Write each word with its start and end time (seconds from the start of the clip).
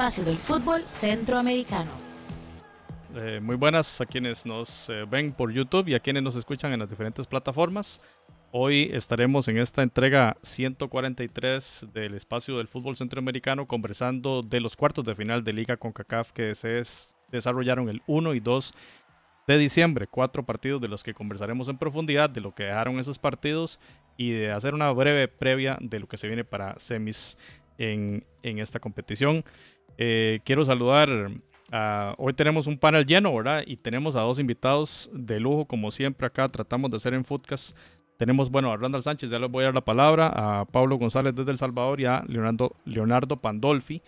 espacio 0.00 0.24
del 0.24 0.38
fútbol 0.38 0.86
centroamericano. 0.86 1.90
Eh, 3.16 3.38
muy 3.42 3.54
buenas 3.56 4.00
a 4.00 4.06
quienes 4.06 4.46
nos 4.46 4.88
eh, 4.88 5.04
ven 5.06 5.30
por 5.30 5.52
YouTube 5.52 5.88
y 5.88 5.94
a 5.94 6.00
quienes 6.00 6.22
nos 6.22 6.36
escuchan 6.36 6.72
en 6.72 6.80
las 6.80 6.88
diferentes 6.88 7.26
plataformas. 7.26 8.00
Hoy 8.50 8.88
estaremos 8.94 9.46
en 9.48 9.58
esta 9.58 9.82
entrega 9.82 10.38
143 10.42 11.88
del 11.92 12.14
espacio 12.14 12.56
del 12.56 12.66
fútbol 12.66 12.96
centroamericano 12.96 13.68
conversando 13.68 14.40
de 14.40 14.60
los 14.60 14.74
cuartos 14.74 15.04
de 15.04 15.14
final 15.14 15.44
de 15.44 15.52
Liga 15.52 15.76
CONCACAF 15.76 16.32
que 16.32 16.54
se 16.54 16.82
desarrollaron 17.30 17.90
el 17.90 18.00
1 18.06 18.32
y 18.32 18.40
2 18.40 18.72
de 19.48 19.58
diciembre. 19.58 20.06
Cuatro 20.06 20.46
partidos 20.46 20.80
de 20.80 20.88
los 20.88 21.02
que 21.02 21.12
conversaremos 21.12 21.68
en 21.68 21.76
profundidad, 21.76 22.30
de 22.30 22.40
lo 22.40 22.54
que 22.54 22.62
dejaron 22.62 22.98
esos 22.98 23.18
partidos 23.18 23.78
y 24.16 24.30
de 24.32 24.50
hacer 24.50 24.72
una 24.72 24.90
breve 24.92 25.28
previa 25.28 25.76
de 25.78 26.00
lo 26.00 26.06
que 26.06 26.16
se 26.16 26.26
viene 26.26 26.44
para 26.44 26.78
semis 26.78 27.36
en, 27.80 28.58
esta 28.58 28.78
competición. 28.78 29.44
Eh, 30.02 30.40
quiero 30.44 30.64
saludar 30.64 31.10
hoy 32.16 32.32
tenemos 32.32 32.66
un 32.66 32.78
panel 32.78 33.04
lleno, 33.04 33.34
¿verdad? 33.34 33.62
Y 33.66 33.76
tenemos 33.76 34.16
a 34.16 34.20
dos 34.20 34.38
invitados 34.38 35.10
de 35.12 35.38
lujo, 35.38 35.66
como 35.66 35.90
siempre 35.90 36.26
acá 36.26 36.48
tratamos 36.48 36.90
de 36.90 36.96
hacer 36.96 37.12
en 37.12 37.24
Foodcast. 37.24 37.76
Tenemos, 38.16 38.50
bueno, 38.50 38.72
a 38.72 38.78
Randall 38.78 39.02
Sánchez, 39.02 39.30
ya 39.30 39.38
les 39.38 39.50
voy 39.50 39.62
a 39.62 39.66
dar 39.66 39.74
la 39.74 39.82
palabra, 39.82 40.32
a 40.34 40.64
Pablo 40.64 40.96
González 40.96 41.34
desde 41.34 41.52
El 41.52 41.58
Salvador 41.58 42.00
y 42.00 42.06
a 42.06 42.24
Leonardo, 42.26 42.72
Leonardo 42.86 43.36
Pandolfi, 43.36 44.00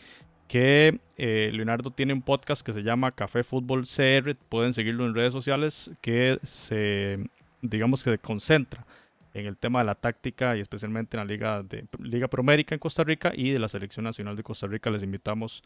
que 0.48 0.98
eh, 1.18 1.50
Leonardo 1.52 1.90
tiene 1.90 2.14
un 2.14 2.22
podcast 2.22 2.64
que 2.64 2.72
se 2.72 2.82
llama 2.82 3.12
Café 3.12 3.44
Fútbol 3.44 3.84
CR, 3.86 4.34
pueden 4.48 4.72
seguirlo 4.72 5.04
en 5.04 5.14
redes 5.14 5.32
sociales, 5.32 5.92
que 6.00 6.38
se, 6.42 7.18
digamos 7.60 8.02
que 8.02 8.12
se 8.12 8.18
concentra 8.18 8.86
en 9.34 9.46
el 9.46 9.56
tema 9.56 9.80
de 9.80 9.86
la 9.86 9.94
táctica 9.94 10.56
y 10.56 10.60
especialmente 10.60 11.16
en 11.16 11.20
la 11.20 11.24
Liga, 11.24 11.62
de, 11.62 11.86
Liga 11.98 12.28
Promérica 12.28 12.74
en 12.74 12.78
Costa 12.78 13.04
Rica 13.04 13.32
y 13.34 13.50
de 13.50 13.58
la 13.58 13.68
Selección 13.68 14.04
Nacional 14.04 14.36
de 14.36 14.42
Costa 14.42 14.66
Rica. 14.66 14.90
Les 14.90 15.02
invitamos 15.02 15.62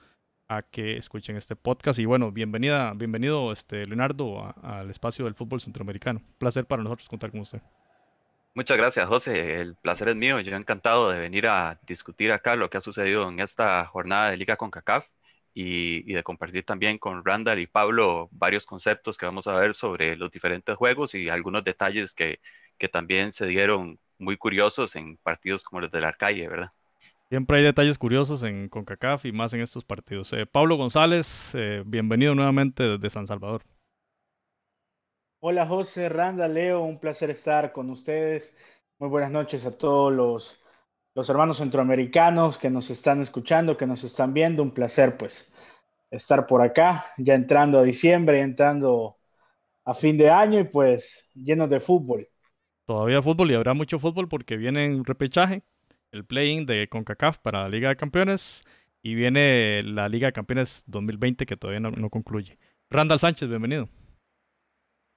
a 0.49 0.63
que 0.63 0.93
escuchen 0.93 1.37
este 1.37 1.57
podcast. 1.57 1.99
Y 1.99 2.05
bueno, 2.05 2.31
bienvenida, 2.31 2.93
bienvenido 2.95 3.53
este, 3.53 3.85
Leonardo 3.85 4.55
al 4.63 4.91
espacio 4.91 5.25
del 5.25 5.35
fútbol 5.35 5.61
centroamericano. 5.61 6.23
Placer 6.39 6.67
para 6.67 6.83
nosotros 6.83 7.09
contar 7.09 7.31
con 7.31 7.41
usted. 7.41 7.61
Muchas 8.55 8.79
gracias, 8.79 9.07
José. 9.09 9.61
El 9.61 9.75
placer 9.75 10.09
es 10.09 10.17
mío. 10.17 10.41
Yo 10.41 10.57
encantado 10.57 11.11
de 11.11 11.19
venir 11.19 11.47
a 11.47 11.79
discutir 11.87 12.33
acá 12.33 12.57
lo 12.57 12.71
que 12.71 12.79
ha 12.79 12.81
sucedido 12.81 13.29
en 13.29 13.41
esta 13.41 13.85
jornada 13.87 14.31
de 14.31 14.37
Liga 14.39 14.57
con 14.57 14.71
CACAF 14.71 15.09
y, 15.53 16.11
y, 16.11 16.15
de 16.15 16.23
compartir 16.23 16.65
también 16.65 16.99
con 16.99 17.25
Randall 17.25 17.59
y 17.59 17.67
Pablo 17.67 18.29
varios 18.31 18.65
conceptos 18.65 19.19
que 19.19 19.27
vamos 19.27 19.47
a 19.47 19.55
ver 19.55 19.75
sobre 19.75 20.17
los 20.17 20.31
diferentes 20.31 20.75
juegos 20.77 21.15
y 21.15 21.29
algunos 21.29 21.65
detalles 21.65 22.15
que, 22.15 22.41
que 22.79 22.89
también 22.89 23.33
se 23.33 23.47
dieron 23.47 23.99
muy 24.19 24.37
curiosos 24.37 24.97
en 24.97 25.17
partidos 25.19 25.65
como 25.65 25.81
los 25.81 25.91
del 25.91 26.05
Arcalle, 26.05 26.49
¿verdad? 26.49 26.73
Siempre 27.29 27.59
hay 27.59 27.65
detalles 27.65 27.99
curiosos 27.99 28.43
en 28.45 28.69
CONCACAF 28.69 29.25
y 29.25 29.33
más 29.33 29.53
en 29.53 29.61
estos 29.61 29.85
partidos. 29.85 30.33
Eh, 30.33 30.47
Pablo 30.47 30.77
González, 30.77 31.51
eh, 31.55 31.83
bienvenido 31.85 32.35
nuevamente 32.35 32.85
desde 32.85 33.11
San 33.11 33.27
Salvador. 33.27 33.63
Hola 35.41 35.67
José, 35.67 36.09
Randa, 36.09 36.47
Leo, 36.49 36.83
un 36.83 36.99
placer 36.99 37.31
estar 37.31 37.73
con 37.73 37.91
ustedes. 37.91 38.55
Muy 38.99 39.09
buenas 39.09 39.31
noches 39.31 39.67
a 39.67 39.77
todos 39.77 40.13
los, 40.13 40.59
los 41.15 41.29
hermanos 41.29 41.59
centroamericanos 41.59 42.59
que 42.59 42.71
nos 42.71 42.91
están 42.91 43.21
escuchando, 43.21 43.77
que 43.77 43.87
nos 43.87 44.05
están 44.05 44.33
viendo. 44.33 44.63
Un 44.63 44.73
placer 44.73 45.17
pues 45.17 45.53
estar 46.11 46.47
por 46.47 46.63
acá, 46.63 47.07
ya 47.19 47.35
entrando 47.35 47.79
a 47.79 47.83
diciembre, 47.83 48.41
entrando 48.41 49.17
a 49.85 49.95
fin 49.95 50.17
de 50.17 50.31
año 50.31 50.61
y 50.61 50.65
pues 50.65 51.25
llenos 51.35 51.71
de 51.71 51.81
fútbol. 51.81 52.29
Todavía 52.87 53.21
fútbol 53.21 53.51
y 53.51 53.55
habrá 53.55 53.75
mucho 53.75 53.99
fútbol 53.99 54.29
porque 54.29 54.57
viene 54.57 54.85
en 54.85 55.05
repechaje 55.05 55.65
el 56.13 56.25
play-in 56.25 56.67
de 56.67 56.89
CONCACAF 56.89 57.39
para 57.39 57.63
la 57.63 57.69
Liga 57.69 57.89
de 57.89 57.97
Campeones 57.97 58.63
y 59.03 59.17
viene 59.17 59.83
la 59.83 60.09
Liga 60.09 60.29
de 60.29 60.33
Campeones 60.33 60.85
2020 60.87 61.47
que 61.47 61.57
todavía 61.57 61.81
no, 61.81 62.11
concluye. 62.11 62.57
Randall 62.89 63.19
Sánchez, 63.19 63.49
bienvenido. 63.49 63.89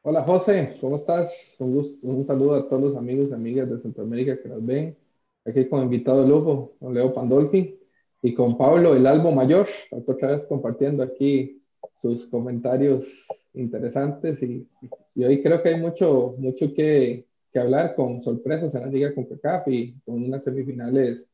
Hola 0.01 0.23
José, 0.23 0.77
¿cómo 0.81 0.95
estás? 0.95 1.31
Un, 1.59 2.25
saludo 2.25 2.55
a 2.55 2.67
todos 2.67 2.81
los 2.81 2.97
amigos 2.97 3.27
y 3.29 3.33
amigas 3.33 3.69
de 3.69 3.77
Centroamérica 3.77 4.41
que 4.41 4.49
nos 4.49 4.65
ven. 4.65 4.97
Aquí 5.45 5.69
con 5.69 5.83
invitado 5.83 6.27
lujo, 6.27 6.73
con 6.79 6.95
Leo 6.95 7.13
Pandolfi 7.13 7.79
y 8.23 8.33
con 8.33 8.57
Pablo, 8.57 8.95
el 8.95 9.05
Albo 9.05 9.31
Mayor, 9.31 9.67
otra 9.91 10.29
vez 10.29 10.45
compartiendo 10.47 11.03
aquí 11.03 11.61
sus 12.01 12.25
comentarios 12.25 13.27
interesantes 13.53 14.41
y, 14.41 14.67
y 15.13 15.23
hoy 15.23 15.43
creo 15.43 15.61
que 15.61 15.69
hay 15.69 15.79
mucho, 15.79 16.33
mucho 16.39 16.73
que, 16.73 17.28
que 17.51 17.59
hablar 17.59 17.95
con 17.95 18.23
sorpresas 18.23 18.73
en 18.75 18.81
la 18.81 18.87
Liga 18.87 19.13
con 19.13 19.25
CACAF 19.25 19.67
y 19.67 19.93
con 20.05 20.23
unas 20.23 20.43
semifinales 20.43 21.29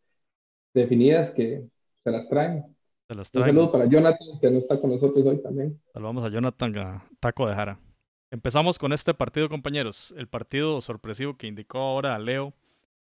definidas 0.73 1.31
que 1.31 1.63
se 2.03 2.11
las 2.11 2.27
traen. 2.29 2.63
Se 3.07 3.15
las 3.15 3.31
traen. 3.31 3.49
Un 3.49 3.55
saludo 3.55 3.71
para 3.71 3.85
Jonathan, 3.85 4.39
que 4.39 4.51
no 4.51 4.59
está 4.59 4.79
con 4.79 4.91
nosotros 4.91 5.25
hoy 5.25 5.41
también. 5.41 5.79
Saludamos 5.93 6.23
a 6.23 6.29
Jonathan 6.29 6.77
a 6.77 7.05
Taco 7.19 7.47
de 7.47 7.55
Jara. 7.55 7.79
Empezamos 8.31 8.77
con 8.77 8.91
este 8.93 9.13
partido, 9.13 9.49
compañeros. 9.49 10.13
El 10.17 10.27
partido 10.27 10.81
sorpresivo 10.81 11.37
que 11.37 11.47
indicó 11.47 11.79
ahora 11.79 12.15
a 12.15 12.19
Leo, 12.19 12.53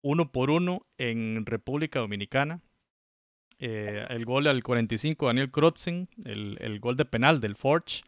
uno 0.01 0.31
por 0.31 0.49
uno 0.49 0.85
en 0.97 1.45
República 1.45 1.99
Dominicana. 1.99 2.61
Eh, 3.57 4.05
el 4.09 4.25
gol 4.25 4.47
al 4.47 4.61
45, 4.61 5.27
Daniel 5.27 5.49
Krotzen, 5.49 6.09
el, 6.25 6.57
el, 6.59 6.79
gol 6.81 6.97
de 6.97 7.05
penal 7.05 7.39
del 7.39 7.55
Forge, 7.55 8.03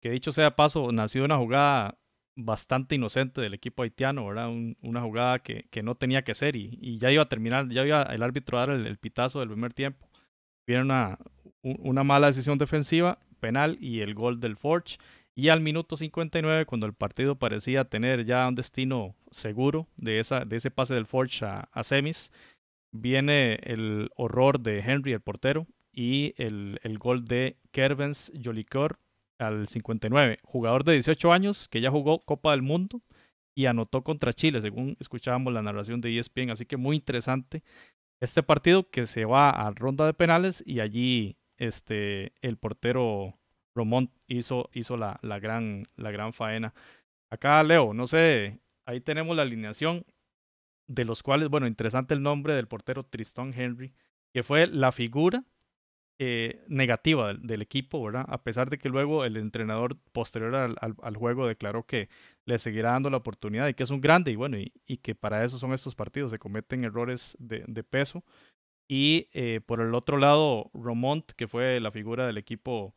que 0.00 0.10
dicho 0.10 0.30
sea 0.30 0.54
paso, 0.54 0.92
nació 0.92 1.24
una 1.24 1.36
jugada 1.36 1.98
bastante 2.36 2.94
inocente 2.94 3.40
del 3.40 3.54
equipo 3.54 3.82
haitiano, 3.82 4.26
¿verdad? 4.26 4.50
una 4.82 5.00
jugada 5.00 5.38
que, 5.40 5.82
no 5.82 5.94
tenía 5.94 6.22
que 6.22 6.34
ser 6.34 6.54
y, 6.54 6.98
ya 6.98 7.10
iba 7.10 7.22
a 7.22 7.28
terminar, 7.28 7.68
ya 7.70 7.84
iba 7.84 8.02
el 8.02 8.22
árbitro 8.22 8.58
a 8.58 8.66
dar 8.66 8.76
el, 8.76 8.98
pitazo 8.98 9.40
del 9.40 9.48
primer 9.48 9.72
tiempo. 9.72 10.08
Viene 10.66 10.82
una, 11.62 12.04
mala 12.04 12.28
decisión 12.28 12.58
defensiva, 12.58 13.18
penal 13.40 13.78
y 13.80 14.00
el 14.00 14.14
gol 14.14 14.38
del 14.38 14.56
Forge. 14.56 14.98
Y 15.34 15.48
al 15.48 15.60
minuto 15.60 15.96
59, 15.96 16.64
cuando 16.66 16.86
el 16.86 16.94
partido 16.94 17.36
parecía 17.36 17.84
tener 17.84 18.24
ya 18.24 18.48
un 18.48 18.54
destino 18.54 19.14
seguro 19.30 19.86
de, 19.96 20.20
ese 20.20 20.70
pase 20.70 20.94
del 20.94 21.06
Forge 21.06 21.44
a, 21.44 21.82
semis, 21.82 22.32
viene 22.92 23.54
el 23.62 24.10
horror 24.16 24.60
de 24.60 24.80
Henry, 24.80 25.12
el 25.12 25.20
portero, 25.20 25.66
y 25.92 26.34
el, 26.36 26.78
el 26.82 26.98
gol 26.98 27.24
de 27.24 27.56
Kervens 27.70 28.30
Jolicor 28.42 28.98
al 29.38 29.66
59. 29.66 30.38
Jugador 30.42 30.84
de 30.84 30.92
18 30.94 31.32
años 31.32 31.68
que 31.68 31.80
ya 31.80 31.90
jugó 31.90 32.24
Copa 32.24 32.52
del 32.52 32.62
Mundo 32.62 33.02
y 33.54 33.66
anotó 33.66 34.02
contra 34.02 34.32
Chile, 34.32 34.60
según 34.60 34.96
escuchábamos 35.00 35.52
la 35.52 35.62
narración 35.62 36.00
de 36.00 36.18
ESPN. 36.18 36.50
Así 36.50 36.66
que 36.66 36.76
muy 36.76 36.96
interesante 36.96 37.62
este 38.20 38.42
partido 38.42 38.88
que 38.90 39.06
se 39.06 39.24
va 39.24 39.50
a 39.50 39.70
ronda 39.70 40.06
de 40.06 40.14
penales 40.14 40.62
y 40.66 40.80
allí 40.80 41.36
este, 41.58 42.32
el 42.42 42.56
portero 42.56 43.38
Romont 43.74 44.10
hizo, 44.26 44.70
hizo 44.72 44.96
la, 44.96 45.18
la, 45.22 45.38
gran, 45.38 45.84
la 45.96 46.10
gran 46.10 46.32
faena. 46.32 46.74
Acá, 47.30 47.62
Leo, 47.62 47.92
no 47.92 48.06
sé, 48.06 48.60
ahí 48.86 49.00
tenemos 49.00 49.36
la 49.36 49.42
alineación 49.42 50.04
de 50.86 51.04
los 51.04 51.22
cuales, 51.22 51.48
bueno, 51.48 51.66
interesante 51.66 52.14
el 52.14 52.22
nombre 52.22 52.54
del 52.54 52.68
portero 52.68 53.04
Tristón 53.04 53.52
Henry, 53.52 53.92
que 54.32 54.42
fue 54.42 54.66
la 54.66 54.92
figura 54.92 55.44
eh, 56.18 56.64
negativa 56.68 57.34
del, 57.34 57.60
equipo, 57.60 58.02
¿verdad? 58.02 58.24
A 58.28 58.42
pesar 58.42 58.70
de 58.70 58.78
que 58.78 58.88
luego 58.88 59.26
el 59.26 59.36
entrenador 59.36 59.98
posterior 60.12 60.54
al, 60.54 61.16
juego 61.16 61.46
declaró 61.46 61.84
que 61.84 62.08
le 62.46 62.58
seguirá 62.58 62.92
dando 62.92 63.10
la 63.10 63.18
oportunidad 63.18 63.68
y 63.68 63.74
que 63.74 63.82
es 63.82 63.90
un 63.90 64.00
grande 64.00 64.30
y 64.30 64.36
bueno, 64.36 64.56
y, 64.58 64.96
que 64.98 65.14
para 65.14 65.44
eso 65.44 65.58
son 65.58 65.74
estos 65.74 65.94
partidos, 65.94 66.30
se 66.30 66.38
cometen 66.38 66.84
errores 66.84 67.36
de, 67.38 67.84
peso. 67.84 68.24
Y 68.88 69.28
eh, 69.34 69.60
por 69.66 69.82
el 69.82 69.94
otro 69.94 70.16
lado, 70.16 70.70
Romont, 70.72 71.32
que 71.32 71.48
fue 71.48 71.80
la 71.80 71.90
figura 71.90 72.26
del 72.26 72.38
equipo 72.38 72.94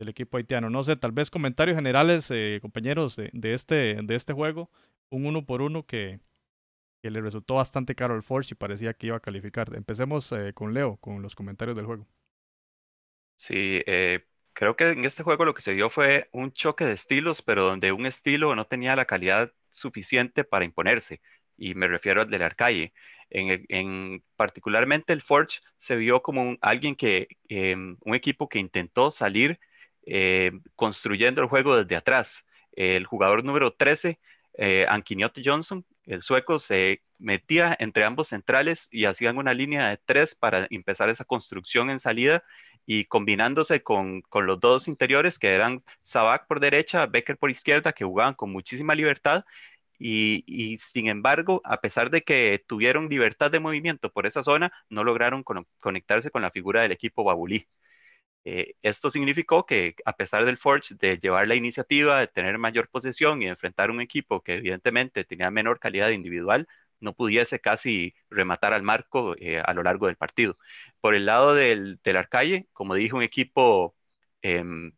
del 0.00 0.08
equipo 0.08 0.36
haitiano. 0.36 0.68
No 0.68 0.82
sé, 0.82 0.96
tal 0.96 1.12
vez 1.12 1.30
comentarios 1.30 1.76
generales, 1.76 2.30
eh, 2.30 2.58
compañeros, 2.62 3.16
de, 3.16 3.54
este, 3.54 3.98
de 4.02 4.14
este 4.16 4.32
juego, 4.32 4.70
un 5.10 5.26
uno 5.26 5.46
por 5.46 5.62
uno 5.62 5.86
que, 5.86 6.20
que 7.02 7.10
le 7.10 7.20
resultó 7.20 7.54
bastante 7.54 7.94
caro 7.94 8.14
al 8.14 8.22
Forge 8.24 8.54
y 8.54 8.56
parecía 8.56 8.94
que 8.94 9.06
iba 9.08 9.16
a 9.16 9.20
calificar. 9.20 9.74
Empecemos 9.76 10.34
con 10.54 10.74
Leo, 10.74 10.96
con 10.96 11.22
los 11.22 11.36
comentarios 11.36 11.76
del 11.76 11.86
juego. 11.86 12.06
Sí, 13.36 13.82
eh, 13.86 14.24
creo 14.52 14.76
que 14.76 14.90
en 14.90 15.04
este 15.04 15.22
juego 15.22 15.44
lo 15.44 15.54
que 15.54 15.62
se 15.62 15.74
vio 15.74 15.90
fue 15.90 16.28
un 16.32 16.52
choque 16.52 16.84
de 16.84 16.94
estilos, 16.94 17.42
pero 17.42 17.64
donde 17.64 17.92
un 17.92 18.06
estilo 18.06 18.54
no 18.54 18.66
tenía 18.66 18.96
la 18.96 19.04
calidad 19.06 19.52
suficiente 19.70 20.44
para 20.44 20.64
imponerse, 20.64 21.20
y 21.56 21.74
me 21.74 21.86
refiero 21.88 22.22
al 22.22 22.30
del 22.30 22.42
Arcalle. 22.42 22.94
En, 23.28 23.66
en 23.68 24.24
particularmente 24.36 25.12
el 25.12 25.20
Forge 25.20 25.60
se 25.76 25.96
vio 25.96 26.22
como 26.22 26.42
un, 26.42 26.58
alguien 26.62 26.94
que, 26.96 27.28
em, 27.48 27.96
un 28.02 28.14
equipo 28.14 28.48
que 28.48 28.58
intentó 28.60 29.10
salir 29.10 29.58
eh, 30.06 30.52
construyendo 30.76 31.42
el 31.42 31.48
juego 31.48 31.76
desde 31.76 31.96
atrás. 31.96 32.46
El 32.72 33.04
jugador 33.06 33.44
número 33.44 33.72
13, 33.72 34.20
eh, 34.58 34.86
Johnson, 35.44 35.84
el 36.04 36.22
sueco, 36.22 36.58
se 36.58 37.02
metía 37.18 37.76
entre 37.80 38.04
ambos 38.04 38.28
centrales 38.28 38.88
y 38.92 39.06
hacían 39.06 39.38
una 39.38 39.54
línea 39.54 39.88
de 39.88 39.96
tres 39.98 40.34
para 40.34 40.66
empezar 40.70 41.08
esa 41.08 41.24
construcción 41.24 41.90
en 41.90 41.98
salida 41.98 42.44
y 42.86 43.06
combinándose 43.06 43.82
con, 43.82 44.22
con, 44.22 44.46
los 44.46 44.60
dos 44.60 44.88
interiores 44.88 45.38
que 45.38 45.54
eran 45.54 45.82
Sabac 46.02 46.46
por 46.46 46.60
derecha, 46.60 47.06
Becker 47.06 47.38
por 47.38 47.50
izquierda, 47.50 47.92
que 47.92 48.04
jugaban 48.04 48.34
con 48.34 48.52
muchísima 48.52 48.94
libertad. 48.94 49.44
Y, 49.98 50.44
y, 50.46 50.78
sin 50.78 51.08
embargo, 51.08 51.62
a 51.64 51.80
pesar 51.80 52.10
de 52.10 52.22
que 52.22 52.62
tuvieron 52.66 53.08
libertad 53.08 53.50
de 53.50 53.60
movimiento 53.60 54.10
por 54.12 54.26
esa 54.26 54.42
zona, 54.42 54.72
no 54.90 55.04
lograron 55.04 55.42
conectarse 55.80 56.30
con 56.30 56.42
la 56.42 56.50
figura 56.50 56.82
del 56.82 56.92
equipo 56.92 57.24
Babulí. 57.24 57.66
Eh, 58.44 58.74
esto 58.82 59.10
significó 59.10 59.66
que 59.66 59.96
a 60.04 60.12
pesar 60.16 60.44
del 60.44 60.56
Forge 60.58 60.94
de 60.94 61.18
llevar 61.18 61.48
la 61.48 61.56
iniciativa, 61.56 62.20
de 62.20 62.28
tener 62.28 62.58
mayor 62.58 62.88
posesión 62.88 63.42
y 63.42 63.48
enfrentar 63.48 63.90
un 63.90 64.00
equipo 64.00 64.40
que 64.40 64.54
evidentemente 64.54 65.24
tenía 65.24 65.50
menor 65.50 65.80
calidad 65.80 66.10
individual, 66.10 66.68
no 67.00 67.14
pudiese 67.14 67.60
casi 67.60 68.14
rematar 68.30 68.72
al 68.72 68.82
marco 68.82 69.34
eh, 69.38 69.60
a 69.64 69.74
lo 69.74 69.82
largo 69.82 70.06
del 70.06 70.16
partido. 70.16 70.58
Por 71.00 71.14
el 71.14 71.26
lado 71.26 71.54
del, 71.54 72.00
del 72.02 72.16
Arcalle, 72.16 72.68
como 72.72 72.94
dije, 72.94 73.14
un 73.14 73.22
equipo, 73.22 73.96
em, 74.42 74.92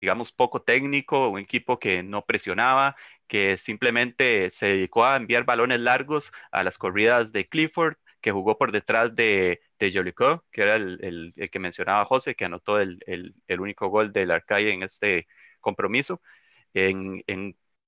digamos, 0.00 0.32
poco 0.32 0.62
técnico, 0.62 1.28
un 1.28 1.40
equipo 1.40 1.78
que 1.78 2.02
no 2.02 2.24
presionaba, 2.26 2.96
que 3.26 3.58
simplemente 3.58 4.50
se 4.50 4.66
dedicó 4.66 5.04
a 5.06 5.16
enviar 5.16 5.44
balones 5.44 5.80
largos 5.80 6.32
a 6.52 6.62
las 6.64 6.78
corridas 6.78 7.32
de 7.32 7.48
Clifford, 7.48 7.96
que 8.20 8.32
jugó 8.32 8.58
por 8.58 8.72
detrás 8.72 9.14
de, 9.14 9.60
de 9.78 9.92
Jolicoeur, 9.92 10.44
que 10.50 10.62
era 10.62 10.76
el, 10.76 11.34
que 11.52 11.58
mencionaba 11.58 12.04
José, 12.04 12.34
que 12.34 12.44
anotó 12.44 12.80
el, 12.80 13.34
único 13.58 13.88
gol 13.88 14.12
del 14.12 14.30
Arcaye 14.30 14.72
en 14.72 14.82
este 14.82 15.28
compromiso. 15.60 16.20
En, 16.74 17.22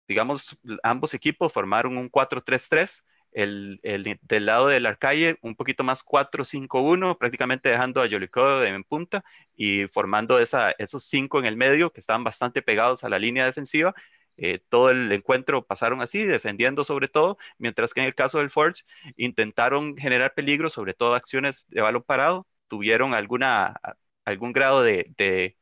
digamos, 0.09 0.59
ambos 0.83 1.15
equipos 1.15 1.53
formaron 1.53 1.97
un 1.99 2.09
4-3-3. 2.11 3.07
El, 3.33 3.81
del 4.23 4.47
lado 4.47 4.67
del 4.69 4.87
Arcaye, 4.87 5.39
un 5.43 5.55
poquito 5.55 5.85
más 5.85 6.03
4-5-1, 6.03 7.17
prácticamente 7.19 7.69
dejando 7.69 8.03
a 8.03 8.09
Jolicoeur 8.09 8.67
en 8.67 8.85
punta 8.85 9.25
y 9.57 9.87
formando 9.89 10.39
esa, 10.41 10.73
esos 10.73 11.05
cinco 11.05 11.39
en 11.39 11.47
el 11.47 11.57
medio 11.57 11.93
que 11.93 12.01
estaban 12.01 12.25
bastante 12.25 12.63
pegados 12.63 13.05
a 13.05 13.09
la 13.09 13.19
línea 13.19 13.45
defensiva. 13.47 13.95
Eh, 14.37 14.59
todo 14.69 14.91
el 14.91 15.13
encuentro 15.13 15.67
pasaron 15.67 16.01
así, 16.01 16.25
defendiendo 16.25 16.83
sobre 16.85 17.09
todo, 17.09 17.37
mientras 17.59 17.93
que 17.93 18.01
en 18.01 18.07
el 18.07 18.15
caso 18.15 18.39
del 18.39 18.51
Forge 18.51 18.85
intentaron 19.17 19.97
generar 19.97 20.35
peligro, 20.35 20.71
sobre 20.71 20.95
todo 20.95 21.15
acciones 21.15 21.67
de 21.69 21.83
balón 21.83 22.03
parado, 22.03 22.47
tuvieron 22.69 23.13
algún 23.15 24.53
grado 24.53 24.83
de, 24.83 25.57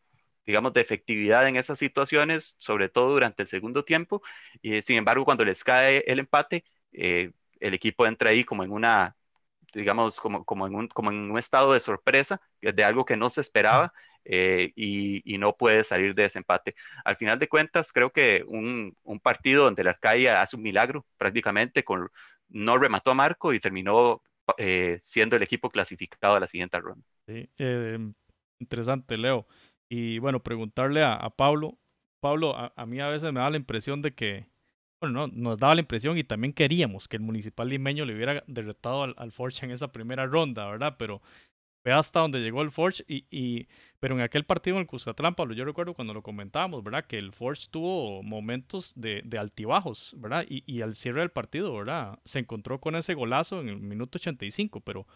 digamos, 0.47 0.73
de 0.73 0.81
efectividad 0.81 1.47
en 1.49 1.57
esas 1.57 1.79
situaciones, 1.79 2.57
sobre 2.61 2.89
todo 2.89 3.11
durante 3.13 3.43
el 3.43 3.49
segundo 3.49 3.85
tiempo, 3.85 4.23
y 4.63 4.81
sin 4.83 4.97
embargo, 4.97 5.25
cuando 5.25 5.45
les 5.45 5.65
cae 5.65 6.05
el 6.07 6.21
empate, 6.21 6.65
eh, 6.93 7.33
el 7.61 7.75
equipo 7.75 8.07
entra 8.07 8.31
ahí 8.31 8.45
como 8.45 8.65
en 8.65 8.73
una 8.73 9.17
digamos, 9.73 10.19
como, 10.21 10.45
como, 10.45 10.67
en 10.67 10.75
un, 10.75 10.89
como 10.89 11.11
en 11.11 11.31
un 11.31 11.39
estado 11.39 11.73
de 11.73 11.81
sorpresa, 11.81 12.41
de 12.61 12.85
algo 12.85 13.05
que 13.05 13.17
no 13.17 13.31
se 13.31 13.41
esperaba 13.41 13.93
eh, 14.25 14.73
y, 14.77 15.39
no 15.39 15.57
puede 15.57 15.85
salir 15.85 16.15
de 16.15 16.25
ese 16.25 16.39
empate. 16.39 16.75
Al 17.05 17.17
final 17.17 17.39
de 17.39 17.49
cuentas, 17.49 17.93
creo 17.93 18.11
que 18.11 18.45
un, 18.47 18.97
un 19.05 19.21
partido 19.21 19.65
donde 19.65 19.85
la 19.85 19.91
Arcadia 19.91 20.43
hace 20.43 20.57
un 20.57 20.63
milagro 20.63 21.07
prácticamente, 21.17 21.85
con, 21.85 22.11
no 22.49 22.79
remató 22.79 23.11
a 23.11 23.15
Marco 23.15 23.53
y 23.53 23.61
terminó 23.61 24.23
eh, 24.57 24.99
siendo 25.03 25.37
el 25.37 25.43
equipo 25.43 25.71
clasificado 25.71 26.35
a 26.35 26.41
la 26.41 26.47
siguiente 26.47 26.81
ronda. 26.81 27.05
Sí, 27.27 27.49
interesante, 28.59 29.17
Leo. 29.17 29.47
Y 29.89 30.19
bueno, 30.19 30.43
preguntarle 30.43 31.03
a, 31.05 31.31
Pablo. 31.31 31.79
Pablo, 32.21 32.57
a, 32.57 32.73
a, 32.75 32.85
mí 32.85 33.01
a 33.01 33.09
veces 33.09 33.33
me 33.33 33.41
da 33.41 33.51
la 33.51 33.57
impresión 33.57 34.03
de 34.03 34.13
que 34.13 34.47
bueno, 35.01 35.27
no, 35.29 35.33
nos 35.33 35.59
daba 35.59 35.75
la 35.75 35.81
impresión 35.81 36.19
y 36.19 36.25
también 36.25 36.53
queríamos 36.53 37.09
que 37.09 37.17
el 37.17 37.23
municipal 37.23 37.69
limeño 37.69 38.05
le 38.05 38.15
hubiera 38.15 38.43
derrotado 38.47 39.05
al, 39.05 39.15
al 39.19 39.33
Forge 39.33 39.65
en 39.65 39.73
esa 39.73 39.89
primera 39.93 40.27
ronda, 40.27 40.67
¿verdad? 40.67 40.97
Pero 40.99 41.23
ve 41.85 41.93
hasta 41.93 42.21
donde 42.21 42.41
llegó 42.41 42.63
el 42.63 42.71
Forge 42.71 43.05
y, 43.09 43.25
y 43.31 43.69
pero 44.01 44.15
en 44.15 44.21
aquel 44.21 44.45
partido 44.45 44.77
en 44.77 44.83
el 44.83 44.87
Cuscatlán, 44.87 45.35
Pablo, 45.35 45.55
yo 45.55 45.65
recuerdo 45.65 45.95
cuando 45.95 46.15
lo 46.15 46.23
comentábamos, 46.23 46.83
¿verdad? 46.83 47.07
Que 47.07 47.19
el 47.19 47.33
Forge 47.33 47.69
tuvo 47.71 48.23
momentos 48.23 48.93
de, 48.97 49.23
de 49.25 49.39
altibajos, 49.39 50.15
¿verdad? 50.19 50.45
Y, 50.49 50.65
y, 50.67 50.83
al 50.83 50.95
cierre 50.95 51.21
del 51.21 51.31
partido, 51.31 51.75
¿verdad? 51.75 52.19
Se 52.25 52.39
encontró 52.41 52.81
con 52.81 52.97
ese 52.97 53.15
golazo 53.15 53.61
en 53.61 53.69
el 53.69 53.79
minuto 53.81 54.19
85, 54.19 54.81
pero 54.81 55.07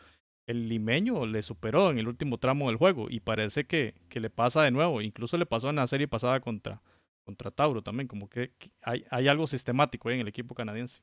el 0.46 0.68
limeño 0.68 1.26
le 1.26 1.42
superó 1.42 1.90
en 1.90 1.98
el 1.98 2.08
último 2.08 2.38
tramo 2.38 2.68
del 2.68 2.76
juego 2.76 3.08
y 3.10 3.20
parece 3.20 3.64
que, 3.64 3.94
que 4.08 4.20
le 4.20 4.30
pasa 4.30 4.62
de 4.62 4.70
nuevo, 4.70 5.00
incluso 5.00 5.36
le 5.36 5.46
pasó 5.46 5.70
en 5.70 5.76
la 5.76 5.86
serie 5.86 6.08
pasada 6.08 6.40
contra, 6.40 6.82
contra 7.24 7.50
Tauro 7.50 7.82
también, 7.82 8.08
como 8.08 8.28
que, 8.28 8.52
hay, 8.82 9.04
hay, 9.10 9.28
algo 9.28 9.46
sistemático 9.46 10.10
en 10.10 10.20
el 10.20 10.28
equipo 10.28 10.54
canadiense. 10.54 11.02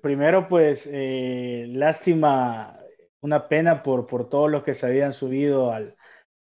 primero, 0.00 0.48
pues, 0.48 0.88
eh, 0.90 1.66
lástima, 1.68 2.78
una 3.20 3.48
pena 3.48 3.82
por, 3.82 4.06
por 4.06 4.28
todos 4.28 4.50
los 4.50 4.62
que 4.62 4.74
se 4.74 4.86
habían 4.86 5.12
subido 5.12 5.72
al, 5.72 5.96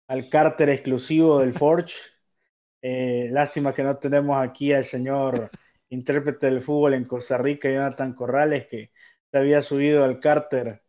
al 0.08 0.30
cárter 0.30 0.70
exclusivo 0.70 1.40
del 1.40 1.54
Forge. 1.58 1.96
Eh, 2.82 3.30
lástima 3.32 3.74
que 3.74 3.84
no 3.84 3.98
tenemos 3.98 4.38
aquí 4.38 4.72
al 4.72 4.86
señor 4.86 5.50
intérprete 5.90 6.48
del 6.48 6.62
fútbol 6.62 6.94
en 6.94 7.06
Costa 7.06 7.38
Rica, 7.38 7.70
Jonathan 7.70 8.14
Corrales, 8.14 8.68
que 8.68 8.92
se 9.32 9.38
había 9.38 9.62
subido 9.62 10.04
al 10.04 10.20
cárter 10.20 10.82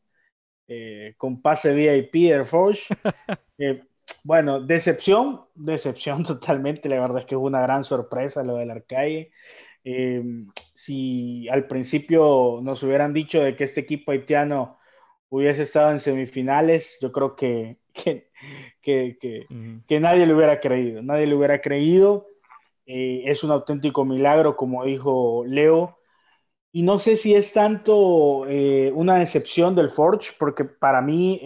eh, 0.69 1.15
con 1.17 1.41
pase 1.41 1.73
VIP 1.75 2.31
del 2.31 2.47
Forge. 2.47 2.83
Bueno, 4.27 4.61
decepción, 4.61 5.43
decepción 5.55 6.25
totalmente. 6.25 6.89
La 6.89 7.01
verdad 7.01 7.21
es 7.21 7.27
que 7.27 7.35
es 7.35 7.41
una 7.41 7.61
gran 7.61 7.85
sorpresa 7.85 8.43
lo 8.43 8.57
del 8.57 8.71
Arcaye. 8.71 9.33
Eh, 9.85 10.23
si 10.75 11.49
al 11.49 11.67
principio 11.69 12.61
nos 12.63 12.83
hubieran 12.83 13.13
dicho 13.13 13.41
de 13.41 13.55
que 13.57 13.65
este 13.65 13.81
equipo 13.83 14.11
haitiano 14.11 14.79
hubiese 15.29 15.63
estado 15.63 15.93
en 15.93 16.01
semifinales, 16.01 16.99
yo 17.01 17.13
creo 17.13 17.37
que, 17.37 17.79
que, 18.83 19.17
que, 19.21 20.01
nadie 20.01 20.27
le 20.27 20.35
hubiera 20.35 20.61
creído. 20.61 21.03
Nadie 21.03 21.27
le 21.27 21.37
hubiera 21.37 21.61
creído. 21.61 22.27
Eh, 22.87 23.23
es 23.27 23.45
un 23.45 23.53
auténtico 23.53 24.05
milagro, 24.05 24.57
como 24.57 24.85
dijo 24.85 25.45
Leo. 25.47 25.99
Y 26.73 26.83
no 26.83 26.99
sé 26.99 27.17
si 27.17 27.35
es 27.35 27.53
tanto 27.53 28.47
eh, 28.49 28.93
una 28.95 29.19
decepción 29.19 29.75
del 29.77 29.91
Forge, 29.91 30.33
porque 30.39 30.65
para 30.65 31.01
mí 31.01 31.41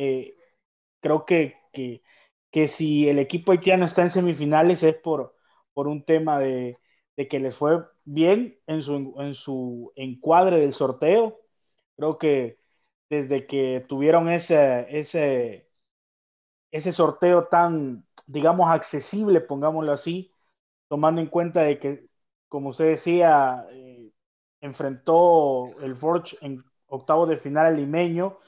creo 1.01 1.25
que, 1.27 1.57
que 1.73 2.03
que 2.51 2.69
si 2.69 3.09
el 3.09 3.19
equipo 3.19 3.53
haitiano 3.53 3.85
está 3.85 4.03
en 4.03 4.11
semifinales 4.11 4.83
es 4.83 4.95
por, 4.97 5.37
por 5.73 5.89
un 5.89 6.05
tema 6.05 6.39
de, 6.39 6.79
que 7.31 7.39
les 7.41 7.55
fue 7.57 7.85
bien 8.05 8.59
en 8.67 8.83
su, 8.83 9.15
en 9.19 9.35
su 9.35 9.93
encuadre 9.97 10.59
del 10.61 10.73
sorteo. 10.75 11.39
Creo 11.97 12.19
que 12.19 12.59
desde 13.11 13.47
que 13.47 13.85
tuvieron 13.89 14.29
ese, 14.31 14.87
ese, 14.99 15.69
ese 16.71 16.93
sorteo 16.93 17.47
tan, 17.49 18.07
digamos, 18.27 18.71
accesible, 18.71 19.41
pongámoslo 19.41 19.93
así, 19.93 20.33
tomando 20.89 21.21
en 21.21 21.29
cuenta 21.29 21.63
de 21.63 21.79
que, 21.79 22.07
como 22.49 22.71
usted 22.71 22.87
decía, 22.91 23.67
eh, 23.73 24.11
enfrentó 24.61 25.79
el 25.81 25.97
Forge 25.97 26.37
en 26.43 26.65
octavo 26.87 27.27
de 27.27 27.39
final 27.39 27.67
al 27.67 27.77
limeño, 27.77 28.39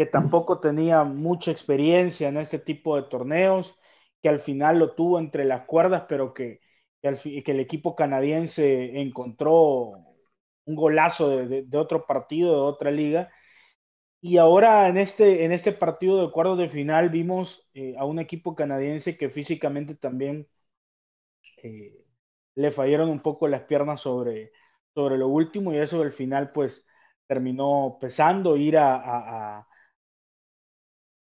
que 0.00 0.06
tampoco 0.06 0.60
tenía 0.60 1.04
mucha 1.04 1.50
experiencia 1.50 2.28
en 2.30 2.38
este 2.38 2.58
tipo 2.58 2.96
de 2.96 3.02
torneos, 3.02 3.76
que 4.22 4.30
al 4.30 4.40
final 4.40 4.78
lo 4.78 4.94
tuvo 4.94 5.18
entre 5.18 5.44
las 5.44 5.66
cuerdas, 5.66 6.04
pero 6.08 6.32
que, 6.32 6.60
que, 7.02 7.42
el 7.46 7.60
equipo 7.60 7.94
canadiense 7.96 8.98
encontró 8.98 9.92
un 10.64 10.74
golazo 10.74 11.28
de, 11.28 11.66
otro 11.76 12.06
partido, 12.06 12.54
de 12.54 12.60
otra 12.62 12.90
liga. 12.90 13.30
Y 14.22 14.38
ahora 14.38 14.88
en 14.88 14.98
este, 14.98 15.44
en 15.44 15.52
este 15.52 15.72
partido 15.72 16.24
de 16.26 16.32
cuartos 16.32 16.58
de 16.58 16.70
final 16.70 17.10
vimos 17.10 17.68
eh, 17.74 17.94
a 17.98 18.06
un 18.06 18.20
equipo 18.20 18.54
canadiense 18.56 19.18
que 19.18 19.28
físicamente 19.30 19.94
también 19.96 20.48
eh, 21.62 22.06
le 22.54 22.72
fallaron 22.72 23.10
un 23.10 23.20
poco 23.20 23.48
las 23.48 23.64
piernas 23.64 24.00
sobre, 24.00 24.52
sobre 24.94 25.18
lo 25.18 25.28
último 25.28 25.74
y 25.74 25.78
eso 25.78 26.00
al 26.02 26.12
final 26.12 26.52
pues 26.52 26.86
terminó 27.26 27.98
pesando 28.00 28.56
ir 28.56 28.78
a, 28.78 29.66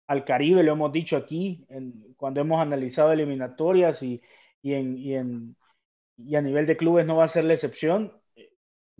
al 0.07 0.23
Caribe, 0.25 0.63
lo 0.63 0.71
hemos 0.73 0.91
dicho 0.91 1.17
aquí, 1.17 1.65
cuando 2.15 2.41
hemos 2.41 2.61
analizado 2.61 3.11
eliminatorias 3.11 4.01
y, 4.01 4.21
y, 4.61 4.73
en, 4.73 5.55
y, 6.17 6.35
a 6.35 6.41
nivel 6.41 6.65
de 6.65 6.77
clubes 6.77 7.05
no 7.05 7.17
va 7.17 7.25
a 7.25 7.29
ser 7.29 7.43
la 7.43 7.53
excepción. 7.53 8.13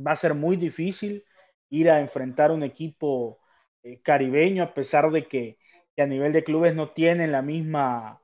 Va 0.06 0.12
a 0.12 0.16
ser 0.18 0.34
muy 0.34 0.58
difícil 0.58 1.24
ir 1.70 1.90
a 1.90 2.00
enfrentar 2.02 2.52
un 2.52 2.64
equipo 2.64 3.40
eh, 3.84 4.02
caribeño, 4.02 4.64
a 4.64 4.74
pesar 4.74 5.10
de 5.12 5.28
que, 5.28 5.58
a 5.98 6.06
nivel 6.06 6.32
de 6.34 6.44
clubes 6.44 6.76
no 6.76 6.92
tienen 6.92 7.32
la 7.32 7.42
misma, 7.42 8.22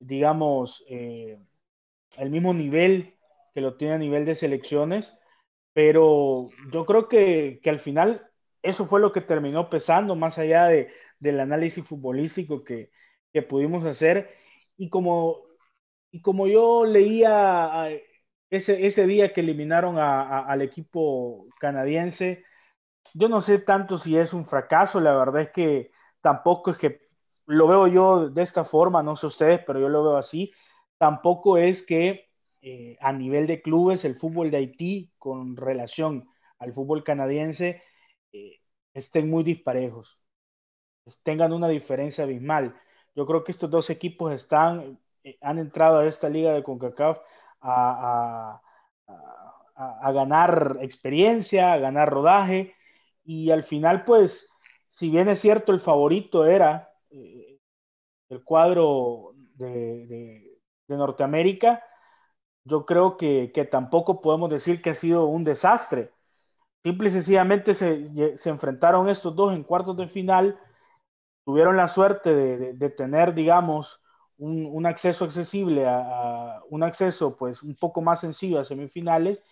digamos, 0.00 0.84
eh, 0.88 1.38
el 2.16 2.30
mismo 2.30 2.52
nivel 2.54 3.14
que 3.54 3.60
lo 3.60 3.76
tiene 3.76 3.94
a 3.94 3.98
nivel 3.98 4.24
de 4.24 4.34
selecciones, 4.34 5.16
pero 5.72 6.48
yo 6.72 6.84
creo 6.86 7.08
que, 7.08 7.60
que 7.62 7.70
al 7.70 7.80
final 7.80 8.26
eso 8.62 8.86
fue 8.86 9.00
lo 9.00 9.12
que 9.12 9.20
terminó 9.20 9.70
pesando, 9.70 10.16
más 10.16 10.38
allá 10.38 10.66
de, 10.66 10.90
del 11.22 11.40
análisis 11.40 11.84
futbolístico 11.86 12.64
que, 12.64 12.90
que 13.32 13.42
pudimos 13.42 13.84
hacer. 13.86 14.30
Y 14.76 14.90
como, 14.90 15.38
y 16.10 16.22
como 16.22 16.46
yo 16.48 16.84
leía 16.86 17.88
ese, 18.50 18.86
ese 18.86 19.06
día 19.06 19.32
que 19.32 19.40
eliminaron 19.42 19.98
al 19.98 20.62
equipo 20.62 21.46
canadiense, 21.60 22.44
yo 23.14 23.28
no 23.28 23.42
sé 23.42 23.58
tanto 23.58 23.98
si 23.98 24.16
es 24.18 24.32
un 24.32 24.46
fracaso, 24.46 25.00
la 25.00 25.14
verdad 25.16 25.42
es 25.42 25.50
que 25.52 25.92
tampoco 26.22 26.70
es 26.72 26.78
que 26.78 27.00
lo 27.46 27.68
veo 27.68 27.86
yo 27.88 28.30
de 28.30 28.42
esta 28.42 28.64
forma, 28.64 29.02
no 29.02 29.16
sé 29.16 29.26
ustedes, 29.26 29.60
pero 29.66 29.80
yo 29.80 29.88
lo 29.88 30.04
veo 30.04 30.16
así. 30.16 30.52
Tampoco 30.98 31.58
es 31.58 31.82
que 31.84 32.30
eh, 32.62 32.96
a 33.00 33.12
nivel 33.12 33.46
de 33.46 33.62
clubes 33.62 34.04
el 34.04 34.16
fútbol 34.18 34.50
de 34.50 34.58
Haití 34.58 35.12
con 35.18 35.56
relación 35.56 36.28
al 36.58 36.72
fútbol 36.74 37.04
canadiense 37.04 37.82
eh, 38.32 38.60
estén 38.94 39.28
muy 39.30 39.44
disparejos 39.44 40.21
tengan 41.22 41.52
una 41.52 41.68
diferencia 41.68 42.24
abismal. 42.24 42.74
Yo 43.14 43.26
creo 43.26 43.44
que 43.44 43.52
estos 43.52 43.70
dos 43.70 43.90
equipos 43.90 44.32
están, 44.32 44.98
eh, 45.24 45.38
han 45.40 45.58
entrado 45.58 45.98
a 45.98 46.06
esta 46.06 46.28
liga 46.28 46.52
de 46.52 46.62
CONCACAF 46.62 47.18
a, 47.60 48.60
a, 49.76 50.12
ganar 50.12 50.78
experiencia, 50.80 51.72
a 51.72 51.78
ganar 51.78 52.10
rodaje, 52.10 52.74
y 53.24 53.50
al 53.50 53.64
final, 53.64 54.04
pues, 54.04 54.48
si 54.88 55.10
bien 55.10 55.28
es 55.28 55.40
cierto, 55.40 55.72
el 55.72 55.80
favorito 55.80 56.44
era 56.44 56.90
eh, 57.10 57.58
el 58.28 58.44
cuadro 58.44 59.34
de, 59.54 60.48
Norteamérica, 60.88 61.82
yo 62.64 62.84
creo 62.84 63.16
que, 63.16 63.50
tampoco 63.70 64.20
podemos 64.20 64.50
decir 64.50 64.82
que 64.82 64.90
ha 64.90 64.94
sido 64.94 65.24
un 65.26 65.42
desastre. 65.44 66.10
Simple 66.82 67.08
y 67.08 67.12
sencillamente 67.12 67.74
se, 67.74 68.36
se 68.36 68.50
enfrentaron 68.50 69.08
estos 69.08 69.34
dos 69.34 69.54
en 69.54 69.62
cuartos 69.64 69.96
de 69.96 70.08
final, 70.08 70.60
tuvieron 71.44 71.76
la 71.76 71.88
suerte 71.88 72.34
de, 72.34 72.90
tener, 72.90 73.34
digamos, 73.34 74.00
un, 74.38 74.86
acceso 74.86 75.24
accesible 75.24 75.86
a, 75.86 76.60
un 76.70 76.82
acceso 76.82 77.36
pues 77.36 77.62
un 77.62 77.76
poco 77.76 78.00
más 78.02 78.20
sencillo 78.20 78.58
a 78.58 78.64
semifinales 78.64 79.42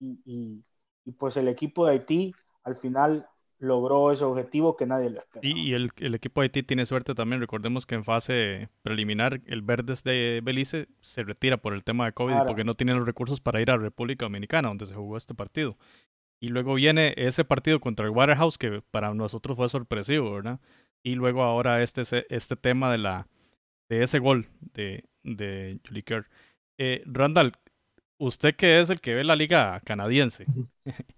y, 0.00 0.62
y, 1.04 1.12
pues 1.12 1.36
el 1.36 1.48
equipo 1.48 1.86
de 1.86 1.92
Haití 1.92 2.34
al 2.64 2.76
final 2.76 3.26
logró 3.58 4.12
ese 4.12 4.24
objetivo 4.24 4.76
que 4.76 4.86
nadie 4.86 5.10
le 5.10 5.18
esperaba. 5.18 5.58
Y, 5.58 5.72
el, 5.72 5.90
el, 5.96 6.14
equipo 6.14 6.40
de 6.40 6.46
Haití 6.46 6.62
tiene 6.62 6.86
suerte 6.86 7.14
también. 7.14 7.40
Recordemos 7.40 7.86
que 7.86 7.94
en 7.94 8.04
fase 8.04 8.68
preliminar 8.82 9.40
el 9.46 9.62
Verdes 9.62 10.04
de 10.04 10.40
Belice 10.44 10.88
se 11.00 11.24
retira 11.24 11.56
por 11.56 11.74
el 11.74 11.82
tema 11.82 12.04
de 12.06 12.12
COVID 12.12 12.36
porque 12.46 12.64
no 12.64 12.74
tiene 12.74 12.94
los 12.94 13.06
recursos 13.06 13.40
para 13.40 13.60
ir 13.60 13.70
a 13.70 13.76
República 13.76 14.26
Dominicana, 14.26 14.68
donde 14.68 14.86
se 14.86 14.94
jugó 14.94 15.16
este 15.16 15.34
partido. 15.34 15.76
Y 16.40 16.48
luego 16.50 16.74
viene 16.74 17.14
ese 17.16 17.44
partido 17.44 17.80
contra 17.80 18.06
el 18.06 18.12
Waterhouse, 18.12 18.58
que 18.58 18.82
para 18.90 19.12
nosotros 19.12 19.56
fue 19.56 19.68
sorpresivo, 19.68 20.32
¿verdad? 20.32 20.60
Y 21.02 21.14
luego 21.14 21.42
ahora 21.42 21.82
este, 21.82 22.02
este 22.28 22.56
tema 22.56 22.90
de, 22.92 22.98
la, 22.98 23.28
de 23.88 24.02
ese 24.02 24.18
gol 24.18 24.46
de, 24.74 25.04
de 25.22 25.78
Julie 25.86 26.02
Kerr. 26.02 26.26
Eh, 26.78 27.02
Randall, 27.06 27.52
usted 28.18 28.54
que 28.54 28.80
es 28.80 28.90
el 28.90 29.00
que 29.00 29.14
ve 29.14 29.24
la 29.24 29.36
liga 29.36 29.80
canadiense, 29.84 30.46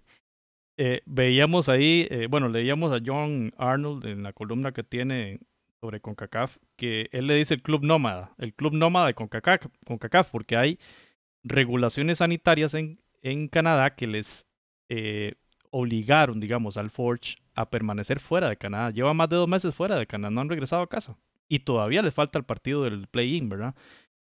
eh, 0.77 1.01
veíamos 1.05 1.69
ahí, 1.69 2.07
eh, 2.09 2.27
bueno, 2.29 2.49
leíamos 2.49 2.91
a 2.91 3.01
John 3.05 3.53
Arnold 3.57 4.05
en 4.05 4.23
la 4.23 4.33
columna 4.33 4.71
que 4.71 4.83
tiene 4.83 5.39
sobre 5.79 5.99
CONCACAF, 5.99 6.57
que 6.77 7.09
él 7.11 7.27
le 7.27 7.35
dice 7.35 7.53
el 7.53 7.61
club 7.61 7.83
nómada, 7.83 8.33
el 8.37 8.53
club 8.53 8.73
nómada 8.73 9.07
de 9.07 9.13
CONCACAF, 9.13 9.67
CONCACAF 9.85 10.29
porque 10.29 10.57
hay 10.57 10.79
regulaciones 11.43 12.19
sanitarias 12.19 12.73
en, 12.73 12.99
en 13.21 13.47
Canadá 13.47 13.95
que 13.95 14.07
les 14.07 14.45
obligaron, 15.71 16.41
digamos, 16.41 16.75
al 16.75 16.89
Forge 16.89 17.37
a 17.61 17.69
permanecer 17.69 18.19
fuera 18.19 18.49
de 18.49 18.57
Canadá. 18.57 18.91
Lleva 18.91 19.13
más 19.13 19.29
de 19.29 19.35
dos 19.37 19.47
meses 19.47 19.73
fuera 19.73 19.95
de 19.95 20.07
Canadá, 20.07 20.31
no 20.31 20.41
han 20.41 20.49
regresado 20.49 20.81
a 20.81 20.89
casa. 20.89 21.17
Y 21.47 21.59
todavía 21.59 22.01
le 22.01 22.11
falta 22.11 22.39
el 22.39 22.45
partido 22.45 22.83
del 22.83 23.07
play-in, 23.07 23.49
¿verdad? 23.49 23.75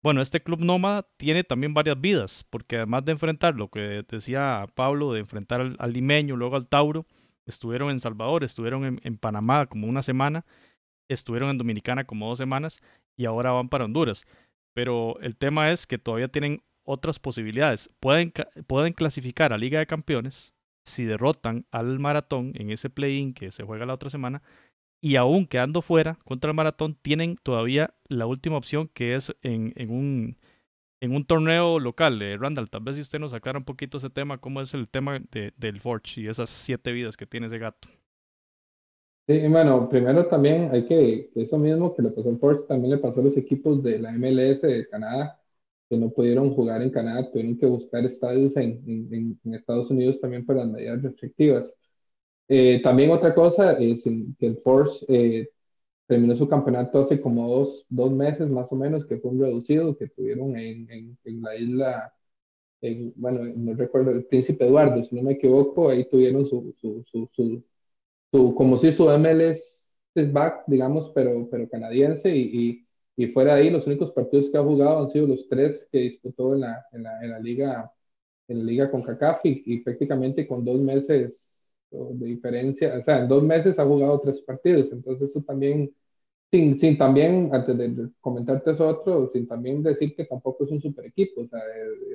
Bueno, 0.02 0.20
este 0.20 0.42
club 0.42 0.60
nómada 0.60 1.08
tiene 1.16 1.42
también 1.44 1.74
varias 1.74 2.00
vidas, 2.00 2.44
porque 2.50 2.76
además 2.76 3.04
de 3.04 3.12
enfrentar 3.12 3.56
lo 3.56 3.68
que 3.68 4.04
decía 4.08 4.66
Pablo, 4.74 5.12
de 5.12 5.20
enfrentar 5.20 5.74
al, 5.78 5.92
limeño, 5.92 6.36
luego 6.36 6.56
al 6.56 6.68
Tauro, 6.68 7.06
estuvieron 7.46 7.90
en 7.90 8.00
Salvador, 8.00 8.44
estuvieron 8.44 8.84
en, 8.84 9.00
en, 9.02 9.18
Panamá 9.18 9.66
como 9.66 9.86
una 9.88 10.02
semana, 10.02 10.44
estuvieron 11.08 11.50
en 11.50 11.58
Dominicana 11.58 12.04
como 12.04 12.28
dos 12.28 12.38
semanas 12.38 12.78
y 13.16 13.26
ahora 13.26 13.50
van 13.52 13.68
para 13.68 13.84
Honduras. 13.86 14.24
Pero 14.74 15.18
el 15.20 15.36
tema 15.36 15.72
es 15.72 15.86
que 15.86 15.98
todavía 15.98 16.28
tienen 16.28 16.62
otras 16.84 17.18
posibilidades. 17.18 17.90
Pueden, 17.98 18.32
pueden 18.66 18.92
clasificar 18.92 19.52
a 19.52 19.58
Liga 19.58 19.78
de 19.78 19.86
Campeones 19.86 20.54
si 20.86 21.04
derrotan 21.04 21.66
al 21.70 21.98
Maratón 21.98 22.52
en 22.56 22.70
ese 22.70 22.90
play-in 22.90 23.34
que 23.34 23.52
se 23.52 23.64
juega 23.64 23.86
la 23.86 23.94
otra 23.94 24.10
semana 24.10 24.42
y 25.00 25.16
aún 25.16 25.46
quedando 25.46 25.82
fuera 25.82 26.18
contra 26.24 26.50
el 26.50 26.56
maratón, 26.56 26.96
tienen 27.00 27.36
todavía 27.42 27.94
la 28.08 28.26
última 28.26 28.56
opción 28.56 28.88
que 28.92 29.14
es 29.14 29.34
en, 29.42 29.72
en 29.76 29.90
un, 29.90 30.36
en 31.00 31.14
un 31.14 31.24
torneo 31.26 31.78
local. 31.80 32.20
Eh, 32.22 32.36
Randall, 32.38 32.70
tal 32.70 32.82
vez 32.82 32.96
si 32.96 33.02
usted 33.02 33.18
nos 33.20 33.32
sacara 33.32 33.58
un 33.58 33.64
poquito 33.64 33.98
ese 33.98 34.10
tema, 34.10 34.38
cómo 34.38 34.60
es 34.60 34.74
el 34.74 34.88
tema 34.88 35.20
de, 35.30 35.52
del 35.56 35.80
Forge 35.80 36.22
y 36.22 36.28
esas 36.28 36.50
siete 36.50 36.92
vidas 36.92 37.16
que 37.16 37.26
tiene 37.26 37.48
ese 37.48 37.58
gato. 37.58 37.88
Sí, 39.28 39.46
bueno, 39.48 39.88
primero 39.88 40.26
también 40.28 40.70
hay 40.72 40.86
que, 40.86 41.30
eso 41.34 41.58
mismo 41.58 41.94
que 41.94 42.02
le 42.02 42.10
pasó 42.10 42.28
al 42.30 42.38
Forge, 42.38 42.62
también 42.68 42.92
le 42.92 42.98
pasó 42.98 43.20
a 43.20 43.24
los 43.24 43.36
equipos 43.36 43.82
de 43.82 43.98
la 43.98 44.12
MLS 44.12 44.62
de 44.62 44.88
Canadá, 44.88 45.40
que 45.88 45.96
no 45.96 46.10
pudieron 46.10 46.54
jugar 46.54 46.82
en 46.82 46.90
Canadá, 46.90 47.30
tuvieron 47.30 47.58
que 47.58 47.66
buscar 47.66 48.04
estadios 48.04 48.56
en, 48.56 48.82
en, 48.86 49.40
en 49.44 49.54
Estados 49.54 49.90
Unidos 49.90 50.20
también 50.20 50.44
por 50.44 50.56
las 50.56 50.68
medidas 50.68 51.02
restrictivas. 51.02 51.74
Eh, 52.48 52.80
también 52.82 53.10
otra 53.10 53.34
cosa 53.34 53.72
es 53.74 54.02
que 54.02 54.46
el 54.46 54.58
Force 54.58 55.04
eh, 55.08 55.48
terminó 56.06 56.36
su 56.36 56.48
campeonato 56.48 57.00
hace 57.00 57.20
como 57.20 57.48
dos, 57.48 57.86
dos, 57.88 58.12
meses 58.12 58.48
más 58.50 58.66
o 58.70 58.76
menos, 58.76 59.06
que 59.06 59.18
fue 59.18 59.32
un 59.32 59.40
reducido 59.40 59.96
que 59.96 60.08
tuvieron 60.08 60.56
en, 60.56 61.18
en, 61.24 61.42
la 61.42 61.56
isla, 61.56 62.14
bueno, 63.16 63.40
no 63.56 63.74
recuerdo, 63.74 64.12
el 64.12 64.24
Príncipe 64.26 64.66
Eduardo, 64.66 65.04
si 65.04 65.14
no 65.16 65.22
me 65.22 65.32
equivoco, 65.32 65.88
ahí 65.88 66.08
tuvieron 66.08 66.46
su, 66.46 66.74
su, 66.80 67.04
su, 67.10 67.28
su, 68.32 68.54
como 68.54 68.78
si 68.78 68.92
su 68.92 69.08
MLS 69.10 69.90
es 70.14 70.32
back, 70.32 70.64
digamos, 70.66 71.10
pero, 71.14 71.48
pero 71.50 71.68
canadiense 71.68 72.34
y, 72.34 72.42
y, 72.42 72.85
y, 73.16 73.26
fuera 73.28 73.54
de 73.54 73.62
ahí 73.62 73.70
los 73.70 73.86
únicos 73.86 74.12
partidos 74.12 74.50
que 74.50 74.58
ha 74.58 74.62
jugado 74.62 75.04
han 75.04 75.10
sido 75.10 75.26
los 75.26 75.48
tres 75.48 75.86
que 75.90 75.98
disputó 75.98 76.54
en 76.54 76.60
la, 76.60 76.84
en 76.92 77.02
la, 77.02 77.24
en 77.24 77.30
la 77.30 77.38
liga 77.40 77.92
en 78.48 78.58
la 78.58 78.64
liga 78.64 78.90
con 78.90 79.02
CACAF 79.02 79.40
y 79.44 79.80
prácticamente 79.80 80.46
con 80.46 80.64
dos 80.64 80.78
meses 80.80 81.56
de 81.90 82.26
diferencia, 82.26 82.98
o 82.98 83.02
sea, 83.04 83.20
en 83.20 83.28
dos 83.28 83.42
meses 83.42 83.78
ha 83.78 83.84
jugado 83.84 84.20
tres 84.20 84.40
partidos, 84.42 84.90
entonces 84.92 85.30
eso 85.30 85.42
también, 85.42 85.94
sin, 86.50 86.78
sin 86.78 86.98
también, 86.98 87.50
antes 87.52 87.76
de 87.78 88.10
comentarte 88.20 88.72
eso 88.72 88.88
otro, 88.88 89.30
sin 89.32 89.46
también 89.46 89.82
decir 89.82 90.14
que 90.14 90.24
tampoco 90.24 90.64
es 90.64 90.70
un 90.70 90.80
super 90.82 91.04
equipo, 91.06 91.42
o 91.42 91.46
sea, 91.46 91.60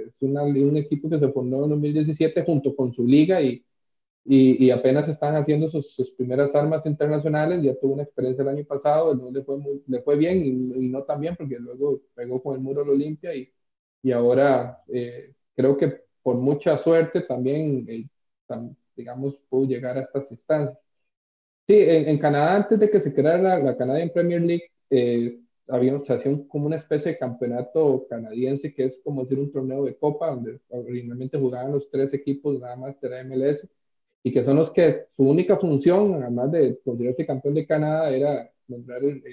es 0.06 0.14
una, 0.22 0.44
un 0.44 0.78
equipo 0.78 1.10
que 1.10 1.20
se 1.20 1.32
fundó 1.32 1.64
en 1.64 1.72
2017 1.72 2.44
junto 2.44 2.76
con 2.76 2.94
su 2.94 3.06
liga 3.06 3.42
y, 3.42 3.64
y, 4.24 4.66
y 4.66 4.72
apenas 4.72 5.08
están 5.08 5.36
haciendo 5.36 5.70
sus, 5.70 5.94
sus, 5.94 6.12
primeras 6.12 6.54
armas 6.56 6.86
internacionales, 6.86 7.62
ya 7.62 7.76
tuvo 7.80 7.94
una 7.94 8.04
experiencia 8.04 8.44
el 8.44 8.50
año 8.50 8.66
pasado, 8.66 9.16
no 9.16 9.32
le 9.32 9.44
fue, 9.44 9.58
le 9.88 10.02
fue 10.02 10.16
bien 10.18 10.46
y, 10.46 10.90
no 10.90 11.04
tan 11.04 11.20
bien 11.22 11.36
porque 11.36 11.58
luego 11.60 12.02
pegó 12.14 12.42
con 12.42 12.56
el 12.56 12.62
muro 12.62 12.84
de 12.84 12.92
Olimpia 12.92 13.34
y, 13.36 13.52
y 14.04 14.12
ahora 14.12 14.84
eh, 14.88 15.34
creo 15.56 15.78
que 15.78 16.04
por 16.24 16.36
mucha 16.38 16.78
suerte 16.78 17.22
también, 17.22 17.86
eh, 17.90 18.08
digamos, 18.96 19.38
pudo 19.50 19.68
llegar 19.68 19.98
a 19.98 20.02
estas 20.02 20.30
instancias. 20.32 20.78
Sí, 21.68 21.76
en, 21.80 22.18
Canadá, 22.20 22.56
antes 22.58 22.80
de 22.80 22.90
que 22.90 23.00
se 23.00 23.14
creara 23.14 23.60
la, 23.60 23.78
Canadian 23.78 24.10
Premier 24.10 24.42
League, 24.42 24.72
eh, 24.90 25.40
había, 25.68 26.00
se 26.02 26.14
hacía 26.14 26.38
como 26.50 26.66
una 26.66 26.76
especie 26.76 27.14
de 27.14 27.18
campeonato 27.18 28.06
canadiense, 28.10 28.74
que 28.74 28.86
es 28.86 29.00
como 29.04 29.24
decir 29.24 29.40
un 29.40 29.52
torneo 29.52 29.86
de 29.86 29.96
copa, 29.98 30.32
donde 30.32 30.60
originalmente 30.70 31.38
jugaban 31.38 31.72
los 31.72 31.90
tres 31.90 32.14
equipos 32.14 32.60
nada 32.60 32.76
más 32.76 33.00
de 33.00 33.10
la 33.10 33.24
MLS, 33.24 33.68
y 34.24 34.32
que 34.32 34.44
son 34.44 34.58
los 34.58 34.72
que 34.72 35.06
su 35.10 35.24
única 35.24 35.58
función, 35.58 36.22
además 36.22 36.52
de 36.52 36.80
considerarse 36.84 37.26
campeón 37.26 37.56
de 37.56 37.66
Canadá, 37.66 38.10
era 38.12 38.52
nombrar 38.68 39.04
el, 39.04 39.24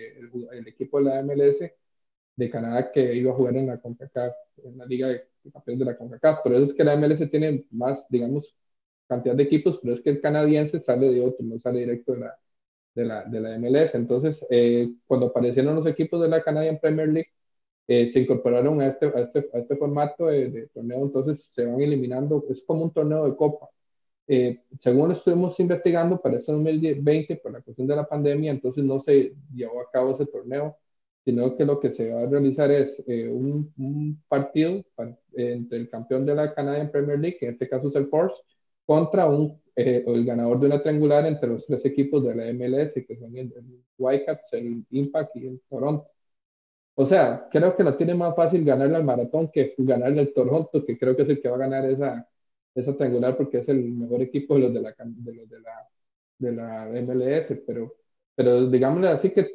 el, 0.52 0.68
equipo 0.68 0.99
de 0.99 1.04
la 1.04 1.23
MLS 1.23 1.59
de 2.37 2.50
Canadá 2.50 2.90
que 2.92 3.14
iba 3.14 3.33
a 3.33 3.35
jugar 3.35 3.57
en 3.57 3.66
la 3.66 3.80
CONCACAF, 3.80 4.35
en 4.64 4.78
la 4.78 4.87
Liga 4.87 5.09
de 5.09 5.26
Campeones 5.52 5.78
de 5.80 5.85
la 5.85 5.97
CONCACAF. 5.97 6.40
Por 6.42 6.52
eso 6.54 6.64
es 6.64 6.75
que 6.75 6.85
la 6.85 6.97
MLS 6.97 7.30
tiene 7.30 7.66
más, 7.71 8.07
digamos, 8.09 8.57
cantidad 9.09 9.35
de 9.35 9.42
equipos, 9.45 9.80
pero 9.83 9.95
es 9.95 10.02
que 10.02 10.11
el 10.11 10.21
canadiense 10.21 10.80
sale 10.80 11.11
de 11.11 11.21
otro, 11.23 11.45
no 11.47 11.59
sale 11.59 11.80
directo 11.80 12.12
de 12.14 12.21
la, 12.21 12.38
de 12.95 13.04
la, 13.04 13.25
de 13.25 13.40
la 13.40 13.59
MLS. 13.59 13.95
Entonces, 13.95 14.45
eh, 14.50 14.90
cuando 15.07 15.26
aparecieron 15.26 15.75
los 15.76 15.87
equipos 15.87 16.21
de 16.23 16.28
la 16.28 16.42
Canadian 16.42 16.78
Premier 16.78 17.09
League, 17.09 17.30
eh, 17.88 18.11
se 18.12 18.21
incorporaron 18.21 18.80
a 18.83 18.88
este, 18.88 19.07
a 19.07 19.21
este, 19.21 19.49
a 19.54 19.59
este 19.59 19.76
formato 19.76 20.26
de, 20.26 20.68
torneo, 20.75 21.02
entonces 21.02 21.42
se 21.54 21.64
van 21.64 21.80
eliminando, 21.80 22.45
es 22.50 22.62
como 22.62 22.85
un 22.85 22.92
torneo 22.92 23.26
de 23.28 23.37
copa. 23.37 23.68
Eh, 24.28 24.61
según 24.78 25.12
estuvimos 25.12 25.58
investigando 25.58 26.20
para 26.20 26.37
este 26.37 26.52
2020, 26.52 27.37
por 27.37 27.52
la 27.52 27.62
cuestión 27.62 27.88
de 27.88 27.97
la 27.97 28.06
pandemia, 28.06 28.50
entonces 28.52 28.85
no 28.85 29.00
se 29.00 29.35
llevó 29.54 29.80
a 29.80 29.90
cabo 29.90 30.12
ese 30.12 30.26
torneo, 30.26 30.76
sino 31.25 31.56
que 31.56 31.64
lo 31.64 31.80
que 31.80 31.90
se 31.92 32.12
va 32.12 32.23
a 32.23 32.26
realizar 32.26 32.70
es 32.70 33.02
un, 33.06 33.73
un, 33.78 34.23
partido 34.28 34.85
entre 35.35 35.78
el 35.78 35.88
campeón 35.90 36.26
de 36.26 36.35
la 36.35 36.54
Canadian 36.54 36.90
Premier 36.90 37.18
League, 37.18 37.38
que 37.38 37.47
en 37.47 37.52
este 37.52 37.68
caso 37.68 37.88
es 37.88 37.97
el 37.97 38.08
Force, 38.08 38.37
contra 38.85 39.28
un, 39.28 39.61
eh, 39.76 40.04
el 40.06 40.25
ganador 40.25 40.61
de 40.61 40.66
una 40.66 40.82
triangular 40.82 41.26
entre 41.26 41.49
los 41.49 41.66
tres 41.66 41.85
equipos 41.87 42.25
de 42.25 42.35
la 42.35 42.47
MLS, 42.52 42.94
que 43.06 43.16
son 43.16 43.37
el, 43.37 43.52
el 43.56 43.85
Whitecaps, 43.99 44.52
el 44.54 44.85
Impact 44.90 45.37
y 45.37 45.47
el 45.47 45.61
Toronto. 45.68 46.06
O 46.94 47.06
sea, 47.06 47.49
creo 47.50 47.76
que 47.76 47.85
no 47.85 47.97
tiene 47.97 48.14
más 48.14 48.35
fácil 48.35 48.64
ganarle 48.64 48.97
al 48.97 49.04
maratón 49.04 49.50
que 49.52 49.75
ganarle 49.78 50.20
al 50.20 50.32
Toronto, 50.32 50.85
que 50.85 50.99
creo 50.99 51.16
que 51.16 51.23
es 51.23 51.28
el 51.28 51.40
que 51.40 51.49
va 51.49 51.56
a 51.56 51.61
ganar 51.61 51.85
esa, 51.88 52.28
esa 52.80 52.97
triangular 52.97 53.37
porque 53.37 53.58
es 53.58 53.68
el 53.68 53.85
mejor 53.85 54.23
equipo 54.23 54.54
de 54.54 54.61
los 54.61 54.75
de 54.75 54.80
la, 54.80 54.94
de 54.99 55.35
los 55.35 55.49
de 55.49 55.61
la, 55.61 55.88
de 56.38 56.52
la 56.52 56.88
MLS. 57.02 57.62
Pero, 57.66 57.97
pero 58.35 58.66
digámosle 58.68 59.08
así 59.08 59.30
que 59.30 59.50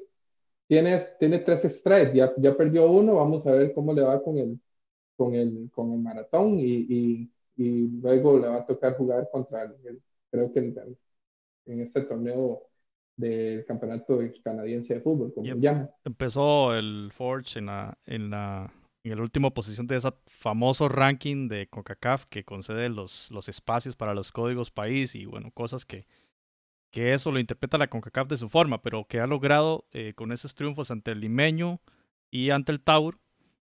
tiene, 0.67 0.99
tiene 1.19 1.39
tres 1.39 1.61
strikes, 1.63 2.13
ya, 2.15 2.33
ya 2.37 2.55
perdió 2.55 2.89
uno, 2.91 3.15
vamos 3.15 3.45
a 3.47 3.51
ver 3.51 3.73
cómo 3.73 3.93
le 3.93 4.01
va 4.01 4.21
con 4.23 4.37
el, 4.37 4.59
con 5.15 5.35
el, 5.35 5.69
con 5.71 5.93
el 5.93 5.99
maratón 5.99 6.59
y, 6.59 6.85
y 6.89 7.33
y 7.55 7.87
luego 8.01 8.39
le 8.39 8.47
va 8.47 8.57
a 8.57 8.65
tocar 8.65 8.95
jugar 8.97 9.29
contra 9.31 9.63
el, 9.63 10.01
creo 10.31 10.51
que 10.51 10.59
en 11.65 11.81
este 11.81 12.01
torneo 12.01 12.63
del 13.15 13.63
campeonato 13.65 14.19
canadiense 14.43 14.95
de 14.95 15.01
fútbol, 15.01 15.33
como 15.33 15.45
Y 15.45 15.67
em-. 15.67 15.87
Empezó 16.03 16.73
el 16.73 17.11
Forge 17.13 17.59
en 17.59 17.67
la, 17.67 17.97
en 18.05 18.29
la, 18.31 18.73
en 19.11 19.17
la 19.17 19.23
última 19.23 19.49
posición 19.51 19.87
de 19.87 19.97
ese 19.97 20.09
famoso 20.27 20.87
ranking 20.89 21.47
de 21.47 21.67
CONCACAF 21.67 22.25
que 22.25 22.43
concede 22.43 22.89
los, 22.89 23.29
los 23.31 23.49
espacios 23.49 23.95
para 23.95 24.13
los 24.13 24.31
códigos 24.31 24.71
país 24.71 25.15
y 25.15 25.25
bueno, 25.25 25.51
cosas 25.51 25.85
que, 25.85 26.05
que 26.91 27.13
eso 27.13 27.31
lo 27.31 27.39
interpreta 27.39 27.77
la 27.77 27.89
CONCACAF 27.89 28.27
de 28.29 28.37
su 28.37 28.49
forma, 28.49 28.81
pero 28.81 29.05
que 29.05 29.19
ha 29.19 29.27
logrado 29.27 29.85
eh, 29.91 30.13
con 30.15 30.31
esos 30.31 30.55
triunfos 30.55 30.91
ante 30.91 31.11
el 31.11 31.19
Limeño 31.19 31.81
y 32.31 32.51
ante 32.51 32.71
el 32.71 32.79
Taur 32.81 33.19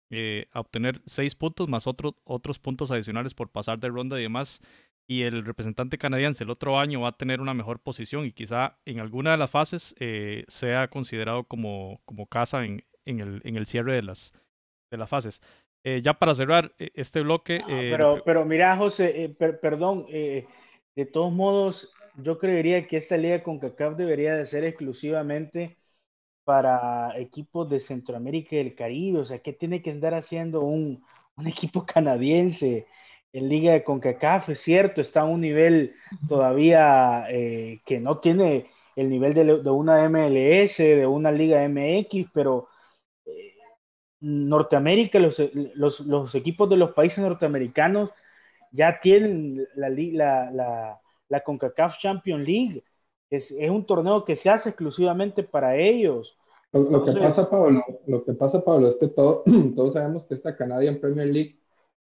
eh, 0.09 0.47
obtener 0.53 1.01
seis 1.05 1.35
puntos 1.35 1.69
más 1.69 1.87
otro- 1.87 2.17
otros 2.23 2.59
puntos 2.59 2.91
adicionales 2.91 3.33
por 3.33 3.49
pasar 3.49 3.79
de 3.79 3.89
ronda 3.89 4.19
y 4.19 4.23
demás. 4.23 4.61
Y 5.07 5.23
el 5.23 5.43
representante 5.43 5.97
canadiense 5.97 6.43
el 6.43 6.51
otro 6.51 6.79
año 6.79 7.01
va 7.01 7.09
a 7.09 7.17
tener 7.17 7.41
una 7.41 7.55
mejor 7.55 7.79
posición 7.79 8.25
y 8.25 8.31
quizá 8.31 8.77
en 8.85 8.99
alguna 8.99 9.31
de 9.31 9.37
las 9.37 9.49
fases 9.49 9.95
eh, 9.99 10.45
sea 10.47 10.87
considerado 10.87 11.45
como, 11.45 12.01
como 12.05 12.27
casa 12.27 12.63
en, 12.63 12.83
en, 13.05 13.19
el, 13.19 13.41
en 13.43 13.55
el 13.55 13.65
cierre 13.65 13.95
de 13.95 14.03
las, 14.03 14.33
de 14.91 14.97
las 14.97 15.09
fases. 15.09 15.41
Eh, 15.83 16.01
ya 16.03 16.13
para 16.15 16.35
cerrar 16.35 16.73
eh, 16.79 16.91
este 16.95 17.21
bloque, 17.21 17.63
eh, 17.67 17.83
pero, 17.89 18.23
pero 18.23 18.45
mira, 18.45 18.75
José, 18.77 19.23
eh, 19.25 19.29
per- 19.29 19.59
perdón, 19.59 20.05
eh, 20.09 20.45
de 20.95 21.05
todos 21.05 21.31
modos, 21.31 21.91
yo 22.15 22.37
creería 22.37 22.87
que 22.87 22.97
esta 22.97 23.17
liga 23.17 23.43
con 23.43 23.59
CACAF 23.59 23.95
debería 23.97 24.35
de 24.35 24.45
ser 24.45 24.63
exclusivamente 24.63 25.77
para 26.45 27.17
equipos 27.19 27.69
de 27.69 27.79
Centroamérica 27.79 28.55
y 28.55 28.59
del 28.59 28.75
Caribe. 28.75 29.19
O 29.19 29.25
sea, 29.25 29.39
¿qué 29.39 29.53
tiene 29.53 29.81
que 29.81 29.91
andar 29.91 30.15
haciendo 30.15 30.61
un, 30.61 31.03
un 31.37 31.47
equipo 31.47 31.85
canadiense 31.85 32.87
en 33.33 33.49
liga 33.49 33.73
de 33.73 33.83
CONCACAF? 33.83 34.49
Es 34.49 34.61
cierto, 34.61 35.01
está 35.01 35.21
a 35.21 35.25
un 35.25 35.41
nivel 35.41 35.95
todavía 36.27 37.25
eh, 37.29 37.81
que 37.85 37.99
no 37.99 38.19
tiene 38.19 38.67
el 38.95 39.09
nivel 39.09 39.33
de, 39.33 39.45
de 39.45 39.69
una 39.69 40.03
MLS, 40.05 40.83
de 40.83 41.07
una 41.07 41.31
liga 41.31 41.63
MX, 41.63 42.29
pero 42.33 42.69
Norteamérica, 44.21 45.19
los, 45.19 45.41
los, 45.75 45.99
los, 46.01 46.35
equipos 46.35 46.69
de 46.69 46.77
los 46.77 46.91
países 46.91 47.19
norteamericanos 47.19 48.11
ya 48.71 48.99
tienen 48.99 49.67
la, 49.75 49.89
la, 49.89 50.51
la, 50.51 50.99
la 51.29 51.39
CONCACAF 51.41 51.97
Champions 51.99 52.45
League. 52.45 52.83
Es, 53.29 53.51
es, 53.51 53.69
un 53.69 53.85
torneo 53.85 54.25
que 54.25 54.35
se 54.35 54.49
hace 54.49 54.69
exclusivamente 54.69 55.43
para 55.43 55.75
ellos. 55.77 56.37
Lo, 56.71 56.81
lo 56.81 56.87
Entonces, 56.99 57.15
que 57.15 57.21
pasa, 57.21 57.49
Pablo, 57.49 57.83
lo 58.07 58.23
que 58.25 58.33
pasa, 58.33 58.63
Pablo, 58.63 58.89
es 58.89 58.95
que 58.97 59.07
todo, 59.07 59.43
todos 59.75 59.93
sabemos 59.93 60.25
que 60.25 60.35
esta 60.35 60.55
Canadian 60.55 60.99
Premier 60.99 61.27
League 61.27 61.59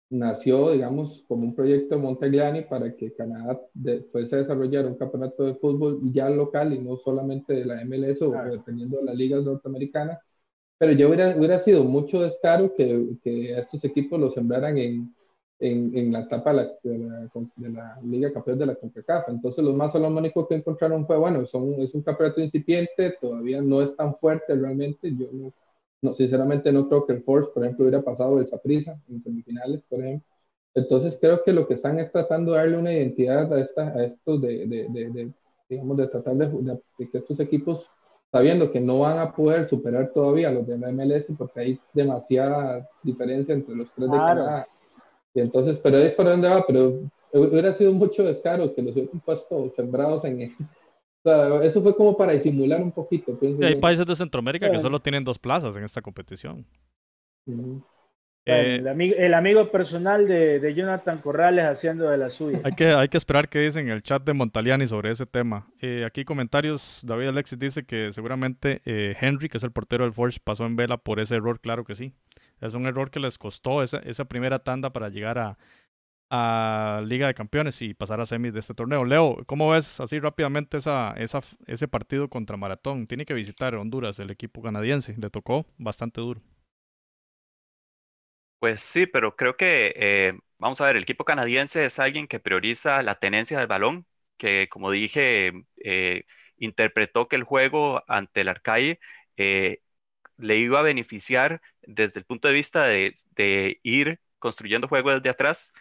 nació, 0.09 0.71
digamos, 0.71 1.23
como 1.27 1.43
un 1.43 1.55
proyecto 1.55 1.95
de 1.95 2.01
Montegliani 2.01 2.61
para 2.63 2.95
que 2.95 3.13
Canadá 3.13 3.59
de, 3.73 4.03
fuese 4.03 4.35
a 4.35 4.39
desarrollar 4.39 4.85
un 4.85 4.95
campeonato 4.95 5.43
de 5.43 5.55
fútbol 5.55 5.99
ya 6.11 6.29
local 6.29 6.73
y 6.73 6.79
no 6.79 6.97
solamente 6.97 7.53
de 7.53 7.65
la 7.65 7.83
MLS 7.85 8.21
o 8.21 8.31
dependiendo 8.31 8.97
de 8.97 9.03
las 9.03 9.15
ligas 9.15 9.43
norteamericanas. 9.43 10.19
Pero 10.77 10.91
yo 10.91 11.07
hubiera, 11.07 11.35
hubiera 11.37 11.59
sido 11.59 11.83
mucho 11.83 12.21
descaro 12.21 12.73
que, 12.73 13.17
que 13.23 13.57
estos 13.57 13.83
equipos 13.85 14.19
los 14.19 14.33
sembraran 14.33 14.77
en, 14.77 15.15
en, 15.59 15.97
en 15.97 16.11
la 16.11 16.21
etapa 16.21 16.51
de 16.51 16.55
la, 16.55 16.63
de, 16.83 16.97
la, 16.97 17.29
de 17.55 17.69
la, 17.69 17.99
Liga 18.03 18.33
Campeón 18.33 18.59
de 18.59 18.65
la 18.65 18.75
CONCACAF. 18.75 19.29
Entonces, 19.29 19.63
los 19.63 19.75
más 19.75 19.93
salomónicos 19.93 20.47
que 20.47 20.55
encontraron 20.55 21.05
fue, 21.07 21.17
bueno, 21.17 21.45
son, 21.45 21.73
es 21.79 21.93
un 21.93 22.01
campeonato 22.01 22.41
incipiente, 22.41 23.15
todavía 23.21 23.61
no 23.61 23.81
es 23.81 23.95
tan 23.95 24.15
fuerte 24.17 24.53
realmente. 24.55 25.15
Yo 25.15 25.27
no, 25.31 25.53
no, 26.01 26.13
sinceramente 26.13 26.71
no 26.71 26.87
creo 26.89 27.05
que 27.05 27.13
el 27.13 27.23
Force, 27.23 27.49
por 27.53 27.63
ejemplo, 27.63 27.85
hubiera 27.85 28.03
pasado 28.03 28.39
el 28.39 28.47
Saprissa 28.47 28.99
en 29.09 29.23
semifinales, 29.23 29.81
por 29.89 30.01
ejemplo. 30.01 30.27
Entonces, 30.73 31.17
creo 31.19 31.41
que 31.41 31.53
lo 31.53 31.67
que 31.67 31.75
están 31.75 31.99
es 31.99 32.11
tratando 32.11 32.51
de 32.51 32.57
darle 32.57 32.77
una 32.77 32.91
identidad 32.91 33.51
a, 33.53 33.61
esta, 33.61 33.87
a 33.87 34.03
estos 34.03 34.41
de, 34.41 34.67
de, 34.67 34.89
de, 34.89 35.31
digamos, 35.69 35.95
de 35.95 36.07
tratar 36.07 36.35
de, 36.35 36.47
de 36.97 37.09
que 37.09 37.17
estos 37.17 37.39
equipos 37.39 37.89
sabiendo 38.35 38.69
que 38.69 38.81
no 38.81 38.99
van 38.99 39.17
a 39.17 39.31
poder 39.31 39.65
superar 39.69 40.11
todavía 40.13 40.49
a 40.49 40.51
los 40.51 40.67
de 40.67 40.77
la 40.77 40.91
MLS 40.91 41.31
porque 41.37 41.61
hay 41.61 41.79
demasiada 41.93 42.85
diferencia 43.01 43.55
entre 43.55 43.73
los 43.73 43.89
tres 43.93 44.09
claro. 44.09 44.41
de 44.41 44.45
Canadá. 44.45 44.67
Y 45.33 45.39
entonces, 45.39 45.79
pero 45.81 45.99
es 45.99 46.13
por 46.15 46.25
dónde 46.25 46.49
va, 46.49 46.65
pero 46.67 46.99
hubiera 47.31 47.73
sido 47.73 47.93
mucho 47.93 48.25
descaro 48.25 48.75
que 48.75 48.81
los 48.81 48.91
hubieran 48.91 49.21
puesto 49.21 49.69
sembrados 49.69 50.25
en... 50.25 50.53
O 51.23 51.27
sea, 51.27 51.63
eso 51.63 51.81
fue 51.81 51.95
como 51.95 52.15
para 52.15 52.33
disimular 52.33 52.79
un 52.79 52.91
poquito. 52.91 53.35
Y 53.41 53.63
hay 53.63 53.79
países 53.79 54.05
de 54.05 54.15
Centroamérica 54.15 54.69
que 54.69 54.79
solo 54.79 54.99
tienen 54.99 55.23
dos 55.23 55.39
plazas 55.39 55.75
en 55.75 55.83
esta 55.83 55.99
competición. 55.99 56.67
Uh 57.47 57.51
-huh. 57.51 57.83
Eh, 58.47 58.75
el, 58.75 58.87
amigo, 58.87 59.15
el, 59.17 59.33
amigo, 59.33 59.71
personal 59.71 60.27
de, 60.27 60.59
de, 60.59 60.73
Jonathan 60.75 61.17
Corrales 61.17 61.65
haciendo 61.65 62.09
de 62.09 62.17
la 62.17 62.29
suya. 62.29 62.59
Hay 62.63 62.73
que, 62.73 62.89
hay 62.89 63.07
que 63.07 63.17
esperar 63.17 63.49
qué 63.49 63.57
dicen 63.57 63.87
en 63.87 63.93
el 63.93 64.03
chat 64.03 64.23
de 64.23 64.33
Montaliani 64.33 64.85
sobre 64.85 65.09
ese 65.09 65.25
tema. 65.25 65.67
Eh, 65.81 66.03
aquí 66.05 66.25
comentarios, 66.25 67.01
David 67.03 67.29
Alexis 67.29 67.57
dice 67.57 67.85
que 67.85 68.13
seguramente 68.13 68.81
eh, 68.85 69.15
Henry, 69.19 69.49
que 69.49 69.57
es 69.57 69.63
el 69.63 69.71
portero 69.71 70.03
del 70.03 70.13
Forge, 70.13 70.39
pasó 70.43 70.67
en 70.67 70.75
vela 70.75 70.97
por 70.97 71.19
ese 71.19 71.35
error, 71.35 71.59
claro 71.59 71.85
que 71.85 71.95
sí. 71.95 72.13
Es 72.61 72.75
un 72.75 72.85
error 72.85 73.09
que 73.09 73.19
les 73.19 73.39
costó 73.39 73.81
esa, 73.81 73.97
esa 73.97 74.25
primera 74.25 74.59
tanda 74.59 74.91
para 74.91 75.09
llegar 75.09 75.39
a, 75.39 75.57
a 76.29 77.01
Liga 77.03 77.25
de 77.25 77.33
Campeones 77.33 77.81
y 77.81 77.95
pasar 77.95 78.21
a 78.21 78.27
semis 78.27 78.53
de 78.53 78.59
este 78.59 78.75
torneo. 78.75 79.05
Leo, 79.05 79.37
¿cómo 79.47 79.71
ves 79.71 79.99
así 79.99 80.19
rápidamente 80.19 80.77
esa, 80.77 81.13
esa, 81.17 81.41
ese 81.65 81.87
partido 81.87 82.29
contra 82.29 82.57
Maratón? 82.57 83.07
Tiene 83.07 83.25
que 83.25 83.33
visitar 83.33 83.73
Honduras, 83.73 84.19
el 84.19 84.29
equipo 84.29 84.61
canadiense. 84.61 85.15
Le 85.17 85.31
tocó 85.31 85.65
bastante 85.79 86.21
duro. 86.21 86.41
Pues 88.65 88.81
sí, 88.81 89.05
pero 89.05 89.35
creo 89.35 89.57
que, 89.57 89.93
eh, 89.95 90.33
vamos 90.57 90.81
a 90.81 90.85
ver, 90.87 90.95
el 90.95 91.03
equipo 91.03 91.23
canadiense 91.23 91.85
es 91.85 91.99
alguien 91.99 92.27
que 92.27 92.39
prioriza 92.39 93.03
la 93.03 93.19
tenencia 93.19 93.59
del 93.59 93.67
balón, 93.67 94.07
que 94.37 94.67
como 94.69 94.89
dije, 94.89 95.51
eh, 95.83 96.23
interpretó 96.57 97.27
que 97.27 97.35
el 97.35 97.43
juego 97.43 98.03
ante 98.07 98.41
el 98.41 98.47
Arcalle 98.47 98.99
eh, 99.37 99.81
le 100.37 100.57
iba 100.57 100.79
a 100.79 100.83
beneficiar 100.83 101.61
desde 101.83 102.19
el 102.19 102.25
punto 102.25 102.47
de 102.47 102.55
vista 102.55 102.85
de, 102.85 103.13
de 103.35 103.79
ir 103.83 104.19
construyendo 104.39 104.87
juego 104.87 105.11
desde 105.13 105.29
atrás. 105.29 105.73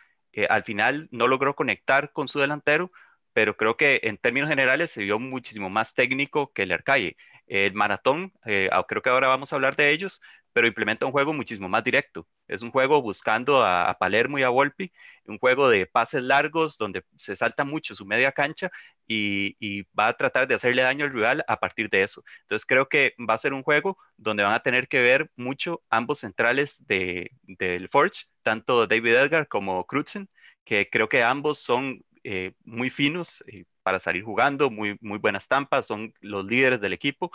al 0.50 0.64
final 0.64 1.08
no 1.12 1.28
logró 1.28 1.54
conectar 1.56 2.12
con 2.12 2.28
su 2.28 2.38
delantero, 2.40 2.92
pero 3.32 3.56
creo 3.56 3.76
que 3.78 4.00
en 4.04 4.18
términos 4.18 4.50
generales 4.50 4.90
se 4.90 5.02
vio 5.02 5.18
muchísimo 5.18 5.70
más 5.70 5.94
técnico 5.94 6.52
que 6.52 6.64
el 6.64 6.72
Arcalle. 6.72 7.16
El 7.46 7.74
maratón, 7.74 8.32
creo 8.44 9.02
que 9.02 9.10
ahora 9.10 9.28
vamos 9.28 9.52
a 9.52 9.56
hablar 9.56 9.76
de 9.76 9.90
ellos, 9.92 10.20
pero 10.54 10.68
implementa 10.68 11.04
un 11.04 11.12
juego 11.12 11.34
muchísimo 11.34 11.68
más 11.68 11.84
directo. 11.84 12.26
Es 12.48 12.62
un 12.62 12.70
juego 12.70 13.02
buscando 13.02 13.64
a, 13.64 13.96
Palermo 13.98 14.38
y 14.38 14.44
a 14.44 14.48
Volpi, 14.48 14.92
un 15.26 15.38
juego 15.38 15.68
de 15.68 15.86
pases 15.86 16.22
largos 16.22 16.78
donde 16.78 17.04
se 17.16 17.36
salta 17.36 17.64
mucho 17.64 17.94
su 17.94 18.06
media 18.06 18.32
cancha 18.32 18.70
y, 19.06 19.56
y, 19.58 19.82
va 19.98 20.08
a 20.08 20.16
tratar 20.16 20.46
de 20.48 20.54
hacerle 20.54 20.82
daño 20.82 21.04
al 21.04 21.12
rival 21.12 21.44
a 21.48 21.58
partir 21.58 21.90
de 21.90 22.02
eso. 22.04 22.22
Entonces 22.42 22.66
creo 22.66 22.88
que 22.88 23.14
va 23.28 23.34
a 23.34 23.38
ser 23.38 23.52
un 23.52 23.62
juego 23.64 23.98
donde 24.16 24.44
van 24.44 24.54
a 24.54 24.60
tener 24.60 24.88
que 24.88 25.00
ver 25.00 25.30
mucho 25.36 25.82
ambos 25.90 26.20
centrales 26.20 26.86
de, 26.86 27.30
del 27.42 27.88
Forge, 27.88 28.26
tanto 28.42 28.86
David 28.86 29.14
Edgar 29.14 29.48
como 29.48 29.84
Crutzen, 29.86 30.28
que 30.64 30.88
creo 30.88 31.08
que 31.08 31.22
ambos 31.22 31.58
son 31.58 32.04
eh, 32.22 32.52
muy 32.64 32.90
finos 32.90 33.44
eh, 33.48 33.64
para 33.82 34.00
salir 34.00 34.24
jugando, 34.24 34.70
muy, 34.70 34.96
muy 35.02 35.18
buenas 35.18 35.46
tampas, 35.48 35.86
son 35.86 36.14
los 36.20 36.46
líderes 36.46 36.80
del 36.80 36.94
equipo. 36.94 37.30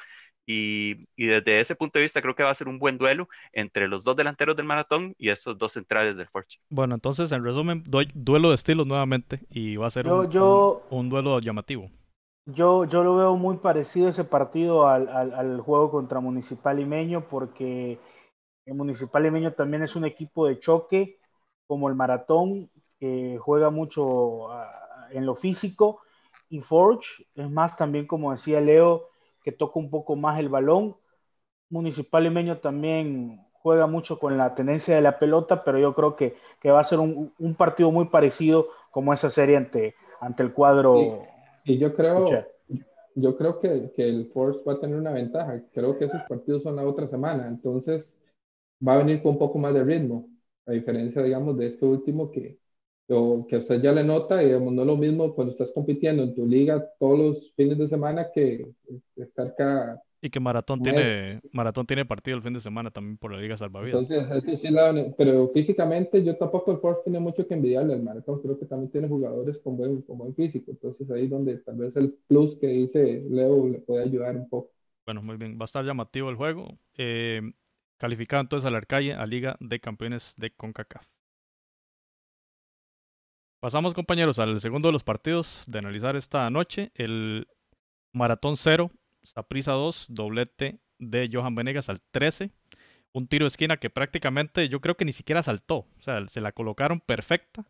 Y, 0.51 1.05
y, 1.15 1.27
desde 1.27 1.59
ese 1.59 1.75
punto 1.75 1.99
de 1.99 2.03
vista 2.03 2.23
creo 2.23 2.33
que 2.33 2.41
va 2.41 2.49
a 2.49 2.55
ser 2.55 2.67
un 2.67 2.79
buen 2.79 2.97
duelo 2.97 3.29
entre 3.53 3.87
los 3.87 4.03
dos 4.03 4.15
delanteros 4.15 4.55
del 4.57 4.65
maratón 4.65 5.13
y 5.19 5.29
esos 5.29 5.55
dos 5.59 5.73
centrales 5.73 6.17
del 6.17 6.27
Forge. 6.27 6.57
Bueno, 6.71 6.95
entonces 6.95 7.31
en 7.31 7.43
resumen, 7.43 7.83
doy, 7.85 8.07
duelo 8.15 8.49
de 8.49 8.55
estilos 8.55 8.87
nuevamente 8.87 9.41
y 9.51 9.75
va 9.75 9.85
a 9.85 9.91
ser 9.91 10.07
yo, 10.07 10.21
un, 10.21 10.31
yo, 10.31 10.81
un, 10.89 11.01
un, 11.01 11.09
duelo 11.09 11.39
llamativo. 11.39 11.91
Yo, 12.47 12.85
yo 12.85 13.03
lo 13.03 13.15
veo 13.15 13.35
muy 13.35 13.57
parecido 13.57 14.09
ese 14.09 14.23
partido 14.23 14.87
al, 14.87 15.07
al, 15.09 15.35
al, 15.35 15.61
juego 15.61 15.91
contra 15.91 16.19
Municipal 16.19 16.77
Limeño 16.77 17.27
porque 17.29 17.99
el 18.65 18.73
Municipal 18.73 19.21
Limeño 19.21 19.53
también 19.53 19.83
es 19.83 19.95
un 19.95 20.05
equipo 20.05 20.47
de 20.47 20.59
choque 20.59 21.19
como 21.67 21.89
el 21.89 21.93
maratón 21.93 22.71
que 22.99 23.37
juega 23.39 23.69
mucho 23.69 24.03
uh, 24.03 24.51
en 25.11 25.27
lo 25.27 25.35
físico 25.35 26.01
y 26.49 26.61
Forge 26.61 27.27
es 27.35 27.51
más 27.51 27.77
también 27.77 28.07
como 28.07 28.31
decía 28.31 28.59
Leo 28.59 29.09
que 29.49 29.57
toca 29.57 29.79
un 29.79 29.89
poco 29.89 30.15
más 30.15 30.39
el 30.39 30.49
balón. 30.49 30.95
Municipal 31.69 32.23
Limeño 32.23 32.59
también 32.59 33.41
juega 33.53 33.87
mucho 33.87 34.19
con 34.19 34.37
la 34.37 34.53
tenencia 34.53 34.95
de 34.95 35.01
la 35.01 35.17
pelota, 35.17 35.63
pero 35.63 35.79
yo 35.79 35.93
creo 35.95 36.15
que, 36.15 36.35
que 36.61 36.69
va 36.71 36.79
a 36.79 36.83
ser 36.83 36.99
un, 36.99 37.33
un, 37.39 37.55
partido 37.55 37.91
muy 37.91 38.05
parecido 38.05 38.67
como 38.91 39.11
esa 39.11 39.29
serie 39.29 39.57
ante, 39.57 39.95
ante 40.21 40.43
el 40.43 40.53
cuadro. 40.53 41.23
Y, 41.65 41.73
y 41.73 41.77
yo 41.79 41.93
creo, 41.95 42.45
yo 43.15 43.37
creo 43.37 43.59
que, 43.59 43.91
que, 43.95 44.07
el 44.07 44.27
Force 44.27 44.61
va 44.67 44.73
a 44.73 44.79
tener 44.79 44.97
una 44.97 45.11
ventaja. 45.11 45.61
Creo 45.73 45.97
que 45.97 46.05
esos 46.05 46.21
partidos 46.29 46.63
son 46.63 46.75
la 46.75 46.87
otra 46.87 47.07
semana, 47.07 47.47
entonces 47.47 48.15
va 48.85 48.93
a 48.93 48.99
venir 48.99 49.21
con 49.21 49.33
un 49.33 49.39
poco 49.39 49.57
más 49.57 49.73
de 49.73 49.83
ritmo, 49.83 50.29
a 50.67 50.71
diferencia, 50.71 51.23
digamos, 51.23 51.57
de 51.57 51.67
este 51.67 51.85
último 51.85 52.31
que, 52.31 52.59
o 53.09 53.45
que 53.47 53.57
usted 53.57 53.81
ya 53.81 53.91
le 53.91 54.03
nota, 54.03 54.37
digamos, 54.37 54.73
no 54.73 54.81
es 54.81 54.87
lo 54.87 54.97
mismo 54.97 55.33
cuando 55.33 55.51
estás 55.51 55.71
compitiendo 55.71 56.23
en 56.23 56.35
tu 56.35 56.45
liga 56.45 56.85
todos 56.99 57.19
los 57.19 57.53
fines 57.55 57.77
de 57.77 57.87
semana 57.87 58.27
que 58.33 58.65
estar 59.15 59.55
cada 59.55 60.01
Y 60.21 60.29
que 60.29 60.39
Maratón 60.39 60.81
tiene, 60.81 61.39
Maratón 61.53 61.85
tiene 61.85 62.05
partido 62.05 62.37
el 62.37 62.43
fin 62.43 62.53
de 62.53 62.59
semana 62.59 62.91
también 62.91 63.17
por 63.17 63.31
la 63.31 63.39
Liga 63.41 63.57
Salvavidas. 63.57 64.09
Entonces, 64.09 64.61
sí, 64.61 64.75
pero 65.17 65.49
físicamente 65.53 66.23
yo 66.23 66.35
tampoco 66.37 66.71
el 66.71 66.79
Force 66.79 67.01
tiene 67.03 67.19
mucho 67.19 67.47
que 67.47 67.53
envidiarle 67.53 67.93
al 67.93 68.03
Maratón. 68.03 68.41
Creo 68.41 68.59
que 68.59 68.65
también 68.65 68.91
tiene 68.91 69.07
jugadores 69.07 69.57
con 69.59 69.77
buen, 69.77 70.01
con 70.03 70.17
buen 70.17 70.35
físico. 70.35 70.71
Entonces 70.71 71.09
ahí 71.09 71.27
donde 71.27 71.57
tal 71.57 71.77
vez 71.77 71.95
el 71.95 72.13
plus 72.27 72.55
que 72.57 72.67
dice 72.67 73.23
Leo 73.29 73.67
le 73.67 73.79
puede 73.79 74.03
ayudar 74.03 74.35
un 74.35 74.49
poco. 74.49 74.71
Bueno, 75.05 75.21
muy 75.23 75.37
bien. 75.37 75.57
Va 75.57 75.63
a 75.63 75.65
estar 75.65 75.83
llamativo 75.83 76.29
el 76.29 76.35
juego. 76.35 76.77
Eh, 76.97 77.41
calificado 77.97 78.41
entonces 78.41 78.67
a 78.67 78.71
la 78.71 78.77
Arcalle 78.77 79.13
a 79.13 79.25
Liga 79.25 79.57
de 79.59 79.79
Campeones 79.79 80.35
de 80.37 80.51
CONCACAF. 80.51 81.18
Pasamos, 83.59 83.93
compañeros, 83.93 84.39
al 84.39 84.61
segundo 84.61 84.87
de 84.87 84.93
los 84.93 85.03
partidos 85.03 85.63
de 85.67 85.79
analizar 85.79 86.15
esta 86.15 86.49
noche. 86.49 86.91
El 86.95 87.45
Maratón 88.13 88.55
0, 88.55 88.89
Saprisa 89.21 89.73
2, 89.73 90.05
doblete 90.07 90.79
de 90.97 91.29
Johan 91.29 91.55
Venegas 91.55 91.89
al 91.89 91.99
13. 92.11 92.51
Un 93.11 93.27
tiro 93.27 93.43
de 93.43 93.49
esquina 93.49 93.75
que 93.75 93.89
prácticamente 93.89 94.69
yo 94.69 94.79
creo 94.79 94.95
que 94.95 95.03
ni 95.03 95.11
siquiera 95.11 95.43
saltó. 95.43 95.75
O 95.75 96.01
sea, 96.01 96.25
se 96.29 96.39
la 96.39 96.53
colocaron 96.53 97.01
perfecta. 97.01 97.65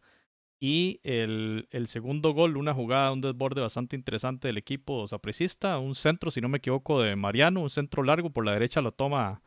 Y 0.59 0.99
el, 1.01 1.67
el 1.71 1.87
segundo 1.87 2.33
gol, 2.33 2.57
una 2.57 2.75
jugada, 2.75 3.11
un 3.11 3.21
desborde 3.21 3.61
bastante 3.61 3.95
interesante 3.95 4.47
del 4.47 4.59
equipo 4.59 5.07
sapricista. 5.07 5.79
Un 5.79 5.95
centro, 5.95 6.29
si 6.29 6.39
no 6.39 6.49
me 6.49 6.59
equivoco, 6.59 7.01
de 7.01 7.15
Mariano. 7.15 7.61
Un 7.61 7.71
centro 7.71 8.03
largo 8.03 8.29
por 8.29 8.45
la 8.45 8.53
derecha 8.53 8.81
lo 8.81 8.91
toma 8.91 9.41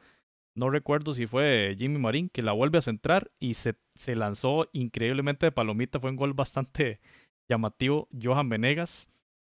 no 0.54 0.70
recuerdo 0.70 1.14
si 1.14 1.26
fue 1.26 1.74
Jimmy 1.78 1.98
Marín, 1.98 2.28
que 2.28 2.42
la 2.42 2.52
vuelve 2.52 2.78
a 2.78 2.82
centrar 2.82 3.30
y 3.40 3.54
se, 3.54 3.74
se 3.94 4.14
lanzó 4.14 4.68
increíblemente 4.72 5.46
de 5.46 5.52
palomita. 5.52 6.00
Fue 6.00 6.10
un 6.10 6.16
gol 6.16 6.34
bastante 6.34 7.00
llamativo. 7.48 8.08
Johan 8.20 8.48
Venegas, 8.48 9.08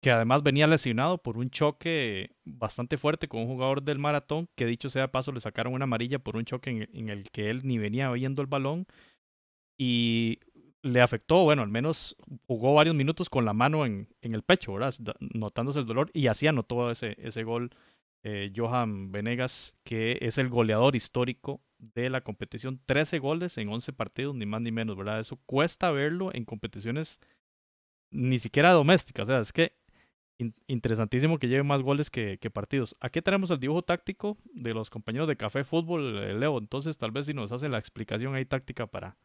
que 0.01 0.13
además 0.13 0.43
venía 0.43 0.67
lesionado 0.67 1.19
por 1.19 1.37
un 1.37 1.51
choque 1.51 2.31
bastante 2.45 2.97
fuerte 2.97 3.29
con 3.29 3.41
un 3.41 3.49
jugador 3.49 3.83
del 3.83 3.99
maratón, 3.99 4.49
que 4.55 4.67
dicho 4.67 4.91
sea 4.91 5.03
de 5.03 5.09
paso 5.09 5.33
le 5.33 5.41
sacaron 5.41 5.75
una 5.75 5.85
amarilla 5.85 6.19
por 6.21 6.37
un 6.37 6.45
choque 6.45 6.89
en, 6.93 7.09
el 7.09 7.31
que 7.31 7.51
él 7.51 7.63
ni 7.65 7.79
venía 7.79 8.11
viendo 8.13 8.43
el 8.43 8.49
balón. 8.49 8.87
Y 9.77 10.39
le 10.83 11.01
afectó, 11.01 11.43
bueno, 11.43 11.63
al 11.63 11.71
menos 11.71 12.17
jugó 12.47 12.75
varios 12.75 12.95
minutos 12.95 13.29
con 13.29 13.45
la 13.45 13.55
mano 13.55 13.87
en, 13.87 14.09
en 14.21 14.35
el 14.35 14.43
pecho, 14.43 14.75
¿verdad? 14.75 14.95
Notándose 15.19 15.81
el 15.81 15.87
dolor 15.87 16.11
y 16.13 16.29
así 16.29 16.47
anotó 16.47 16.91
ese, 16.91 17.17
ese 17.19 17.43
gol 17.43 17.71
eh, 18.25 18.51
Johan 18.57 19.13
Venegas, 19.13 19.77
que 19.85 20.19
es 20.23 20.39
el 20.39 20.49
goleador 20.49 20.97
histórico 20.97 21.61
de 21.79 22.09
la 22.11 22.23
competición. 22.23 22.81
13 22.87 23.19
goles 23.19 23.59
en 23.59 23.69
11 23.69 23.93
partidos, 23.93 24.35
ni 24.35 24.47
más 24.47 24.63
ni 24.63 24.73
menos, 24.73 24.97
¿verdad? 24.97 25.21
Eso 25.21 25.37
cuesta 25.47 25.91
verlo 25.91 26.35
en 26.35 26.47
competiciones 26.47 27.21
ni 28.11 28.39
siquiera 28.39 28.73
domésticas. 28.73 29.29
O 29.29 29.33
sea, 29.33 29.41
es 29.41 29.53
que 29.53 29.75
interesantísimo 30.67 31.39
que 31.39 31.49
lleve 31.49 31.63
más 31.63 31.83
goles 31.83 32.11
que, 32.11 32.39
partidos. 32.53 32.97
Aquí 33.01 33.21
tenemos 33.23 33.51
el 33.51 33.61
dibujo 33.61 33.83
táctico 33.83 34.39
de 34.55 34.75
los 34.75 34.91
compañeros 34.91 35.29
de 35.29 35.37
Café 35.37 35.63
Fútbol, 35.65 36.19
eh, 36.19 36.35
Leo. 36.35 36.59
Entonces, 36.59 36.99
tal 36.99 37.11
vez 37.11 37.27
si 37.27 37.35
nos 37.35 37.53
hace 37.53 37.69
la 37.69 37.79
explicación 37.79 38.35
ahí 38.35 38.45
táctica 38.45 38.87
para, 38.87 39.17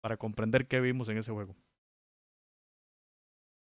para 0.00 0.16
comprender 0.16 0.66
qué 0.66 0.80
vimos 0.80 1.08
en 1.08 1.18
ese 1.18 1.32
juego. 1.32 1.54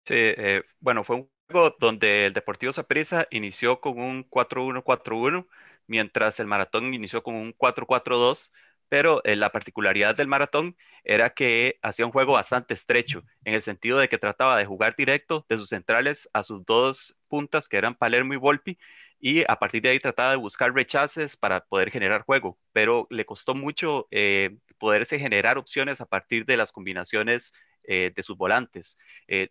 Sí, 0.07 0.15
eh, 0.17 0.63
bueno, 0.81 1.03
fue 1.05 1.17
un 1.17 1.31
donde 1.49 2.27
el 2.27 2.33
Deportivo 2.33 2.73
Saprissa 2.73 3.27
inició 3.31 3.81
con 3.81 4.01
un 4.01 4.25
4-1-4-1, 4.25 5.47
mientras 5.87 6.41
el 6.41 6.47
Maratón 6.47 6.95
inició 6.95 7.23
con 7.23 7.35
un 7.35 7.53
4-4-2, 7.53 8.53
pero 8.89 9.23
eh, 9.25 9.37
la 9.37 9.51
particularidad 9.51 10.17
del 10.17 10.29
Maratón 10.29 10.77
era 11.05 11.31
que 11.31 11.79
hacía 11.83 12.07
un 12.07 12.13
juego 12.13 12.33
bastante 12.33 12.75
estrecho, 12.75 13.23
en 13.45 13.55
el 13.55 13.63
sentido 13.63 13.99
de 13.99 14.09
que 14.09 14.19
trataba 14.19 14.57
de 14.57 14.67
jugar 14.67 14.95
directo 14.97 15.45
de 15.49 15.59
sus 15.59 15.69
centrales 15.69 16.29
a 16.33 16.43
sus 16.43 16.65
dos 16.65 17.21
puntas, 17.29 17.69
que 17.69 17.77
eran 17.77 17.95
Palermo 17.95 18.35
y 18.35 18.37
Volpi, 18.37 18.79
y 19.21 19.43
a 19.51 19.57
partir 19.59 19.83
de 19.83 19.91
ahí 19.91 19.99
trataba 19.99 20.31
de 20.33 20.37
buscar 20.37 20.73
rechaces 20.75 21.37
para 21.37 21.65
poder 21.65 21.91
generar 21.91 22.23
juego, 22.23 22.59
pero 22.73 23.07
le 23.11 23.25
costó 23.25 23.55
mucho 23.55 24.07
eh, 24.11 24.59
poderse 24.79 25.19
generar 25.19 25.57
opciones 25.59 26.01
a 26.01 26.07
partir 26.07 26.45
de 26.45 26.57
las 26.57 26.73
combinaciones 26.73 27.53
eh, 27.87 28.13
de 28.15 28.23
sus 28.23 28.37
volantes. 28.37 28.99
Eh, 29.29 29.49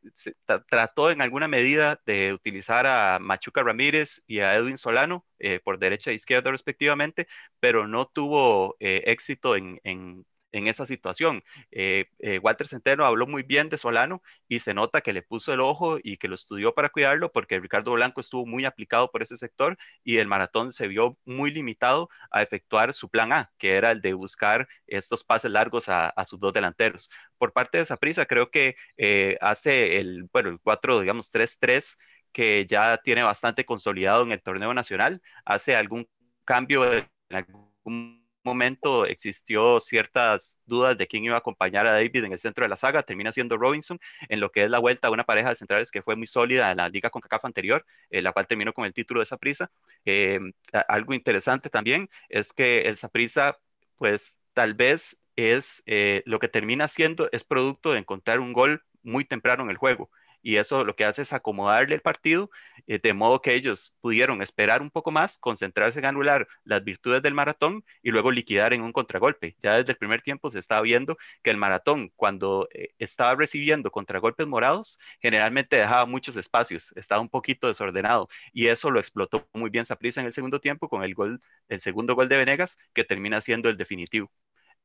trató 0.69 1.11
en 1.11 1.21
alguna 1.21 1.47
medida 1.47 2.01
de 2.05 2.33
utilizar 2.33 2.87
a 2.87 3.19
Machuca 3.19 3.63
Ramírez 3.63 4.23
y 4.27 4.39
a 4.39 4.55
Edwin 4.55 4.77
Solano 4.77 5.25
eh, 5.39 5.59
por 5.63 5.79
derecha 5.79 6.11
e 6.11 6.15
izquierda 6.15 6.51
respectivamente, 6.51 7.27
pero 7.59 7.87
no 7.87 8.07
tuvo 8.07 8.75
éxito 8.79 9.55
en, 9.55 9.79
en 9.83 10.25
esa 10.53 10.85
situación. 10.85 11.43
Eh, 11.71 12.05
eh, 12.19 12.39
Walter 12.39 12.67
Centeno 12.67 13.05
habló 13.05 13.27
muy 13.27 13.43
bien 13.43 13.69
de 13.69 13.77
Solano 13.77 14.21
y 14.47 14.59
se 14.59 14.73
nota 14.73 15.01
que 15.01 15.13
le 15.13 15.21
puso 15.21 15.53
el 15.53 15.59
ojo 15.59 15.97
y 16.01 16.17
que 16.17 16.27
lo 16.27 16.35
estudió 16.35 16.73
para 16.73 16.89
cuidarlo 16.89 17.31
porque 17.31 17.59
Ricardo 17.59 17.91
Blanco 17.93 18.21
estuvo 18.21 18.45
muy 18.45 18.65
aplicado 18.65 19.11
por 19.11 19.21
ese 19.21 19.37
sector 19.37 19.77
y 20.03 20.17
el 20.17 20.27
maratón 20.27 20.71
se 20.71 20.87
vio 20.87 21.17
muy 21.25 21.51
limitado 21.51 22.09
a 22.31 22.41
efectuar 22.41 22.93
su 22.93 23.09
plan 23.09 23.33
A, 23.33 23.51
que 23.57 23.73
era 23.73 23.91
el 23.91 24.01
de 24.01 24.13
buscar 24.13 24.67
estos 24.87 25.23
pases 25.23 25.51
largos 25.51 25.89
a, 25.89 26.13
sus 26.25 26.39
dos 26.39 26.53
delanteros. 26.53 27.09
Por 27.37 27.51
parte 27.53 27.79
de 27.79 27.83
esa 27.83 27.97
prisa, 27.97 28.25
creo 28.25 28.49
que 28.49 28.75
eh, 28.97 29.37
hace 29.41 29.99
el, 29.99 30.29
bueno, 30.31 30.49
el 30.49 30.59
4, 30.59 31.01
digamos, 31.01 31.31
3-3 31.31 31.97
que 32.31 32.65
ya 32.65 32.97
tiene 32.97 33.23
bastante 33.23 33.65
consolidado 33.65 34.23
en 34.23 34.31
el 34.31 34.41
torneo 34.41 34.73
nacional, 34.73 35.21
hace 35.45 35.75
algún 35.75 36.07
cambio 36.45 36.91
en 36.93 37.07
algún 37.29 38.22
momento 38.43 39.05
existió 39.05 39.79
ciertas 39.79 40.59
dudas 40.65 40.97
de 40.97 41.07
quién 41.07 41.23
iba 41.23 41.35
a 41.35 41.39
acompañar 41.39 41.87
a 41.87 41.93
David 41.93 42.23
en 42.23 42.33
el 42.33 42.39
centro 42.39 42.63
de 42.63 42.69
la 42.69 42.75
saga, 42.75 43.03
termina 43.03 43.31
siendo 43.31 43.57
Robinson, 43.57 43.99
en 44.29 44.39
lo 44.39 44.51
que 44.51 44.63
es 44.63 44.69
la 44.69 44.79
vuelta 44.79 45.07
a 45.07 45.11
una 45.11 45.23
pareja 45.23 45.49
de 45.49 45.55
centrales 45.55 45.91
que 45.91 46.01
fue 46.01 46.15
muy 46.15 46.27
sólida 46.27 46.71
en 46.71 46.77
la 46.77 46.89
liga 46.89 47.09
con 47.09 47.21
CACAF 47.21 47.45
anterior, 47.45 47.85
eh, 48.09 48.21
la 48.21 48.31
cual 48.31 48.47
terminó 48.47 48.73
con 48.73 48.85
el 48.85 48.93
título 48.93 49.19
de 49.19 49.23
esa 49.23 49.37
prisa. 49.37 49.71
Eh, 50.05 50.39
algo 50.87 51.13
interesante 51.13 51.69
también 51.69 52.09
es 52.29 52.53
que 52.53 52.81
el 52.81 52.97
Saprisa, 52.97 53.57
pues 53.97 54.37
tal 54.53 54.73
vez 54.73 55.21
es 55.35 55.83
eh, 55.85 56.23
lo 56.25 56.39
que 56.39 56.47
termina 56.47 56.87
siendo, 56.87 57.29
es 57.31 57.43
producto 57.43 57.93
de 57.93 57.99
encontrar 57.99 58.39
un 58.39 58.53
gol 58.53 58.83
muy 59.01 59.25
temprano 59.25 59.63
en 59.63 59.69
el 59.69 59.77
juego 59.77 60.09
y 60.43 60.57
eso 60.57 60.83
lo 60.83 60.95
que 60.95 61.05
hace 61.05 61.23
es 61.23 61.33
acomodarle 61.33 61.95
el 61.95 62.01
partido 62.01 62.51
eh, 62.87 62.99
de 62.99 63.13
modo 63.13 63.41
que 63.41 63.55
ellos 63.55 63.97
pudieron 64.01 64.41
esperar 64.41 64.81
un 64.81 64.91
poco 64.91 65.11
más, 65.11 65.39
concentrarse 65.39 65.99
en 65.99 66.05
anular 66.05 66.47
las 66.63 66.83
virtudes 66.83 67.21
del 67.23 67.33
maratón 67.33 67.83
y 68.03 68.11
luego 68.11 68.31
liquidar 68.31 68.73
en 68.73 68.81
un 68.81 68.91
contragolpe. 68.91 69.55
Ya 69.61 69.77
desde 69.77 69.93
el 69.93 69.97
primer 69.97 70.21
tiempo 70.21 70.51
se 70.51 70.59
estaba 70.59 70.81
viendo 70.81 71.17
que 71.41 71.49
el 71.51 71.57
maratón 71.57 72.11
cuando 72.15 72.67
eh, 72.73 72.89
estaba 72.99 73.35
recibiendo 73.35 73.91
contragolpes 73.91 74.47
morados 74.47 74.99
generalmente 75.21 75.77
dejaba 75.77 76.05
muchos 76.05 76.35
espacios, 76.37 76.93
estaba 76.95 77.21
un 77.21 77.29
poquito 77.29 77.67
desordenado 77.67 78.27
y 78.51 78.67
eso 78.67 78.91
lo 78.91 78.99
explotó 78.99 79.47
muy 79.53 79.69
bien 79.69 79.85
Saprissa 79.85 80.21
en 80.21 80.27
el 80.27 80.33
segundo 80.33 80.59
tiempo 80.59 80.89
con 80.89 81.03
el 81.03 81.13
gol, 81.15 81.41
el 81.69 81.81
segundo 81.81 82.15
gol 82.15 82.29
de 82.29 82.37
Venegas 82.37 82.77
que 82.93 83.03
termina 83.03 83.41
siendo 83.41 83.69
el 83.69 83.77
definitivo. 83.77 84.31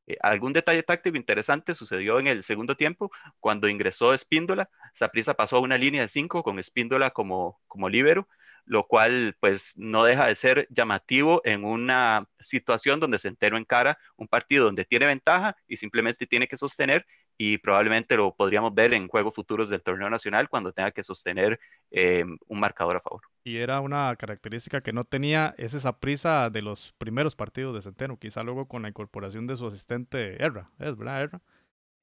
Eh, 0.09 0.17
algún 0.23 0.55
detalle 0.55 0.83
táctico 0.83 1.17
interesante 1.19 1.75
sucedió 1.75 2.19
en 2.19 2.27
el 2.29 2.43
segundo 2.43 2.77
tiempo 2.77 3.11
cuando 3.41 3.69
ingresó 3.69 4.15
Espíndola. 4.15 4.71
Saprisa 4.95 5.35
pasó 5.35 5.57
a 5.59 5.61
una 5.61 5.77
línea 5.79 6.01
de 6.03 6.09
cinco 6.09 6.43
con 6.43 6.59
Espíndola 6.59 7.11
como, 7.11 7.61
como 7.69 7.89
líbero, 7.91 8.27
lo 8.65 8.87
cual 8.87 9.37
pues 9.41 9.75
no 9.77 10.05
deja 10.05 10.27
de 10.27 10.35
ser 10.35 10.67
llamativo 10.71 11.43
en 11.45 11.65
una 11.65 12.27
situación 12.41 13.01
donde 13.01 13.19
se 13.19 13.29
enteró 13.29 13.59
en 13.59 13.65
cara 13.67 13.99
un 14.17 14.29
partido 14.29 14.65
donde 14.65 14.85
tiene 14.87 15.07
ventaja 15.07 15.57
y 15.67 15.77
simplemente 15.77 16.27
tiene 16.27 16.49
que 16.49 16.57
sostener 16.57 17.07
y 17.41 17.59
probablemente 17.59 18.17
lo 18.17 18.35
podríamos 18.35 18.75
ver 18.75 18.93
en 18.93 19.07
juegos 19.07 19.33
futuros 19.33 19.69
del 19.69 19.81
torneo 19.81 20.11
nacional 20.11 20.49
cuando 20.49 20.73
tenga 20.73 20.91
que 20.91 21.05
sostener 21.05 21.61
eh, 21.93 22.25
un 22.49 22.61
marcador 22.61 22.97
a 22.97 23.01
favor. 23.01 23.23
Y 23.45 23.59
era 23.59 23.81
una 23.81 24.15
característica 24.17 24.81
que 24.81 24.93
no 24.93 25.05
tenía 25.05 25.55
es 25.57 25.73
esa 25.73 26.01
prisa 26.01 26.51
de 26.51 26.63
los 26.63 26.93
primeros 26.99 27.37
partidos 27.37 27.77
de 27.77 27.83
Centeno, 27.83 28.19
quizá 28.19 28.43
luego 28.43 28.67
con 28.67 28.83
la 28.83 28.89
incorporación 28.89 29.47
de 29.47 29.55
su 29.57 29.69
asistente 29.69 30.43
Erra, 30.43 30.69
¿es 30.81 30.97
verdad 30.97 31.23
Erra? 31.23 31.41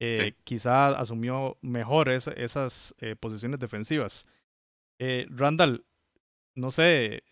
Eh, 0.00 0.34
quizá 0.44 0.88
asumió 0.88 1.58
mejor 1.60 2.08
esas 2.08 2.94
eh, 2.98 3.14
posiciones 3.14 3.60
defensivas. 3.60 4.26
Randall, 5.28 5.84
no 6.54 6.70
sé, 6.70 7.24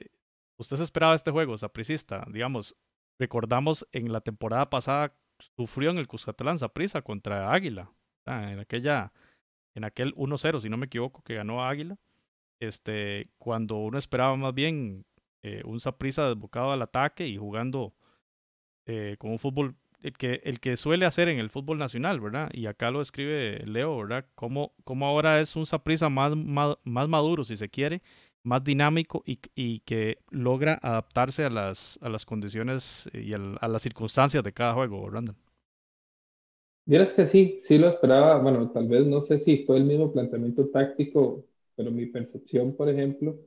¿usted 0.59 0.77
se 0.77 0.83
esperaba 0.83 1.15
este 1.15 1.31
juego, 1.31 1.57
sapricista? 1.57 2.27
Digamos, 2.31 2.77
recordamos 3.19 3.87
en 3.93 4.13
la 4.13 4.21
temporada 4.21 4.69
pasada 4.69 5.15
sufrió 5.57 5.91
en 5.91 5.99
el 5.99 6.07
Cuscatlán 6.07 6.59
Saprissa 6.59 7.03
contra 7.03 7.53
Águila, 7.53 7.91
en 8.27 8.61
aquella, 8.61 9.13
en 9.75 9.85
aquel 9.85 10.15
1-0, 10.15 10.61
si 10.61 10.69
no 10.69 10.77
me 10.77 10.87
equivoco, 10.87 11.23
que 11.23 11.35
ganó 11.35 11.65
Águila. 11.65 11.97
Este, 12.61 13.31
cuando 13.39 13.77
uno 13.77 13.99
esperaba 13.99 14.37
más 14.37 14.55
bien 14.55 15.05
eh, 15.43 15.63
un 15.65 15.81
Saprissa 15.81 16.29
desbocado 16.29 16.73
al 16.73 16.83
ataque 16.83 17.27
y 17.27 17.37
jugando 17.37 17.95
eh, 18.87 19.17
con 19.19 19.31
un 19.33 19.39
fútbol 19.39 19.77
el 20.05 20.13
que, 20.13 20.43
el 20.45 20.61
que 20.61 20.77
suele 20.77 21.07
hacer 21.07 21.29
en 21.29 21.39
el 21.39 21.49
fútbol 21.49 21.79
nacional, 21.79 22.21
¿verdad? 22.21 22.51
Y 22.53 22.67
acá 22.67 22.91
lo 22.91 23.01
escribe 23.01 23.65
Leo, 23.67 23.97
¿verdad? 23.97 24.27
Como, 24.35 24.75
ahora 25.01 25.41
es 25.41 25.57
un 25.57 25.65
Saprissa 25.65 26.11
más, 26.11 26.37
más, 26.37 26.77
más 26.85 27.09
maduro, 27.09 27.43
si 27.43 27.57
se 27.57 27.71
quiere, 27.71 28.03
más 28.45 28.63
dinámico 28.63 29.23
y, 29.27 29.41
y, 29.55 29.81
que 29.81 30.19
logra 30.31 30.79
adaptarse 30.83 31.45
a 31.45 31.51
las, 31.51 31.99
a 32.03 32.09
las 32.09 32.25
condiciones 32.25 33.09
y 33.13 33.33
a, 33.35 33.69
las 33.69 33.83
circunstancias 33.83 34.45
de 34.45 34.53
cada 34.53 34.75
juego, 34.75 35.09
Randall. 35.11 35.37
Vieras 36.87 37.15
que 37.15 37.27
sí, 37.27 37.61
sí 37.65 37.79
lo 37.79 37.89
esperaba, 37.89 38.39
bueno, 38.39 38.71
tal 38.71 38.87
vez 38.87 39.07
no 39.07 39.23
sé 39.23 39.41
si 39.41 39.65
fue 39.65 39.79
el 39.79 39.85
mismo 39.85 40.13
planteamiento 40.13 40.69
táctico, 40.69 41.47
pero 41.75 41.91
mi 41.91 42.07
percepción, 42.07 42.77
por 42.77 42.91
ejemplo, 42.91 43.39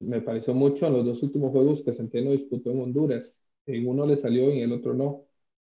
me 0.00 0.20
pareció 0.20 0.54
mucho 0.54 0.86
en 0.86 0.92
los 0.92 1.04
dos 1.06 1.22
últimos 1.22 1.50
juegos 1.50 1.82
que 1.82 1.94
Centeno 1.94 2.30
disputó 2.30 2.70
en 2.70 2.82
Honduras. 2.82 3.42
En 3.66 3.88
uno 3.88 4.06
le 4.06 4.16
salió 4.16 4.52
y 4.52 4.58
en 4.58 4.64
el 4.64 4.72
otro 4.72 4.94
no. 4.94 5.24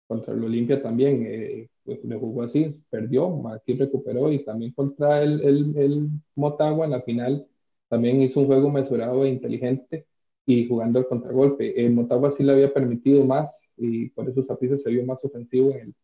Contra 0.07 0.35
el 0.35 0.44
Olimpia 0.44 0.83
también 0.83 1.25
eh, 1.27 1.70
pues, 1.85 2.05
le 2.05 2.16
jugó 2.16 2.42
así, 2.42 2.77
perdió, 2.90 3.49
aquí 3.49 3.75
recuperó 3.75 4.31
y 4.33 4.44
también 4.44 4.73
contra 4.73 5.23
el, 5.23 5.40
el, 5.42 5.77
el 5.79 6.09
Motagua 6.35 6.85
en 6.87 6.92
la 6.92 7.03
final 7.03 7.46
también 7.90 8.22
hizo 8.22 8.40
un 8.40 8.46
juego 8.46 8.70
mesurado 8.70 9.24
e 9.24 9.31
inteligente 9.31 10.07
y 10.46 10.68
jugando 10.68 11.00
el 11.00 11.07
contragolpe. 11.07 11.85
El 11.85 11.92
Motagua 11.92 12.31
sí 12.31 12.44
le 12.44 12.53
había 12.53 12.72
permitido 12.72 13.24
más 13.24 13.68
y 13.76 14.11
por 14.11 14.29
eso 14.29 14.44
Zapriza 14.44 14.79
se 14.79 14.90
vio 14.90 15.05
más 15.05 15.24
ofensivo 15.24 15.72
en 15.72 15.81
el, 15.81 15.94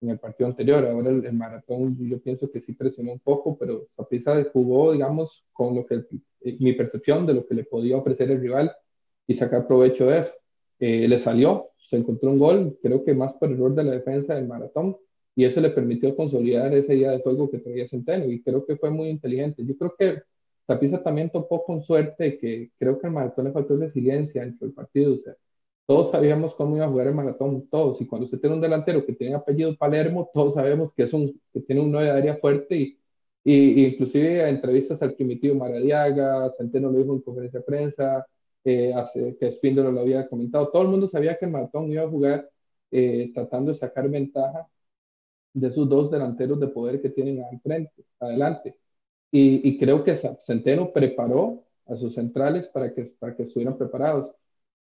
en 0.00 0.10
el 0.10 0.18
partido 0.18 0.48
anterior. 0.48 0.84
Ahora 0.84 1.10
el, 1.10 1.32
maratón 1.32 1.96
yo 2.00 2.20
pienso 2.20 2.50
que 2.50 2.60
sí 2.60 2.72
presionó 2.72 3.12
un 3.12 3.20
poco, 3.20 3.56
pero 3.56 3.86
Zapriza 3.96 4.44
jugó, 4.52 4.92
digamos, 4.92 5.44
con 5.52 5.76
lo 5.76 5.86
que 5.86 6.02
eh, 6.40 6.56
mi 6.58 6.72
percepción 6.72 7.24
de 7.24 7.34
lo 7.34 7.46
que 7.46 7.54
le 7.54 7.64
podía 7.64 7.96
ofrecer 7.96 8.32
el 8.32 8.40
rival 8.40 8.72
y 9.26 9.34
sacar 9.34 9.66
provecho 9.68 10.06
de 10.06 10.18
eso. 10.18 10.34
Eh, 10.80 11.06
le 11.06 11.20
salió, 11.20 11.68
se 11.76 11.96
encontró 11.96 12.30
un 12.30 12.38
gol, 12.40 12.78
creo 12.82 13.04
que 13.04 13.14
más 13.14 13.34
por 13.34 13.52
error 13.52 13.74
de 13.76 13.84
la 13.84 13.92
defensa 13.92 14.34
del 14.34 14.48
maratón, 14.48 14.96
y 15.36 15.44
eso 15.44 15.60
le 15.60 15.70
permitió 15.70 16.16
consolidar 16.16 16.74
ese 16.74 16.94
día 16.94 17.12
de 17.12 17.20
juego 17.20 17.48
que 17.48 17.58
traía 17.58 17.88
Centeno, 17.88 18.24
y 18.24 18.42
creo 18.42 18.66
que 18.66 18.76
fue 18.76 18.90
muy 18.90 19.08
inteligente. 19.08 19.64
Yo 19.64 19.76
creo 19.76 19.94
que 19.96 20.22
Zapriza 20.68 21.02
también 21.02 21.30
topó 21.30 21.64
con 21.64 21.82
suerte, 21.82 22.38
que 22.38 22.70
creo 22.78 22.98
que 23.00 23.06
el 23.08 23.12
maratón 23.14 23.46
le 23.46 23.52
faltó 23.52 23.76
resiliencia 23.76 24.42
dentro 24.42 24.66
del 24.66 24.74
partido, 24.74 25.14
o 25.14 25.18
sea, 25.18 25.34
todos 25.86 26.10
sabíamos 26.10 26.54
cómo 26.54 26.76
iba 26.76 26.84
a 26.84 26.88
jugar 26.88 27.06
el 27.08 27.14
maratón, 27.14 27.66
todos. 27.70 28.00
Y 28.02 28.06
cuando 28.06 28.26
usted 28.26 28.38
tiene 28.40 28.56
un 28.56 28.60
delantero 28.62 29.06
que 29.06 29.14
tiene 29.14 29.34
apellido 29.34 29.74
Palermo, 29.76 30.30
todos 30.34 30.54
sabemos 30.54 30.92
que, 30.94 31.04
es 31.04 31.12
un, 31.14 31.40
que 31.52 31.60
tiene 31.62 31.80
un 31.82 31.90
9 31.92 32.06
de 32.08 32.12
área 32.12 32.36
fuerte 32.36 32.76
y, 32.76 32.98
y, 33.44 33.86
inclusive 33.86 34.42
a 34.42 34.50
entrevistas 34.50 35.02
al 35.02 35.14
primitivo 35.14 35.54
Maradiaga, 35.54 36.52
Centeno 36.52 36.90
lo 36.90 36.98
dijo 36.98 37.14
en 37.14 37.22
conferencia 37.22 37.60
de 37.60 37.64
prensa, 37.64 38.26
eh, 38.64 38.92
hace, 38.94 39.36
que 39.38 39.48
Espíndola 39.48 39.90
lo 39.90 40.00
había 40.00 40.28
comentado, 40.28 40.68
todo 40.70 40.82
el 40.82 40.88
mundo 40.88 41.08
sabía 41.08 41.38
que 41.38 41.46
el 41.46 41.52
maratón 41.52 41.90
iba 41.90 42.02
a 42.02 42.08
jugar 42.08 42.50
eh, 42.90 43.30
tratando 43.34 43.72
de 43.72 43.78
sacar 43.78 44.08
ventaja 44.10 44.68
de 45.52 45.68
esos 45.68 45.88
dos 45.88 46.10
delanteros 46.10 46.60
de 46.60 46.68
poder 46.68 47.00
que 47.02 47.10
tienen 47.10 47.42
al 47.44 47.60
frente, 47.60 48.04
adelante. 48.20 48.76
Y, 49.30 49.68
y 49.68 49.78
creo 49.78 50.02
que 50.04 50.16
Centeno 50.42 50.92
preparó 50.92 51.64
a 51.86 51.96
sus 51.96 52.14
centrales 52.14 52.68
para 52.68 52.94
que, 52.94 53.04
para 53.18 53.34
que 53.36 53.44
estuvieran 53.44 53.76
preparados. 53.76 54.34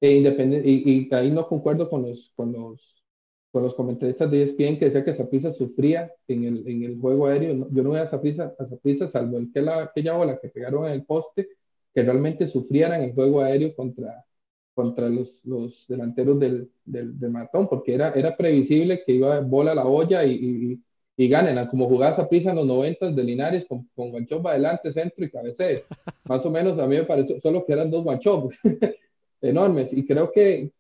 E 0.02 0.12
y, 0.18 1.08
y, 1.10 1.14
ahí 1.14 1.32
no 1.32 1.48
concuerdo 1.48 1.90
con 1.90 2.04
los, 2.04 2.32
con 2.36 2.52
los, 2.52 3.04
con 3.52 3.64
los 3.64 3.76
comentaristas 3.76 4.30
de 4.30 4.44
ESPN 4.44 4.78
que 4.78 4.86
decía 4.86 5.04
que 5.04 5.14
Zaprisa 5.14 5.52
sufría 5.52 6.12
en 6.28 6.44
el, 6.44 6.68
en 6.68 6.84
el 6.84 7.00
juego 7.00 7.28
aéreo. 7.28 7.68
yo 7.72 7.84
no 7.84 7.92
veo 7.92 8.04
a 8.04 8.08
Zaprisa, 8.08 8.54
a 8.60 9.08
salvo 9.08 9.38
el 9.38 9.52
que 9.52 9.62
la, 9.62 9.84
aquella 9.84 10.14
bola 10.14 10.40
que 10.40 10.50
pegaron 10.50 10.88
en 10.88 10.94
el 10.94 11.06
poste, 11.06 11.50
que 11.94 12.04
realmente 12.04 12.48
sufrieran 12.48 13.02
el 13.04 13.14
juego 13.14 13.42
aéreo 13.42 13.76
contra, 13.76 14.26
contra 14.74 15.10
los, 15.10 15.44
los 15.46 15.86
delanteros 15.88 16.40
del, 16.40 16.72
del, 16.84 17.20
del, 17.20 17.32
maratón, 17.32 17.68
porque 17.70 17.94
era, 17.94 18.12
era 18.14 18.36
previsible 18.36 19.04
que 19.06 19.14
iba 19.14 19.40
bola 19.42 19.72
a 19.74 19.76
la 19.76 19.86
olla 19.86 20.26
y, 20.26 20.34
y, 20.34 20.84
y 21.16 21.28
ganen, 21.30 21.68
como 21.68 21.88
jugaba 21.88 22.16
Zaprisa 22.16 22.50
en 22.50 22.58
los 22.58 22.66
90 22.66 23.12
de 23.12 23.24
Linares 23.24 23.66
con, 23.66 23.88
con 23.96 24.12
guanchopa 24.12 24.52
adelante, 24.52 24.92
centro 24.92 25.24
y 25.24 25.30
cabeceo. 25.30 25.84
Más 26.26 26.46
o 26.46 26.52
menos 26.52 26.80
a 26.80 26.88
mí 26.88 26.96
me 26.96 27.04
parece 27.04 27.40
solo 27.40 27.66
que 27.66 27.74
eran 27.74 27.92
dos 27.92 28.04
guanchopas. 28.04 28.58
enormes. 29.44 29.94
Y 29.94 30.06
creo 30.06 30.32
que, 30.32 30.72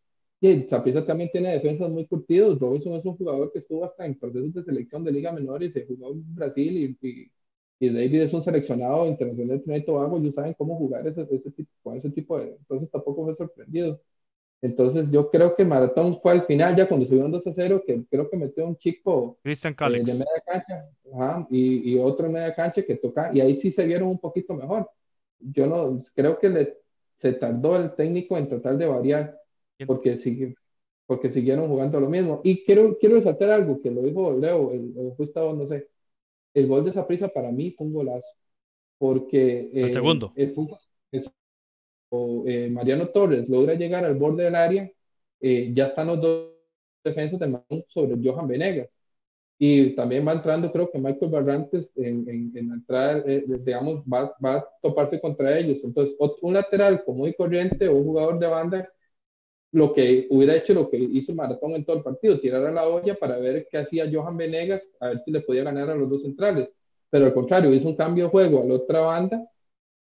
que 0.41 0.67
también 1.05 1.29
tiene 1.31 1.53
defensas 1.53 1.89
muy 1.91 2.05
curtidos. 2.07 2.59
Robinson 2.59 2.93
es 2.93 3.05
un 3.05 3.17
jugador 3.17 3.51
que 3.51 3.59
estuvo 3.59 3.85
hasta 3.85 4.05
en 4.05 4.15
procesos 4.17 4.53
de 4.53 4.63
selección 4.63 5.03
de 5.03 5.11
Liga 5.11 5.31
Menor 5.31 5.63
y 5.63 5.71
se 5.71 5.85
jugó 5.85 6.11
en 6.11 6.35
Brasil 6.35 6.97
y, 7.01 7.29
y, 7.79 7.89
David 7.89 8.21
es 8.21 8.33
un 8.33 8.43
seleccionado 8.43 9.07
internacional 9.07 9.57
de 9.57 9.63
Trinidad 9.63 9.83
y 9.83 9.85
Tobago. 9.85 10.17
Ellos 10.17 10.35
saben 10.35 10.53
cómo 10.57 10.77
jugar 10.77 11.05
ese, 11.07 11.21
ese 11.29 11.51
tipo, 11.51 11.71
con 11.83 11.97
ese 11.97 12.09
tipo 12.11 12.39
de... 12.39 12.55
Entonces 12.55 12.89
tampoco 12.89 13.25
fue 13.25 13.35
sorprendido. 13.35 14.01
Entonces 14.63 15.07
yo 15.11 15.29
creo 15.29 15.57
que 15.57 15.65
Maratón 15.65 16.21
fue 16.21 16.31
al 16.31 16.45
final, 16.45 16.73
ya 16.73 16.87
cuando 16.87 17.05
subieron 17.05 17.29
2 17.29 17.47
a 17.47 17.51
0, 17.51 17.83
que 17.85 18.05
creo 18.09 18.29
que 18.29 18.37
metió 18.37 18.65
un 18.65 18.77
chico 18.77 19.37
Christian 19.43 19.75
eh, 19.77 20.03
de 20.05 20.13
media 20.13 20.43
cancha 20.47 20.87
y, 21.49 21.91
y, 21.91 21.99
otro 21.99 22.27
en 22.27 22.31
media 22.31 22.55
cancha 22.55 22.81
que 22.81 22.95
toca, 22.95 23.29
y 23.33 23.41
ahí 23.41 23.57
sí 23.57 23.71
se 23.71 23.85
vieron 23.85 24.07
un 24.07 24.19
poquito 24.19 24.53
mejor. 24.53 24.89
Yo 25.37 25.67
no 25.67 26.01
creo 26.15 26.39
que 26.39 26.47
le 26.47 26.77
se 27.17 27.33
tardó 27.33 27.75
el 27.75 27.93
técnico 27.93 28.37
en 28.37 28.47
tratar 28.47 28.77
de 28.77 28.85
variar 28.85 29.37
porque, 29.85 30.17
sigue, 30.17 30.55
porque 31.05 31.29
siguieron 31.29 31.67
jugando 31.67 31.99
lo 31.99 32.09
mismo. 32.09 32.39
Y 32.45 32.63
quiero, 32.63 32.97
quiero 32.97 33.15
resaltar 33.15 33.49
algo 33.49 33.81
que 33.81 33.91
lo 33.91 34.01
dijo 34.01 34.31
Leo, 34.31 34.71
el, 34.71 34.93
el 34.97 35.57
no 35.57 35.67
sé, 35.67 35.89
el 36.53 36.67
gol 36.67 36.85
de 36.85 36.91
esa 36.91 37.05
prisa 37.05 37.27
para 37.27 37.51
mí 37.51 37.71
fue 37.71 37.87
un 37.87 37.93
golazo, 37.93 38.33
porque... 38.97 39.69
el 39.73 39.91
segundo. 39.91 40.31
El, 40.35 40.55
eh, 42.47 42.69
Mariano 42.69 43.07
Torres 43.09 43.47
logra 43.49 43.73
llegar 43.75 44.05
al 44.05 44.15
borde 44.15 44.45
del 44.45 44.55
área, 44.55 44.91
eh, 45.41 45.71
ya 45.73 45.87
están 45.87 46.07
los 46.07 46.21
dos 46.21 46.49
defensas 47.03 47.39
de 47.39 47.47
mano 47.47 47.65
sobre 47.89 48.17
Johan 48.23 48.47
Venegas 48.47 48.89
y 49.65 49.95
también 49.95 50.27
va 50.27 50.33
entrando, 50.33 50.71
creo 50.71 50.91
que 50.91 50.99
Michael 50.99 51.31
Barrantes 51.31 51.91
en, 51.95 52.27
en, 52.27 52.51
en 52.53 52.71
entrada, 52.71 53.23
eh, 53.25 53.45
digamos, 53.47 54.01
va, 54.01 54.35
va, 54.43 54.55
a 54.57 54.69
toparse 54.81 55.21
contra 55.21 55.57
ellos. 55.57 55.83
Entonces, 55.83 56.15
un 56.41 56.53
lateral 56.53 57.03
común 57.05 57.29
y 57.29 57.33
corriente 57.33 57.87
o 57.87 57.95
un 57.95 58.03
jugador 58.03 58.39
de 58.39 58.47
banda, 58.47 58.89
lo 59.71 59.93
que 59.93 60.27
hubiera 60.29 60.55
hecho 60.55 60.73
lo 60.73 60.89
que 60.89 60.97
hizo 60.97 61.33
Maratón 61.33 61.71
en 61.71 61.85
todo 61.85 61.97
el 61.97 62.03
partido, 62.03 62.39
tirar 62.39 62.65
a 62.65 62.71
la 62.71 62.87
olla 62.87 63.15
para 63.15 63.37
ver 63.37 63.67
qué 63.71 63.77
hacía 63.77 64.09
Johan 64.11 64.37
Venegas, 64.37 64.81
a 64.99 65.09
ver 65.09 65.21
si 65.23 65.31
le 65.31 65.41
podía 65.41 65.63
ganar 65.63 65.89
a 65.89 65.95
los 65.95 66.09
dos 66.09 66.23
centrales. 66.23 66.69
Pero 67.09 67.25
al 67.25 67.33
contrario, 67.33 67.73
hizo 67.73 67.87
un 67.87 67.95
cambio 67.95 68.25
de 68.25 68.31
juego 68.31 68.61
a 68.61 68.65
la 68.65 68.73
otra 68.75 68.99
banda, 68.99 69.47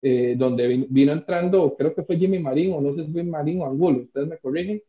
eh, 0.03 0.35
donde 0.37 0.87
vino 0.89 1.13
entrando, 1.13 1.75
creo 1.77 1.95
que 1.95 2.05
fue 2.05 2.17
Jimmy 2.17 2.39
Marín, 2.39 2.75
o 2.75 2.81
no 2.81 2.95
sé 2.95 3.05
si 3.05 3.13
fue 3.13 3.25
Marín 3.25 3.63
o 3.63 3.67
Angulo, 3.67 4.03
ustedes 4.03 4.29
me 4.29 4.39
corrigen, 4.39 4.83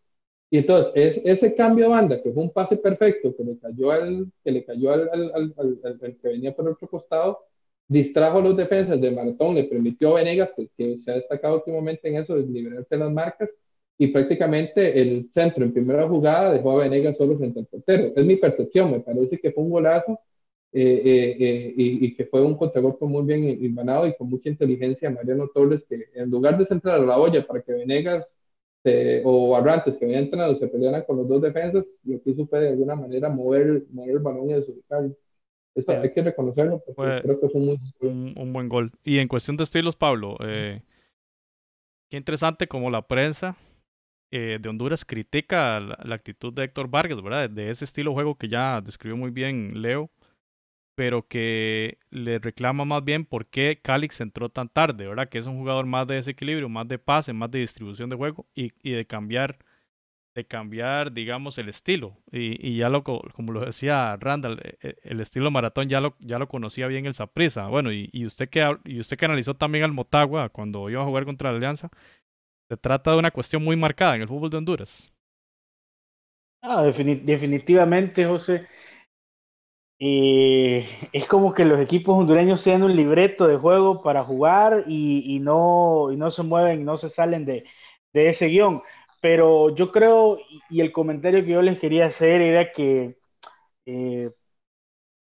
y 0.49 0.59
entonces, 0.59 0.91
es, 0.95 1.21
ese 1.25 1.55
cambio 1.55 1.85
de 1.85 1.91
banda, 1.91 2.21
que 2.21 2.31
fue 2.31 2.43
un 2.43 2.51
pase 2.51 2.77
perfecto, 2.77 3.35
que 3.35 3.43
le 3.43 3.57
cayó 3.57 3.91
al 3.91 4.31
que, 4.43 4.51
le 4.51 4.63
cayó 4.63 4.91
al, 4.93 5.09
al, 5.11 5.53
al, 5.57 5.79
al 5.83 5.99
que 5.99 6.27
venía 6.27 6.55
por 6.55 6.69
otro 6.69 6.87
costado, 6.87 7.39
distrajo 7.87 8.39
a 8.39 8.41
los 8.41 8.55
defensas 8.55 8.99
de 8.99 9.11
Maratón, 9.11 9.55
le 9.55 9.65
permitió 9.65 10.11
a 10.11 10.21
Venegas, 10.21 10.53
que, 10.55 10.69
que, 10.77 10.99
se 11.01 11.11
ha 11.11 11.15
destacado 11.15 11.55
últimamente 11.55 12.07
en 12.07 12.17
eso, 12.17 12.35
de 12.35 12.43
liberarse 12.43 12.97
las 12.97 13.11
marcas, 13.11 13.49
y 13.97 14.07
prácticamente 14.07 15.01
el 15.01 15.29
centro 15.31 15.65
en 15.65 15.73
primera 15.73 16.07
jugada 16.07 16.53
dejó 16.53 16.71
a 16.71 16.83
Venegas 16.83 17.17
solo 17.17 17.37
frente 17.37 17.59
al 17.59 17.65
portero. 17.65 18.13
Es 18.15 18.25
mi 18.25 18.35
percepción, 18.35 18.91
me 18.91 18.99
parece 18.99 19.39
que 19.39 19.51
fue 19.51 19.63
un 19.63 19.71
golazo 19.71 20.19
eh, 20.73 21.01
eh, 21.05 21.37
eh, 21.39 21.73
y, 21.77 22.05
y, 22.05 22.13
que 22.13 22.25
fue 22.25 22.43
un 22.43 22.57
contragolpe 22.57 23.05
muy 23.05 23.23
bien 23.23 23.43
y 23.45 23.73
con 24.17 24.29
mucha 24.29 24.49
inteligencia 24.49 25.09
Mariano 25.09 25.47
Torres, 25.47 25.85
que 25.85 26.09
en 26.13 26.29
lugar 26.29 26.57
de 26.57 26.65
centrar 26.65 26.99
a 26.99 27.05
la 27.05 27.17
olla 27.17 27.45
para 27.47 27.61
que 27.61 27.71
Venegas 27.71 28.37
o 29.23 29.49
Barrantes 29.49 29.97
que 29.97 30.05
habían 30.05 30.23
entrenado 30.23 30.55
se 30.55 30.67
pelearan 30.67 31.03
con 31.03 31.17
los 31.17 31.27
dos 31.27 31.41
defensas, 31.41 31.99
lo 32.05 32.21
que 32.21 32.31
hizo 32.31 32.47
fue 32.47 32.61
de 32.61 32.69
alguna 32.69 32.95
manera 32.95 33.29
mover, 33.29 33.85
mover 33.91 34.11
el 34.11 34.19
balón 34.19 34.49
y 34.49 34.53
desubicarlo. 34.53 35.15
Eso 35.75 35.91
hay 35.91 36.11
que 36.11 36.21
reconocerlo 36.21 36.81
porque 36.85 37.21
creo 37.21 37.39
que 37.39 37.49
fue 37.49 37.61
muy... 37.61 37.79
un, 38.01 38.33
un, 38.37 38.53
buen 38.53 38.69
gol. 38.69 38.91
Y 39.03 39.19
en 39.19 39.27
cuestión 39.27 39.57
de 39.57 39.63
estilos, 39.63 39.95
Pablo, 39.95 40.37
eh, 40.41 40.81
qué 42.09 42.17
interesante 42.17 42.67
como 42.67 42.89
la 42.89 43.07
prensa 43.07 43.57
eh, 44.31 44.57
de 44.61 44.69
Honduras 44.69 45.05
critica 45.05 45.79
la, 45.79 45.99
la, 46.03 46.15
actitud 46.15 46.53
de 46.53 46.63
Héctor 46.63 46.89
Vargas, 46.89 47.21
¿verdad? 47.21 47.49
De 47.49 47.69
ese 47.69 47.83
estilo 47.83 48.11
de 48.11 48.15
juego 48.15 48.35
que 48.35 48.47
ya 48.47 48.79
describió 48.81 49.17
muy 49.17 49.31
bien 49.31 49.81
Leo 49.81 50.09
pero 50.97 51.27
que 51.27 51.99
le 52.09 52.39
reclama 52.39 52.83
más 52.83 53.05
bien 53.05 53.23
por 53.23 53.45
qué 53.45 53.79
Calix 53.83 54.19
entró 54.19 54.49
tan 54.49 54.67
tarde, 54.67 55.07
¿verdad? 55.07 55.29
Que 55.29 55.37
es 55.37 55.45
un 55.45 55.55
jugador 55.59 55.85
más 55.85 56.07
de 56.07 56.15
desequilibrio, 56.15 56.69
más 56.69 56.87
de 56.87 56.97
pase, 56.97 57.33
más 57.33 57.51
de 57.51 57.59
distribución 57.59 58.09
de 58.09 58.15
juego 58.15 58.47
y, 58.55 58.73
y 58.81 58.93
de 58.93 59.05
cambiar, 59.05 59.59
de 60.35 60.45
cambiar, 60.45 61.13
digamos, 61.13 61.57
el 61.59 61.69
estilo. 61.69 62.17
Y, 62.31 62.67
y 62.67 62.77
ya 62.79 62.89
lo, 62.89 63.03
como 63.03 63.53
lo 63.53 63.61
decía 63.65 64.17
Randall, 64.19 64.59
e, 64.63 64.77
e, 64.89 64.95
el 65.03 65.21
estilo 65.21 65.51
maratón 65.51 65.89
ya 65.89 66.01
lo, 66.01 66.15
ya 66.19 66.39
lo 66.39 66.47
conocía 66.47 66.87
bien 66.87 67.05
el 67.05 67.15
Saprisa. 67.15 67.67
Bueno, 67.67 67.91
y, 67.93 68.09
y, 68.13 68.25
usted 68.25 68.49
que, 68.49 68.65
y 68.85 68.99
usted 68.99 69.17
que 69.17 69.25
analizó 69.25 69.55
también 69.55 69.85
al 69.85 69.93
Motagua 69.93 70.49
cuando 70.49 70.89
iba 70.89 71.01
a 71.03 71.05
jugar 71.05 71.25
contra 71.25 71.51
la 71.51 71.57
Alianza, 71.57 71.89
se 72.69 72.77
trata 72.77 73.11
de 73.11 73.19
una 73.19 73.31
cuestión 73.31 73.63
muy 73.63 73.75
marcada 73.77 74.15
en 74.15 74.23
el 74.23 74.29
fútbol 74.29 74.49
de 74.51 74.57
Honduras. 74.57 75.13
Ah, 76.61 76.83
definitivamente, 76.83 78.25
José. 78.25 78.67
Eh, 79.99 81.09
es 81.11 81.25
como 81.27 81.53
que 81.53 81.65
los 81.65 81.79
equipos 81.79 82.17
hondureños 82.17 82.61
sean 82.61 82.83
un 82.83 82.95
libreto 82.95 83.47
de 83.47 83.57
juego 83.57 84.03
para 84.03 84.23
jugar 84.23 84.83
y, 84.87 85.23
y 85.35 85.39
no, 85.39 86.11
y 86.11 86.17
no 86.17 86.29
se 86.29 86.43
mueven, 86.43 86.85
no 86.85 86.97
se 86.97 87.09
salen 87.09 87.45
de, 87.45 87.65
de, 88.13 88.29
ese 88.29 88.47
guion. 88.47 88.83
Pero 89.21 89.73
yo 89.75 89.91
creo, 89.91 90.37
y 90.69 90.81
el 90.81 90.91
comentario 90.91 91.43
que 91.43 91.51
yo 91.51 91.61
les 91.63 91.79
quería 91.79 92.05
hacer 92.07 92.41
era 92.41 92.71
que 92.71 93.17
eh, 93.85 94.31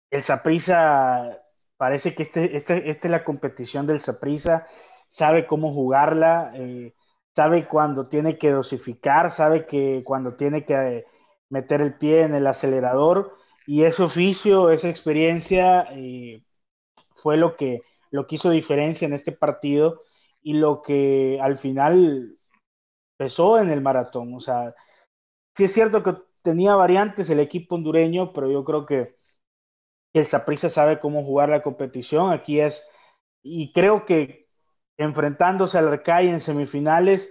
el 0.09 0.23
Saprisa, 0.23 1.39
parece 1.77 2.13
que 2.15 2.23
este, 2.23 2.55
este, 2.57 2.89
este, 2.89 3.07
es 3.07 3.11
la 3.11 3.23
competición 3.23 3.87
del 3.87 3.99
Saprisa, 4.01 4.67
sabe 5.09 5.47
cómo 5.47 5.73
jugarla, 5.73 6.51
eh, 6.55 6.93
sabe 7.35 7.67
cuando 7.67 8.07
tiene 8.07 8.37
que 8.37 8.51
dosificar, 8.51 9.31
sabe 9.31 9.65
que 9.65 10.03
cuando 10.05 10.35
tiene 10.35 10.65
que 10.65 11.05
meter 11.49 11.81
el 11.81 11.95
pie 11.97 12.21
en 12.23 12.35
el 12.35 12.47
acelerador 12.47 13.37
y 13.65 13.83
ese 13.83 14.03
oficio, 14.03 14.69
esa 14.71 14.89
experiencia 14.89 15.87
eh, 15.91 16.43
fue 17.15 17.37
lo 17.37 17.55
que, 17.55 17.81
lo 18.11 18.27
que 18.27 18.35
hizo 18.35 18.49
diferencia 18.49 19.05
en 19.05 19.13
este 19.13 19.31
partido 19.31 20.03
y 20.41 20.53
lo 20.53 20.81
que 20.81 21.39
al 21.41 21.57
final 21.57 22.37
pesó 23.17 23.59
en 23.59 23.69
el 23.69 23.81
maratón. 23.81 24.33
O 24.33 24.39
sea, 24.39 24.73
sí 25.55 25.65
es 25.65 25.73
cierto 25.73 26.03
que 26.03 26.15
tenía 26.41 26.75
variantes 26.75 27.29
el 27.29 27.39
equipo 27.39 27.75
hondureño, 27.75 28.33
pero 28.33 28.49
yo 28.51 28.63
creo 28.63 28.85
que 28.85 29.15
el 30.13 30.25
Saprissa 30.27 30.69
sabe 30.69 30.99
cómo 30.99 31.23
jugar 31.23 31.49
la 31.49 31.63
competición. 31.63 32.31
Aquí 32.31 32.59
es, 32.59 32.83
y 33.43 33.71
creo 33.73 34.05
que 34.05 34.49
enfrentándose 34.97 35.77
al 35.77 35.87
Arcay 35.87 36.29
en 36.29 36.41
semifinales, 36.41 37.29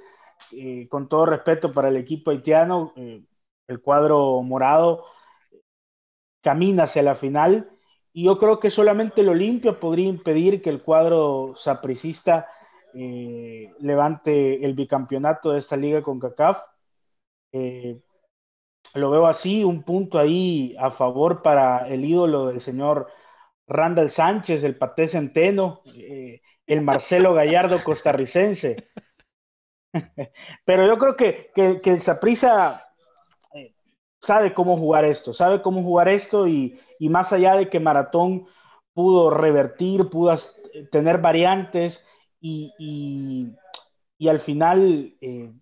eh, 0.52 0.88
con 0.88 1.08
todo 1.08 1.26
respeto 1.26 1.72
para 1.72 1.88
el 1.88 1.96
equipo 1.96 2.30
haitiano, 2.30 2.92
eh, 2.96 3.24
el 3.68 3.82
cuadro 3.82 4.42
morado 4.42 5.04
camina 6.42 6.84
hacia 6.84 7.02
la 7.02 7.14
final 7.14 7.70
y 8.12 8.24
yo 8.24 8.38
creo 8.38 8.58
que 8.60 8.70
solamente 8.70 9.20
el 9.20 9.28
Olimpia 9.28 9.78
podría 9.78 10.08
impedir 10.08 10.62
que 10.62 10.70
el 10.70 10.82
cuadro 10.82 11.54
sapricista 11.56 12.48
eh, 12.94 13.70
levante 13.80 14.64
el 14.64 14.74
bicampeonato 14.74 15.52
de 15.52 15.58
esta 15.60 15.76
liga 15.76 16.02
con 16.02 16.18
CACAF. 16.18 16.58
Eh, 17.52 18.00
lo 18.94 19.10
veo 19.10 19.26
así, 19.26 19.64
un 19.64 19.82
punto 19.84 20.18
ahí 20.18 20.74
a 20.78 20.90
favor 20.90 21.42
para 21.42 21.88
el 21.88 22.04
ídolo 22.04 22.48
del 22.48 22.60
señor 22.60 23.08
Randall 23.68 24.10
Sánchez, 24.10 24.64
el 24.64 24.76
Paté 24.78 25.08
Centeno, 25.08 25.82
eh, 25.96 26.40
el 26.66 26.82
Marcelo 26.82 27.34
Gallardo 27.34 27.82
costarricense. 27.84 28.76
Pero 30.64 30.86
yo 30.86 30.98
creo 30.98 31.16
que, 31.16 31.50
que, 31.54 31.80
que 31.80 31.90
el 31.90 32.00
Saprisa 32.00 32.89
sabe 34.20 34.54
cómo 34.54 34.76
jugar 34.76 35.04
esto, 35.04 35.32
sabe 35.32 35.62
cómo 35.62 35.82
jugar 35.82 36.08
esto 36.08 36.46
y, 36.46 36.78
más 37.00 37.32
allá 37.32 37.56
de 37.56 37.68
que 37.68 37.80
Maratón 37.80 38.46
pudo 38.92 39.30
revertir, 39.30 40.10
pudo 40.10 40.34
tener 40.92 41.18
variantes 41.18 42.04
y, 42.40 43.52
al 44.28 44.40
final 44.40 45.14
eh, 45.20 45.52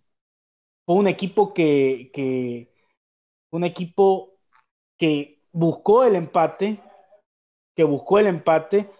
fue 0.85 0.97
un 0.97 1.07
equipo 1.07 1.55
que, 1.55 2.73
un 3.51 3.65
equipo 3.65 4.35
que 4.99 5.43
buscó 5.53 6.05
el 6.05 6.17
empate, 6.17 6.81
que 7.77 7.85
buscó 7.85 8.19
el 8.19 8.27
empate, 8.27 8.91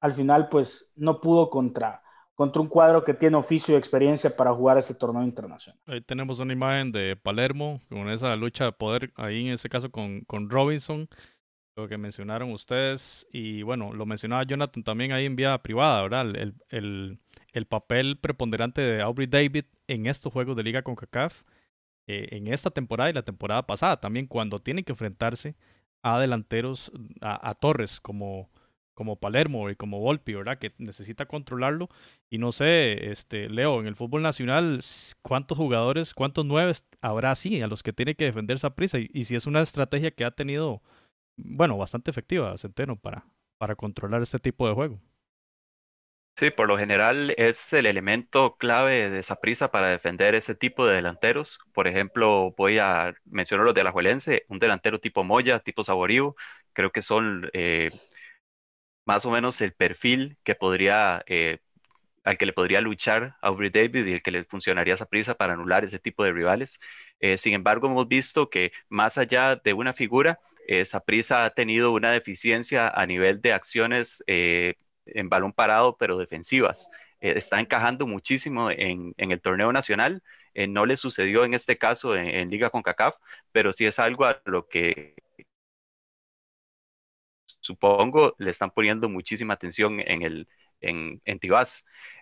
al 0.00 0.14
final 0.14 0.48
pues 0.48 0.90
no 0.96 1.20
pudo 1.20 1.50
contra, 1.50 2.02
contra 2.34 2.60
un 2.60 2.68
cuadro 2.68 3.04
que 3.04 3.14
tiene 3.14 3.36
oficio 3.36 3.74
y 3.74 3.78
experiencia 3.78 4.36
para 4.36 4.52
jugar 4.52 4.78
este 4.78 4.94
torneo 4.94 5.22
internacional. 5.22 5.80
Ahí 5.86 6.00
tenemos 6.00 6.40
una 6.40 6.52
imagen 6.52 6.90
de 6.90 7.16
Palermo 7.16 7.80
con 7.88 8.08
esa 8.10 8.34
lucha 8.36 8.64
de 8.64 8.72
poder, 8.72 9.12
ahí 9.16 9.46
en 9.46 9.52
este 9.52 9.68
caso 9.68 9.90
con, 9.90 10.22
con 10.22 10.50
Robinson, 10.50 11.08
lo 11.76 11.88
que 11.88 11.98
mencionaron 11.98 12.52
ustedes, 12.52 13.26
y 13.32 13.62
bueno, 13.62 13.92
lo 13.92 14.06
mencionaba 14.06 14.44
Jonathan 14.44 14.84
también 14.84 15.12
ahí 15.12 15.26
en 15.26 15.36
vía 15.36 15.58
privada, 15.58 16.02
¿verdad? 16.02 16.28
El, 16.36 16.54
el, 16.70 17.18
el 17.52 17.66
papel 17.66 18.16
preponderante 18.16 18.80
de 18.80 19.02
Aubrey 19.02 19.26
David 19.26 19.64
en 19.88 20.06
estos 20.06 20.32
juegos 20.32 20.56
de 20.56 20.62
liga 20.62 20.82
con 20.82 20.94
CACAF, 20.94 21.42
eh, 22.06 22.28
en 22.32 22.48
esta 22.48 22.70
temporada 22.70 23.10
y 23.10 23.14
la 23.14 23.22
temporada 23.22 23.66
pasada, 23.66 24.00
también 24.00 24.26
cuando 24.26 24.60
tienen 24.60 24.84
que 24.84 24.92
enfrentarse 24.92 25.56
a 26.02 26.18
delanteros, 26.20 26.92
a, 27.20 27.48
a 27.48 27.54
Torres 27.54 28.00
como 28.00 28.50
como 28.94 29.16
Palermo 29.16 29.70
y 29.70 29.76
como 29.76 30.00
Volpi, 30.00 30.34
¿verdad? 30.34 30.58
Que 30.58 30.72
necesita 30.78 31.26
controlarlo. 31.26 31.88
Y 32.30 32.38
no 32.38 32.52
sé, 32.52 33.10
este, 33.10 33.48
Leo, 33.48 33.80
en 33.80 33.86
el 33.86 33.96
fútbol 33.96 34.22
nacional, 34.22 34.80
¿cuántos 35.22 35.58
jugadores, 35.58 36.14
cuántos 36.14 36.44
nueve 36.46 36.72
habrá 37.00 37.30
así 37.32 37.60
a 37.62 37.66
los 37.66 37.82
que 37.82 37.92
tiene 37.92 38.14
que 38.16 38.24
defenderse 38.26 38.66
a 38.66 38.74
prisa? 38.74 38.98
Y, 38.98 39.24
si 39.24 39.36
es 39.36 39.46
una 39.46 39.62
estrategia 39.62 40.10
que 40.12 40.24
ha 40.24 40.30
tenido, 40.32 40.82
bueno, 41.36 41.78
bastante 41.78 42.10
efectiva, 42.10 42.56
Centeno, 42.58 42.96
para, 42.96 43.26
para 43.58 43.76
controlar 43.76 44.22
este 44.22 44.38
tipo 44.40 44.68
de 44.68 44.74
juego. 44.74 45.00
Sí, 46.36 46.50
por 46.50 46.66
lo 46.66 46.76
general 46.76 47.32
es 47.38 47.72
el 47.72 47.86
elemento 47.86 48.56
clave 48.56 49.08
de 49.08 49.20
esa 49.20 49.36
prisa 49.36 49.70
para 49.70 49.88
defender 49.88 50.34
ese 50.34 50.56
tipo 50.56 50.84
de 50.84 50.96
delanteros. 50.96 51.60
Por 51.72 51.86
ejemplo, 51.86 52.52
voy 52.56 52.78
a 52.78 53.14
mencionar 53.24 53.64
los 53.64 53.74
de 53.74 53.84
la 53.84 53.92
Juelense, 53.92 54.44
un 54.48 54.58
delantero 54.58 54.98
tipo 54.98 55.22
Moya, 55.22 55.60
tipo 55.60 55.84
Saborío, 55.84 56.34
creo 56.72 56.90
que 56.90 57.02
son 57.02 57.48
eh, 57.52 57.92
más 59.04 59.24
o 59.26 59.30
menos 59.30 59.60
el 59.60 59.72
perfil 59.72 60.38
que 60.44 60.54
podría, 60.54 61.22
eh, 61.26 61.58
al 62.24 62.38
que 62.38 62.46
le 62.46 62.52
podría 62.52 62.80
luchar 62.80 63.36
a 63.42 63.48
Aubrey 63.48 63.70
David 63.70 64.06
y 64.06 64.12
el 64.14 64.22
que 64.22 64.30
le 64.30 64.44
funcionaría 64.44 64.94
esa 64.94 65.06
prisa 65.06 65.34
para 65.34 65.54
anular 65.54 65.84
ese 65.84 65.98
tipo 65.98 66.24
de 66.24 66.32
rivales. 66.32 66.80
Eh, 67.20 67.38
sin 67.38 67.54
embargo, 67.54 67.86
hemos 67.88 68.08
visto 68.08 68.50
que 68.50 68.72
más 68.88 69.18
allá 69.18 69.56
de 69.56 69.72
una 69.74 69.92
figura, 69.92 70.40
esa 70.66 71.00
prisa 71.00 71.44
ha 71.44 71.50
tenido 71.50 71.92
una 71.92 72.10
deficiencia 72.12 72.88
a 72.88 73.06
nivel 73.06 73.40
de 73.42 73.52
acciones 73.52 74.24
eh, 74.26 74.74
en 75.06 75.28
balón 75.28 75.52
parado, 75.52 75.96
pero 75.98 76.18
defensivas. 76.18 76.90
está 77.20 77.60
encajando 77.60 78.06
muchísimo 78.06 78.70
en, 78.70 79.14
el 79.18 79.40
torneo 79.40 79.72
nacional. 79.72 80.22
no 80.68 80.86
le 80.86 80.96
sucedió 80.96 81.44
en 81.44 81.54
este 81.54 81.76
caso 81.78 82.16
en, 82.16 82.26
en 82.26 82.50
Liga 82.50 82.70
con 82.70 82.82
CACAF, 82.82 83.16
pero 83.52 83.72
sí 83.72 83.86
es 83.86 83.98
algo 83.98 84.24
a 84.24 84.40
lo 84.46 84.68
que 84.68 85.14
supongo 87.64 88.34
le 88.38 88.50
están 88.50 88.70
poniendo 88.70 89.08
muchísima 89.08 89.54
atención 89.54 90.00
en 90.00 90.22
el 90.22 90.48
en, 90.80 91.22
en. 91.24 91.40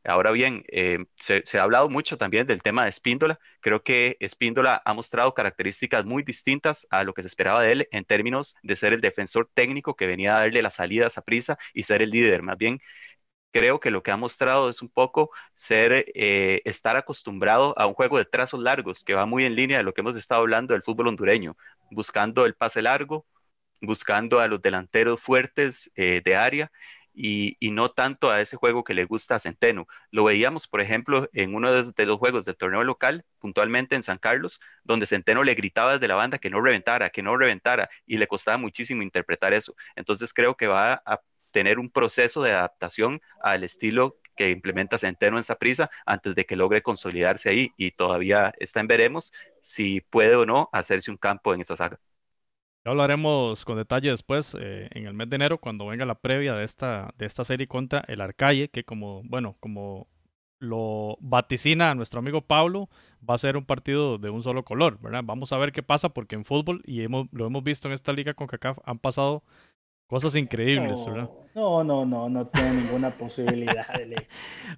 Ahora 0.04 0.30
bien, 0.30 0.64
eh, 0.68 1.04
se, 1.16 1.42
ha 1.58 1.62
hablado 1.62 1.88
mucho 1.88 2.16
también 2.16 2.46
del 2.46 2.62
tema 2.62 2.84
de 2.84 2.90
Espíndola. 2.90 3.38
Creo 3.60 3.82
que 3.82 4.16
Espíndola 4.20 4.82
ha 4.84 4.94
mostrado 4.94 5.34
características 5.34 6.04
muy 6.04 6.22
distintas 6.22 6.86
a 6.90 7.04
lo 7.04 7.14
que 7.14 7.22
se 7.22 7.28
esperaba 7.28 7.62
de 7.62 7.72
él 7.72 7.88
en 7.92 8.04
términos 8.04 8.56
de 8.62 8.76
ser 8.76 8.92
el 8.92 9.00
defensor 9.00 9.50
técnico 9.52 9.96
que 9.96 10.06
venía 10.06 10.36
a 10.36 10.40
darle 10.40 10.62
las 10.62 10.74
salidas 10.74 11.18
a 11.18 11.22
prisa 11.22 11.58
y 11.74 11.84
ser 11.84 12.02
el 12.02 12.10
líder. 12.10 12.42
Más 12.42 12.58
bien, 12.58 12.80
creo 13.52 13.80
que 13.80 13.90
lo 13.90 14.02
que 14.02 14.10
ha 14.10 14.16
mostrado 14.16 14.70
es 14.70 14.82
un 14.82 14.88
poco 14.88 15.30
ser, 15.54 16.06
eh, 16.14 16.62
estar 16.64 16.96
acostumbrado 16.96 17.78
a 17.78 17.86
un 17.86 17.94
juego 17.94 18.18
de 18.18 18.24
trazos 18.24 18.60
largos, 18.60 19.04
que 19.04 19.14
va 19.14 19.26
muy 19.26 19.44
en 19.44 19.54
línea 19.54 19.78
de 19.78 19.84
lo 19.84 19.94
que 19.94 20.00
hemos 20.00 20.16
estado 20.16 20.40
hablando 20.42 20.74
del 20.74 20.82
fútbol 20.82 21.08
hondureño, 21.08 21.56
buscando 21.90 22.46
el 22.46 22.54
pase 22.54 22.82
largo, 22.82 23.26
buscando 23.82 24.40
a 24.40 24.48
los 24.48 24.62
delanteros 24.62 25.20
fuertes 25.20 25.90
eh, 25.96 26.22
de 26.24 26.36
área 26.36 26.72
y, 27.14 27.56
no 27.72 27.90
tanto 27.90 28.30
a 28.30 28.40
ese 28.40 28.56
juego 28.56 28.84
que 28.84 28.94
le 28.94 29.04
gusta 29.04 29.34
a 29.34 29.38
Centeno. 29.38 29.86
Lo 30.10 30.24
veíamos, 30.24 30.66
por 30.68 30.80
ejemplo, 30.80 31.28
en 31.32 31.54
uno 31.54 31.72
de, 31.72 32.06
los 32.06 32.18
juegos 32.18 32.44
del 32.44 32.56
torneo 32.56 32.84
local, 32.84 33.24
puntualmente 33.38 33.96
en 33.96 34.02
San 34.02 34.18
Carlos, 34.18 34.60
donde 34.84 35.06
Centeno 35.06 35.44
le 35.44 35.54
gritaba 35.54 35.94
desde 35.94 36.08
la 36.08 36.14
banda 36.14 36.38
que 36.38 36.50
no 36.50 36.60
reventara, 36.60 37.10
que 37.10 37.22
no 37.22 37.36
reventara, 37.36 37.90
y 38.06 38.18
le 38.18 38.26
costaba 38.28 38.56
muchísimo 38.58 39.02
interpretar 39.02 39.52
eso. 39.52 39.74
Entonces 39.96 40.32
creo 40.32 40.56
que 40.56 40.66
va 40.66 41.02
a 41.04 41.20
tener 41.50 41.78
un 41.78 41.90
proceso 41.90 42.42
de 42.42 42.52
adaptación 42.52 43.20
al 43.42 43.64
estilo 43.64 44.18
que 44.36 44.50
implementa 44.50 44.96
Centeno 44.96 45.36
en 45.38 45.44
prisa 45.58 45.90
antes 46.06 46.34
de 46.34 46.46
que 46.46 46.56
logre 46.56 46.82
consolidarse 46.82 47.50
ahí 47.50 47.72
y 47.76 47.90
todavía 47.92 48.54
está 48.58 48.80
en 48.80 48.86
veremos 48.86 49.32
si 49.60 50.00
puede 50.00 50.34
o 50.36 50.46
no 50.46 50.70
hacerse 50.72 51.10
un 51.10 51.18
campo 51.18 51.52
en 51.54 51.60
esa 51.60 51.76
saga. 51.76 52.00
Ya 52.84 52.90
hablaremos 52.90 53.64
con 53.64 53.76
detalle 53.76 54.10
después, 54.10 54.56
eh, 54.58 54.88
en 54.92 55.06
el 55.06 55.14
mes 55.14 55.30
de 55.30 55.36
enero, 55.36 55.58
cuando 55.58 55.86
venga 55.86 56.04
la 56.04 56.16
previa 56.16 56.54
de 56.54 56.64
esta, 56.64 57.14
de 57.16 57.26
esta 57.26 57.44
serie 57.44 57.68
contra 57.68 58.02
el 58.08 58.20
Arcalle, 58.20 58.68
que 58.70 58.82
como, 58.82 59.22
bueno, 59.24 59.56
como 59.60 60.08
lo 60.58 61.16
vaticina 61.20 61.94
nuestro 61.94 62.18
amigo 62.18 62.40
Pablo, 62.40 62.88
va 63.28 63.34
a 63.34 63.38
ser 63.38 63.56
un 63.56 63.64
partido 63.64 64.18
de 64.18 64.30
un 64.30 64.42
solo 64.42 64.64
color, 64.64 64.98
¿verdad? 65.00 65.22
Vamos 65.24 65.52
a 65.52 65.58
ver 65.58 65.70
qué 65.70 65.82
pasa, 65.84 66.08
porque 66.08 66.34
en 66.34 66.44
fútbol, 66.44 66.82
y 66.84 67.02
hemos, 67.02 67.28
lo 67.32 67.46
hemos 67.46 67.62
visto 67.62 67.86
en 67.86 67.94
esta 67.94 68.12
liga 68.12 68.34
con 68.34 68.48
CACAF, 68.48 68.78
han 68.84 68.98
pasado 68.98 69.44
cosas 70.08 70.34
increíbles, 70.34 71.04
¿verdad? 71.06 71.30
No, 71.54 71.84
no, 71.84 72.04
no, 72.04 72.28
no 72.28 72.46
tiene 72.48 72.82
ninguna 72.82 73.10
posibilidad 73.10 73.86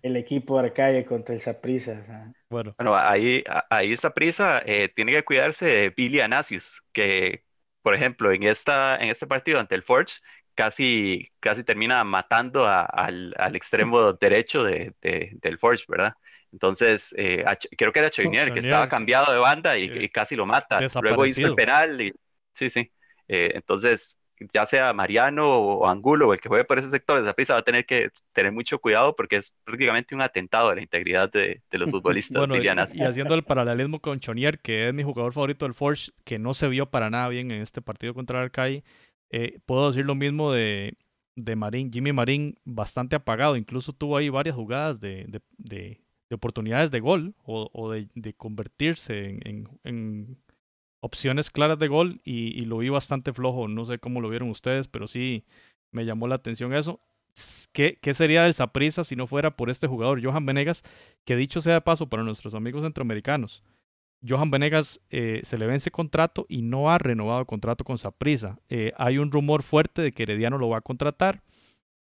el, 0.03 0.17
equipo 0.17 0.61
de 0.61 0.69
Arcalle 0.69 1.05
contra 1.07 1.35
el 1.35 1.41
Saprissa. 1.41 2.35
Bueno. 2.51 2.75
bueno, 2.77 2.95
ahí, 2.95 3.43
ahí 3.71 3.97
Saprissa 3.97 4.63
eh, 4.67 4.91
tiene 4.95 5.13
que 5.13 5.25
cuidarse 5.25 5.65
de 5.65 5.91
Billy 5.91 6.21
Anasius, 6.21 6.83
que 6.93 7.44
por 7.85 7.95
ejemplo, 7.95 8.33
en, 8.33 8.45
esta, 8.45 8.97
en 8.97 9.11
este 9.11 9.27
partido 9.27 9.61
ante 9.61 9.75
el 9.75 9.83
Forge, 9.83 10.15
casi, 10.55 11.31
casi 11.39 11.65
termina 11.65 12.03
matando 12.03 12.67
al, 12.67 13.35
extremo 13.55 14.15
derecho 14.15 14.65
de, 14.65 14.95
del 15.03 15.59
Forge, 15.59 15.85
¿verdad? 15.87 16.15
Entonces, 16.51 17.15
eh, 17.19 17.45
creo 17.77 17.93
que 17.93 17.99
era 17.99 18.09
Chovinier, 18.09 18.55
que 18.55 18.61
estaba 18.61 18.89
cambiado 18.89 19.31
de 19.35 19.39
banda 19.39 19.77
y, 19.77 20.09
casi 20.09 20.35
lo 20.35 20.47
mata. 20.47 20.81
Luego 21.03 21.27
hizo 21.27 21.47
el 21.47 21.55
penal 21.55 22.01
y 22.01 22.15
sí, 22.53 22.71
sí. 22.71 22.91
Eh, 23.29 23.51
entonces, 23.55 24.19
ya 24.53 24.67
sea 24.67 24.93
Mariano 24.93 25.49
o 25.49 25.89
Angulo 25.89 26.29
o 26.29 26.35
el 26.35 26.41
que 26.41 26.49
juegue 26.49 26.65
por 26.65 26.79
ese 26.79 26.91
sector, 26.91 27.19
esa 27.19 27.33
prisa 27.35 27.55
va 27.55 27.61
a 27.61 27.65
tener 27.65 27.87
que 27.87 28.11
tener 28.33 28.53
mucho 28.53 28.79
cuidado 28.79 29.15
porque 29.15 29.37
es 29.37 29.57
prácticamente 29.65 30.15
un 30.15 30.21
atentado 30.21 30.69
a 30.69 30.75
la 30.75 30.83
integridad 30.83 31.31
de, 31.31 31.63
los 31.71 31.91
futbolistas 31.91 32.47
bueno, 32.47 32.57
y, 32.57 32.69
haciendo 32.69 33.35
el 33.35 33.45
paralelismo 33.45 34.01
con 34.01 34.21
Chonier, 34.21 34.59
que 34.61 34.89
es 34.89 34.95
mi 34.95 35.03
jugador 35.03 35.33
favorito 35.33 35.65
del 35.65 35.75
Forge, 35.75 36.13
que 36.25 36.39
no 36.39 36.55
se 36.55 36.69
vio 36.69 36.87
para 36.87 37.11
nada 37.11 37.29
bien 37.29 37.51
en 37.51 37.63
este 37.63 37.83
partido 37.83 38.15
contra 38.15 38.39
el 38.39 38.45
Arcai, 38.45 38.85
eh, 39.31 39.59
puedo 39.67 39.89
decir 39.89 40.05
lo 40.05 40.15
mismo 40.15 40.53
de, 40.53 40.97
de 41.37 41.57
Marín, 41.57 41.93
Jimmy 41.93 42.13
Marín, 42.13 42.59
bastante 42.65 43.17
apagado, 43.17 43.57
incluso 43.57 43.93
tuvo 43.93 44.17
ahí 44.17 44.29
varias 44.29 44.57
jugadas 44.57 45.01
de, 45.01 45.27
de, 45.59 46.01
oportunidades 46.31 46.91
de 46.91 46.99
gol 46.99 47.35
o, 47.45 47.91
de, 47.91 48.35
convertirse 48.35 49.39
en 49.45 50.39
opciones 51.05 51.51
claras 51.51 51.79
de 51.79 51.89
gol 51.89 52.23
y, 52.25 52.65
lo 52.65 52.79
vi 52.79 52.89
bastante 52.89 53.35
flojo. 53.35 53.69
No 53.69 53.85
sé 53.85 53.99
cómo 53.99 54.23
lo 54.23 54.31
vieron 54.31 54.49
ustedes, 54.49 54.89
pero 54.89 55.07
sí 55.07 55.45
me 55.93 56.07
llamó 56.07 56.27
la 56.27 56.37
atención 56.37 56.75
eso. 56.75 57.01
¿qué, 57.73 57.99
¿qué, 58.01 58.15
sería 58.15 58.45
del 58.45 58.55
Saprissa 58.55 59.05
si 59.05 59.15
no 59.15 59.27
fuera 59.27 59.57
por 59.57 59.69
este 59.69 59.87
jugador, 59.87 60.25
Johan 60.25 60.47
Venegas, 60.47 60.83
que 61.27 61.37
dicho 61.37 61.61
sea 61.61 61.75
de 61.75 61.81
paso 61.83 62.09
para 62.09 62.23
nuestros 62.23 62.55
amigos 62.55 62.83
centroamericanos, 62.83 63.63
Johan 64.27 64.51
Venegas 64.51 65.01
eh, 65.11 65.41
se 65.43 65.59
le 65.59 65.67
vence 65.67 65.91
contrato 65.91 66.47
y 66.49 66.63
no 66.63 66.91
ha 66.91 66.99
renovado 66.99 67.41
el 67.41 67.47
contrato 67.47 67.85
con 67.85 67.99
Saprissa. 67.99 68.59
Eh, 68.71 68.93
hay 68.97 69.19
un 69.19 69.31
rumor 69.31 69.63
fuerte 69.63 70.01
de 70.01 70.13
que 70.13 70.23
Herediano 70.23 70.57
lo 70.57 70.71
va 70.71 70.79
a 70.79 70.83
contratar. 70.83 71.43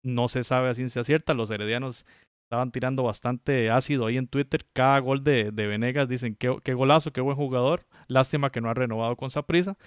No 0.03 0.27
se 0.27 0.43
sabe 0.43 0.69
a 0.69 0.73
ciencia 0.73 1.05
cierta. 1.05 1.33
Los 1.33 1.49
heredianos 1.51 2.05
estaban 2.45 2.71
tirando 2.71 3.03
bastante 3.03 3.69
ácido 3.69 4.07
ahí 4.07 4.17
en 4.17 4.27
Twitter. 4.27 4.65
Cada 4.73 4.99
gol 4.99 5.23
de, 5.23 5.51
de 5.51 5.67
Venegas 5.67 6.09
dicen 6.09 6.35
qué, 6.35 6.57
qué, 6.63 6.73
golazo, 6.73 7.13
qué 7.13 7.21
buen 7.21 7.37
jugador. 7.37 7.85
Lástima 8.09 8.51
que 8.51 8.59
no 8.59 8.69
ha 8.69 8.73
renovado 8.73 9.15
con 9.15 9.31
Saprissa. 9.31 9.77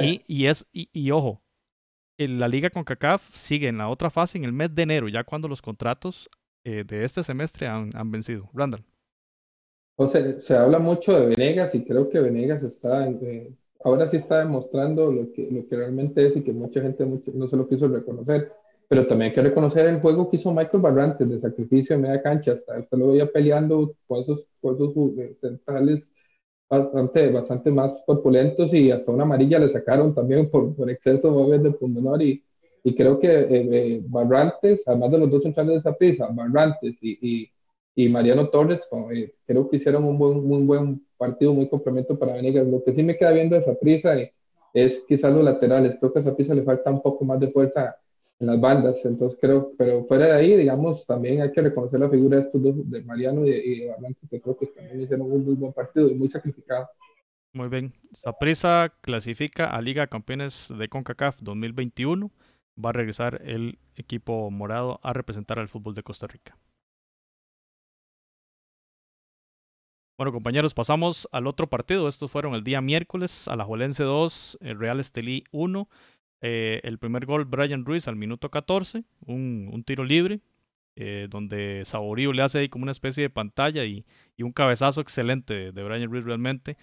y, 0.00 0.22
y, 0.28 0.46
es, 0.46 0.66
y, 0.72 0.88
y 0.92 1.10
ojo, 1.10 1.42
la 2.18 2.46
liga 2.46 2.70
con 2.70 2.84
CACAF 2.84 3.34
sigue 3.34 3.68
en 3.68 3.78
la 3.78 3.88
otra 3.88 4.10
fase 4.10 4.38
en 4.38 4.44
el 4.44 4.52
mes 4.52 4.74
de 4.74 4.82
enero, 4.82 5.08
ya 5.08 5.24
cuando 5.24 5.48
los 5.48 5.62
contratos 5.62 6.28
eh, 6.64 6.84
de 6.86 7.04
este 7.04 7.24
semestre 7.24 7.66
han, 7.66 7.90
han 7.94 8.10
vencido. 8.10 8.50
Randall. 8.52 8.84
O 9.96 10.06
sea, 10.06 10.40
se 10.40 10.56
habla 10.56 10.78
mucho 10.78 11.18
de 11.18 11.26
Venegas 11.26 11.74
y 11.74 11.84
creo 11.84 12.08
que 12.08 12.20
Venegas 12.20 12.62
está, 12.62 13.08
eh, 13.08 13.52
ahora 13.84 14.08
sí 14.08 14.16
está 14.16 14.38
demostrando 14.38 15.12
lo 15.12 15.32
que, 15.32 15.48
lo 15.50 15.66
que 15.66 15.76
realmente 15.76 16.26
es 16.26 16.36
y 16.36 16.42
que 16.42 16.52
mucha 16.52 16.80
gente 16.80 17.04
mucho, 17.04 17.30
no 17.34 17.48
se 17.48 17.56
lo 17.56 17.68
quiso 17.68 17.88
reconocer. 17.88 18.52
Pero 18.88 19.06
también 19.06 19.30
hay 19.30 19.34
que 19.34 19.42
reconocer 19.42 19.86
el 19.86 20.00
juego 20.00 20.28
que 20.28 20.36
hizo 20.36 20.52
Michael 20.52 20.82
Barrantes 20.82 21.28
de 21.28 21.38
sacrificio 21.38 21.94
en 21.94 22.02
media 22.02 22.20
cancha. 22.22 22.52
Hasta, 22.52 22.76
hasta 22.76 22.96
lo 22.96 23.08
veía 23.08 23.30
peleando 23.30 23.94
con 24.06 24.20
esos, 24.22 24.48
con 24.60 24.74
esos 24.74 24.92
centrales 25.40 26.12
bastante, 26.70 27.28
bastante 27.30 27.70
más 27.70 28.02
corpulentos 28.06 28.72
y 28.72 28.90
hasta 28.90 29.10
una 29.10 29.24
amarilla 29.24 29.58
le 29.58 29.68
sacaron 29.68 30.14
también 30.14 30.50
por, 30.50 30.74
por 30.74 30.88
exceso 30.88 31.46
de 31.48 31.70
pundonor 31.72 32.22
y, 32.22 32.42
y 32.84 32.94
creo 32.94 33.18
que 33.18 33.28
eh, 33.28 33.48
eh, 33.50 34.02
Barrantes, 34.06 34.84
además 34.86 35.10
de 35.10 35.18
los 35.18 35.30
dos 35.30 35.42
centrales 35.42 35.72
de 35.74 35.78
esa 35.80 35.94
prisa, 35.94 36.28
Barrantes 36.32 36.96
y, 37.02 37.18
y 37.20 37.50
y 37.94 38.08
Mariano 38.08 38.48
Torres, 38.48 38.88
eh, 39.12 39.34
creo 39.46 39.68
que 39.68 39.76
hicieron 39.76 40.04
un 40.04 40.18
buen, 40.18 40.38
un 40.38 40.66
buen 40.66 41.06
partido, 41.16 41.52
muy 41.52 41.68
complemento 41.68 42.18
para 42.18 42.34
Venegas. 42.34 42.66
Lo 42.66 42.82
que 42.82 42.94
sí 42.94 43.02
me 43.02 43.16
queda 43.16 43.32
viendo 43.32 43.56
esa 43.56 43.74
prisa 43.74 44.16
eh, 44.16 44.32
es 44.72 45.04
quizás 45.08 45.32
los 45.32 45.44
laterales. 45.44 45.96
Creo 45.98 46.12
que 46.12 46.20
a 46.20 46.22
esa 46.22 46.34
prisa 46.34 46.54
le 46.54 46.62
falta 46.62 46.90
un 46.90 47.02
poco 47.02 47.24
más 47.24 47.40
de 47.40 47.50
fuerza 47.50 47.96
en 48.40 48.46
las 48.46 48.60
bandas. 48.60 49.04
Entonces 49.04 49.38
creo, 49.40 49.72
pero 49.78 50.04
fuera 50.06 50.26
de 50.26 50.32
ahí, 50.32 50.56
digamos, 50.56 51.06
también 51.06 51.42
hay 51.42 51.52
que 51.52 51.60
reconocer 51.60 52.00
la 52.00 52.10
figura 52.10 52.38
de 52.38 52.42
estos 52.44 52.62
dos, 52.62 52.90
de 52.90 53.02
Mariano 53.02 53.46
y, 53.46 53.50
y 53.50 53.80
de 53.80 54.16
que 54.28 54.40
creo 54.40 54.56
que 54.56 54.66
también 54.66 55.00
hicieron 55.00 55.30
un 55.30 55.44
muy 55.44 55.54
buen 55.54 55.72
partido 55.72 56.08
y 56.10 56.14
muy 56.14 56.28
sacrificado. 56.28 56.88
Muy 57.52 57.68
bien. 57.68 57.92
Saprisa 58.12 58.92
clasifica 59.00 59.66
a 59.66 59.80
Liga 59.80 60.02
de 60.02 60.08
Campeones 60.08 60.72
de 60.76 60.88
CONCACAF 60.88 61.40
2021. 61.40 62.30
Va 62.82 62.90
a 62.90 62.92
regresar 62.92 63.42
el 63.44 63.78
equipo 63.96 64.50
morado 64.50 65.00
a 65.02 65.12
representar 65.12 65.58
al 65.58 65.68
fútbol 65.68 65.94
de 65.94 66.02
Costa 66.02 66.26
Rica. 66.26 66.56
Bueno, 70.16 70.32
compañeros, 70.32 70.74
pasamos 70.74 71.28
al 71.32 71.46
otro 71.46 71.66
partido. 71.66 72.06
Estos 72.06 72.30
fueron 72.30 72.54
el 72.54 72.62
día 72.62 72.80
miércoles, 72.80 73.48
a 73.48 73.56
la 73.56 73.64
Juelense 73.64 74.04
2, 74.04 74.58
el 74.60 74.78
Real 74.78 75.00
Estelí 75.00 75.44
1. 75.50 75.88
Eh, 76.42 76.80
el 76.84 76.98
primer 76.98 77.26
gol, 77.26 77.44
Brian 77.44 77.84
Ruiz 77.84 78.08
al 78.08 78.16
minuto 78.16 78.50
14, 78.50 79.04
un, 79.26 79.68
un 79.72 79.84
tiro 79.84 80.04
libre, 80.04 80.40
eh, 80.96 81.28
donde 81.30 81.82
Saborío 81.84 82.32
le 82.32 82.42
hace 82.42 82.58
ahí 82.58 82.68
como 82.68 82.82
una 82.84 82.92
especie 82.92 83.22
de 83.22 83.30
pantalla 83.30 83.84
y, 83.84 84.04
y 84.36 84.42
un 84.42 84.52
cabezazo 84.52 85.00
excelente 85.00 85.72
de, 85.72 85.82
Brian 85.82 86.10
Ruiz 86.10 86.24
realmente. 86.24 86.76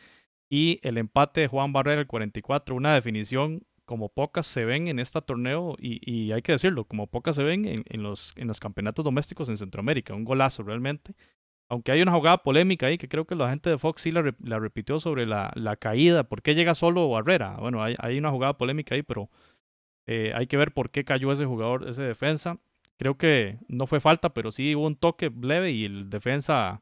Y 0.49 0.79
el 0.83 0.97
empate 0.97 1.41
de 1.41 1.47
Juan 1.47 1.73
Barrera, 1.73 2.01
el 2.01 2.07
44, 2.07 2.75
una 2.75 2.93
definición 2.93 3.63
como 3.85 4.09
pocas 4.09 4.47
se 4.47 4.65
ven 4.65 4.87
en 4.87 4.99
este 4.99 5.21
torneo, 5.21 5.75
y, 5.79 5.99
y 6.09 6.31
hay 6.33 6.41
que 6.41 6.51
decirlo, 6.53 6.85
como 6.85 7.07
pocas 7.07 7.35
se 7.37 7.43
ven 7.43 7.65
en, 7.65 7.83
en, 7.87 8.03
los, 8.03 8.33
en 8.35 8.47
los 8.47 8.59
campeonatos 8.59 9.03
domésticos 9.05 9.49
en 9.49 9.57
Centroamérica. 9.57 10.13
Un 10.13 10.25
golazo 10.25 10.63
realmente 10.63 11.13
aunque 11.69 11.91
hay 11.91 12.01
una 12.01 12.13
jugada 12.13 12.37
polémica 12.43 12.87
ahí 12.87 12.97
que 12.97 13.09
creo 13.09 13.25
que 13.25 13.35
la 13.35 13.49
gente 13.49 13.69
de 13.69 13.77
Fox 13.77 14.01
sí 14.01 14.11
la, 14.11 14.33
la 14.41 14.59
repitió 14.59 14.99
sobre 14.99 15.25
la, 15.25 15.51
la, 15.55 15.75
caída, 15.75 16.23
¿por 16.23 16.41
qué 16.41 16.55
llega 16.55 16.75
solo 16.75 17.09
Barrera? 17.09 17.57
Bueno, 17.57 17.83
hay, 17.83 17.95
hay 17.99 18.17
una 18.17 18.31
jugada 18.31 18.57
polémica 18.57 18.95
ahí, 18.95 19.03
pero 19.03 19.29
eh, 20.07 20.31
hay 20.33 20.47
que 20.47 20.57
ver 20.57 20.73
por 20.73 20.89
qué 20.89 21.03
cayó 21.03 21.31
ese 21.31 21.45
jugador, 21.45 21.87
ese 21.87 22.01
defensa. 22.01 22.57
Creo 22.97 23.17
que 23.17 23.59
no 23.67 23.85
fue 23.87 23.99
falta, 23.99 24.33
pero 24.33 24.51
sí 24.51 24.73
hubo 24.75 24.87
un 24.87 24.95
toque 24.95 25.31
leve 25.41 25.71
y 25.71 25.85
el 25.85 26.09
defensa 26.09 26.81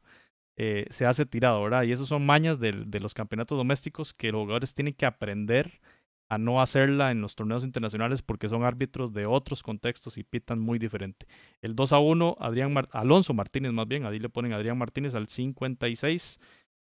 eh, 0.56 0.86
se 0.90 1.04
hace 1.06 1.26
tirado, 1.26 1.62
¿verdad? 1.62 1.82
Y 1.82 1.92
esos 1.92 2.08
son 2.08 2.24
mañas 2.24 2.60
de, 2.60 2.72
los 2.72 3.12
campeonatos 3.14 3.58
domésticos 3.58 4.14
que 4.14 4.32
los 4.32 4.42
jugadores 4.42 4.74
tienen 4.74 4.94
que 4.94 5.04
aprender 5.04 5.80
a 6.28 6.38
no 6.38 6.60
hacerla 6.62 7.10
en 7.10 7.20
los 7.20 7.36
torneos 7.36 7.62
internacionales 7.64 8.22
porque 8.22 8.48
son 8.48 8.64
árbitros 8.64 9.12
de 9.12 9.26
otros 9.26 9.62
contextos 9.62 10.18
y 10.18 10.24
pitan 10.24 10.58
muy 10.58 10.78
diferente. 10.78 11.26
El 11.62 11.76
2 11.76 11.92
a 11.92 11.98
1, 11.98 12.36
Adrián 12.40 12.74
Alonso 12.92 13.34
Martínez 13.34 13.72
más 13.72 13.86
bien, 13.86 14.06
ahí 14.06 14.18
le 14.18 14.28
ponen 14.28 14.52
Adrián 14.52 14.78
Martínez 14.78 15.14
al 15.14 15.28
56. 15.28 16.40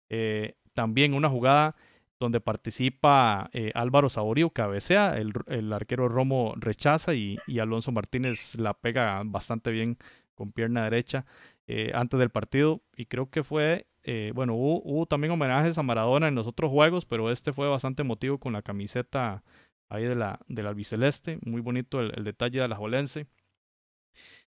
Eh, 0.10 0.56
también 0.74 1.14
una 1.14 1.30
jugada 1.30 1.76
donde 2.20 2.40
participa 2.42 3.50
eh, 3.54 3.72
Álvaro 3.76 4.10
Saborío, 4.10 4.50
cabecea, 4.50 5.18
el, 5.18 5.34
el, 5.48 5.74
arquero 5.74 6.08
Romo 6.08 6.54
rechaza 6.58 7.14
y, 7.14 7.38
y, 7.48 7.60
Alonso 7.60 7.92
Martínez 7.92 8.56
la 8.56 8.74
pega 8.74 9.22
bastante 9.26 9.72
bien 9.72 9.98
con 10.34 10.52
pierna 10.52 10.84
derecha 10.84 11.26
eh, 11.68 11.92
antes 11.94 12.20
del 12.20 12.30
partido 12.30 12.82
y 12.96 13.06
creo 13.08 13.30
que 13.30 13.44
fue 13.44 13.88
eh, 14.08 14.32
bueno, 14.36 14.54
hubo, 14.54 14.82
hubo, 14.84 15.08
también 15.08 15.32
homenajes 15.34 15.80
a 15.80 15.84
Maradona 15.84 16.28
en 16.28 16.36
los 16.36 16.46
otros 16.46 16.70
juegos, 16.70 17.06
pero 17.06 17.32
este 17.32 17.54
fue 17.54 17.68
bastante 17.68 18.04
emotivo 18.04 18.38
con 18.38 18.54
la 18.54 18.62
camiseta 18.62 19.44
ahí 19.90 20.04
de 20.04 20.14
la, 20.14 20.40
del 20.48 20.68
albiceleste. 20.68 21.40
Muy 21.44 21.62
bonito 21.62 22.00
el, 22.00 22.14
el 22.16 22.24
detalle 22.24 22.62
de 22.62 22.68
la 22.68 22.76
Jolense. 22.76 23.26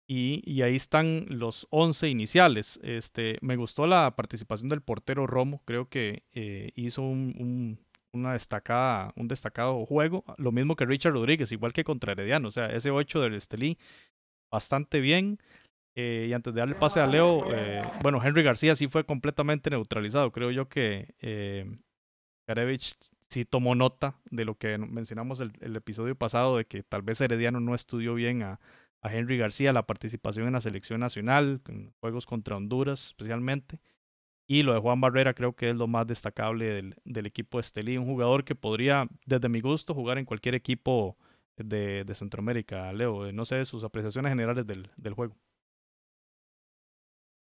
Y, 0.08 0.62
ahí 0.62 0.76
están 0.76 1.26
los 1.30 1.68
11 1.72 2.10
iniciales. 2.10 2.80
Este, 2.84 3.38
me 3.42 3.56
gustó 3.56 3.88
la 3.88 4.16
participación 4.16 4.70
del 4.70 4.82
portero 4.82 5.26
Romo. 5.26 5.64
Creo 5.66 5.90
que 5.90 6.24
eh, 6.34 6.72
hizo 6.76 7.02
un, 7.02 7.34
un, 7.40 7.80
una 8.14 8.34
destacada, 8.34 9.14
un 9.16 9.28
destacado 9.28 9.84
juego. 9.86 10.24
Lo 10.38 10.52
mismo 10.52 10.76
que 10.76 10.86
Richard 10.86 11.14
Rodríguez, 11.14 11.52
igual 11.52 11.74
que 11.74 11.84
contra 11.84 12.12
Herediano. 12.12 12.50
O 12.50 12.52
sea, 12.52 12.68
ese 12.68 12.92
8 12.92 13.22
del 13.22 13.34
Estelí, 13.34 13.80
bastante 14.52 15.00
bien. 15.00 15.40
Eh, 15.96 16.28
y 16.30 16.34
antes 16.34 16.54
de 16.54 16.60
darle 16.60 16.76
pase 16.76 17.00
a 17.00 17.08
Leo, 17.08 17.52
eh, 17.52 17.82
bueno, 18.04 18.22
Henry 18.24 18.44
García 18.44 18.76
sí 18.76 18.88
fue 18.88 19.06
completamente 19.06 19.72
neutralizado. 19.72 20.32
Creo 20.32 20.52
yo 20.52 20.70
que 20.70 21.16
Karevich 22.48 22.96
sí 23.28 23.44
tomó 23.46 23.74
nota 23.74 24.20
de 24.30 24.46
lo 24.46 24.56
que 24.56 24.78
mencionamos 24.78 25.40
el, 25.40 25.52
el, 25.62 25.76
episodio 25.76 26.16
pasado, 26.16 26.58
de 26.58 26.66
que 26.66 26.84
tal 26.84 27.02
vez 27.02 27.22
Herediano 27.22 27.60
no 27.60 27.74
estudió 27.74 28.14
bien 28.14 28.44
a, 28.44 28.60
a, 29.08 29.14
Henry 29.14 29.38
García, 29.38 29.74
la 29.74 29.86
participación 29.86 30.48
en 30.48 30.54
la 30.54 30.62
selección 30.62 31.00
nacional, 31.00 31.62
en 31.70 31.94
juegos 32.00 32.26
contra 32.26 32.58
Honduras 32.58 33.08
especialmente. 33.08 33.80
Y 34.48 34.64
lo 34.64 34.74
de 34.74 34.80
Juan 34.80 35.02
Barrera 35.02 35.34
creo 35.34 35.56
que 35.56 35.70
es 35.72 35.76
lo 35.76 35.88
más 35.88 36.08
destacable 36.08 36.66
del, 36.66 36.96
del 37.06 37.26
equipo 37.28 37.60
Estelí, 37.60 37.98
un 37.98 38.06
jugador 38.06 38.46
que 38.46 38.56
podría, 38.56 39.08
desde 39.26 39.50
mi 39.50 39.62
gusto, 39.62 39.94
jugar 39.96 40.18
en 40.20 40.26
cualquier 40.26 40.56
equipo 40.56 41.18
de, 41.58 42.04
de 42.06 42.16
Centroamérica. 42.16 42.94
Leo, 42.94 43.32
no 43.32 43.46
sé 43.46 43.66
sus 43.66 43.84
apreciaciones 43.84 44.32
generales 44.32 44.68
del, 44.68 44.90
del 44.98 45.14
juego. 45.14 45.36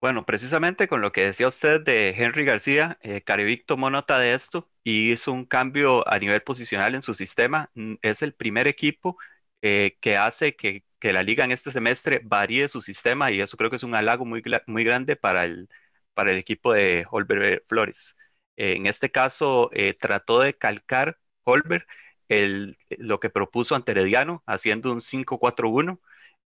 Bueno, 0.02 0.26
precisamente 0.26 0.88
con 0.88 1.02
lo 1.02 1.12
que 1.12 1.22
decía 1.26 1.48
usted 1.48 1.80
de 1.82 2.10
Henry 2.10 2.44
García, 2.44 2.98
eh, 3.02 3.22
Carevic 3.22 3.66
tomó 3.68 3.92
nota 3.92 4.18
de 4.18 4.34
esto 4.34 4.68
y 4.84 5.12
hizo 5.12 5.32
un 5.32 5.46
cambio 5.46 6.08
a 6.10 6.18
nivel 6.18 6.42
posicional 6.42 6.96
en 6.96 7.04
su 7.04 7.14
sistema. 7.14 7.70
Mm, 7.76 7.96
es 8.02 8.24
el 8.24 8.34
primer 8.34 8.68
equipo 8.68 9.18
eh, 9.62 9.98
que 10.02 10.18
hace 10.18 10.56
que, 10.56 10.84
que, 11.02 11.14
la 11.14 11.24
liga 11.24 11.44
en 11.46 11.52
este 11.52 11.72
semestre 11.72 12.22
varíe 12.24 12.70
su 12.70 12.82
sistema 12.82 13.32
y 13.32 13.42
eso 13.42 13.58
creo 13.58 13.70
que 13.70 13.78
es 13.78 13.84
un 13.84 13.96
halago 13.96 14.26
muy, 14.26 14.44
muy 14.68 14.84
grande 14.84 15.16
para 15.16 15.46
el, 15.46 15.70
para 16.14 16.32
el 16.32 16.38
equipo 16.38 16.74
de 16.74 17.06
Holber 17.12 17.64
Flores. 17.68 18.18
Eh, 18.58 18.74
en 18.78 18.86
este 18.88 19.12
caso, 19.12 19.70
eh, 19.74 19.94
trató 19.94 20.40
de 20.42 20.56
calcar 20.58 21.18
Holber 21.44 21.88
el, 22.30 22.78
lo 22.90 23.20
que 23.20 23.30
propuso 23.30 23.76
ante 23.76 23.92
Herediano, 23.92 24.44
haciendo 24.46 24.92
un 24.92 25.02
5-4-1 25.02 26.00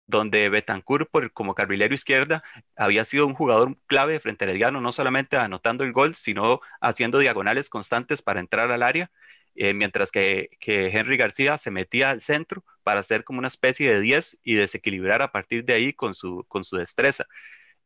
donde 0.07 0.49
Betancourt, 0.49 1.09
por, 1.11 1.31
como 1.33 1.53
carrilero 1.55 1.93
izquierda, 1.93 2.43
había 2.75 3.05
sido 3.05 3.27
un 3.27 3.33
jugador 3.35 3.77
clave 3.87 4.19
frente 4.19 4.45
a 4.45 4.47
Herediano, 4.49 4.81
no 4.81 4.93
solamente 4.93 5.37
anotando 5.37 5.83
el 5.83 5.93
gol, 5.93 6.15
sino 6.15 6.61
haciendo 6.81 7.19
diagonales 7.19 7.69
constantes 7.69 8.21
para 8.21 8.39
entrar 8.39 8.71
al 8.71 8.83
área, 8.83 9.11
eh, 9.57 9.73
mientras 9.73 10.11
que, 10.11 10.49
que, 10.59 10.87
Henry 10.87 11.17
García 11.17 11.57
se 11.57 11.71
metía 11.71 12.11
al 12.11 12.21
centro 12.21 12.63
para 12.83 12.99
hacer 12.99 13.23
como 13.23 13.39
una 13.39 13.47
especie 13.47 13.91
de 13.91 13.99
10 13.99 14.39
y 14.43 14.53
desequilibrar 14.55 15.21
a 15.21 15.31
partir 15.31 15.65
de 15.65 15.73
ahí 15.73 15.93
con 15.93 16.13
su, 16.13 16.45
con 16.47 16.63
su 16.63 16.77
destreza. 16.77 17.25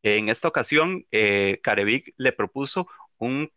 En 0.03 0.29
esta 0.29 0.47
ocasión, 0.47 1.05
eh, 1.11 1.59
Carevic 1.63 2.13
le 2.17 2.33
propuso 2.33 2.87
un 3.17 3.51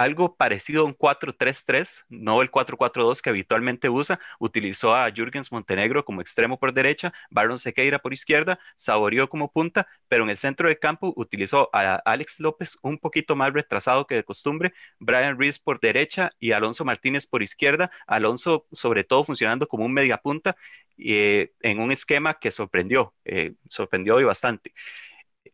algo 0.00 0.34
parecido 0.34 0.80
a 0.80 0.86
un 0.86 0.94
4-3-3, 0.94 2.06
no 2.08 2.40
el 2.40 2.50
4-4-2 2.50 3.20
que 3.20 3.28
habitualmente 3.28 3.90
usa. 3.90 4.18
Utilizó 4.38 4.96
a 4.96 5.10
Jürgens 5.12 5.52
Montenegro 5.52 6.06
como 6.06 6.22
extremo 6.22 6.58
por 6.58 6.72
derecha, 6.72 7.12
Baron 7.28 7.58
Sequeira 7.58 7.98
por 7.98 8.14
izquierda, 8.14 8.58
Saborío 8.76 9.28
como 9.28 9.52
punta, 9.52 9.86
pero 10.08 10.24
en 10.24 10.30
el 10.30 10.38
centro 10.38 10.68
del 10.68 10.78
campo 10.78 11.12
utilizó 11.16 11.68
a 11.74 11.96
Alex 11.96 12.40
López 12.40 12.78
un 12.80 12.96
poquito 12.96 13.36
más 13.36 13.52
retrasado 13.52 14.06
que 14.06 14.14
de 14.14 14.24
costumbre, 14.24 14.72
Brian 14.98 15.38
Rees 15.38 15.58
por 15.58 15.80
derecha 15.80 16.30
y 16.40 16.52
Alonso 16.52 16.86
Martínez 16.86 17.26
por 17.26 17.42
izquierda, 17.42 17.90
Alonso 18.06 18.66
sobre 18.72 19.04
todo 19.04 19.22
funcionando 19.22 19.68
como 19.68 19.84
un 19.84 19.92
mediapunta 19.92 20.56
en 20.96 21.78
un 21.78 21.92
esquema 21.92 22.38
que 22.38 22.50
sorprendió, 22.50 23.12
sorprendió 23.68 24.18
y 24.18 24.24
bastante. 24.24 24.72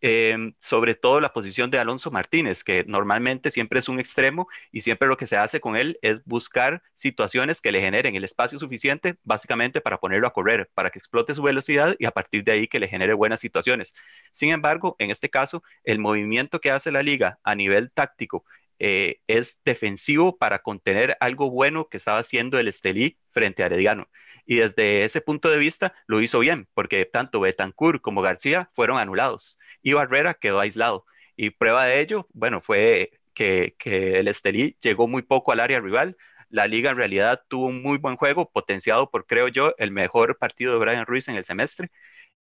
Em, 0.09 0.55
sobre 0.61 0.95
todo 0.95 1.19
la 1.21 1.33
posición 1.33 1.69
de 1.69 1.81
Alonso 1.81 2.13
Martínez, 2.13 2.63
que 2.63 2.85
normalmente 2.87 3.51
siempre 3.51 3.81
es 3.81 3.89
un 3.89 3.99
extremo 3.99 4.47
y 4.71 4.83
siempre 4.83 5.09
lo 5.09 5.17
que 5.17 5.27
se 5.27 5.37
hace 5.37 5.59
con 5.59 5.75
él 5.75 5.99
es 6.01 6.25
buscar 6.25 6.81
situaciones 6.95 7.61
que 7.61 7.73
le 7.73 7.81
generen 7.81 8.15
el 8.15 8.23
espacio 8.23 8.57
suficiente 8.57 9.17
básicamente 9.25 9.81
para 9.81 9.99
ponerlo 9.99 10.29
a 10.29 10.33
correr, 10.33 10.71
para 10.75 10.91
que 10.91 11.01
explote 11.01 11.35
su 11.35 11.43
velocidad 11.43 11.97
y 11.99 12.05
a 12.05 12.13
partir 12.13 12.45
de 12.45 12.53
ahí 12.53 12.69
que 12.69 12.79
le 12.79 12.87
genere 12.87 13.15
buenas 13.15 13.41
situaciones. 13.41 13.95
Sin 14.31 14.51
embargo, 14.51 14.95
en 15.01 15.11
este 15.11 15.29
caso, 15.29 15.65
el 15.83 15.99
movimiento 15.99 16.61
que 16.61 16.71
hace 16.71 16.93
la 16.93 17.03
liga 17.03 17.41
a 17.43 17.57
nivel 17.57 17.91
táctico 17.91 18.45
eh, 18.79 19.21
es 19.27 19.61
defensivo 19.65 20.37
para 20.39 20.61
contener 20.61 21.17
algo 21.19 21.51
bueno 21.51 21.89
que 21.89 21.97
estaba 21.97 22.19
haciendo 22.21 22.61
el 22.61 22.69
Estelí 22.69 23.19
frente 23.33 23.65
a 23.65 23.67
Herediano. 23.67 24.09
Y 24.47 24.57
desde 24.57 25.05
ese 25.05 25.21
punto 25.21 25.51
de 25.51 25.59
vista 25.59 25.95
lo 26.07 26.21
hizo 26.23 26.39
bien, 26.39 26.69
porque 26.75 27.05
tanto 27.05 27.41
Betancourt 27.41 28.01
como 28.01 28.23
García 28.23 28.71
fueron 28.75 28.99
anulados 28.99 29.59
y 29.83 29.93
Barrera 29.93 30.35
quedó 30.35 30.61
aislado. 30.61 31.05
Y 31.37 31.51
prueba 31.51 31.85
de 31.85 32.01
ello, 32.01 32.27
bueno, 32.33 32.61
fue 32.61 33.13
que, 33.35 33.75
que 33.79 34.19
el 34.21 34.29
Estelí 34.29 34.77
llegó 34.81 35.09
muy 35.09 35.23
poco 35.23 35.53
al 35.53 35.61
área 35.61 35.81
rival. 35.81 36.17
La 36.49 36.67
liga 36.67 36.91
en 36.91 36.97
realidad 36.97 37.43
tuvo 37.49 37.67
un 37.67 37.83
muy 37.83 37.99
buen 37.99 38.17
juego, 38.17 38.51
potenciado 38.51 39.11
por, 39.11 39.27
creo 39.27 39.49
yo, 39.49 39.75
el 39.79 39.91
mejor 39.91 40.39
partido 40.39 40.73
de 40.73 40.79
Brian 40.79 41.07
Ruiz 41.07 41.29
en 41.29 41.37
el 41.37 41.45
semestre. 41.45 41.91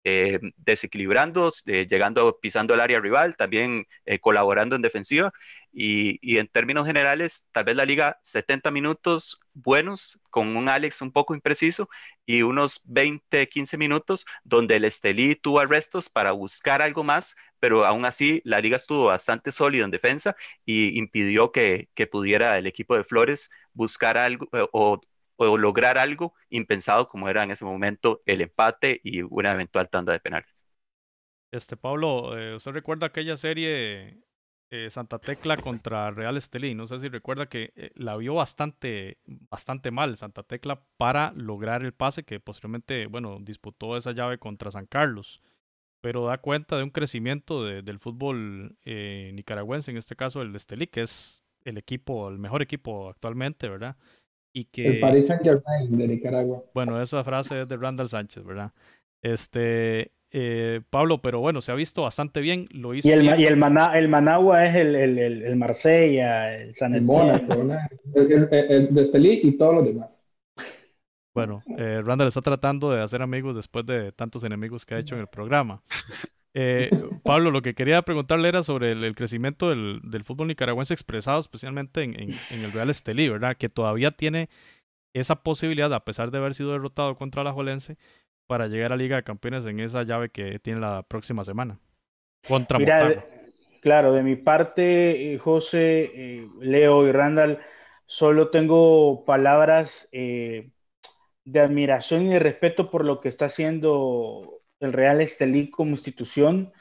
Eh, 0.06 0.38
desequilibrando, 0.58 1.50
eh, 1.66 1.86
llegando, 1.88 2.38
pisando 2.38 2.74
el 2.74 2.80
área 2.80 3.00
rival, 3.00 3.36
también 3.36 3.86
eh, 4.04 4.18
colaborando 4.18 4.76
en 4.76 4.82
defensiva. 4.82 5.32
Y, 5.72 6.36
en 6.38 6.46
términos 6.48 6.86
generales, 6.86 7.48
tal 7.52 7.64
vez 7.64 7.74
la 7.76 7.86
liga 7.86 8.18
70 8.22 8.70
minutos 8.70 9.40
buenos, 9.54 10.20
con 10.30 10.56
un 10.56 10.68
Alex 10.68 11.00
un 11.00 11.10
poco 11.10 11.34
impreciso, 11.34 11.88
y 12.26 12.42
unos 12.42 12.82
20, 12.86 13.48
15 13.48 13.76
minutos 13.78 14.26
donde 14.44 14.76
el 14.76 14.84
Estelí 14.84 15.36
tuvo 15.36 15.60
arrestos 15.60 16.08
para 16.10 16.32
buscar 16.32 16.82
algo 16.82 17.02
más, 17.02 17.34
pero 17.58 17.86
aún 17.86 18.04
así 18.04 18.42
la 18.44 18.60
liga 18.60 18.76
estuvo 18.76 19.06
bastante 19.06 19.52
sólida 19.52 19.84
en 19.84 19.90
defensa 19.90 20.36
y 20.66 20.98
impidió 20.98 21.50
que, 21.50 21.88
que 21.94 22.06
pudiera 22.06 22.58
el 22.58 22.66
equipo 22.66 22.94
de 22.96 23.04
Flores 23.04 23.50
buscar 23.72 24.18
algo 24.18 24.48
o, 24.72 25.00
o 25.36 25.56
lograr 25.58 25.98
algo 25.98 26.34
impensado 26.50 27.08
como 27.08 27.28
era 27.28 27.44
en 27.44 27.50
ese 27.50 27.64
momento 27.64 28.22
el 28.26 28.40
empate 28.40 29.00
y 29.02 29.22
una 29.22 29.52
eventual 29.52 29.88
tanda 29.88 30.12
de 30.12 30.20
penales. 30.20 30.64
Este 31.50 31.76
Pablo, 31.76 32.36
eh, 32.36 32.56
¿usted 32.56 32.72
recuerda 32.72 33.06
aquella 33.06 33.36
serie 33.36 34.18
eh, 34.70 34.90
Santa 34.90 35.20
Tecla 35.20 35.56
contra 35.56 36.10
Real 36.10 36.36
Estelí? 36.36 36.74
No 36.74 36.88
sé 36.88 36.98
si 36.98 37.08
recuerda 37.08 37.46
que 37.46 37.72
eh, 37.76 37.92
la 37.94 38.16
vio 38.16 38.34
bastante, 38.34 39.18
bastante 39.24 39.92
mal 39.92 40.16
Santa 40.16 40.42
Tecla 40.42 40.84
para 40.96 41.32
lograr 41.36 41.84
el 41.84 41.92
pase 41.92 42.24
que 42.24 42.40
posteriormente, 42.40 43.06
bueno, 43.06 43.38
disputó 43.40 43.96
esa 43.96 44.10
llave 44.10 44.38
contra 44.38 44.72
San 44.72 44.86
Carlos. 44.86 45.40
Pero 46.00 46.26
da 46.26 46.38
cuenta 46.38 46.76
de 46.76 46.82
un 46.82 46.90
crecimiento 46.90 47.64
del 47.64 47.98
fútbol 47.98 48.76
nicaragüense, 48.84 49.90
en 49.90 49.96
este 49.96 50.16
caso 50.16 50.42
el 50.42 50.54
Estelí, 50.54 50.86
que 50.86 51.00
es 51.00 51.44
el 51.64 51.78
equipo, 51.78 52.28
el 52.28 52.38
mejor 52.38 52.60
equipo 52.60 53.08
actualmente, 53.08 53.70
¿verdad? 53.70 53.96
El 54.54 55.00
Paris 55.00 55.26
Saint 55.26 55.42
Germain 55.42 55.98
de 55.98 56.08
Nicaragua. 56.08 56.62
Bueno, 56.72 57.02
esa 57.02 57.24
frase 57.24 57.62
es 57.62 57.68
de 57.68 57.76
Randall 57.76 58.08
Sánchez, 58.08 58.44
¿verdad? 58.44 58.70
Este, 59.20 60.12
eh, 60.30 60.80
Pablo, 60.90 61.20
pero 61.20 61.40
bueno, 61.40 61.60
se 61.60 61.72
ha 61.72 61.74
visto 61.74 62.02
bastante 62.02 62.40
bien, 62.40 62.68
lo 62.70 62.94
hizo 62.94 63.08
Y 63.08 63.12
el, 63.12 63.20
bien. 63.22 63.40
Y 63.40 63.44
el, 63.46 63.56
Managua 63.56 64.66
es 64.66 64.76
el, 64.76 64.94
el, 64.94 65.18
el, 65.18 65.56
Marsella, 65.56 66.56
el 66.56 66.74
San 66.74 66.94
El 66.94 67.02
Mónaco, 67.02 67.52
el, 68.14 68.48
el, 68.50 68.94
de 68.94 69.02
Estelí 69.02 69.40
y 69.42 69.56
todos 69.56 69.74
los 69.74 69.84
demás. 69.84 70.10
Bueno, 71.34 71.62
eh, 71.76 72.00
Randall 72.04 72.28
está 72.28 72.42
tratando 72.42 72.92
de 72.92 73.02
hacer 73.02 73.20
amigos 73.20 73.56
después 73.56 73.84
de 73.86 74.12
tantos 74.12 74.44
enemigos 74.44 74.86
que 74.86 74.94
ha 74.94 74.98
hecho 74.98 75.16
en 75.16 75.22
el 75.22 75.26
programa. 75.26 75.82
Eh, 76.54 76.88
Pablo, 77.24 77.50
lo 77.50 77.62
que 77.62 77.74
quería 77.74 78.02
preguntarle 78.02 78.48
era 78.48 78.62
sobre 78.62 78.92
el, 78.92 79.14
crecimiento 79.16 79.70
del, 79.70 80.00
del, 80.04 80.22
fútbol 80.22 80.46
nicaragüense 80.46 80.94
expresado 80.94 81.40
especialmente 81.40 82.02
en, 82.02 82.14
en, 82.18 82.30
en, 82.50 82.64
el 82.64 82.72
Real 82.72 82.90
Estelí, 82.90 83.28
¿verdad? 83.28 83.56
Que 83.56 83.68
todavía 83.68 84.12
tiene 84.12 84.48
esa 85.14 85.42
posibilidad, 85.42 85.92
a 85.92 86.04
pesar 86.04 86.30
de 86.30 86.38
haber 86.38 86.54
sido 86.54 86.72
derrotado 86.72 87.16
contra 87.16 87.42
la 87.42 87.52
Jolense, 87.52 87.96
para 88.46 88.68
llegar 88.68 88.92
a 88.92 88.96
Liga 88.96 89.16
de 89.16 89.24
Campeones 89.24 89.64
en 89.66 89.80
esa 89.80 90.02
llave 90.04 90.28
que 90.28 90.58
tiene 90.60 90.80
la 90.80 91.02
próxima 91.02 91.44
semana. 91.44 91.80
Contra 92.46 92.78
Mira, 92.78 93.24
Claro, 93.84 94.14
de 94.14 94.22
mi 94.22 94.34
parte, 94.34 95.34
eh, 95.34 95.38
José, 95.38 96.10
eh, 96.14 96.48
Leo 96.58 97.06
y 97.06 97.12
Randall, 97.12 97.58
solo 98.06 98.48
tengo 98.48 99.26
palabras 99.26 100.08
eh, 100.10 100.70
de 101.44 101.60
admiración 101.60 102.22
y 102.22 102.30
de 102.30 102.38
respeto 102.38 102.90
por 102.90 103.04
lo 103.04 103.20
que 103.20 103.28
está 103.28 103.44
haciendo 103.44 104.62
el 104.80 104.92
Real 104.92 105.20
Estelí 105.20 105.70
como 105.70 105.92
institución. 105.92 106.72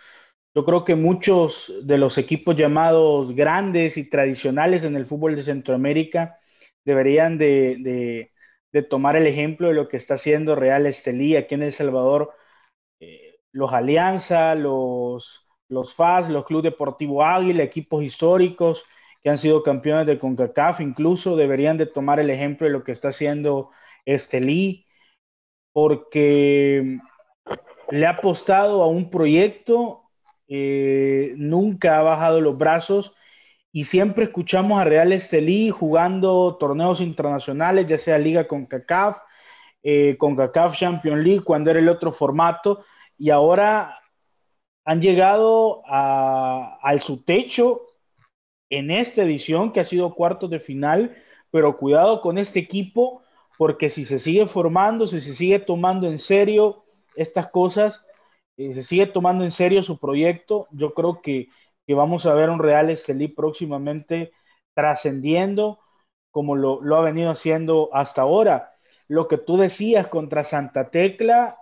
Yo 0.56 0.66
creo 0.66 0.86
que 0.86 0.96
muchos 0.96 1.74
de 1.84 1.98
los 1.98 2.18
equipos 2.18 2.56
llamados 2.56 3.36
grandes 3.36 3.98
y 3.98 4.10
tradicionales 4.10 4.84
en 4.84 4.96
el 4.96 5.06
fútbol 5.06 5.36
de 5.36 5.44
Centroamérica 5.44 6.40
deberían 6.86 7.38
de, 7.38 8.30
de, 8.72 8.84
tomar 8.84 9.16
el 9.16 9.28
ejemplo 9.28 9.68
de 9.68 9.76
lo 9.76 9.88
que 9.88 9.98
está 9.98 10.16
haciendo 10.16 10.56
Real 10.56 10.86
Estelí 10.86 11.36
aquí 11.36 11.56
en 11.56 11.64
El 11.64 11.74
Salvador. 11.74 12.34
Eh, 13.00 13.36
los 13.52 13.74
Alianza, 13.74 14.56
los, 14.56 15.48
los 15.70 15.94
FAS, 15.96 16.30
los 16.30 16.46
Club 16.46 16.64
Deportivo 16.64 17.24
Águila, 17.24 17.64
equipos 17.64 18.04
históricos 18.04 18.86
que 19.24 19.30
han 19.30 19.38
sido 19.38 19.64
campeones 19.64 20.06
de 20.08 20.20
CONCACAF, 20.20 20.82
incluso 20.82 21.36
deberían 21.38 21.78
de 21.78 21.86
tomar 21.86 22.20
el 22.20 22.30
ejemplo 22.30 22.68
de 22.68 22.74
lo 22.74 22.84
que 22.84 22.92
está 22.92 23.10
haciendo 23.10 23.72
Estelí, 24.06 24.86
porque 25.74 27.00
le 27.90 28.06
ha 28.06 28.12
apostado 28.12 28.82
a 28.84 28.88
un 28.88 29.10
proyecto, 29.10 30.04
eh, 30.48 31.34
nunca 31.38 32.00
ha 32.00 32.04
bajado 32.04 32.42
los 32.42 32.58
brazos 32.58 33.16
y 33.72 33.86
siempre 33.86 34.26
escuchamos 34.26 34.80
a 34.80 34.84
Real 34.84 35.12
Estelí 35.12 35.70
jugando 35.72 36.58
torneos 36.60 37.02
internacionales, 37.02 37.88
ya 37.88 37.98
sea 37.98 38.20
Liga 38.20 38.48
con 38.48 38.68
CACAF, 38.68 39.18
eh, 39.82 40.16
con 40.18 40.36
CACAF 40.36 40.78
Champions 40.78 41.24
League, 41.24 41.44
cuando 41.44 41.72
era 41.72 41.80
el 41.80 41.90
otro 41.90 42.14
formato, 42.14 42.86
y 43.18 43.32
ahora 43.32 44.00
han 44.86 45.02
llegado 45.02 45.82
a, 45.88 46.78
a 46.84 46.98
su 47.00 47.24
techo 47.24 47.82
en 48.70 48.92
esta 48.92 49.24
edición 49.24 49.72
que 49.72 49.80
ha 49.80 49.86
sido 49.86 50.14
cuartos 50.14 50.50
de 50.50 50.60
final, 50.60 51.16
pero 51.50 51.78
cuidado 51.78 52.22
con 52.22 52.38
este 52.38 52.60
equipo, 52.60 53.24
porque 53.58 53.90
si 53.90 54.06
se 54.06 54.20
sigue 54.20 54.46
formando, 54.46 55.08
si 55.08 55.20
se 55.22 55.34
sigue 55.34 55.60
tomando 55.60 56.08
en 56.08 56.20
serio 56.20 56.83
estas 57.16 57.48
cosas, 57.50 58.06
eh, 58.58 58.74
se 58.74 58.84
sigue 58.84 59.08
tomando 59.08 59.44
en 59.44 59.52
serio 59.52 59.84
su 59.84 60.00
proyecto, 60.00 60.68
yo 60.72 60.94
creo 60.94 61.22
que 61.22 61.50
que 61.86 61.94
vamos 61.94 62.26
a 62.26 62.34
ver 62.34 62.50
un 62.50 62.60
Real 62.60 62.90
Estelí 62.90 63.28
próximamente 63.28 64.32
trascendiendo 64.74 65.80
como 66.32 66.56
lo, 66.56 66.82
lo, 66.82 66.96
ha 66.98 67.02
venido 67.02 67.30
haciendo 67.32 67.90
hasta 67.94 68.22
ahora. 68.22 68.74
Lo 69.08 69.28
que 69.28 69.38
tú 69.38 69.58
decías 69.58 70.08
contra 70.08 70.44
Santa 70.44 70.90
Tecla 70.90 71.58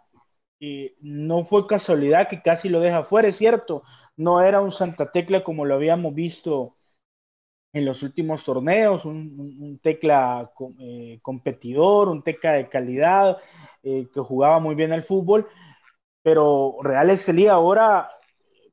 eh, 0.60 0.96
no 1.02 1.44
fue 1.46 1.68
casualidad 1.68 2.30
que 2.30 2.42
casi 2.42 2.70
lo 2.70 2.80
deja 2.80 3.04
fuera, 3.04 3.28
es 3.30 3.38
cierto, 3.38 3.84
no 4.16 4.42
era 4.42 4.62
un 4.62 4.72
Santa 4.72 5.12
Tecla 5.12 5.44
como 5.44 5.66
lo 5.66 5.76
habíamos 5.76 6.14
visto 6.14 6.76
en 7.74 7.86
los 7.86 8.04
últimos 8.04 8.44
torneos, 8.44 9.06
un, 9.06 9.58
un, 9.60 9.80
tecla 9.80 10.52
eh, 10.80 11.20
competidor, 11.22 12.10
un 12.10 12.24
tecla 12.24 12.54
de 12.54 12.68
calidad, 12.70 13.38
eh, 13.84 14.08
que 14.14 14.20
jugaba 14.20 14.60
muy 14.60 14.76
bien 14.76 14.92
el 14.94 15.04
fútbol, 15.04 15.48
pero 16.22 16.78
Real 16.82 17.10
Estelí 17.10 17.48
ahora 17.48 18.12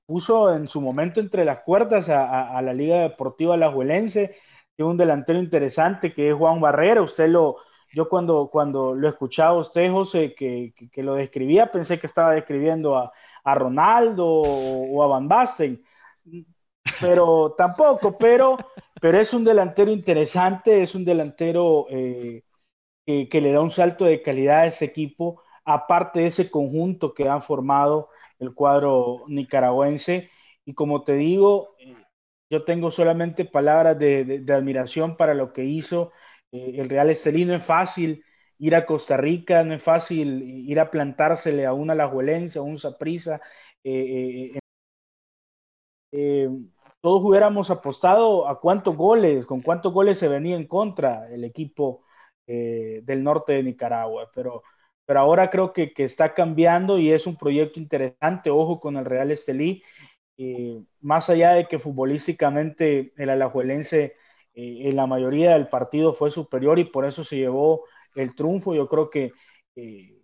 puso 0.06 0.54
en 0.54 0.68
su 0.68 0.80
momento 0.80 1.20
entre 1.20 1.44
las 1.44 1.60
cuerdas 1.60 2.08
a, 2.08 2.60
la 2.62 2.72
Liga 2.72 3.00
Deportiva 3.00 3.54
Alajuelense, 3.54 4.36
tiene 4.74 4.90
un 4.90 4.96
delantero 4.96 5.38
interesante 5.38 6.14
que 6.14 6.30
es 6.30 6.34
Juan 6.34 6.60
Barrera, 6.60 7.02
usted 7.02 7.28
lo, 7.28 7.58
yo 7.92 8.08
cuando, 8.08 8.48
cuando 8.50 8.94
lo 8.94 9.08
escuchaba 9.08 9.58
usted, 9.58 9.90
José, 9.92 10.34
que, 10.34 10.72
que, 10.76 10.90
que, 10.90 11.02
lo 11.02 11.14
describía, 11.14 11.70
pensé 11.70 11.98
que 11.98 12.06
estaba 12.06 12.32
describiendo 12.32 12.96
a, 12.96 13.12
a 13.44 13.54
Ronaldo 13.54 14.26
o, 14.26 14.96
o, 14.96 15.02
a 15.02 15.06
Van 15.08 15.28
Basten, 15.28 15.82
pero 17.00 17.54
tampoco, 17.56 18.16
pero, 18.16 18.56
pero 19.00 19.20
es 19.20 19.32
un 19.32 19.44
delantero 19.44 19.90
interesante, 19.90 20.82
es 20.82 20.94
un 20.94 21.04
delantero 21.04 21.86
eh, 21.90 22.42
que, 23.06 23.40
le 23.40 23.52
da 23.52 23.60
un 23.60 23.70
salto 23.70 24.04
de 24.04 24.22
calidad 24.22 24.60
a 24.60 24.66
este 24.66 24.84
equipo, 24.84 25.42
aparte 25.64 26.20
de 26.20 26.26
ese 26.26 26.50
conjunto 26.50 27.14
que 27.14 27.28
han 27.28 27.42
formado 27.42 28.10
el 28.38 28.54
cuadro 28.54 29.24
nicaragüense. 29.28 30.30
Y 30.64 30.74
como 30.74 31.04
te 31.04 31.14
digo, 31.14 31.74
eh, 31.78 31.96
yo 32.50 32.64
tengo 32.64 32.90
solamente 32.90 33.44
palabras 33.44 33.98
de, 33.98 34.44
admiración 34.48 35.16
para 35.16 35.34
lo 35.34 35.52
que 35.52 35.64
hizo 35.64 36.12
eh, 36.52 36.74
el 36.76 36.88
Real 36.88 37.10
Estelí. 37.10 37.44
No 37.44 37.54
es 37.54 37.64
fácil 37.64 38.24
ir 38.58 38.74
a 38.74 38.86
Costa 38.86 39.16
Rica, 39.16 39.64
no 39.64 39.74
es 39.74 39.82
fácil 39.82 40.42
ir 40.42 40.80
a 40.80 40.90
plantársele 40.90 41.66
a 41.66 41.72
una 41.72 41.92
Alajuelense, 41.94 42.58
a 42.58 42.62
un 42.62 42.78
Saprisa. 42.78 43.40
Eh, 43.84 44.58
eh, 46.12 46.48
todos 47.00 47.22
hubiéramos 47.24 47.70
apostado 47.70 48.48
a 48.48 48.60
cuántos 48.60 48.96
goles, 48.96 49.46
con 49.46 49.62
cuántos 49.62 49.92
goles 49.92 50.18
se 50.18 50.28
venía 50.28 50.56
en 50.56 50.66
contra 50.66 51.28
el 51.32 51.44
equipo 51.44 52.04
del 52.46 53.22
norte 53.22 53.52
de 53.54 53.62
Nicaragua, 53.62 54.30
pero 54.34 54.62
pero 55.04 55.20
ahora 55.20 55.48
creo 55.50 55.72
que, 55.72 55.94
que 55.94 56.04
está 56.04 56.34
cambiando 56.34 56.98
y 56.98 57.10
es 57.12 57.26
un 57.26 57.36
proyecto 57.36 57.80
interesante. 57.80 58.50
Ojo 58.50 58.78
con 58.78 58.98
el 58.98 59.06
Real 59.06 59.30
Estelí. 59.30 59.82
Eh, 60.36 60.82
más 61.00 61.30
allá 61.30 61.52
de 61.52 61.66
que 61.66 61.78
futbolísticamente 61.78 63.12
el 63.16 63.30
alajuelense 63.30 64.16
eh, 64.54 64.82
en 64.88 64.96
la 64.96 65.06
mayoría 65.06 65.52
del 65.54 65.68
partido 65.68 66.14
fue 66.14 66.30
superior 66.30 66.78
y 66.78 66.84
por 66.84 67.06
eso 67.06 67.24
se 67.24 67.36
llevó 67.36 67.84
el 68.14 68.34
triunfo, 68.34 68.74
yo 68.74 68.88
creo 68.88 69.10
que, 69.10 69.32
eh, 69.76 70.22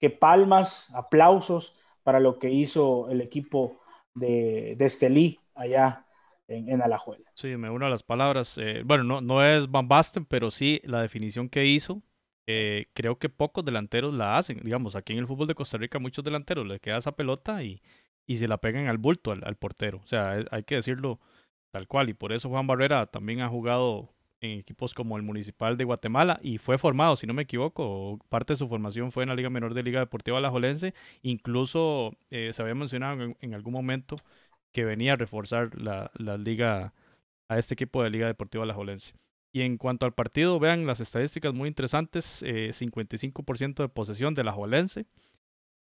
que 0.00 0.10
palmas, 0.10 0.88
aplausos 0.94 1.74
para 2.02 2.20
lo 2.20 2.38
que 2.38 2.50
hizo 2.50 3.08
el 3.10 3.20
equipo 3.20 3.80
de, 4.14 4.74
de 4.76 4.84
Estelí 4.86 5.40
allá 5.54 6.03
en, 6.48 6.82
Alajuela. 6.82 7.30
Sí, 7.34 7.56
me 7.56 7.70
uno 7.70 7.86
a 7.86 7.90
las 7.90 8.02
palabras. 8.02 8.60
bueno, 8.84 9.04
no, 9.04 9.20
no 9.20 9.44
es 9.44 9.70
Van 9.70 9.88
Basten, 9.88 10.24
pero 10.24 10.50
sí 10.50 10.80
la 10.84 11.02
definición 11.02 11.48
que 11.48 11.66
hizo 11.66 12.02
eh, 12.46 12.86
creo 12.92 13.18
que 13.18 13.28
pocos 13.28 13.64
delanteros 13.64 14.12
la 14.14 14.38
hacen. 14.38 14.60
Digamos, 14.62 14.96
aquí 14.96 15.12
en 15.12 15.20
el 15.20 15.26
fútbol 15.26 15.46
de 15.48 15.54
Costa 15.54 15.78
Rica 15.78 15.98
muchos 15.98 16.24
delanteros 16.24 16.66
le 16.66 16.80
queda 16.80 16.98
esa 16.98 17.12
pelota 17.12 17.62
y, 17.62 17.82
y 18.26 18.36
se 18.38 18.48
la 18.48 18.58
pegan 18.58 18.88
al 18.88 18.98
bulto, 18.98 19.32
al, 19.32 19.56
portero. 19.56 20.00
O 20.04 20.06
sea, 20.06 20.44
hay 20.50 20.62
que 20.64 20.76
decirlo 20.76 21.20
tal 21.70 21.88
cual. 21.88 22.08
Y 22.10 22.14
por 22.14 22.32
eso 22.32 22.48
Juan 22.48 22.66
Barrera 22.66 23.06
también 23.06 23.40
ha 23.40 23.48
jugado 23.48 24.10
en 24.40 24.58
equipos 24.58 24.92
como 24.94 25.16
el 25.16 25.22
Municipal 25.22 25.76
de 25.78 25.84
Guatemala 25.84 26.38
y 26.42 26.58
fue 26.58 26.76
formado, 26.76 27.16
si 27.16 27.26
no 27.26 27.32
me 27.32 27.42
equivoco, 27.42 28.18
parte 28.28 28.52
de 28.52 28.58
su 28.58 28.68
formación 28.68 29.10
fue 29.10 29.22
en 29.22 29.30
la 29.30 29.34
Liga 29.34 29.48
Menor 29.48 29.72
de 29.72 29.82
Liga 29.82 30.00
Deportiva 30.00 30.38
Alajuelense. 30.38 30.94
Incluso 31.22 32.14
eh, 32.30 32.50
se 32.52 32.62
había 32.62 32.74
mencionado 32.74 33.34
en, 33.40 33.54
algún 33.54 33.72
momento 33.72 34.16
que 34.74 34.84
venía 34.84 35.14
a 35.14 35.16
reforzar 35.16 35.80
la, 35.80 36.10
la 36.14 36.36
liga 36.36 36.92
a 37.48 37.58
este 37.58 37.74
equipo 37.74 38.02
de 38.02 38.10
Liga 38.10 38.26
Deportiva 38.26 38.64
Alajuelense. 38.64 39.14
Y 39.54 39.62
en 39.62 39.78
cuanto 39.78 40.04
al 40.04 40.14
partido, 40.14 40.58
vean 40.58 40.84
las 40.84 40.98
estadísticas 40.98 41.54
muy 41.54 41.68
interesantes, 41.68 42.42
55% 42.42 43.78
eh, 43.78 43.82
de 43.84 43.88
posesión 43.88 44.34
de 44.34 44.42
la 44.42 44.52
Jolense, 44.52 45.06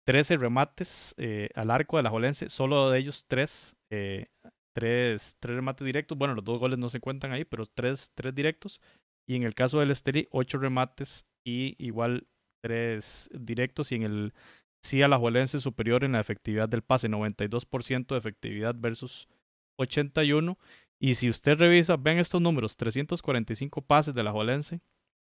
13 0.07 0.37
remates 0.37 1.13
eh, 1.17 1.49
al 1.53 1.69
arco 1.69 1.97
de 1.97 2.03
la 2.03 2.09
Jolense, 2.09 2.49
solo 2.49 2.89
de 2.89 2.97
ellos 2.97 3.25
3, 3.27 3.75
eh, 3.91 4.25
tres, 4.73 5.37
remates 5.39 5.85
directos, 5.85 6.17
bueno, 6.17 6.33
los 6.33 6.43
dos 6.43 6.57
goles 6.57 6.79
no 6.79 6.89
se 6.89 6.99
cuentan 6.99 7.31
ahí, 7.31 7.45
pero 7.45 7.67
3, 7.67 8.11
directos. 8.33 8.81
Y 9.27 9.35
en 9.35 9.43
el 9.43 9.53
caso 9.53 9.79
del 9.79 9.91
Esteri, 9.91 10.27
8 10.31 10.57
remates 10.57 11.27
y 11.45 11.75
igual 11.77 12.25
3 12.63 13.29
directos. 13.33 13.91
Y 13.91 13.95
en 13.95 14.03
el 14.03 14.33
sí 14.81 15.01
a 15.01 15.07
la 15.07 15.17
Jolense 15.17 15.59
superior 15.59 16.03
en 16.03 16.13
la 16.13 16.19
efectividad 16.19 16.69
del 16.69 16.81
pase, 16.81 17.09
92% 17.09 18.07
de 18.07 18.17
efectividad 18.17 18.75
versus 18.77 19.27
81. 19.77 20.57
Y 20.99 21.15
si 21.15 21.29
usted 21.29 21.57
revisa, 21.57 21.97
ven 21.97 22.19
estos 22.19 22.41
números, 22.41 22.75
345 22.77 23.81
pases 23.81 24.13
de 24.13 24.23
la 24.23 24.31
Jolense 24.31 24.81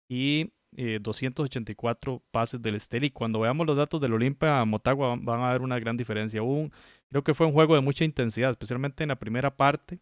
y 0.09 0.51
284 0.71 2.13
eh, 2.13 2.19
pases 2.31 2.61
del 2.61 2.75
Esteli. 2.75 3.11
Cuando 3.11 3.39
veamos 3.39 3.67
los 3.67 3.77
datos 3.77 4.01
del 4.01 4.13
Olimpia 4.13 4.63
Motagua 4.65 5.15
van 5.19 5.41
a 5.41 5.51
ver 5.51 5.61
una 5.61 5.79
gran 5.79 5.97
diferencia. 5.97 6.41
Un, 6.41 6.71
creo 7.09 7.23
que 7.23 7.33
fue 7.33 7.45
un 7.45 7.53
juego 7.53 7.75
de 7.75 7.81
mucha 7.81 8.05
intensidad, 8.05 8.51
especialmente 8.51 9.03
en 9.03 9.09
la 9.09 9.19
primera 9.19 9.55
parte. 9.55 9.99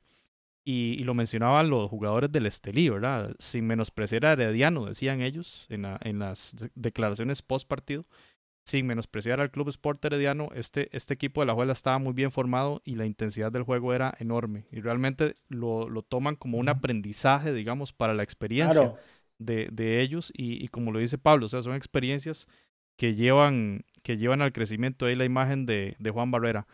Y, 0.65 1.03
lo 1.03 1.15
mencionaban 1.15 1.69
los 1.69 1.89
jugadores 1.89 2.31
del 2.31 2.45
Estelí, 2.45 2.89
¿verdad? 2.89 3.33
Sin 3.39 3.65
menospreciar 3.65 4.25
a 4.25 4.33
Herediano, 4.33 4.85
decían 4.85 5.21
ellos 5.21 5.65
en 5.69 6.19
las 6.19 6.55
declaraciones 6.75 7.41
post 7.41 7.67
partido 7.67 8.05
sin 8.66 8.86
menospreciar 8.86 9.41
al 9.41 9.51
Club 9.51 9.70
Sport 9.70 10.05
Herediano, 10.05 10.49
este, 10.53 10.95
este 10.95 11.14
equipo 11.14 11.41
de 11.41 11.47
la 11.47 11.53
Juela 11.53 11.74
estaba 11.74 11.97
muy 11.97 12.14
bien 12.14 12.32
formado 12.32 12.82
y 12.86 12.95
la 12.95 13.05
intensidad 13.05 13.51
del 13.51 13.64
juego 13.64 13.93
era 13.93 14.14
enorme. 14.20 14.66
Y 14.72 14.82
realmente 14.82 15.36
lo, 15.47 15.89
lo 15.89 16.03
toman 16.03 16.36
como 16.36 16.57
un 16.57 16.70
aprendizaje, 16.70 17.53
digamos, 17.53 17.93
para 17.93 18.14
la 18.14 18.24
experiencia 18.24 18.93
de, 19.39 19.70
de, 19.72 20.01
ellos. 20.01 20.32
Y, 20.36 20.64
y, 20.64 20.68
como 20.68 20.91
lo 20.91 20.99
dice 20.99 21.18
Pablo, 21.18 21.47
o 21.47 21.49
sea, 21.49 21.62
son 21.62 21.76
experiencias 21.76 22.47
que 22.95 23.16
llevan, 23.16 23.86
que 24.03 24.18
llevan 24.18 24.41
al 24.41 24.51
crecimiento. 24.51 25.05
Ahí 25.05 25.16
la 25.16 25.26
imagen 25.26 25.66
de, 25.66 25.95
de 25.97 26.12
Juan 26.12 26.30
Barrera. 26.30 26.68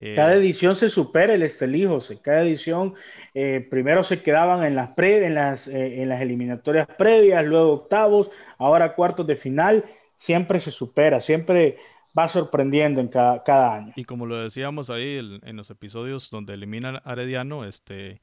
Eh, 0.00 0.14
cada 0.14 0.34
edición 0.34 0.76
se 0.76 0.88
supera 0.88 1.34
el 1.34 1.42
Estelí, 1.42 1.84
José. 1.84 2.20
Cada 2.22 2.42
edición, 2.42 2.94
eh, 3.34 3.66
primero 3.68 4.02
se 4.02 4.22
quedaban 4.22 4.64
en 4.64 4.74
las, 4.74 4.90
pre, 4.90 5.26
en, 5.26 5.34
las, 5.34 5.68
eh, 5.68 6.02
en 6.02 6.08
las 6.08 6.22
eliminatorias 6.22 6.86
previas, 6.96 7.44
luego 7.44 7.72
octavos, 7.72 8.30
ahora 8.56 8.94
cuartos 8.94 9.26
de 9.26 9.36
final 9.36 9.84
siempre 10.20 10.60
se 10.60 10.70
supera, 10.70 11.20
siempre 11.20 11.78
va 12.16 12.28
sorprendiendo 12.28 13.00
en 13.00 13.08
cada, 13.08 13.74
año. 13.74 13.92
Y 13.96 14.04
como 14.04 14.26
lo 14.26 14.36
decíamos 14.36 14.90
ahí 14.90 15.18
en 15.42 15.56
los 15.56 15.70
episodios 15.70 16.30
donde 16.30 16.54
elimina 16.54 17.00
a 17.04 17.12
Arediano, 17.12 17.64
este, 17.64 18.20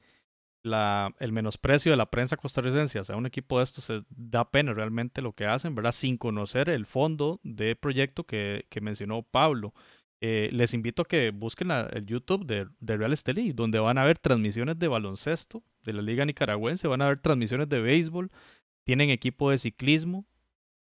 la, 0.61 1.13
el 1.19 1.31
menosprecio 1.31 1.91
de 1.91 1.97
la 1.97 2.05
prensa 2.05 2.37
costarricense 2.37 2.99
hacia 2.99 3.15
un 3.15 3.25
equipo 3.25 3.57
de 3.57 3.63
estos 3.63 3.85
se 3.85 4.03
da 4.09 4.49
pena 4.49 4.73
realmente 4.73 5.21
lo 5.21 5.33
que 5.33 5.47
hacen, 5.47 5.73
¿verdad? 5.73 5.91
Sin 5.91 6.17
conocer 6.17 6.69
el 6.69 6.85
fondo 6.85 7.39
de 7.43 7.75
proyecto 7.75 8.25
que, 8.25 8.65
que 8.69 8.79
mencionó 8.79 9.23
Pablo. 9.23 9.73
Eh, 10.21 10.49
les 10.51 10.73
invito 10.73 11.03
a 11.03 11.05
que 11.05 11.31
busquen 11.31 11.71
el 11.71 12.05
YouTube 12.05 12.45
de, 12.45 12.67
de 12.79 12.97
Real 12.97 13.13
Estelí, 13.13 13.53
donde 13.53 13.79
van 13.79 13.97
a 13.97 14.05
ver 14.05 14.19
transmisiones 14.19 14.77
de 14.77 14.87
baloncesto 14.87 15.63
de 15.83 15.93
la 15.93 16.01
Liga 16.01 16.25
Nicaragüense, 16.25 16.87
van 16.87 17.01
a 17.01 17.07
ver 17.07 17.19
transmisiones 17.19 17.69
de 17.69 17.81
béisbol, 17.81 18.31
tienen 18.83 19.09
equipo 19.09 19.49
de 19.51 19.57
ciclismo, 19.57 20.25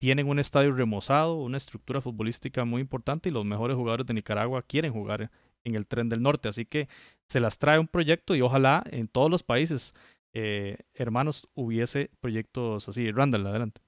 tienen 0.01 0.27
un 0.27 0.39
estadio 0.39 0.73
remozado, 0.73 1.35
una 1.35 1.57
estructura 1.57 2.01
futbolística 2.01 2.65
muy 2.65 2.81
importante 2.81 3.29
y 3.29 3.31
los 3.31 3.45
mejores 3.45 3.77
jugadores 3.77 4.07
de 4.07 4.15
Nicaragua 4.15 4.63
quieren 4.63 4.91
jugar 4.91 5.29
en 5.63 5.75
el 5.75 5.85
tren 5.85 6.09
del 6.09 6.23
norte. 6.23 6.49
Así 6.49 6.65
que 6.65 6.87
se 7.27 7.39
las 7.39 7.59
trae 7.59 7.77
un 7.77 7.87
proyecto 7.87 8.33
y 8.33 8.41
ojalá 8.41 8.83
en 8.89 9.07
todos 9.07 9.29
los 9.29 9.43
países 9.43 9.93
eh, 10.33 10.77
hermanos 10.95 11.47
hubiese 11.53 12.09
proyectos 12.19 12.89
así. 12.89 13.11
Randall, 13.11 13.45
adelante. 13.45 13.79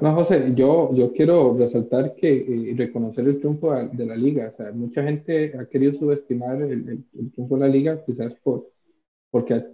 No, 0.00 0.14
José, 0.14 0.54
yo, 0.56 0.90
yo 0.94 1.12
quiero 1.12 1.54
resaltar 1.58 2.14
que 2.14 2.32
eh, 2.38 2.74
reconocer 2.74 3.26
el 3.28 3.40
triunfo 3.40 3.74
de 3.74 4.06
la 4.06 4.16
liga. 4.16 4.54
O 4.54 4.56
sea, 4.56 4.72
mucha 4.72 5.02
gente 5.02 5.52
ha 5.54 5.66
querido 5.66 5.92
subestimar 5.92 6.62
el, 6.62 7.04
triunfo 7.34 7.56
de 7.56 7.60
la 7.60 7.68
liga, 7.68 8.02
quizás 8.06 8.34
por, 8.36 8.70
porque 9.30 9.66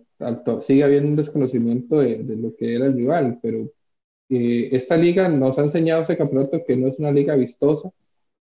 sigue 0.63 0.83
habiendo 0.83 1.11
un 1.11 1.17
desconocimiento 1.17 2.01
de, 2.01 2.25
de, 2.25 2.37
lo 2.37 2.57
que 2.57 2.75
era 2.75 2.87
el 2.87 2.95
rival, 2.95 3.39
pero 3.41 3.71
eh, 4.29 4.69
esta 4.73 4.97
liga 4.97 5.29
nos 5.29 5.59
ha 5.59 5.65
enseñado 5.65 6.03
ese 6.03 6.17
campeonato 6.17 6.65
que 6.65 6.77
no 6.77 6.89
es 6.89 6.99
una 6.99 7.11
liga 7.13 7.35
vistosa, 7.37 7.91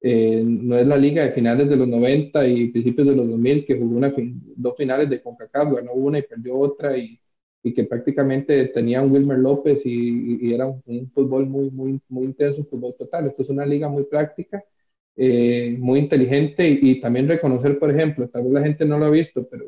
eh, 0.01 0.43
no 0.45 0.77
es 0.77 0.87
la 0.87 0.97
liga 0.97 1.23
de 1.23 1.31
finales 1.31 1.69
de 1.69 1.75
los 1.75 1.87
90 1.87 2.47
y 2.47 2.69
principios 2.69 3.07
de 3.07 3.15
los 3.15 3.27
2000 3.27 3.65
que 3.65 3.77
jugó 3.77 3.97
una 3.97 4.13
dos 4.55 4.75
finales 4.77 5.09
de 5.09 5.21
CONCACAF, 5.21 5.73
ganó 5.73 5.93
una 5.93 6.19
y 6.19 6.23
perdió 6.23 6.57
otra 6.59 6.97
y, 6.97 7.19
y 7.63 7.73
que 7.73 7.83
prácticamente 7.85 8.67
tenía 8.67 9.01
un 9.01 9.11
Wilmer 9.11 9.39
López 9.39 9.81
y, 9.85 10.53
era 10.53 10.67
un, 10.67 11.11
fútbol 11.13 11.47
muy, 11.47 11.71
muy, 11.71 11.99
muy 12.09 12.25
intenso, 12.25 12.61
un 12.61 12.67
fútbol 12.67 12.95
total. 12.97 13.27
Esto 13.27 13.41
es 13.41 13.49
una 13.49 13.65
liga 13.65 13.89
muy 13.89 14.03
práctica, 14.03 14.63
eh, 15.15 15.75
muy 15.79 15.99
inteligente 15.99 16.69
y, 16.69 16.79
y, 16.91 17.01
también 17.01 17.27
reconocer, 17.27 17.79
por 17.79 17.89
ejemplo, 17.89 18.27
tal 18.29 18.43
vez 18.43 18.53
la 18.53 18.63
gente 18.63 18.85
no 18.85 18.99
lo 18.99 19.05
ha 19.05 19.09
visto, 19.09 19.47
pero 19.49 19.65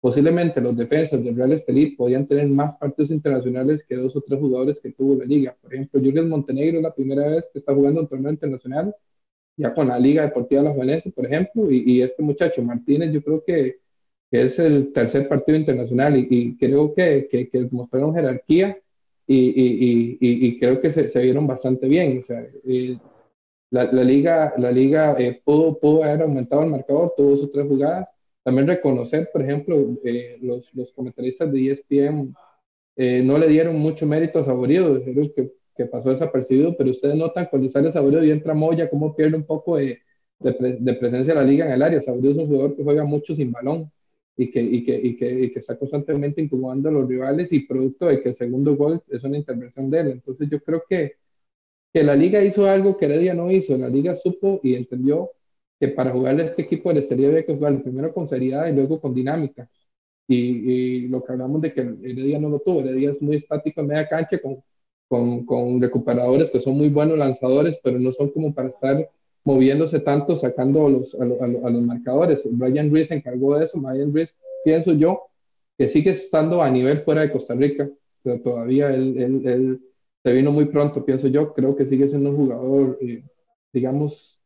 Posiblemente 0.00 0.60
los 0.60 0.76
defensas 0.76 1.24
del 1.24 1.34
Real 1.34 1.52
Estelí 1.52 1.96
podían 1.96 2.26
tener 2.26 2.46
más 2.46 2.76
partidos 2.76 3.10
internacionales 3.10 3.84
que 3.88 3.96
dos 3.96 4.14
o 4.14 4.20
tres 4.20 4.38
jugadores 4.38 4.78
que 4.80 4.92
tuvo 4.92 5.16
la 5.16 5.24
liga. 5.24 5.56
Por 5.60 5.74
ejemplo, 5.74 6.00
Julián 6.00 6.28
Montenegro 6.28 6.78
es 6.78 6.82
la 6.84 6.94
primera 6.94 7.26
vez 7.28 7.50
que 7.52 7.58
está 7.58 7.74
jugando 7.74 8.02
un 8.02 8.08
torneo 8.08 8.30
internacional, 8.30 8.94
ya 9.56 9.74
con 9.74 9.88
la 9.88 9.98
Liga 9.98 10.22
Deportiva 10.22 10.62
Las 10.62 10.76
Valencia, 10.76 11.10
por 11.14 11.26
ejemplo, 11.26 11.68
y, 11.70 12.00
este 12.00 12.22
muchacho 12.22 12.62
Martínez, 12.62 13.12
yo 13.12 13.22
creo 13.22 13.42
que, 13.44 13.80
es 14.30 14.58
el 14.58 14.92
tercer 14.92 15.26
partido 15.26 15.56
internacional 15.58 16.14
y, 16.16 16.56
creo 16.58 16.94
que, 16.94 17.28
que, 17.30 17.68
mostraron 17.72 18.14
jerarquía 18.14 18.78
y, 19.26 20.58
creo 20.60 20.80
que 20.80 20.92
se, 20.92 21.20
vieron 21.20 21.46
bastante 21.46 21.88
bien. 21.88 22.20
O 22.22 22.24
sea, 22.24 22.46
eh, 22.64 22.98
la, 23.70 23.84
liga, 24.04 24.52
la 24.58 24.70
liga 24.70 25.16
eh, 25.18 25.40
pudo, 25.44 25.78
pudo 25.78 26.04
haber 26.04 26.22
aumentado 26.22 26.62
el 26.62 26.70
marcador, 26.70 27.14
tuvo 27.16 27.36
sus 27.36 27.50
tres 27.50 27.66
jugadas 27.66 28.17
también 28.48 28.66
reconocer, 28.66 29.28
por 29.30 29.42
ejemplo, 29.42 29.98
eh, 30.02 30.38
los, 30.40 30.72
los, 30.72 30.90
comentaristas 30.92 31.52
de 31.52 31.70
ESPN 31.70 32.34
eh, 32.96 33.20
no 33.22 33.36
le 33.36 33.46
dieron 33.46 33.76
mucho 33.78 34.06
mérito 34.06 34.38
a 34.38 34.44
Saborido, 34.44 35.04
que, 35.04 35.52
que 35.76 35.84
pasó 35.84 36.08
desapercibido, 36.08 36.74
pero 36.74 36.90
ustedes 36.90 37.14
notan 37.14 37.48
cuando 37.50 37.68
sale 37.68 37.92
Saborido 37.92 38.24
y 38.24 38.30
entra 38.30 38.54
Moya, 38.54 38.88
cómo 38.88 39.14
pierde 39.14 39.36
un 39.36 39.44
poco 39.44 39.76
de, 39.76 40.00
de, 40.38 40.94
presencia 40.94 41.34
de 41.34 41.40
la 41.40 41.44
liga 41.44 41.66
en 41.66 41.72
el 41.72 41.82
área. 41.82 42.00
Saborido 42.00 42.32
es 42.32 42.38
un 42.38 42.46
jugador 42.46 42.74
que 42.74 42.82
juega 42.82 43.04
mucho 43.04 43.34
sin 43.34 43.52
balón 43.52 43.92
y 44.34 44.50
que, 44.50 44.62
y 44.62 44.82
que, 44.82 44.98
y 44.98 45.16
que, 45.18 45.30
y 45.30 45.52
que 45.52 45.58
está 45.58 45.78
constantemente 45.78 46.40
incomodando 46.40 46.88
a 46.88 46.92
los 46.92 47.06
rivales 47.06 47.52
y 47.52 47.66
producto 47.66 48.06
de 48.06 48.22
que 48.22 48.30
el 48.30 48.36
segundo 48.36 48.76
gol 48.76 49.02
es 49.08 49.22
una 49.24 49.36
intervención 49.36 49.90
de 49.90 50.00
él. 50.00 50.10
Entonces 50.12 50.48
yo 50.48 50.58
creo 50.62 50.82
que, 50.88 51.16
que 51.92 52.02
la 52.02 52.16
liga 52.16 52.42
hizo 52.42 52.66
algo 52.66 52.96
que 52.96 53.04
Heredia 53.04 53.34
no 53.34 53.50
hizo. 53.50 53.76
La 53.76 53.90
liga 53.90 54.14
supo 54.14 54.58
y 54.62 54.74
entendió 54.74 55.32
que 55.78 55.88
para 55.88 56.10
jugarle 56.10 56.42
a 56.42 56.46
este 56.46 56.62
equipo 56.62 56.92
de 56.92 57.00
Estería 57.00 57.28
había 57.28 57.44
que 57.44 57.54
jugar 57.54 57.82
primero 57.82 58.12
con 58.12 58.28
seriedad 58.28 58.66
y 58.66 58.72
luego 58.72 59.00
con 59.00 59.14
dinámica. 59.14 59.68
Y, 60.26 61.08
lo 61.08 61.24
que 61.24 61.32
hablamos 61.32 61.62
de 61.62 61.72
que 61.72 61.80
Heredia 61.80 62.38
no 62.38 62.50
lo 62.50 62.58
tuvo, 62.60 62.80
Heredia 62.80 63.12
es 63.12 63.22
muy 63.22 63.36
estático 63.36 63.80
en 63.80 63.86
media 63.86 64.08
cancha 64.08 64.38
con, 64.38 64.62
con, 65.08 65.46
con, 65.46 65.80
recuperadores 65.80 66.50
que 66.50 66.60
son 66.60 66.76
muy 66.76 66.90
buenos 66.90 67.16
lanzadores, 67.16 67.78
pero 67.82 67.98
no 67.98 68.12
son 68.12 68.30
como 68.30 68.52
para 68.54 68.68
estar 68.68 69.10
moviéndose 69.44 70.00
tanto, 70.00 70.36
sacando 70.36 70.86
a 70.86 70.90
los, 70.90 71.14
a, 71.14 71.24
los 71.24 71.82
marcadores. 71.82 72.42
Brian 72.44 72.90
Ruiz 72.90 73.08
se 73.08 73.14
encargó 73.14 73.58
de 73.58 73.64
eso, 73.64 73.80
Brian 73.80 74.12
Ruiz, 74.12 74.36
pienso 74.64 74.92
yo, 74.92 75.22
que 75.78 75.88
sigue 75.88 76.10
estando 76.10 76.62
a 76.62 76.70
nivel 76.70 77.02
fuera 77.02 77.22
de 77.22 77.32
Costa 77.32 77.54
Rica, 77.54 77.88
pero 78.22 78.40
todavía 78.42 78.94
él, 78.94 79.16
él, 79.16 79.46
él 79.46 79.80
se 80.22 80.32
vino 80.32 80.52
muy 80.52 80.66
pronto, 80.66 81.04
pienso 81.04 81.28
yo. 81.28 81.54
Creo 81.54 81.74
que 81.76 81.86
sigue 81.86 82.08
siendo 82.08 82.30
un 82.30 82.36
jugador, 82.36 82.98
eh, 83.00 83.24
digamos, 83.72 84.37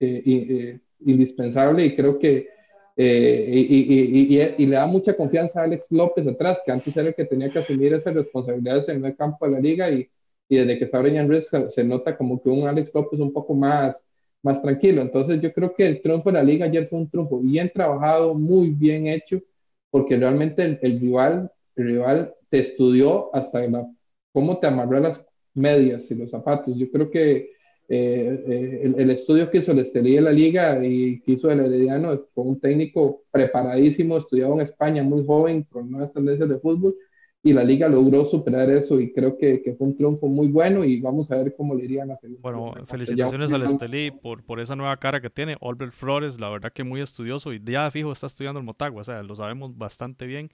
eh, 0.00 0.78
indispensable 1.00 1.86
y 1.86 1.96
creo 1.96 2.18
que 2.18 2.48
y, 3.00 4.40
y, 4.58 4.66
le 4.66 4.74
da 4.74 4.86
mucha 4.86 5.14
confianza 5.14 5.60
a 5.60 5.64
Alex 5.64 5.84
López 5.90 6.26
atrás, 6.26 6.60
que 6.66 6.72
antes 6.72 6.96
era 6.96 7.08
el 7.08 7.14
que 7.14 7.26
tenía 7.26 7.48
que 7.48 7.60
asumir 7.60 7.94
esas 7.94 8.12
responsabilidades 8.12 8.88
en 8.88 9.04
el 9.04 9.14
campo 9.14 9.46
de 9.46 9.52
la 9.52 9.60
liga 9.60 9.88
y, 9.88 10.08
desde 10.48 10.78
que 10.78 10.86
está 10.86 10.98
Brian 10.98 11.28
Reeves 11.28 11.48
se 11.68 11.84
nota 11.84 12.16
como 12.16 12.42
que 12.42 12.48
un 12.48 12.66
Alex 12.66 12.92
López 12.92 13.20
un 13.20 13.32
poco 13.32 13.54
más, 13.54 14.04
más 14.42 14.62
tranquilo. 14.62 15.02
Entonces 15.02 15.40
yo 15.40 15.52
creo 15.52 15.74
que 15.74 15.86
el 15.86 16.00
triunfo 16.02 16.30
de 16.30 16.38
la 16.38 16.42
liga 16.42 16.66
ayer 16.66 16.88
fue 16.88 17.00
un 17.00 17.10
triunfo 17.10 17.38
bien 17.40 17.70
trabajado, 17.72 18.34
muy 18.34 18.70
bien 18.70 19.06
hecho, 19.06 19.40
porque 19.90 20.16
realmente 20.16 20.78
el, 20.82 21.00
rival, 21.00 21.50
el 21.76 21.84
rival 21.84 22.34
te 22.48 22.60
estudió 22.60 23.34
hasta 23.34 23.66
la, 23.68 23.86
cómo 24.32 24.58
te 24.58 24.66
amarró 24.66 25.00
las 25.00 25.20
medias 25.54 26.10
y 26.10 26.14
los 26.14 26.30
zapatos. 26.30 26.76
Yo 26.76 26.90
creo 26.90 27.10
que 27.10 27.50
eh, 27.90 28.44
eh, 28.46 28.94
el, 28.98 29.10
estudio 29.10 29.50
que 29.50 29.58
hizo 29.58 29.72
el 29.72 29.78
Estelí 29.78 30.14
de 30.14 30.20
la 30.20 30.30
Liga 30.30 30.84
y 30.84 31.20
que 31.20 31.32
hizo 31.32 31.50
el 31.50 31.60
Herediano 31.60 32.26
con 32.34 32.48
un 32.48 32.60
técnico 32.60 33.22
preparadísimo, 33.30 34.18
estudiado 34.18 34.52
en 34.54 34.60
España, 34.60 35.02
muy 35.02 35.24
joven, 35.24 35.62
con 35.62 35.90
nuevas 35.90 36.12
tendencias 36.12 36.50
de 36.50 36.58
fútbol, 36.58 36.94
y 37.42 37.54
la 37.54 37.64
Liga 37.64 37.88
logró 37.88 38.26
superar 38.26 38.68
eso 38.68 39.00
y 39.00 39.10
creo 39.10 39.38
que, 39.38 39.62
que, 39.62 39.74
fue 39.74 39.86
un 39.86 39.96
triunfo 39.96 40.26
muy 40.26 40.48
bueno 40.48 40.84
y 40.84 41.00
vamos 41.00 41.30
a 41.30 41.36
ver 41.36 41.54
cómo 41.56 41.74
le 41.74 41.84
irían 41.84 42.10
a 42.10 42.18
Bueno, 42.42 42.74
felicitaciones 42.86 43.50
al 43.52 43.62
Estelí 43.62 44.10
por, 44.10 44.44
por 44.44 44.60
esa 44.60 44.76
nueva 44.76 44.96
cara 44.98 45.22
que 45.22 45.30
tiene. 45.30 45.56
Albert 45.62 45.94
Flores, 45.94 46.38
la 46.38 46.50
verdad 46.50 46.72
que 46.72 46.84
muy 46.84 47.00
estudioso 47.00 47.54
y 47.54 47.62
ya 47.64 47.90
fijo 47.90 48.12
está 48.12 48.26
estudiando 48.26 48.60
el 48.60 48.66
Motagua, 48.66 49.00
o 49.00 49.04
sea, 49.04 49.22
lo 49.22 49.34
sabemos 49.34 49.76
bastante 49.78 50.26
bien. 50.26 50.50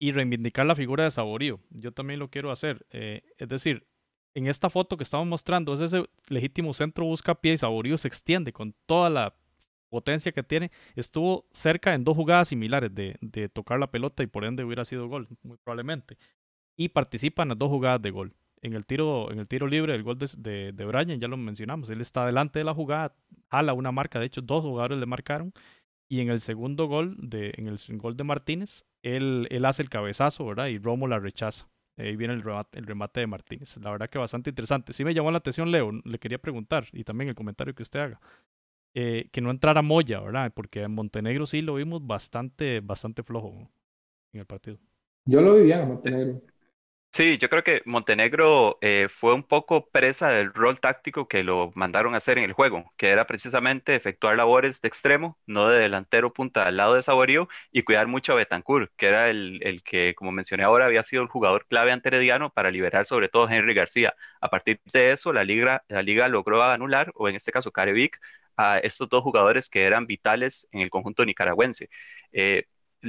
Y 0.00 0.12
reivindicar 0.12 0.64
la 0.64 0.76
figura 0.76 1.02
de 1.04 1.10
Saborío, 1.10 1.58
yo 1.70 1.90
también 1.90 2.20
lo 2.20 2.28
quiero 2.28 2.52
hacer. 2.52 2.86
Eh, 2.92 3.22
es 3.36 3.48
decir, 3.48 3.84
en 4.34 4.46
esta 4.46 4.70
foto 4.70 4.96
que 4.96 5.04
estamos 5.04 5.26
mostrando 5.26 5.74
es 5.74 5.80
ese 5.80 6.08
legítimo 6.28 6.72
centro 6.72 7.04
busca 7.04 7.34
pie 7.34 7.54
y 7.54 7.58
Saborío 7.58 7.98
se 7.98 8.08
extiende 8.08 8.52
con 8.52 8.74
toda 8.86 9.10
la 9.10 9.34
potencia 9.88 10.32
que 10.32 10.42
tiene. 10.42 10.70
Estuvo 10.96 11.46
cerca 11.52 11.94
en 11.94 12.04
dos 12.04 12.16
jugadas 12.16 12.48
similares 12.48 12.94
de, 12.94 13.16
de, 13.20 13.48
tocar 13.48 13.78
la 13.78 13.90
pelota 13.90 14.22
y 14.22 14.26
por 14.26 14.44
ende 14.44 14.64
hubiera 14.64 14.84
sido 14.84 15.08
gol, 15.08 15.28
muy 15.42 15.56
probablemente. 15.58 16.18
Y 16.76 16.90
participa 16.90 17.42
en 17.42 17.50
las 17.50 17.58
dos 17.58 17.68
jugadas 17.68 18.02
de 18.02 18.10
gol. 18.10 18.34
En 18.60 18.74
el 18.74 18.84
tiro, 18.86 19.30
en 19.30 19.38
el 19.38 19.46
tiro 19.46 19.66
libre, 19.66 19.94
el 19.94 20.02
gol 20.02 20.18
de, 20.18 20.28
de, 20.36 20.72
de 20.72 20.84
Brian, 20.84 21.20
ya 21.20 21.28
lo 21.28 21.36
mencionamos, 21.36 21.90
él 21.90 22.00
está 22.00 22.26
delante 22.26 22.58
de 22.58 22.64
la 22.64 22.74
jugada, 22.74 23.14
jala 23.50 23.72
una 23.72 23.92
marca, 23.92 24.18
de 24.18 24.26
hecho 24.26 24.42
dos 24.42 24.62
jugadores 24.62 24.98
le 24.98 25.06
marcaron. 25.06 25.52
Y 26.10 26.20
en 26.20 26.30
el 26.30 26.40
segundo 26.40 26.86
gol, 26.86 27.16
de, 27.18 27.52
en 27.56 27.68
el 27.68 27.78
gol 27.98 28.16
de 28.16 28.24
Martínez, 28.24 28.84
él, 29.02 29.46
él 29.50 29.64
hace 29.64 29.82
el 29.82 29.90
cabezazo, 29.90 30.46
¿verdad? 30.46 30.66
Y 30.68 30.78
Romo 30.78 31.06
la 31.06 31.18
rechaza. 31.18 31.68
Ahí 31.98 32.14
viene 32.16 32.34
el 32.34 32.42
remate, 32.42 32.78
el 32.78 32.86
remate 32.86 33.20
de 33.20 33.26
Martínez. 33.26 33.76
La 33.78 33.90
verdad 33.90 34.08
que 34.08 34.18
bastante 34.18 34.50
interesante. 34.50 34.92
Sí 34.92 35.04
me 35.04 35.12
llamó 35.12 35.30
la 35.32 35.38
atención, 35.38 35.70
Leo, 35.70 35.90
le 36.04 36.18
quería 36.18 36.38
preguntar, 36.38 36.86
y 36.92 37.04
también 37.04 37.28
el 37.28 37.34
comentario 37.34 37.74
que 37.74 37.82
usted 37.82 38.00
haga, 38.00 38.20
eh, 38.94 39.28
que 39.32 39.40
no 39.40 39.50
entrara 39.50 39.82
Moya, 39.82 40.20
¿verdad? 40.20 40.52
Porque 40.54 40.82
en 40.82 40.92
Montenegro 40.92 41.46
sí 41.46 41.60
lo 41.60 41.74
vimos 41.74 42.06
bastante, 42.06 42.80
bastante 42.80 43.22
flojo 43.24 43.68
en 44.32 44.40
el 44.40 44.46
partido. 44.46 44.78
Yo 45.24 45.40
lo 45.42 45.56
vi 45.56 45.64
bien 45.64 45.80
en 45.80 45.88
Montenegro. 45.88 46.42
Sí, 47.18 47.36
yo 47.38 47.48
creo 47.48 47.64
que 47.64 47.82
Montenegro 47.84 48.78
eh, 48.80 49.08
fue 49.10 49.34
un 49.34 49.42
poco 49.42 49.88
presa 49.90 50.28
del 50.28 50.54
rol 50.54 50.78
táctico 50.78 51.26
que 51.26 51.42
lo 51.42 51.72
mandaron 51.74 52.14
a 52.14 52.18
hacer 52.18 52.38
en 52.38 52.44
el 52.44 52.52
juego, 52.52 52.92
que 52.96 53.08
era 53.08 53.26
precisamente 53.26 53.96
efectuar 53.96 54.36
labores 54.36 54.80
de 54.80 54.86
extremo, 54.86 55.36
no 55.44 55.68
de 55.68 55.80
delantero 55.80 56.32
punta 56.32 56.64
al 56.64 56.76
lado 56.76 56.94
de 56.94 57.02
Saborío 57.02 57.48
y 57.72 57.82
cuidar 57.82 58.06
mucho 58.06 58.32
a 58.32 58.36
Betancourt, 58.36 58.92
que 58.96 59.08
era 59.08 59.28
el, 59.30 59.58
el, 59.64 59.82
que, 59.82 60.14
como 60.14 60.30
mencioné 60.30 60.62
ahora, 60.62 60.86
había 60.86 61.02
sido 61.02 61.22
el 61.24 61.28
jugador 61.28 61.66
clave 61.66 61.90
ante 61.90 62.08
para 62.54 62.70
liberar 62.70 63.04
sobre 63.04 63.28
todo 63.28 63.48
a 63.48 63.54
Henry 63.54 63.74
García. 63.74 64.14
A 64.40 64.48
partir 64.48 64.80
de 64.92 65.10
eso, 65.10 65.32
la 65.32 65.42
liga, 65.42 65.82
la 65.88 66.02
liga 66.02 66.28
logró 66.28 66.62
anular, 66.62 67.10
o 67.16 67.28
en 67.28 67.34
este 67.34 67.50
caso 67.50 67.72
Carevic, 67.72 68.20
a 68.56 68.78
estos 68.78 69.08
dos 69.08 69.22
jugadores 69.24 69.68
que 69.68 69.82
eran 69.84 70.06
vitales 70.06 70.68
en 70.70 70.82
el 70.82 70.90
conjunto 70.90 71.24
nicaragüense. 71.24 71.90
Eh, 72.32 72.66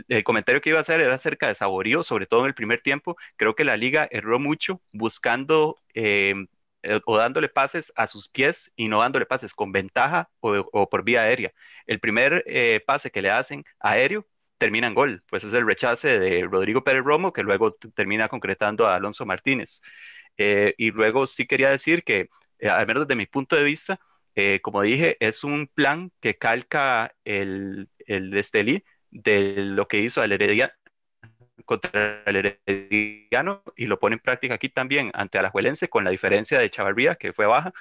el 0.08 0.24
comentario 0.24 0.62
que 0.62 0.70
iba 0.70 0.80
a 0.80 0.82
hacer 0.82 1.02
era 1.02 1.16
acerca 1.16 1.48
de 1.48 1.56
Saborío, 1.56 2.04
sobre 2.04 2.28
todo 2.28 2.42
en 2.42 2.48
el 2.48 2.54
primer 2.56 2.82
tiempo. 2.82 3.18
Creo 3.36 3.56
que 3.56 3.64
la 3.64 3.78
liga 3.78 4.08
erró 4.12 4.40
mucho 4.40 4.82
buscando 4.92 5.78
eh, 5.94 6.36
eh, 6.84 7.00
o 7.06 7.18
dándole 7.18 7.50
pases 7.50 7.92
a 7.96 8.08
sus 8.08 8.30
pies 8.30 8.72
y 8.76 8.88
no 8.88 9.02
dándole 9.02 9.26
pases 9.26 9.54
con 9.54 9.72
ventaja 9.72 10.30
o, 10.40 10.90
por 10.90 11.04
vía 11.04 11.24
aérea. 11.24 11.54
El 11.86 12.00
primer 12.00 12.44
eh, 12.48 12.82
pase 12.86 13.12
que 13.12 13.22
le 13.22 13.32
hacen 13.32 13.64
aéreo 13.80 14.28
termina 14.58 14.88
en 14.88 14.94
gol, 14.94 15.24
pues 15.30 15.44
es 15.44 15.54
el 15.54 15.66
rechace 15.66 16.20
de 16.20 16.44
Rodrigo 16.46 16.84
Pérez 16.84 17.04
Romo 17.04 17.34
que 17.34 17.44
luego 17.44 17.74
termina 17.96 18.28
concretando 18.28 18.88
a 18.88 18.96
Alonso 18.96 19.26
Martínez. 19.26 19.82
y 20.38 20.92
luego 20.92 21.28
sí 21.28 21.48
quería 21.48 21.70
decir 21.72 22.04
que, 22.04 22.30
al 22.64 22.88
menos 22.88 23.08
desde 23.08 23.16
mi 23.18 23.26
punto 23.26 23.56
de 23.56 23.64
vista, 23.64 24.00
como 24.62 24.82
dije, 24.82 25.18
es 25.20 25.44
un 25.44 25.68
plan 25.68 26.12
que 26.22 26.38
calca 26.38 27.14
el, 27.26 27.90
el 28.08 28.32
de 28.32 28.40
Estelí 28.40 28.84
de 29.12 29.56
lo 29.58 29.88
que 29.88 30.00
hizo 30.00 30.24
el 30.24 30.32
Herediano 30.32 30.74
contra 31.66 32.24
el 32.26 32.58
Herediano 32.66 33.64
y 33.76 33.86
lo 33.86 34.00
pone 34.00 34.16
en 34.16 34.20
práctica 34.22 34.56
aquí 34.56 34.70
también 34.70 35.12
ante 35.14 35.38
Alajuelense 35.38 35.90
con 35.90 36.04
la 36.04 36.10
diferencia 36.12 36.60
de 36.60 36.70
Chavarría 36.70 37.16
que 37.16 37.34
fue 37.34 37.46
baja, 37.46 37.74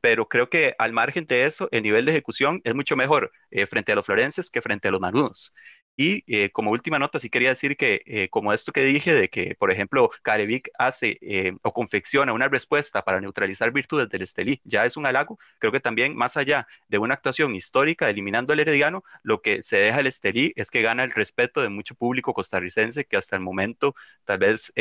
pero 0.00 0.28
creo 0.28 0.50
que 0.50 0.74
al 0.78 0.92
margen 0.92 1.26
de 1.26 1.46
eso 1.46 1.68
el 1.72 1.82
nivel 1.82 2.04
de 2.04 2.12
ejecución 2.12 2.60
es 2.64 2.74
mucho 2.74 2.96
mejor 2.96 3.32
eh, 3.50 3.66
frente 3.66 3.92
a 3.92 3.96
los 3.96 4.06
florenses 4.06 4.50
que 4.50 4.62
frente 4.62 4.88
a 4.88 4.90
los 4.92 5.00
manudos. 5.00 5.54
Y 5.96 6.24
eh, 6.26 6.50
como 6.50 6.70
última 6.70 6.98
nota, 6.98 7.18
sí 7.20 7.28
quería 7.28 7.50
decir 7.50 7.76
que, 7.76 8.02
eh, 8.06 8.28
como 8.30 8.52
esto 8.54 8.72
que 8.72 8.82
dije, 8.82 9.12
de 9.14 9.28
que, 9.28 9.54
por 9.56 9.70
ejemplo, 9.70 10.10
Carevic 10.22 10.70
hace 10.78 11.18
eh, 11.20 11.52
o 11.62 11.72
confecciona 11.72 12.32
una 12.32 12.48
respuesta 12.48 13.02
para 13.04 13.20
neutralizar 13.20 13.70
virtudes 13.72 14.08
del 14.08 14.22
Estelí, 14.22 14.60
ya 14.64 14.86
es 14.86 14.96
un 14.96 15.04
halago. 15.06 15.38
Creo 15.58 15.70
que 15.70 15.80
también, 15.80 16.16
más 16.16 16.36
allá 16.38 16.66
de 16.88 16.98
una 16.98 17.14
actuación 17.14 17.54
histórica 17.54 18.08
eliminando 18.08 18.52
al 18.54 18.60
Herediano, 18.60 19.04
lo 19.22 19.42
que 19.42 19.62
se 19.62 19.76
deja 19.76 20.00
el 20.00 20.06
Estelí 20.06 20.52
es 20.56 20.70
que 20.70 20.80
gana 20.82 21.04
el 21.04 21.10
respeto 21.12 21.60
de 21.60 21.68
mucho 21.68 21.94
público 21.94 22.32
costarricense 22.32 23.04
que 23.04 23.16
hasta 23.18 23.36
el 23.36 23.42
momento 23.42 23.94
tal 24.24 24.38
vez 24.38 24.72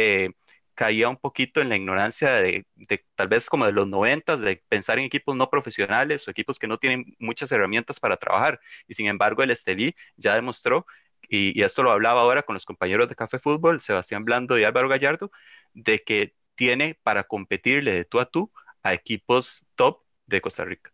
caía 0.81 1.09
un 1.09 1.17
poquito 1.17 1.61
en 1.61 1.69
la 1.69 1.75
ignorancia 1.75 2.31
de, 2.31 2.65
tal 3.13 3.27
vez 3.27 3.47
como 3.47 3.67
de 3.67 3.71
los 3.71 3.87
noventas, 3.87 4.41
de 4.41 4.63
pensar 4.67 4.97
en 4.97 5.05
equipos 5.05 5.35
no 5.35 5.47
profesionales 5.47 6.27
o 6.27 6.31
equipos 6.31 6.57
que 6.57 6.67
no 6.67 6.79
tienen 6.79 7.15
muchas 7.19 7.51
herramientas 7.51 7.99
para 7.99 8.17
trabajar. 8.17 8.59
Y 8.87 8.95
sin 8.95 9.05
embargo, 9.05 9.43
el 9.43 9.51
Estelí 9.51 9.93
ya 10.17 10.33
demostró 10.33 10.87
y, 11.29 11.61
esto 11.61 11.83
lo 11.83 11.91
hablaba 11.91 12.21
ahora 12.21 12.41
con 12.41 12.55
los 12.55 12.65
compañeros 12.65 13.07
de 13.09 13.15
Café 13.15 13.37
Fútbol, 13.37 13.79
Sebastián 13.79 14.25
Blando 14.25 14.57
y 14.57 14.63
Álvaro 14.63 14.89
Gallardo, 14.89 15.31
de 15.75 15.99
que 15.99 16.33
tiene 16.55 16.99
para 17.03 17.25
competirle 17.25 17.91
de 17.91 18.03
tú 18.03 18.19
a 18.19 18.25
tú 18.25 18.51
a 18.81 18.95
equipos 18.95 19.67
top 19.75 20.01
de 20.25 20.41
Costa 20.41 20.65
Rica. 20.65 20.91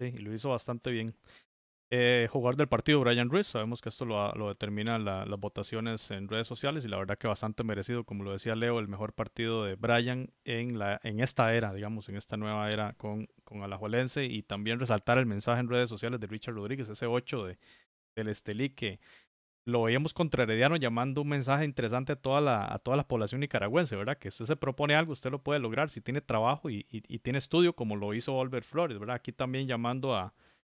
Sí, 0.00 0.06
y 0.06 0.18
lo 0.18 0.34
hizo 0.34 0.50
bastante 0.50 0.90
bien. 0.90 1.14
Eh, 1.94 2.26
jugar 2.30 2.56
del 2.56 2.68
partido 2.68 3.00
Brian 3.00 3.28
Ruiz, 3.28 3.48
sabemos 3.48 3.82
que 3.82 3.90
esto 3.90 4.06
lo, 4.06 4.32
lo 4.32 4.48
determinan 4.48 5.04
las 5.04 5.28
votaciones 5.38 6.10
en 6.10 6.26
redes 6.26 6.46
sociales 6.46 6.86
y 6.86 6.88
la 6.88 6.96
verdad 6.96 7.18
que 7.18 7.26
bastante 7.26 7.64
merecido, 7.64 8.04
como 8.04 8.24
lo 8.24 8.32
decía 8.32 8.56
Leo, 8.56 8.78
el 8.78 8.88
mejor 8.88 9.12
partido 9.12 9.64
de 9.64 9.74
Brian 9.74 10.30
en, 10.44 10.78
la, 10.78 10.98
en 11.04 11.20
esta 11.20 11.52
era, 11.52 11.74
digamos, 11.74 12.08
en 12.08 12.16
esta 12.16 12.38
nueva 12.38 12.70
era 12.70 12.94
con, 12.94 13.28
con 13.44 13.62
Alajuelense 13.62 14.24
y 14.24 14.42
también 14.42 14.80
resaltar 14.80 15.18
el 15.18 15.26
mensaje 15.26 15.60
en 15.60 15.68
redes 15.68 15.90
sociales 15.90 16.18
de 16.18 16.28
Richard 16.28 16.54
Rodríguez, 16.54 16.88
ese 16.88 17.04
8 17.04 17.44
de, 17.44 17.58
del 18.16 18.28
Estelí 18.28 18.70
que 18.70 18.98
lo 19.66 19.82
veíamos 19.82 20.14
contra 20.14 20.44
Herediano 20.44 20.76
llamando 20.76 21.20
un 21.20 21.28
mensaje 21.28 21.66
interesante 21.66 22.12
a 22.12 22.16
toda 22.16 22.40
la, 22.40 22.72
a 22.72 22.78
toda 22.78 22.96
la 22.96 23.06
población 23.06 23.42
nicaragüense, 23.42 23.96
¿verdad? 23.96 24.16
Que 24.16 24.28
usted 24.28 24.46
se 24.46 24.56
propone 24.56 24.94
algo, 24.94 25.12
usted 25.12 25.30
lo 25.30 25.42
puede 25.42 25.60
lograr 25.60 25.90
si 25.90 26.00
tiene 26.00 26.22
trabajo 26.22 26.70
y, 26.70 26.86
y, 26.88 27.18
tiene 27.18 27.38
estudio, 27.38 27.74
como 27.74 27.96
lo 27.96 28.14
hizo 28.14 28.40
Albert 28.40 28.64
Flores, 28.64 28.98
¿verdad? 28.98 29.16
Aquí 29.16 29.32
también 29.32 29.66
llamando 29.68 30.16
a, 30.16 30.32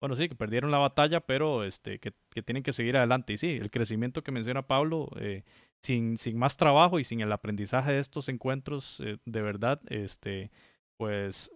bueno, 0.04 0.16
sí, 0.16 0.28
que 0.28 0.34
perdieron 0.34 0.70
la 0.70 0.76
batalla, 0.76 1.20
pero 1.20 1.64
este, 1.64 1.98
que, 1.98 2.12
que 2.28 2.42
tienen 2.42 2.62
que 2.62 2.74
seguir 2.74 2.94
adelante. 2.98 3.32
Y 3.32 3.38
sí, 3.38 3.52
el 3.52 3.70
crecimiento 3.70 4.22
que 4.22 4.32
menciona 4.32 4.66
Pablo, 4.66 5.08
eh, 5.18 5.44
sin, 5.80 6.18
sin 6.18 6.36
más 6.36 6.58
trabajo 6.58 6.98
y 6.98 7.04
sin 7.04 7.22
el 7.22 7.32
aprendizaje 7.32 7.92
de 7.92 8.00
estos 8.00 8.28
encuentros, 8.28 9.00
eh, 9.00 9.16
de 9.24 9.40
verdad, 9.40 9.80
este, 9.88 10.50
pues 10.98 11.50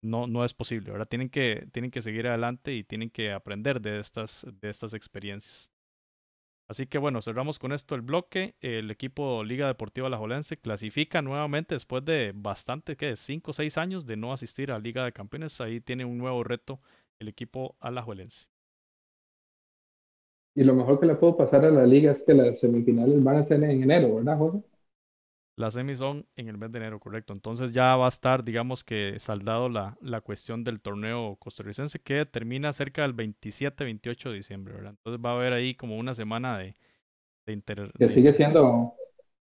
no, 0.00 0.26
no 0.26 0.42
es 0.46 0.54
posible, 0.54 0.90
¿verdad? 0.90 1.06
Tienen 1.06 1.28
que, 1.28 1.68
tienen 1.70 1.90
que 1.90 2.00
seguir 2.00 2.26
adelante 2.26 2.72
y 2.72 2.82
tienen 2.82 3.10
que 3.10 3.30
aprender 3.30 3.82
de 3.82 4.00
estas, 4.00 4.46
de 4.50 4.70
estas 4.70 4.94
experiencias. 4.94 5.70
Así 6.68 6.86
que 6.86 6.96
bueno, 6.96 7.20
cerramos 7.20 7.58
con 7.58 7.72
esto 7.72 7.94
el 7.94 8.00
bloque. 8.00 8.54
El 8.62 8.90
equipo 8.90 9.44
Liga 9.44 9.66
Deportiva 9.66 10.06
Alajuelense 10.06 10.56
clasifica 10.56 11.20
nuevamente 11.20 11.74
después 11.74 12.02
de 12.06 12.32
bastante, 12.34 12.96
¿qué? 12.96 13.16
5 13.16 13.50
o 13.50 13.52
6 13.52 13.76
años 13.76 14.06
de 14.06 14.16
no 14.16 14.32
asistir 14.32 14.72
a 14.72 14.78
Liga 14.78 15.04
de 15.04 15.12
Campeones. 15.12 15.60
Ahí 15.60 15.82
tiene 15.82 16.06
un 16.06 16.16
nuevo 16.16 16.42
reto 16.42 16.80
el 17.20 17.28
equipo 17.28 17.76
alajuelense. 17.80 18.46
Y 20.54 20.64
lo 20.64 20.74
mejor 20.74 20.98
que 20.98 21.04
le 21.04 21.16
puedo 21.16 21.36
pasar 21.36 21.66
a 21.66 21.70
la 21.70 21.84
liga 21.86 22.12
es 22.12 22.22
que 22.22 22.32
las 22.32 22.58
semifinales 22.58 23.22
van 23.22 23.36
a 23.36 23.44
ser 23.44 23.62
en 23.64 23.82
enero, 23.82 24.14
¿verdad, 24.16 24.38
José? 24.38 24.62
Las 25.56 25.74
semis 25.74 25.98
son 25.98 26.26
en 26.36 26.48
el 26.48 26.56
mes 26.56 26.72
de 26.72 26.78
enero, 26.78 26.98
correcto. 26.98 27.32
Entonces 27.32 27.72
ya 27.72 27.94
va 27.96 28.06
a 28.06 28.08
estar, 28.08 28.42
digamos 28.42 28.84
que 28.84 29.16
saldado 29.18 29.68
la, 29.68 29.96
la 30.00 30.20
cuestión 30.22 30.64
del 30.64 30.80
torneo 30.80 31.36
costarricense 31.38 31.98
que 32.00 32.24
termina 32.24 32.72
cerca 32.72 33.02
del 33.02 33.14
27-28 33.14 34.30
de 34.30 34.36
diciembre, 34.36 34.74
¿verdad? 34.74 34.90
Entonces 34.92 35.24
va 35.24 35.32
a 35.32 35.34
haber 35.36 35.52
ahí 35.52 35.74
como 35.74 35.98
una 35.98 36.14
semana 36.14 36.56
de, 36.58 36.74
de 37.46 37.52
Que 37.98 38.08
sigue 38.08 38.32
siendo, 38.34 38.94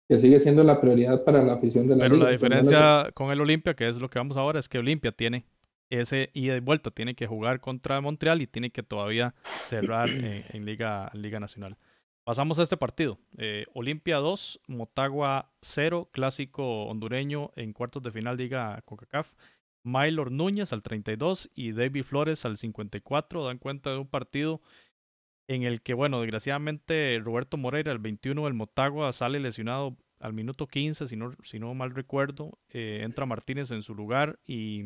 que 0.08 0.20
sigue 0.20 0.40
siendo 0.40 0.64
la 0.64 0.80
prioridad 0.80 1.24
para 1.24 1.42
la 1.44 1.54
afición 1.54 1.88
de 1.88 1.96
la 1.96 2.04
Pero 2.04 2.16
liga. 2.16 2.26
la 2.26 2.30
diferencia 2.30 3.10
con 3.14 3.30
el 3.30 3.40
Olimpia, 3.40 3.74
que 3.74 3.88
es 3.88 3.96
lo 3.98 4.10
que 4.10 4.18
vamos 4.18 4.36
ahora, 4.36 4.58
es 4.60 4.68
que 4.68 4.78
Olimpia 4.78 5.12
tiene 5.12 5.46
ese 5.90 6.30
ida 6.34 6.56
y 6.56 6.60
vuelta, 6.60 6.90
tiene 6.90 7.14
que 7.14 7.26
jugar 7.26 7.60
contra 7.60 8.00
Montreal 8.00 8.42
y 8.42 8.46
tiene 8.46 8.70
que 8.70 8.82
todavía 8.82 9.34
cerrar 9.62 10.08
en, 10.10 10.44
en 10.48 10.64
Liga, 10.64 11.10
Liga 11.14 11.40
Nacional. 11.40 11.76
Pasamos 12.24 12.58
a 12.58 12.62
este 12.62 12.78
partido. 12.78 13.18
Eh, 13.36 13.66
Olimpia 13.74 14.16
2, 14.16 14.62
Motagua 14.66 15.52
0, 15.60 16.08
clásico 16.10 16.86
hondureño 16.86 17.50
en 17.54 17.74
cuartos 17.74 18.02
de 18.02 18.12
final 18.12 18.38
Liga 18.38 18.80
CONCACAF. 18.86 19.30
Maylor 19.82 20.32
Núñez 20.32 20.72
al 20.72 20.82
32 20.82 21.50
y 21.54 21.72
David 21.72 22.04
Flores 22.04 22.46
al 22.46 22.56
54 22.56 23.44
dan 23.44 23.58
cuenta 23.58 23.90
de 23.90 23.98
un 23.98 24.08
partido 24.08 24.62
en 25.48 25.64
el 25.64 25.82
que, 25.82 25.92
bueno, 25.92 26.22
desgraciadamente 26.22 27.20
Roberto 27.22 27.58
Moreira, 27.58 27.92
el 27.92 27.98
21 27.98 28.44
del 28.44 28.54
Motagua, 28.54 29.12
sale 29.12 29.38
lesionado 29.38 29.98
al 30.18 30.32
minuto 30.32 30.66
15, 30.66 31.06
si 31.06 31.16
no, 31.16 31.34
si 31.42 31.58
no 31.58 31.74
mal 31.74 31.90
recuerdo. 31.94 32.58
Eh, 32.70 33.00
entra 33.02 33.26
Martínez 33.26 33.70
en 33.70 33.82
su 33.82 33.94
lugar 33.94 34.38
y, 34.46 34.84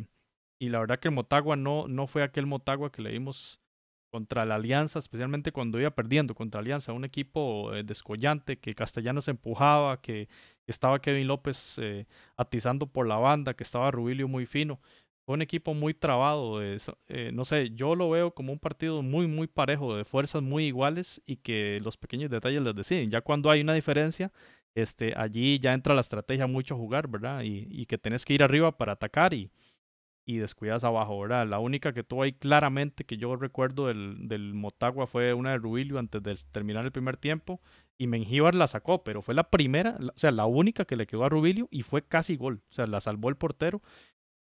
y, 0.58 0.68
la 0.68 0.80
verdad 0.80 0.98
que 0.98 1.08
el 1.08 1.14
Motagua 1.14 1.56
no, 1.56 1.88
no 1.88 2.06
fue 2.06 2.22
aquel 2.22 2.46
Motagua 2.46 2.90
que 2.92 3.02
le 3.02 3.10
vimos 3.10 3.60
contra 4.10 4.44
la 4.44 4.56
Alianza, 4.56 4.98
especialmente 4.98 5.52
cuando 5.52 5.80
iba 5.80 5.90
perdiendo 5.90 6.34
contra 6.34 6.60
Alianza, 6.60 6.92
un 6.92 7.04
equipo 7.04 7.74
eh, 7.74 7.82
descollante, 7.84 8.58
que 8.58 8.72
Castellanos 8.72 9.28
empujaba, 9.28 10.00
que, 10.00 10.28
estaba 10.66 11.00
Kevin 11.00 11.26
López 11.28 11.78
eh, 11.78 12.06
atizando 12.36 12.86
por 12.86 13.06
la 13.06 13.16
banda, 13.16 13.54
que 13.54 13.64
estaba 13.64 13.90
Rubilio 13.90 14.28
muy 14.28 14.46
fino. 14.46 14.80
Fue 15.24 15.34
un 15.34 15.42
equipo 15.42 15.74
muy 15.74 15.94
trabado, 15.94 16.62
eh, 16.62 16.78
no 17.32 17.44
sé, 17.44 17.70
yo 17.70 17.94
lo 17.94 18.10
veo 18.10 18.32
como 18.34 18.52
un 18.52 18.58
partido 18.58 19.02
muy, 19.02 19.26
muy 19.26 19.46
parejo, 19.46 19.94
de 19.96 20.04
fuerzas 20.04 20.42
muy 20.42 20.64
iguales 20.66 21.22
y 21.26 21.36
que 21.36 21.80
los 21.82 21.96
pequeños 21.98 22.30
detalles 22.30 22.62
les 22.62 22.74
deciden. 22.74 23.10
Ya 23.10 23.20
cuando 23.20 23.50
hay 23.50 23.60
una 23.60 23.74
diferencia, 23.74 24.32
este, 24.74 25.14
allí 25.16 25.58
ya 25.58 25.74
entra 25.74 25.94
la 25.94 26.00
estrategia 26.00 26.46
mucho 26.46 26.74
a 26.74 26.78
jugar, 26.78 27.08
¿verdad? 27.08 27.42
Y, 27.42 27.66
y 27.70 27.86
que 27.86 27.98
tenés 27.98 28.24
que 28.24 28.34
ir 28.34 28.42
arriba 28.42 28.76
para 28.76 28.92
atacar 28.92 29.34
y, 29.34 29.50
y 30.28 30.36
descuidas 30.36 30.84
abajo, 30.84 31.18
¿verdad? 31.18 31.48
La 31.48 31.58
única 31.58 31.94
que 31.94 32.04
tuvo 32.04 32.22
ahí 32.22 32.34
claramente 32.34 33.04
que 33.04 33.16
yo 33.16 33.34
recuerdo 33.36 33.86
del, 33.86 34.28
del 34.28 34.52
Motagua 34.52 35.06
fue 35.06 35.32
una 35.32 35.52
de 35.52 35.56
Rubilio 35.56 35.98
antes 35.98 36.22
de 36.22 36.36
terminar 36.52 36.84
el 36.84 36.92
primer 36.92 37.16
tiempo 37.16 37.62
y 37.96 38.08
Mengíbar 38.08 38.54
la 38.54 38.66
sacó, 38.66 39.02
pero 39.02 39.22
fue 39.22 39.34
la 39.34 39.48
primera, 39.48 39.96
o 39.98 40.18
sea, 40.18 40.30
la 40.30 40.44
única 40.44 40.84
que 40.84 40.96
le 40.96 41.06
quedó 41.06 41.24
a 41.24 41.30
Rubilio 41.30 41.66
y 41.70 41.80
fue 41.80 42.02
casi 42.02 42.36
gol, 42.36 42.60
o 42.70 42.74
sea, 42.74 42.86
la 42.86 43.00
salvó 43.00 43.30
el 43.30 43.36
portero 43.36 43.80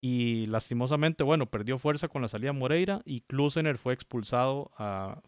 y 0.02 0.48
lastimosamente, 0.48 1.24
bueno, 1.24 1.46
perdió 1.46 1.78
fuerza 1.78 2.08
con 2.08 2.24
la 2.24 2.28
salida 2.28 2.54
Moreira 2.54 3.04
y 3.06 3.22
Klusener 3.22 3.78
fue 3.78 3.94
expulsado 3.94 4.72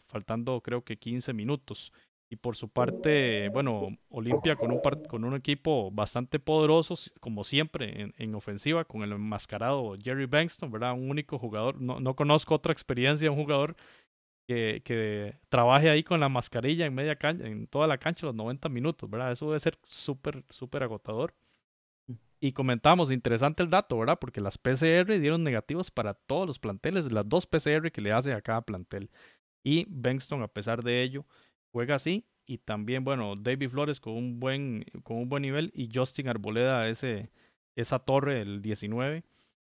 faltando 0.07 0.61
creo 0.61 0.83
que 0.83 0.97
15 0.97 1.31
minutos. 1.31 1.93
Y 2.31 2.35
por 2.35 2.55
su 2.55 2.69
parte, 2.69 3.49
bueno, 3.49 3.97
Olimpia 4.09 4.55
con 4.55 4.71
un, 4.71 4.79
con 5.07 5.23
un 5.23 5.33
equipo 5.33 5.89
bastante 5.89 6.39
poderoso, 6.39 6.93
como 7.19 7.43
siempre, 7.43 8.01
en, 8.01 8.13
en, 8.17 8.35
ofensiva, 8.35 8.85
con 8.85 9.01
el 9.01 9.13
enmascarado 9.13 9.95
Jerry 9.99 10.27
Bankston, 10.27 10.71
¿verdad? 10.71 10.93
Un 10.93 11.09
único 11.09 11.39
jugador, 11.39 11.81
no, 11.81 11.99
no 11.99 12.15
conozco 12.15 12.53
otra 12.53 12.71
experiencia 12.71 13.25
de 13.25 13.29
un 13.29 13.41
jugador 13.41 13.75
que, 14.47 14.81
que, 14.85 15.37
trabaje 15.49 15.89
ahí 15.89 16.03
con 16.03 16.19
la 16.19 16.29
mascarilla 16.29 16.85
en 16.85 16.93
media 16.93 17.15
cancha, 17.15 17.47
en 17.47 17.65
toda 17.67 17.87
la 17.87 17.97
cancha 17.97 18.27
los 18.27 18.35
90 18.35 18.69
minutos, 18.69 19.09
¿verdad? 19.09 19.31
Eso 19.31 19.47
debe 19.47 19.59
ser 19.59 19.79
súper, 19.85 20.43
súper 20.49 20.83
agotador. 20.83 21.33
Y 22.39 22.53
comentamos, 22.53 23.11
interesante 23.11 23.63
el 23.63 23.69
dato, 23.69 23.97
¿verdad? 23.97 24.17
Porque 24.19 24.39
las 24.39 24.57
PCR 24.57 25.19
dieron 25.19 25.43
negativos 25.43 25.91
para 25.91 26.13
todos 26.13 26.47
los 26.47 26.59
planteles, 26.59 27.11
las 27.11 27.27
dos 27.27 27.45
PCR 27.45 27.91
que 27.91 28.01
le 28.01 28.11
hace 28.11 28.33
a 28.33 28.41
cada 28.41 28.61
plantel. 28.61 29.09
Y 29.63 29.85
Bankston, 29.89 30.41
a 30.41 30.47
pesar 30.47 30.83
de 30.83 31.03
ello, 31.03 31.25
juega 31.71 31.95
así 31.95 32.25
y 32.45 32.57
también 32.57 33.03
bueno 33.03 33.35
David 33.35 33.69
Flores 33.69 33.99
con 33.99 34.13
un 34.13 34.39
buen 34.39 34.85
con 35.03 35.17
un 35.17 35.29
buen 35.29 35.43
nivel 35.43 35.71
y 35.75 35.89
Justin 35.93 36.27
Arboleda 36.29 36.89
ese 36.89 37.29
esa 37.75 37.99
torre 37.99 38.41
el 38.41 38.61
19 38.61 39.23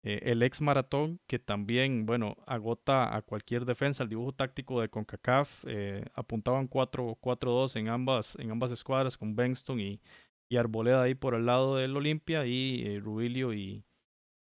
eh, 0.04 0.20
el 0.24 0.44
ex 0.44 0.62
maratón 0.62 1.20
que 1.26 1.40
también 1.40 2.06
bueno 2.06 2.38
agota 2.46 3.16
a 3.16 3.22
cualquier 3.22 3.66
defensa 3.66 4.04
el 4.04 4.10
dibujo 4.10 4.34
táctico 4.34 4.82
de 4.82 4.90
Concacaf 4.90 5.64
eh, 5.68 6.06
apuntaban 6.14 6.70
4-4-2 6.70 7.78
en 7.80 7.88
ambas 7.90 8.36
en 8.40 8.52
ambas 8.52 8.72
escuadras 8.72 9.18
con 9.18 9.36
Benston 9.36 9.80
y, 9.80 10.02
y 10.50 10.58
Arboleda 10.58 11.04
ahí 11.04 11.16
por 11.16 11.34
el 11.34 11.46
lado 11.46 11.78
del 11.78 11.96
Olimpia 11.96 12.46
y 12.46 12.84
eh, 12.86 13.00
Rubilio 13.00 13.54
y, 13.54 13.86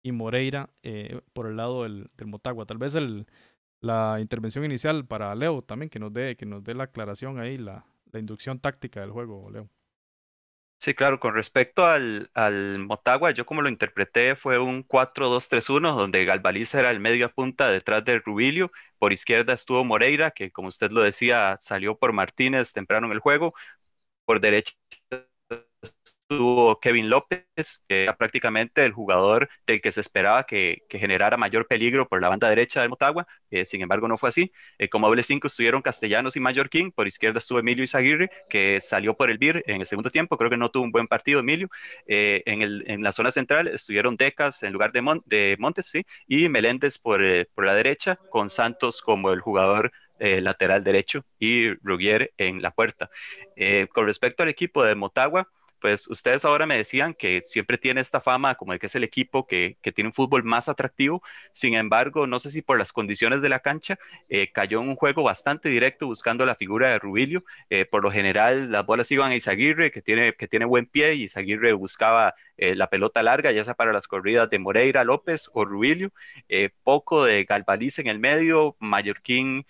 y 0.03 0.13
Moreira 0.13 0.71
por 1.33 1.47
el 1.47 1.57
lado 1.57 1.85
del, 1.85 2.11
del 2.17 2.27
Motagua. 2.27 2.67
Tal 2.67 2.77
vez 2.77 2.95
el 2.95 3.27
la 3.85 4.19
intervención 4.21 4.65
inicial 4.65 5.07
para 5.07 5.35
Leo 5.35 5.63
también, 5.63 5.91
que 5.91 5.99
nos 5.99 6.13
dé, 6.13 6.37
que 6.37 6.47
nos 6.47 6.65
dé 6.65 6.75
la 6.75 6.85
aclaración 6.85 7.39
ahí, 7.41 7.59
la, 7.59 7.87
la 8.13 8.19
inducción 8.21 8.61
táctica 8.61 9.01
del 9.01 9.11
juego, 9.13 9.51
Leo. 9.51 9.69
Sí, 10.79 10.93
claro, 10.95 11.19
con 11.19 11.33
respecto 11.35 11.87
al, 11.87 12.31
al 12.35 12.79
Motagua, 12.81 13.31
yo 13.31 13.47
como 13.47 13.63
lo 13.63 13.71
interpreté 13.71 14.37
fue 14.37 14.59
un 14.59 14.83
4-2-3-1, 14.83 15.93
donde 15.97 16.25
Galvaliza 16.27 16.79
era 16.79 16.91
el 16.91 17.01
medio 17.01 17.25
a 17.27 17.29
punta 17.31 17.71
detrás 17.71 18.05
de 18.05 18.19
Rubilio, 18.19 18.71
por 18.99 19.13
izquierda 19.15 19.55
estuvo 19.55 19.83
Moreira, 19.85 20.33
que 20.33 20.53
como 20.53 20.69
usted 20.69 20.91
lo 20.91 21.03
decía, 21.03 21.57
salió 21.61 21.97
por 21.99 22.13
Martínez 22.13 22.73
temprano 22.75 23.07
en 23.07 23.15
el 23.15 23.21
juego, 23.21 23.55
por 24.27 24.41
derecha 24.41 24.75
estuvo 26.29 26.81
Kevin 26.81 27.11
López, 27.11 27.85
que 27.89 28.05
era 28.05 28.17
prácticamente 28.17 28.85
el 28.85 28.93
jugador 28.93 29.49
del 29.67 29.81
que 29.81 29.93
se 29.93 30.01
esperaba 30.01 30.45
que, 30.45 30.83
generara 30.89 31.37
mayor 31.37 31.67
peligro 31.67 32.09
por 32.09 32.21
la 32.23 32.29
banda 32.29 32.49
derecha 32.49 32.81
del 32.81 32.89
Motagua, 32.91 33.27
eh, 33.51 33.67
sin 33.67 33.83
embargo 33.83 34.09
no 34.09 34.17
fue 34.17 34.31
así. 34.31 34.53
Eh, 34.79 34.89
como 34.89 35.07
doble 35.09 35.23
5 35.23 35.47
estuvieron 35.47 35.83
Castellanos 35.83 36.37
y 36.37 36.41
Mallorquín, 36.41 36.93
por 36.93 37.07
izquierda 37.07 37.39
estuvo 37.39 37.59
Emilio 37.59 37.85
Izaguirre, 37.85 38.31
que 38.49 38.81
salió 38.81 39.15
por 39.17 39.31
el 39.31 39.39
BIR 39.39 39.65
en 39.67 39.81
el 39.81 39.87
segundo 39.87 40.11
tiempo, 40.11 40.39
creo 40.39 40.51
que 40.51 40.57
no 40.57 40.71
tuvo 40.71 40.85
un 40.85 40.93
buen 40.93 41.09
partido 41.09 41.41
Emilio. 41.41 41.69
Eh, 42.07 42.43
en, 42.47 42.63
el, 42.63 42.85
en, 42.87 43.03
la 43.03 43.13
zona 43.13 43.31
central 43.31 43.69
estuvieron 43.69 44.17
Decas 44.17 44.63
en 44.63 44.73
lugar 44.73 44.93
de, 44.93 45.03
Mon 45.03 45.23
Montes, 45.59 45.87
sí, 45.87 46.05
y 46.27 46.49
Meléndez 46.49 46.99
por, 46.99 47.21
por 47.55 47.67
la 47.67 47.75
derecha, 47.75 48.17
con 48.31 48.51
Santos 48.51 49.03
como 49.03 49.31
el 49.33 49.41
jugador 49.41 49.93
eh, 50.21 50.41
lateral 50.41 50.85
derecho 50.85 51.25
y 51.41 51.75
Rugier 51.83 52.33
en 52.39 52.63
la 52.63 52.71
puerta. 52.71 53.11
Eh, 53.57 53.89
con 53.93 54.07
respecto 54.07 54.43
al 54.43 54.49
equipo 54.49 54.85
de 54.85 54.95
Motagua, 54.95 55.49
pues 55.85 56.09
ustedes 56.09 56.47
ahora 56.47 56.65
me 56.65 56.79
decían 56.79 57.13
que 57.13 57.43
siempre 57.45 57.77
tiene 57.77 58.01
esta 58.01 58.23
fama 58.23 58.55
como 58.55 58.73
de 58.73 58.79
que 58.79 58.87
es 58.87 58.95
el 58.95 59.05
equipo 59.05 59.47
que, 59.47 59.77
tiene 59.95 60.09
un 60.09 60.15
fútbol 60.15 60.43
más 60.43 60.71
atractivo. 60.71 61.23
Sin 61.53 61.75
embargo, 61.75 62.27
no 62.27 62.41
sé 62.41 62.51
si 62.51 62.63
por 62.63 62.79
las 62.79 62.91
condiciones 62.91 63.43
de 63.43 63.51
la 63.51 63.61
cancha 63.61 63.99
eh, 64.31 64.51
cayó 64.51 64.81
en 64.81 64.89
un 64.89 64.97
juego 64.97 65.23
bastante 65.25 65.69
directo 65.69 66.07
buscando 66.07 66.47
la 66.47 66.55
figura 66.55 66.91
de 66.91 66.99
Rubilio. 66.99 67.45
Eh, 67.69 67.85
por 67.85 68.03
lo 68.03 68.11
general, 68.11 68.73
las 68.73 68.87
bolas 68.87 69.11
iban 69.11 69.33
a 69.33 69.37
Izaguirre, 69.37 69.91
que 69.91 70.01
tiene, 70.01 70.33
que 70.33 70.49
tiene 70.49 70.65
buen 70.65 70.87
pie, 70.87 71.17
y 71.17 71.25
Izaguirre 71.25 71.75
buscaba 71.75 72.35
eh, 72.57 72.75
la 72.75 72.89
pelota 72.89 73.23
larga, 73.23 73.53
ya 73.53 73.63
sea 73.67 73.75
para 73.75 73.93
las 73.93 74.09
corridas 74.09 74.49
de 74.49 74.59
Moreira, 74.59 75.05
López 75.05 75.51
o 75.53 75.67
Rubilio. 75.67 76.13
Poco 76.83 77.25
de 77.25 77.45
Galvaliz 77.45 77.99
en 77.99 78.07
el 78.07 78.19
medio, 78.19 78.75
Mallorquín 78.81 79.67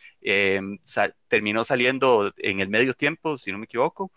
sal, 0.84 1.16
terminó 1.26 1.64
saliendo 1.64 2.32
en 2.36 2.60
el 2.60 2.68
medio 2.68 2.94
tiempo, 2.94 3.36
si 3.36 3.50
no 3.50 3.58
me 3.58 3.64
equivoco 3.64 4.12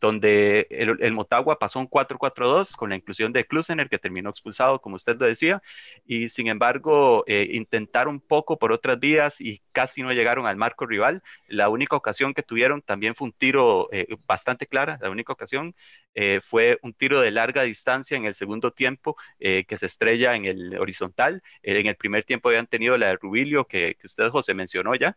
donde 0.00 0.66
el, 0.70 1.12
Motagua 1.12 1.58
pasó 1.58 1.80
un 1.80 1.88
4-4-2 1.88 2.76
con 2.76 2.90
la 2.90 2.96
inclusión 2.96 3.32
de 3.32 3.44
Klusener, 3.46 3.88
que 3.88 3.98
terminó 3.98 4.30
expulsado, 4.30 4.80
como 4.80 4.96
usted 4.96 5.18
lo 5.18 5.26
decía, 5.26 5.62
y 6.06 6.28
sin 6.28 6.48
embargo 6.48 7.24
eh, 7.26 7.48
intentaron 7.52 8.14
un 8.14 8.20
poco 8.20 8.58
por 8.58 8.72
otras 8.72 8.98
vías 9.00 9.40
y 9.40 9.60
casi 9.72 10.02
no 10.02 10.12
llegaron 10.12 10.46
al 10.46 10.56
marco 10.56 10.86
rival. 10.86 11.22
La 11.48 11.68
única 11.68 11.96
ocasión 11.96 12.34
que 12.34 12.42
tuvieron 12.42 12.82
también 12.82 13.14
fue 13.14 13.26
un 13.26 13.32
tiro 13.32 13.88
eh, 13.92 14.06
bastante 14.26 14.66
clara, 14.66 14.98
la 15.00 15.10
única 15.10 15.32
ocasión 15.32 15.74
eh, 16.14 16.40
fue 16.40 16.78
un 16.82 16.94
tiro 16.94 17.20
de 17.20 17.30
larga 17.30 17.62
distancia 17.62 18.16
en 18.16 18.24
el 18.24 18.34
segundo 18.34 18.72
tiempo 18.72 19.16
que 19.38 19.78
se 19.78 19.86
estrella 19.86 20.34
en 20.34 20.44
el 20.46 20.78
horizontal. 20.78 21.42
en 21.62 21.86
el 21.86 21.96
primer 21.96 22.24
tiempo 22.24 22.48
habían 22.48 22.66
tenido 22.66 22.96
la 22.96 23.08
de 23.08 23.16
Rubilio, 23.16 23.66
que 23.66 23.96
usted, 24.04 24.28
José, 24.30 24.54
mencionó 24.54 24.94
ya, 24.94 25.16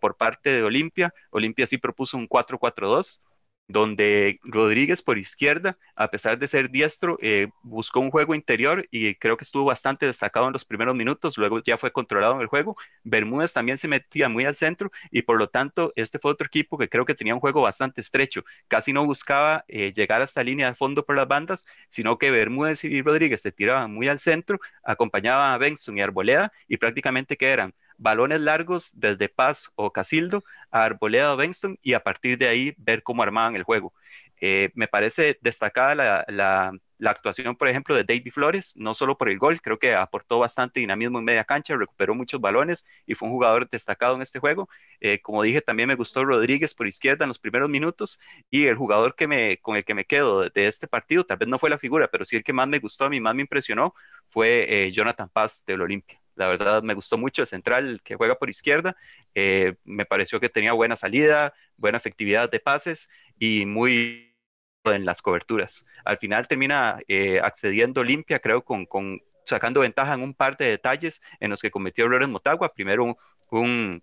por 0.00 0.16
parte 0.16 0.50
de 0.50 0.62
Olimpia. 0.62 1.12
Olimpia 1.30 1.66
sí 1.66 1.78
propuso 1.78 2.16
un 2.16 2.28
4-4-2 2.28 3.22
donde 3.68 4.40
Rodríguez 4.42 5.02
por 5.02 5.18
izquierda, 5.18 5.76
a 5.94 6.10
pesar 6.10 6.38
de 6.38 6.48
ser 6.48 6.70
diestro, 6.70 7.18
eh, 7.20 7.48
buscó 7.62 8.00
un 8.00 8.10
juego 8.10 8.34
interior 8.34 8.88
y 8.90 9.14
creo 9.16 9.36
que 9.36 9.44
estuvo 9.44 9.66
bastante 9.66 10.06
destacado 10.06 10.46
en 10.46 10.54
los 10.54 10.64
primeros 10.64 10.96
minutos, 10.96 11.36
luego 11.36 11.62
ya 11.62 11.76
fue 11.76 11.92
controlado 11.92 12.34
en 12.34 12.40
el 12.40 12.46
juego. 12.46 12.76
Bermúdez 13.04 13.52
también 13.52 13.76
se 13.78 13.86
metía 13.86 14.28
muy 14.28 14.46
al 14.46 14.56
centro 14.56 14.90
y 15.10 15.22
por 15.22 15.38
lo 15.38 15.48
tanto 15.48 15.92
este 15.96 16.18
fue 16.18 16.32
otro 16.32 16.46
equipo 16.46 16.78
que 16.78 16.88
creo 16.88 17.04
que 17.04 17.14
tenía 17.14 17.34
un 17.34 17.40
juego 17.40 17.60
bastante 17.62 18.00
estrecho, 18.00 18.42
casi 18.68 18.92
no 18.92 19.04
buscaba 19.04 19.64
eh, 19.68 19.92
llegar 19.92 20.22
hasta 20.22 20.42
línea 20.42 20.68
de 20.68 20.74
fondo 20.74 21.04
por 21.04 21.16
las 21.16 21.28
bandas, 21.28 21.66
sino 21.90 22.18
que 22.18 22.30
Bermúdez 22.30 22.84
y 22.84 23.02
Rodríguez 23.02 23.42
se 23.42 23.52
tiraban 23.52 23.92
muy 23.92 24.08
al 24.08 24.18
centro, 24.18 24.58
acompañaban 24.82 25.52
a 25.52 25.58
Benson 25.58 25.98
y 25.98 26.00
Arboleda 26.00 26.52
y 26.68 26.78
prácticamente 26.78 27.36
que 27.36 27.48
balones 27.98 28.40
largos 28.40 28.90
desde 28.94 29.28
Paz 29.28 29.70
o 29.74 29.92
Casildo 29.92 30.44
a 30.70 30.84
Arboleda 30.84 31.34
o 31.34 31.36
Benston 31.36 31.78
y 31.82 31.94
a 31.94 32.02
partir 32.02 32.38
de 32.38 32.48
ahí 32.48 32.74
ver 32.78 33.02
cómo 33.02 33.22
armaban 33.22 33.56
el 33.56 33.64
juego. 33.64 33.92
Eh, 34.40 34.70
me 34.74 34.88
parece 34.88 35.38
destacada 35.40 35.94
la, 36.28 36.72
actuación, 37.04 37.56
por 37.56 37.68
ejemplo, 37.68 37.94
de 37.96 38.04
David 38.04 38.30
Flores, 38.32 38.74
no 38.76 38.94
solo 38.94 39.16
por 39.18 39.28
el 39.28 39.38
gol, 39.38 39.60
creo 39.60 39.78
que 39.78 39.94
aportó 39.94 40.38
bastante 40.38 40.80
dinamismo 40.80 41.18
en 41.18 41.24
media 41.24 41.44
cancha, 41.44 41.76
recuperó 41.76 42.14
muchos 42.14 42.40
balones 42.40 42.86
y 43.06 43.14
fue 43.14 43.28
un 43.28 43.34
jugador 43.34 43.68
destacado 43.68 44.14
en 44.14 44.22
este 44.22 44.38
juego. 44.38 44.68
Eh, 45.00 45.20
como 45.20 45.42
dije, 45.42 45.60
también 45.60 45.88
me 45.88 45.94
gustó 45.96 46.24
Rodríguez 46.24 46.74
por 46.74 46.86
izquierda 46.86 47.24
en 47.24 47.28
los 47.28 47.38
primeros 47.38 47.68
minutos 47.68 48.20
y 48.50 48.66
el 48.66 48.76
jugador 48.76 49.14
que 49.16 49.26
me, 49.28 49.58
con 49.58 49.76
el 49.76 49.84
que 49.84 49.94
me 49.94 50.04
quedo 50.04 50.48
de, 50.48 50.66
este 50.68 50.88
partido, 50.88 51.24
tal 51.24 51.38
vez 51.38 51.48
no 51.48 51.58
fue 51.58 51.70
la 51.70 51.78
figura, 51.78 52.08
pero 52.08 52.24
sí 52.24 52.36
el 52.36 52.44
que 52.44 52.52
más 52.52 52.68
me 52.68 52.78
gustó, 52.78 53.06
a 53.06 53.10
mí 53.10 53.20
más 53.20 53.34
me 53.34 53.42
impresionó, 53.42 53.94
fue 54.28 54.86
eh, 54.86 54.92
Jonathan 54.92 55.28
Paz 55.28 55.64
del 55.66 55.82
Olimpia. 55.82 56.20
La 56.38 56.46
verdad 56.48 56.82
me 56.82 56.94
gustó 56.94 57.18
mucho 57.18 57.42
el 57.42 57.48
central 57.48 58.00
que 58.04 58.14
juega 58.14 58.36
por 58.36 58.48
izquierda. 58.48 58.96
Eh, 59.34 59.74
me 59.84 60.06
pareció 60.06 60.40
que 60.40 60.48
tenía 60.48 60.72
buena 60.72 60.96
salida, 60.96 61.52
buena 61.76 61.98
efectividad 61.98 62.50
de 62.50 62.60
pases 62.60 63.10
y 63.38 63.66
muy 63.66 64.34
en 64.84 65.04
las 65.04 65.20
coberturas. 65.20 65.86
Al 66.04 66.18
final 66.18 66.46
termina 66.48 67.00
eh, 67.08 67.40
accediendo 67.42 68.04
limpia, 68.04 68.38
creo, 68.38 68.64
con, 68.64 68.86
sacando 69.44 69.80
ventaja 69.80 70.14
en 70.14 70.22
un 70.22 70.34
par 70.34 70.56
de 70.56 70.66
detalles 70.66 71.20
en 71.40 71.50
los 71.50 71.60
que 71.60 71.70
cometió 71.70 72.06
errores 72.06 72.28
Motagua. 72.28 72.72
Primero 72.72 73.04
un 73.04 73.16
un 73.50 74.02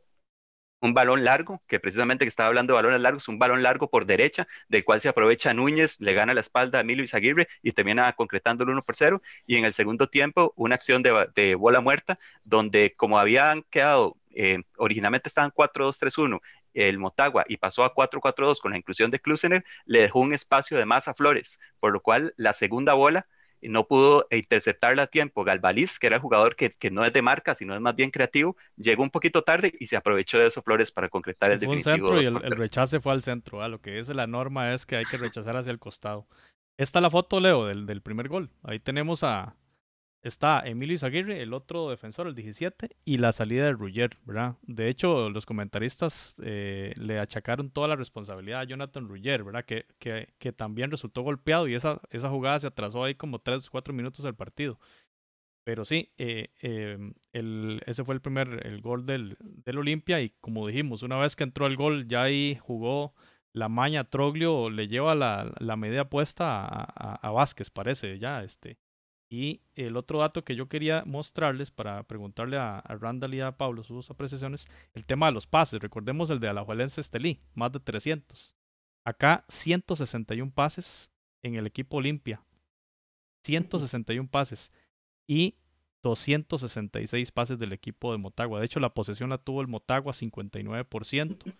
balón 0.82 1.24
largo, 1.24 1.62
que 1.68 1.80
precisamente 1.80 2.26
que 2.26 2.30
estaba 2.30 2.48
hablando 2.48 2.74
de 2.74 2.76
balones 2.76 3.02
largos, 3.02 3.28
un 3.28 3.40
balón 3.40 3.64
largo 3.64 3.90
por 3.90 4.06
derecha, 4.06 4.48
del 4.68 4.84
cual 4.84 5.02
se 5.02 5.10
aprovecha 5.10 5.54
Núñez, 5.54 6.00
le 6.00 6.14
gana 6.14 6.34
la 6.34 6.42
espalda 6.42 6.80
a 6.80 6.82
Emilio 6.82 7.04
Izaguirre 7.04 7.48
y 7.62 7.72
termina 7.72 8.12
concretando 8.14 8.64
el 8.64 8.70
1 8.72 8.84
por 8.84 8.96
0. 8.96 9.22
Y 9.48 9.58
en 9.58 9.66
el 9.66 9.74
segundo 9.74 10.08
tiempo, 10.08 10.54
una 10.56 10.76
acción 10.76 11.04
de, 11.04 11.56
bola 11.56 11.82
muerta, 11.82 12.20
donde 12.44 12.94
como 12.96 13.20
habían 13.20 13.64
quedado, 13.64 14.18
eh, 14.36 14.64
originalmente 14.78 15.30
estaban 15.30 15.52
4-2-3-1, 15.52 16.42
el 16.74 16.98
Motagua 17.00 17.46
y 17.48 17.58
pasó 17.58 17.84
a 17.84 17.94
4-4-2 17.94 18.60
con 18.60 18.72
la 18.72 18.78
inclusión 18.78 19.10
de 19.10 19.20
Klusener, 19.20 19.64
le 19.86 20.02
dejó 20.02 20.20
un 20.20 20.34
espacio 20.34 20.78
de 20.78 20.86
más 20.86 21.08
a 21.08 21.14
Flores, 21.14 21.60
por 21.80 21.94
lo 21.94 22.02
cual 22.02 22.34
la 22.38 22.54
segunda 22.54 22.94
bola 22.94 23.28
no 23.70 23.88
pudo 23.88 24.28
interceptarla 24.32 25.04
a 25.04 25.08
tiempo. 25.08 25.44
Galvaliz, 25.44 26.00
que 26.00 26.08
era 26.08 26.18
el 26.18 26.22
jugador 26.22 26.56
que, 26.56 26.76
no 26.92 27.06
es 27.06 27.14
de 27.14 27.22
marca, 27.22 27.56
sino 27.56 27.76
es 27.76 27.82
más 27.82 27.96
bien 27.96 28.12
creativo, 28.12 28.56
llegó 28.78 29.04
un 29.04 29.10
poquito 29.10 29.44
tarde 29.44 29.74
y 29.80 29.88
se 29.88 29.96
aprovechó 29.96 30.38
de 30.38 30.48
esos 30.48 30.64
Flores 30.64 30.92
para 30.92 31.10
concretar 31.10 31.52
el 31.52 31.60
fue 31.60 31.76
definitivo. 31.76 32.08
Un 32.08 32.18
centro 32.18 32.22
y 32.22 32.46
el, 32.46 32.58
rechace 32.58 33.00
fue 33.00 33.12
al 33.12 33.22
centro. 33.22 33.62
a 33.62 33.68
Lo 33.68 33.80
que 33.80 34.00
es 34.00 34.08
la 34.10 34.28
norma 34.28 34.74
es 34.74 34.86
que 34.86 34.96
hay 34.96 35.06
que 35.06 35.18
rechazar 35.18 35.58
hacia 35.58 35.72
el 35.72 35.80
costado. 35.80 36.28
Esta 36.78 37.00
es 37.00 37.04
la 37.04 37.10
foto, 37.10 37.40
Leo, 37.40 37.66
del, 37.66 37.86
del 37.86 38.02
primer 38.02 38.28
gol. 38.28 38.50
Ahí 38.64 38.80
tenemos 38.80 39.24
a, 39.24 39.56
está 40.28 40.62
Emilio 40.66 40.96
Izaguirre, 40.96 41.42
el 41.42 41.54
otro 41.54 41.90
defensor, 41.90 42.28
el 42.28 42.36
17, 42.36 42.90
y 43.06 43.18
la 43.20 43.32
salida 43.32 43.66
de 43.66 43.74
Rugger, 43.74 44.18
¿verdad? 44.26 44.56
De 44.64 44.90
hecho, 44.90 45.30
los 45.30 45.46
comentaristas 45.46 46.36
eh, 46.44 46.94
le 46.98 47.20
achacaron 47.20 47.70
toda 47.70 47.88
la 47.88 47.96
responsabilidad 47.96 48.62
a 48.62 48.64
Jonathan 48.64 49.08
Rugger, 49.08 49.44
¿verdad? 49.44 49.66
Que, 49.66 49.86
que, 50.00 50.34
que, 50.40 50.52
también 50.52 50.90
resultó 50.90 51.22
golpeado 51.22 51.68
y 51.68 51.76
esa, 51.76 52.02
esa 52.10 52.30
jugada 52.30 52.60
se 52.60 52.68
atrasó 52.68 53.04
ahí 53.04 53.14
como 53.16 53.40
3 53.40 53.68
o 53.68 53.72
4 53.72 53.94
minutos 53.94 54.26
del 54.26 54.34
partido. 54.36 54.80
Pero 55.64 55.86
sí, 55.86 56.12
eh, 56.18 56.50
em, 56.62 57.14
el, 57.34 57.82
ese 57.86 58.04
fue 58.04 58.16
el 58.16 58.22
primer 58.22 58.66
el 58.68 58.82
gol 58.82 59.06
del, 59.06 59.38
del 59.40 59.78
Olimpia 59.80 60.22
y 60.22 60.32
como 60.42 60.68
dijimos, 60.68 61.04
una 61.04 61.18
vez 61.18 61.36
que 61.36 61.44
entró 61.44 61.68
el 61.68 61.76
gol, 61.76 62.08
ya 62.08 62.24
ahí 62.24 62.58
jugó 62.62 63.14
la 63.54 63.70
maña 63.70 64.04
Troglio, 64.06 64.70
le 64.70 64.88
lleva 64.88 65.16
la, 65.16 65.54
la 65.60 65.76
medida 65.76 66.10
puesta 66.10 66.66
a, 66.66 66.84
a, 66.96 67.16
a 67.16 67.32
Vázquez, 67.32 67.70
parece, 67.70 68.20
ya, 68.20 68.44
este 68.44 68.78
y 69.36 69.62
el 69.76 69.98
otro 69.98 70.20
dato 70.20 70.46
que 70.46 70.56
yo 70.56 70.70
quería 70.70 71.04
mostrarles 71.06 71.70
para 71.70 72.04
preguntarle 72.04 72.56
a, 72.56 72.80
Randall 72.88 73.34
y 73.34 73.42
a 73.42 73.58
Pablo 73.58 73.84
sus 73.84 74.10
apreciaciones, 74.10 74.66
el 74.94 75.06
tema 75.06 75.26
de 75.26 75.34
los 75.34 75.46
pases. 75.46 75.82
Recordemos 75.82 76.30
el 76.30 76.40
de 76.40 76.48
Alajuelense 76.48 77.02
Estelí, 77.02 77.42
más 77.54 77.74
de 77.74 77.82
300. 77.82 78.56
Acá 79.04 79.44
161 79.50 80.54
pases 80.54 81.12
en 81.44 81.56
el 81.56 81.68
equipo 81.68 81.98
Olimpia. 81.98 82.46
161 83.44 84.30
pases. 84.30 84.72
Y 85.28 85.58
266 86.06 87.32
pases 87.32 87.58
del 87.58 87.74
equipo 87.74 88.12
de 88.12 88.20
Motagua. 88.20 88.60
De 88.60 88.66
hecho, 88.68 88.80
la 88.80 88.94
posesión 88.94 89.32
la 89.32 89.40
tuvo 89.40 89.62
el 89.62 89.68
Motagua 89.68 90.14
59%. 90.14 91.54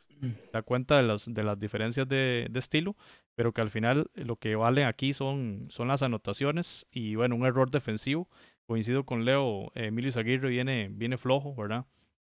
Da 0.54 0.62
cuenta 0.62 0.98
de 0.98 1.04
las, 1.04 1.26
de 1.26 1.44
las 1.44 1.60
diferencias 1.60 2.08
de, 2.08 2.50
estilo, 2.54 2.96
pero 3.36 3.54
que 3.54 3.62
al 3.62 3.70
final 3.70 4.10
lo 4.14 4.38
que 4.38 4.56
vale 4.56 4.86
aquí 4.86 5.14
son, 5.14 5.66
son 5.70 5.88
las 5.88 6.04
anotaciones 6.04 6.88
y 6.92 7.16
bueno, 7.16 7.36
un 7.36 7.46
error 7.46 7.72
defensivo. 7.72 8.30
Coincido 8.68 9.04
con 9.06 9.26
Leo, 9.26 9.72
Emilio 9.76 10.12
Zaguirre 10.12 10.50
viene, 10.50 10.90
viene 10.92 11.18
flojo, 11.18 11.54
¿verdad? 11.56 11.86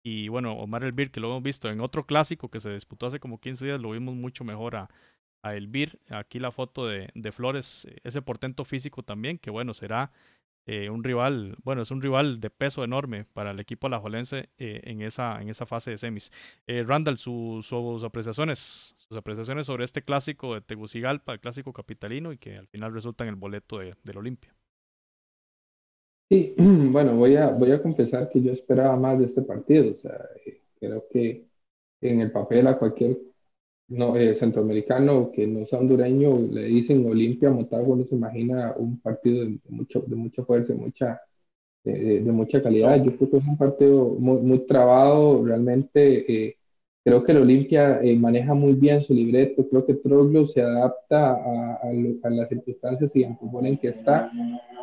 Y 0.02 0.28
bueno, 0.28 0.54
Omar 0.54 0.84
Elvir, 0.84 1.10
que 1.10 1.20
lo 1.20 1.28
hemos 1.28 1.42
visto 1.42 1.70
en 1.70 1.80
otro 1.80 2.06
clásico 2.06 2.50
que 2.50 2.60
se 2.60 2.72
disputó 2.72 3.06
hace 3.06 3.20
como 3.20 3.40
15 3.40 3.64
días, 3.64 3.80
lo 3.80 3.92
vimos 3.92 4.14
mucho 4.14 4.44
mejor 4.44 4.76
a, 4.76 4.90
a 5.42 5.54
Elvir. 5.54 6.00
Aquí 6.08 6.38
la 6.38 6.50
foto 6.50 6.86
de, 6.86 7.10
de 7.14 7.32
Flores, 7.32 7.86
ese 8.02 8.22
portento 8.22 8.64
físico 8.64 9.02
también, 9.02 9.38
que 9.38 9.50
bueno, 9.50 9.74
será 9.74 10.12
eh, 10.66 10.90
un 10.90 11.02
rival, 11.02 11.56
bueno, 11.64 11.82
es 11.82 11.90
un 11.90 12.02
rival 12.02 12.40
de 12.40 12.50
peso 12.50 12.84
enorme 12.84 13.24
para 13.24 13.50
el 13.52 13.60
equipo 13.60 13.86
alajuelense 13.86 14.50
eh, 14.58 14.80
en, 14.84 15.02
esa, 15.02 15.40
en 15.40 15.48
esa 15.48 15.66
fase 15.66 15.90
de 15.90 15.98
semis. 15.98 16.30
Eh, 16.66 16.84
Randall, 16.86 17.16
sus 17.16 17.72
apreciaciones, 18.04 18.94
sus 18.96 19.16
apreciaciones 19.16 19.66
sobre 19.66 19.84
este 19.84 20.02
clásico 20.02 20.54
de 20.54 20.60
Tegucigalpa, 20.60 21.32
el 21.32 21.40
clásico 21.40 21.72
capitalino, 21.72 22.32
y 22.32 22.38
que 22.38 22.54
al 22.54 22.68
final 22.68 22.92
resulta 22.92 23.24
en 23.24 23.30
el 23.30 23.36
boleto 23.36 23.78
de, 23.78 23.94
del 24.04 24.18
Olimpia. 24.18 24.54
Sí, 26.30 26.54
bueno, 26.58 27.16
voy 27.16 27.36
a, 27.36 27.48
voy 27.48 27.72
a 27.72 27.82
confesar 27.82 28.28
que 28.30 28.40
yo 28.40 28.52
esperaba 28.52 28.96
más 28.96 29.18
de 29.18 29.26
este 29.26 29.42
partido. 29.42 29.90
O 29.90 29.96
sea, 29.96 30.18
creo 30.78 31.06
que 31.10 31.46
en 32.00 32.20
el 32.20 32.30
papel 32.30 32.66
a 32.66 32.78
cualquier 32.78 33.18
no, 33.90 34.16
eh, 34.16 34.34
centroamericano 34.34 35.32
que 35.32 35.46
no 35.46 35.66
sea 35.66 35.80
hondureño, 35.80 36.38
le 36.38 36.62
dicen 36.64 37.04
Olimpia, 37.06 37.50
Motagua, 37.50 37.96
no 37.96 38.04
se 38.04 38.14
imagina 38.14 38.72
un 38.76 39.00
partido 39.00 39.44
de, 39.44 39.58
mucho, 39.68 40.04
de 40.06 40.16
mucha 40.16 40.44
fuerza, 40.44 40.74
mucha, 40.74 41.20
de, 41.84 42.20
mucha 42.20 42.62
calidad. 42.62 43.02
Yo 43.02 43.16
creo 43.16 43.30
que 43.30 43.36
es 43.38 43.46
un 43.46 43.58
partido 43.58 44.16
muy, 44.18 44.40
muy 44.42 44.60
trabado, 44.66 45.44
realmente 45.44 46.32
eh, 46.32 46.56
creo 47.04 47.24
que 47.24 47.32
el 47.32 47.38
Olimpia 47.38 48.00
eh, 48.00 48.16
maneja 48.16 48.54
muy 48.54 48.74
bien 48.74 49.02
su 49.02 49.12
libreto, 49.12 49.68
creo 49.68 49.84
que 49.84 49.94
Troglio 49.94 50.46
se 50.46 50.62
adapta 50.62 51.32
a, 51.32 51.80
a, 51.82 52.30
las 52.30 52.48
circunstancias 52.48 53.14
y 53.16 53.24
al 53.24 53.36
en 53.64 53.76
que 53.78 53.88
está. 53.88 54.30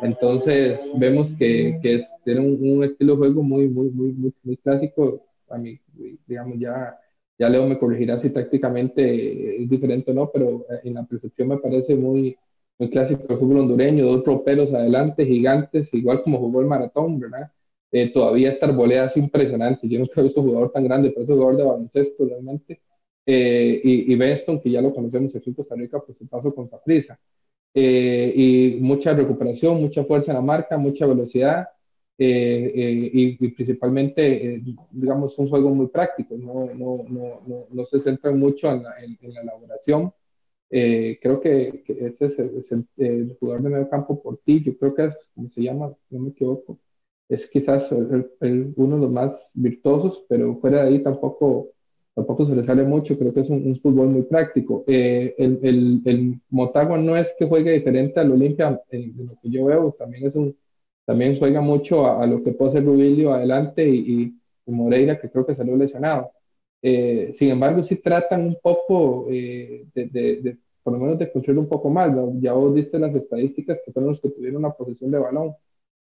Entonces 0.02 0.80
vemos 0.98 1.32
que, 1.34 1.78
que 1.82 1.94
es, 1.96 2.08
tiene 2.24 2.40
un, 2.40 2.58
un, 2.62 2.84
estilo 2.84 3.14
de 3.14 3.18
juego 3.18 3.42
muy, 3.42 3.68
muy, 3.68 3.88
muy, 3.90 4.12
muy, 4.12 4.34
muy 4.42 4.56
clásico, 4.58 5.22
a 5.48 5.56
mí, 5.56 5.80
digamos, 6.26 6.58
ya 6.58 6.94
ya 7.38 7.48
Leo 7.48 7.66
me 7.66 7.78
corregirá 7.78 8.18
si 8.18 8.30
tácticamente 8.30 9.62
es 9.62 9.68
diferente 9.68 10.10
o 10.10 10.14
no, 10.14 10.30
pero 10.32 10.66
eh, 10.70 10.80
en 10.84 10.94
la 10.94 11.04
percepción 11.06 11.48
me 11.48 11.58
parece 11.58 11.94
muy, 11.94 12.36
muy 12.78 12.90
clásico 12.90 13.22
el 13.28 13.38
fútbol 13.38 13.58
hondureño, 13.60 14.04
dos 14.06 14.24
troperos 14.24 14.72
adelante, 14.74 15.24
gigantes, 15.26 15.92
igual 15.94 16.22
como 16.22 16.38
jugó 16.38 16.60
el 16.60 16.66
maratón, 16.66 17.18
¿verdad? 17.20 17.50
Eh, 17.90 18.10
todavía 18.12 18.50
esta 18.50 18.66
arboleda 18.66 19.06
es 19.06 19.16
impresionante. 19.16 19.88
Yo 19.88 19.98
nunca 19.98 20.20
he 20.20 20.24
visto 20.24 20.40
un 20.40 20.48
jugador 20.48 20.72
tan 20.72 20.84
grande, 20.84 21.10
pero 21.10 21.22
es 21.22 21.28
un 21.30 21.36
jugador 21.36 21.56
de 21.56 21.64
baloncesto 21.64 22.26
realmente. 22.26 22.80
Eh, 23.24 23.80
y, 23.84 24.12
y 24.12 24.16
Benston, 24.16 24.60
que 24.60 24.70
ya 24.70 24.80
lo 24.82 24.92
conocemos 24.94 25.34
aquí 25.36 25.50
en 25.50 25.54
Costa 25.56 25.74
Rica 25.76 26.00
por 26.00 26.16
su 26.16 26.26
paso 26.26 26.54
con 26.54 26.68
Saprisa. 26.68 27.18
y 27.74 28.78
mucha 28.80 29.14
recuperación, 29.14 29.80
mucha 29.80 30.04
fuerza 30.04 30.32
en 30.32 30.36
la 30.36 30.42
marca, 30.42 30.76
mucha 30.78 31.06
velocidad. 31.06 31.68
Eh, 32.20 32.72
eh, 32.74 33.36
y, 33.38 33.48
principalmente, 33.50 34.54
eh, 34.56 34.62
digamos, 34.90 35.38
un 35.38 35.48
juego 35.48 35.70
muy 35.72 35.86
práctico, 35.86 36.36
no, 36.36 36.66
no, 36.74 37.04
no, 37.08 37.66
no, 37.70 37.86
se 37.86 38.00
centra 38.00 38.32
mucho 38.32 38.68
en 38.72 38.82
la, 38.82 38.94
en, 39.00 39.32
la 39.32 39.42
elaboración. 39.42 40.12
creo 40.68 41.40
que, 41.40 41.82
que 41.86 42.06
este 42.06 42.26
es, 42.26 42.38
el, 42.96 43.36
jugador 43.38 43.62
de 43.62 43.70
medio 43.70 43.88
campo 43.88 44.20
por 44.20 44.38
ti, 44.38 44.62
yo 44.64 44.76
creo 44.76 44.94
que 44.94 45.04
es, 45.06 45.16
como 45.34 45.48
se 45.48 45.62
llama, 45.62 45.94
no 46.10 46.20
me 46.20 46.30
equivoco, 46.30 46.78
es 47.28 47.48
quizás 47.48 47.92
el, 47.92 48.74
uno 48.76 48.96
de 48.96 49.02
los 49.02 49.12
más 49.12 49.52
virtuosos, 49.54 50.24
pero 50.28 50.56
fuera 50.56 50.82
de 50.82 50.88
ahí 50.88 51.02
tampoco, 51.02 51.70
tampoco 52.14 52.44
se 52.46 52.56
le 52.56 52.64
sale 52.64 52.82
mucho, 52.82 53.18
creo 53.18 53.32
que 53.32 53.40
es 53.40 53.50
un, 53.50 53.78
fútbol 53.80 54.08
muy 54.08 54.22
práctico. 54.22 54.84
el, 54.88 55.34
el, 55.62 56.02
el, 56.04 56.40
Motagua 56.50 56.98
no 56.98 57.16
es 57.16 57.34
que 57.38 57.46
juegue 57.46 57.72
diferente 57.72 58.18
al 58.20 58.32
Olimpia, 58.32 58.82
en 58.90 59.14
lo 59.26 59.34
que 59.40 59.50
yo 59.50 59.66
veo, 59.66 59.94
también 59.98 60.26
es 60.26 60.34
un 60.34 60.56
también 61.08 61.38
juega 61.38 61.62
mucho 61.62 62.06
a, 62.06 62.26
lo 62.26 62.42
que 62.42 62.52
puede 62.52 62.72
ser 62.72 62.84
Rubilio 62.84 63.32
adelante 63.32 63.88
y, 63.88 64.38
Moreira, 64.66 65.18
que 65.18 65.30
creo 65.30 65.46
que 65.46 65.54
salió 65.54 65.74
lesionado. 65.74 66.32
Eh, 66.82 67.32
sin 67.34 67.48
embargo, 67.48 67.82
sí 67.82 67.96
tratan 67.96 68.42
un 68.42 68.58
poco 68.62 69.26
eh, 69.30 69.86
de, 69.94 70.58
por 70.82 70.92
lo 70.92 70.98
menos 70.98 71.18
de 71.18 71.32
construir 71.32 71.58
un 71.58 71.66
poco 71.66 71.88
más. 71.88 72.14
Ya 72.42 72.52
vos 72.52 72.74
diste 72.74 72.98
las 72.98 73.14
estadísticas 73.14 73.80
que 73.82 73.90
fueron 73.90 74.10
los 74.10 74.20
que 74.20 74.28
tuvieron 74.28 74.58
una 74.58 74.72
posición 74.72 75.10
de 75.10 75.18
balón, 75.18 75.54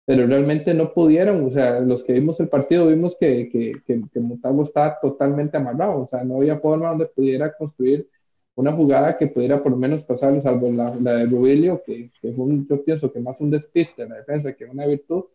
pero 0.05 0.25
realmente 0.25 0.73
no 0.73 0.93
pudieron. 0.93 1.43
O 1.43 1.51
sea, 1.51 1.81
los 1.81 2.01
que 2.01 2.13
vimos 2.13 2.39
el 2.39 2.47
partido 2.47 2.87
vimos 2.87 3.17
que, 3.19 3.49
que, 3.49 3.73
que, 3.85 4.03
que 4.09 4.21
estaba 4.63 4.99
totalmente 5.01 5.57
amarrado. 5.57 6.03
O 6.03 6.07
sea, 6.07 6.23
no 6.23 6.37
había 6.37 6.59
forma 6.59 6.87
donde 6.87 7.07
pudiera 7.07 7.53
construir 7.57 8.07
una 8.55 8.71
jugada 8.71 9.17
que 9.17 9.27
pudiera 9.27 9.61
por 9.61 9.71
lo 9.71 9.77
menos 9.77 10.03
pasar, 10.03 10.39
salvo 10.41 10.71
la, 10.71 10.91
de 10.91 11.25
Rubilio, 11.25 11.81
que, 11.85 12.11
que, 12.21 12.33
fue 12.33 12.45
un, 12.45 12.67
yo 12.67 12.83
pienso 12.83 13.11
que 13.11 13.19
más 13.19 13.41
un 13.41 13.49
despiste 13.49 14.03
en 14.03 14.09
la 14.09 14.17
defensa 14.17 14.53
que 14.53 14.65
una 14.65 14.85
virtud, 14.85 15.25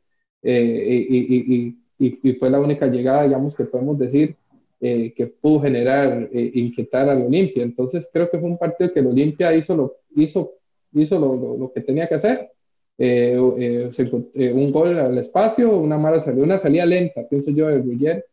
eh, 0.43 1.07
y, 1.09 1.77
y, 1.99 2.19
y, 2.23 2.33
fue 2.35 2.49
la 2.51 2.61
única 2.61 2.87
llegada, 2.87 3.25
digamos, 3.25 3.57
que 3.57 3.65
podemos 3.65 3.99
decir 3.99 4.37
eh, 4.81 5.13
que 5.17 5.27
pudo 5.27 5.63
generar, 5.63 6.29
eh, 6.33 6.51
inquietar 6.55 7.09
al 7.09 7.23
Olimpia. 7.23 7.65
Entonces 7.65 8.09
creo 8.13 8.31
que 8.31 8.39
fue 8.39 8.49
un 8.49 8.59
partido 8.59 8.93
que 8.93 9.01
el 9.01 9.09
Olimpia 9.09 9.55
hizo 9.55 9.77
lo, 9.77 9.97
hizo, 10.15 10.53
hizo 10.93 11.19
lo, 11.19 11.57
lo, 11.59 11.73
que 11.73 11.81
tenía 11.81 12.09
que 12.09 12.15
hacer. 12.15 12.51
un 12.99 14.73
gol 14.73 14.99
al 14.99 15.19
espacio, 15.19 15.77
una 15.79 15.99
mala 15.99 16.21
salida, 16.21 16.45
una 16.45 16.59
salida 16.61 16.87
lenta, 16.87 17.29
pienso 17.29 17.51
yo, 17.51 17.67
de 17.69 17.79
Ruggier, 17.79 18.25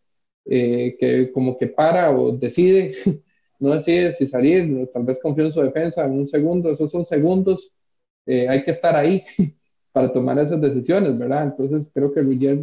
que 0.45 1.31
como 1.33 1.57
que 1.57 1.67
para 1.67 2.11
o 2.11 2.31
decide, 2.31 2.93
no 3.59 3.73
decide 3.73 4.13
si 4.13 4.27
salir, 4.27 4.89
tal 4.93 5.03
vez 5.03 5.19
confió 5.21 5.45
en 5.45 5.51
su 5.51 5.61
defensa 5.61 6.05
en 6.05 6.13
un 6.13 6.29
segundo, 6.29 6.71
esos 6.71 6.91
son 6.91 7.05
segundos, 7.05 7.71
hay 8.25 8.63
que 8.63 8.71
estar 8.71 8.95
ahí 8.95 9.23
para 9.91 10.11
tomar 10.11 10.37
esas 10.39 10.59
decisiones, 10.61 11.17
¿verdad? 11.17 11.43
Entonces 11.43 11.91
creo 11.93 12.13
que 12.13 12.21
Ruggier 12.21 12.59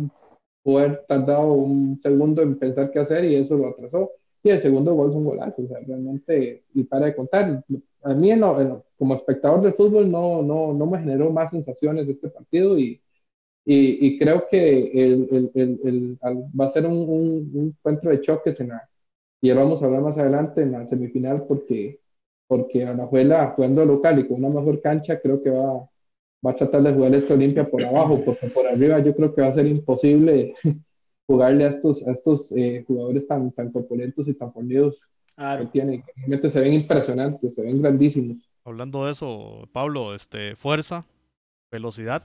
pudo 0.62 0.78
haber 0.78 1.04
tardado 1.06 1.52
un 1.52 2.00
segundo 2.00 2.42
en 2.42 2.58
pensar 2.58 2.90
qué 2.90 3.00
hacer 3.00 3.24
y 3.24 3.36
eso 3.36 3.56
lo 3.56 3.68
atrasó. 3.68 4.10
Y 4.44 4.50
el 4.50 4.60
segundo 4.60 4.94
gol 4.94 5.10
es 5.10 5.16
un 5.16 5.24
golazo, 5.24 5.62
o 5.62 5.68
sea, 5.68 5.78
realmente, 5.86 6.64
y 6.74 6.82
para 6.84 7.06
de 7.06 7.14
contar, 7.14 7.64
a 8.02 8.14
mí 8.14 8.30
como 8.98 9.14
espectador 9.14 9.62
de 9.62 9.72
fútbol 9.72 10.10
no, 10.10 10.42
no, 10.42 10.72
no 10.74 10.86
me 10.86 10.98
generó 10.98 11.30
más 11.30 11.50
sensaciones 11.50 12.06
de 12.06 12.12
este 12.14 12.28
partido 12.28 12.76
y, 12.76 13.00
y, 13.64 14.18
creo 14.18 14.48
que 14.50 14.90
el, 14.92 15.50
el, 15.54 16.18
va 16.20 16.66
a 16.66 16.70
ser 16.70 16.86
un, 16.86 17.08
un, 17.08 17.68
encuentro 17.68 18.10
de 18.10 18.20
choques 18.20 18.58
en 18.58 18.68
la, 18.68 18.88
y 19.42 19.48
ya 19.48 19.56
vamos 19.56 19.82
a 19.82 19.86
hablar 19.86 20.02
más 20.02 20.16
adelante 20.16 20.62
en 20.62 20.70
la 20.70 20.86
semifinal 20.86 21.44
porque, 21.48 22.00
porque 22.46 22.86
Anajuela 22.86 23.52
jugando 23.56 23.84
local 23.84 24.20
y 24.20 24.28
con 24.28 24.42
una 24.42 24.60
mejor 24.60 24.80
cancha 24.80 25.20
creo 25.20 25.42
que 25.42 25.50
va, 25.50 25.88
va 26.46 26.50
a 26.52 26.56
tratar 26.56 26.82
de 26.82 26.94
jugar 26.94 27.12
esto 27.16 27.34
limpia 27.34 27.68
por 27.68 27.84
abajo, 27.84 28.24
porque 28.24 28.46
por 28.46 28.68
arriba 28.68 29.00
yo 29.00 29.14
creo 29.16 29.34
que 29.34 29.42
va 29.42 29.48
a 29.48 29.52
ser 29.52 29.66
imposible 29.66 30.54
jugarle 31.26 31.64
a 31.64 31.70
estos, 31.70 32.06
a 32.06 32.12
estos 32.12 32.52
eh, 32.52 32.84
jugadores 32.86 33.26
tan, 33.26 33.50
tan 33.50 33.72
corpulentos 33.72 34.28
y 34.28 34.34
tan 34.34 34.52
fornidos 34.52 35.00
claro. 35.34 35.64
que 35.64 35.72
tienen. 35.72 36.04
Realmente 36.16 36.48
se 36.48 36.60
ven 36.60 36.74
impresionantes, 36.74 37.56
se 37.56 37.62
ven 37.62 37.82
grandísimos. 37.82 38.48
Hablando 38.64 39.06
de 39.06 39.10
eso, 39.10 39.68
Pablo, 39.72 40.14
este, 40.14 40.54
fuerza, 40.54 41.04
velocidad 41.68 42.22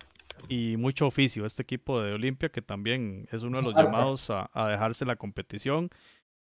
y 0.50 0.78
mucho 0.78 1.08
oficio. 1.08 1.48
Este 1.48 1.64
equipo 1.64 2.00
de 2.00 2.14
Olimpia 2.14 2.50
que 2.50 2.62
también 2.62 3.28
es 3.32 3.42
uno 3.42 3.58
de 3.58 3.64
los 3.64 3.76
llamados 3.76 4.30
a, 4.30 4.52
a 4.54 4.70
dejarse 4.70 5.04
la 5.04 5.16
competición 5.16 5.90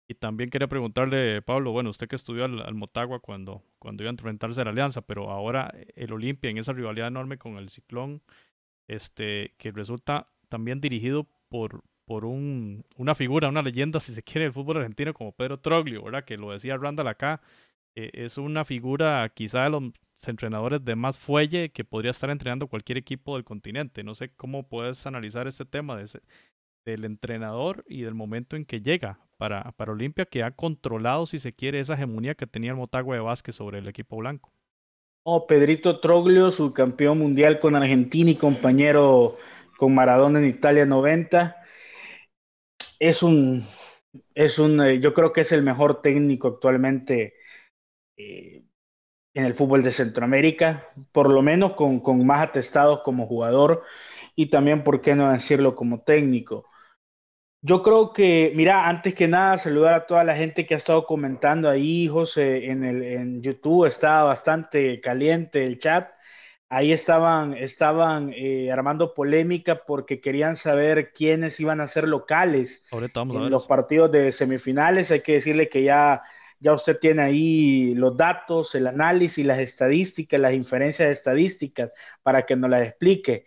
y 0.07 0.15
también 0.15 0.49
quería 0.49 0.67
preguntarle, 0.67 1.41
Pablo, 1.41 1.71
bueno, 1.71 1.89
usted 1.89 2.07
que 2.07 2.15
estudió 2.15 2.45
al, 2.45 2.75
Motagua 2.75 3.19
cuando, 3.19 3.63
cuando 3.77 4.03
iba 4.03 4.09
a 4.09 4.13
enfrentarse 4.13 4.61
a 4.61 4.63
la 4.63 4.71
Alianza, 4.71 5.01
pero 5.01 5.29
ahora 5.29 5.73
el 5.95 6.13
Olimpia 6.13 6.49
en 6.49 6.57
esa 6.57 6.73
rivalidad 6.73 7.09
enorme 7.09 7.37
con 7.37 7.57
el 7.57 7.69
Ciclón, 7.69 8.21
este, 8.87 9.53
que 9.57 9.71
resulta 9.71 10.29
también 10.49 10.79
dirigido 10.79 11.27
por, 11.49 11.83
por 12.05 12.23
un, 12.25 12.85
una 12.95 13.15
figura, 13.15 13.49
una 13.49 13.61
leyenda, 13.61 13.99
si 13.99 14.13
se 14.13 14.23
quiere, 14.23 14.45
del 14.45 14.53
fútbol 14.53 14.77
argentino 14.77 15.13
como 15.13 15.33
Pedro 15.33 15.59
Troglio, 15.59 16.03
¿verdad? 16.03 16.23
Que 16.23 16.37
lo 16.37 16.51
decía 16.51 16.77
Randall 16.77 17.07
acá, 17.09 17.41
eh, 17.95 18.11
es 18.13 18.37
una 18.37 18.63
figura 18.63 19.27
quizá 19.35 19.63
de 19.63 19.71
los 19.71 19.83
entrenadores 20.25 20.85
de 20.85 20.95
más 20.95 21.17
fuelle 21.19 21.71
que 21.71 21.83
podría 21.83 22.11
estar 22.11 22.29
entrenando 22.29 22.67
cualquier 22.67 22.97
equipo 22.97 23.35
del 23.35 23.43
continente. 23.43 24.03
No 24.03 24.15
sé 24.15 24.29
cómo 24.35 24.69
puedes 24.69 25.05
analizar 25.05 25.47
este 25.47 25.65
tema 25.65 25.97
de 25.97 26.05
ese, 26.05 26.21
del 26.91 27.05
entrenador 27.05 27.83
y 27.87 28.01
del 28.03 28.13
momento 28.13 28.55
en 28.55 28.65
que 28.65 28.81
llega 28.81 29.19
para, 29.37 29.71
para 29.73 29.91
Olimpia, 29.91 30.25
que 30.25 30.43
ha 30.43 30.51
controlado, 30.51 31.25
si 31.25 31.37
se 31.37 31.53
quiere, 31.53 31.79
esa 31.79 31.95
hegemonía 31.95 32.35
que 32.35 32.47
tenía 32.47 32.71
el 32.71 32.77
Motagua 32.77 33.15
de 33.15 33.21
Vázquez 33.21 33.55
sobre 33.55 33.79
el 33.79 33.87
equipo 33.87 34.17
blanco. 34.17 34.51
Oh, 35.23 35.45
Pedrito 35.45 35.99
Troglio, 35.99 36.51
su 36.51 36.73
campeón 36.73 37.19
mundial 37.19 37.59
con 37.59 37.75
Argentina 37.75 38.31
y 38.31 38.35
compañero 38.35 39.37
con 39.77 39.93
Maradona 39.93 40.39
en 40.39 40.45
Italia 40.45 40.85
90. 40.85 41.57
Es 42.99 43.21
un, 43.21 43.67
es 44.33 44.57
un, 44.57 44.81
eh, 44.81 44.99
yo 45.01 45.13
creo 45.13 45.33
que 45.33 45.41
es 45.41 45.51
el 45.51 45.63
mejor 45.63 46.01
técnico 46.01 46.47
actualmente 46.47 47.33
eh, 48.17 48.63
en 49.33 49.45
el 49.45 49.55
fútbol 49.55 49.83
de 49.83 49.91
Centroamérica, 49.91 50.89
por 51.11 51.29
lo 51.29 51.41
menos 51.41 51.73
con, 51.73 51.99
con 51.99 52.25
más 52.25 52.41
atestados 52.47 53.01
como 53.03 53.27
jugador 53.27 53.83
y 54.35 54.49
también, 54.49 54.83
¿por 54.83 55.01
qué 55.01 55.15
no 55.15 55.31
decirlo 55.31 55.75
como 55.75 56.01
técnico? 56.01 56.65
Yo 57.61 57.81
creo 57.83 58.13
que, 58.13 58.51
mira, 58.55 58.87
antes 58.87 59.13
que 59.15 59.27
nada, 59.27 59.57
saludar 59.57 59.93
a 59.95 60.05
toda 60.05 60.23
la 60.23 60.35
gente 60.35 60.65
que 60.65 60.75
ha 60.75 60.77
estado 60.77 61.05
comentando 61.05 61.69
ahí, 61.69 62.07
José, 62.07 62.67
en, 62.67 62.83
el, 62.83 63.03
en 63.03 63.41
YouTube 63.41 63.85
está 63.85 64.23
bastante 64.23 65.01
caliente 65.01 65.63
el 65.65 65.79
chat. 65.79 66.09
Ahí 66.69 66.91
estaban, 66.93 67.53
estaban 67.55 68.31
eh, 68.33 68.71
armando 68.71 69.13
polémica 69.13 69.83
porque 69.85 70.21
querían 70.21 70.55
saber 70.55 71.13
quiénes 71.13 71.59
iban 71.59 71.81
a 71.81 71.87
ser 71.87 72.07
locales 72.07 72.85
en 73.29 73.49
los 73.49 73.65
partidos 73.67 74.11
de 74.11 74.31
semifinales. 74.31 75.11
Hay 75.11 75.21
que 75.21 75.33
decirle 75.33 75.69
que 75.69 75.83
ya, 75.83 76.23
ya 76.59 76.73
usted 76.73 76.99
tiene 76.99 77.23
ahí 77.23 77.95
los 77.95 78.15
datos, 78.17 78.75
el 78.75 78.87
análisis, 78.87 79.45
las 79.45 79.59
estadísticas, 79.59 80.39
las 80.39 80.53
inferencias 80.53 81.09
estadísticas 81.09 81.91
para 82.23 82.45
que 82.45 82.55
nos 82.55 82.69
las 82.69 82.87
explique. 82.87 83.45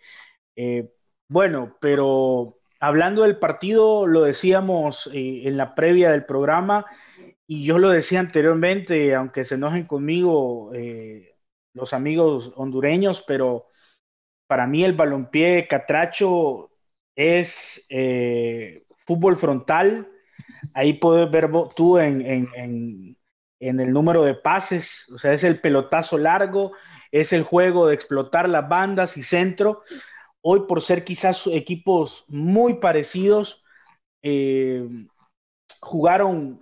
Eh, 0.55 0.89
bueno, 1.27 1.77
pero 1.79 2.60
hablando 2.81 3.23
del 3.23 3.37
partido, 3.37 4.07
lo 4.07 4.23
decíamos 4.23 5.09
eh, 5.13 5.43
en 5.45 5.57
la 5.57 5.75
previa 5.75 6.11
del 6.11 6.25
programa 6.25 6.85
y 7.47 7.63
yo 7.65 7.77
lo 7.79 7.89
decía 7.89 8.19
anteriormente, 8.19 9.15
aunque 9.15 9.45
se 9.45 9.55
enojen 9.55 9.85
conmigo 9.85 10.71
eh, 10.73 11.35
los 11.73 11.93
amigos 11.93 12.51
hondureños, 12.55 13.23
pero 13.27 13.67
para 14.47 14.67
mí 14.67 14.83
el 14.83 14.93
balompié 14.93 15.67
catracho 15.67 16.71
es 17.15 17.85
eh, 17.89 18.83
fútbol 19.05 19.37
frontal. 19.37 20.09
Ahí 20.73 20.93
puedes 20.93 21.29
ver 21.31 21.49
tú 21.75 21.97
en, 21.99 22.21
en, 22.21 23.17
en 23.59 23.79
el 23.79 23.93
número 23.93 24.23
de 24.23 24.35
pases, 24.35 25.07
o 25.13 25.17
sea, 25.19 25.33
es 25.33 25.43
el 25.43 25.61
pelotazo 25.61 26.17
largo, 26.17 26.73
es 27.11 27.33
el 27.33 27.43
juego 27.43 27.87
de 27.87 27.93
explotar 27.95 28.49
las 28.49 28.67
bandas 28.67 29.17
y 29.17 29.23
centro 29.23 29.83
Hoy, 30.41 30.61
por 30.67 30.81
ser 30.81 31.03
quizás 31.03 31.45
equipos 31.47 32.25
muy 32.27 32.75
parecidos, 32.75 33.63
eh, 34.23 34.87
jugaron 35.81 36.61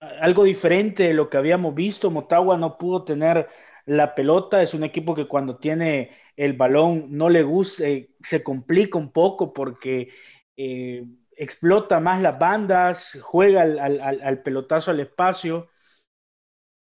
algo 0.00 0.44
diferente 0.44 1.04
de 1.04 1.14
lo 1.14 1.30
que 1.30 1.36
habíamos 1.36 1.74
visto. 1.74 2.10
Motagua 2.10 2.56
no 2.58 2.78
pudo 2.78 3.04
tener 3.04 3.48
la 3.86 4.14
pelota, 4.14 4.62
es 4.62 4.74
un 4.74 4.84
equipo 4.84 5.14
que 5.14 5.28
cuando 5.28 5.56
tiene 5.58 6.10
el 6.36 6.54
balón 6.54 7.06
no 7.10 7.28
le 7.28 7.42
gusta, 7.42 7.84
eh, 7.86 8.10
se 8.22 8.42
complica 8.42 8.98
un 8.98 9.12
poco 9.12 9.52
porque 9.52 10.10
eh, 10.56 11.04
explota 11.36 12.00
más 12.00 12.20
las 12.22 12.38
bandas, 12.38 13.18
juega 13.22 13.62
al, 13.62 14.42
pelotazo 14.42 14.90
al 14.90 15.00
espacio, 15.00 15.68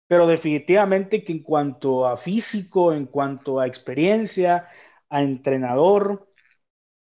pero 0.08 0.26
definitivamente 0.26 1.24
que 1.24 1.32
en 1.32 1.42
cuanto 1.42 2.06
a 2.06 2.16
físico, 2.16 2.92
en 2.92 3.06
cuanto 3.06 3.58
a 3.60 3.66
experiencia, 3.66 4.68
a 5.08 5.22
entrenador, 5.22 6.28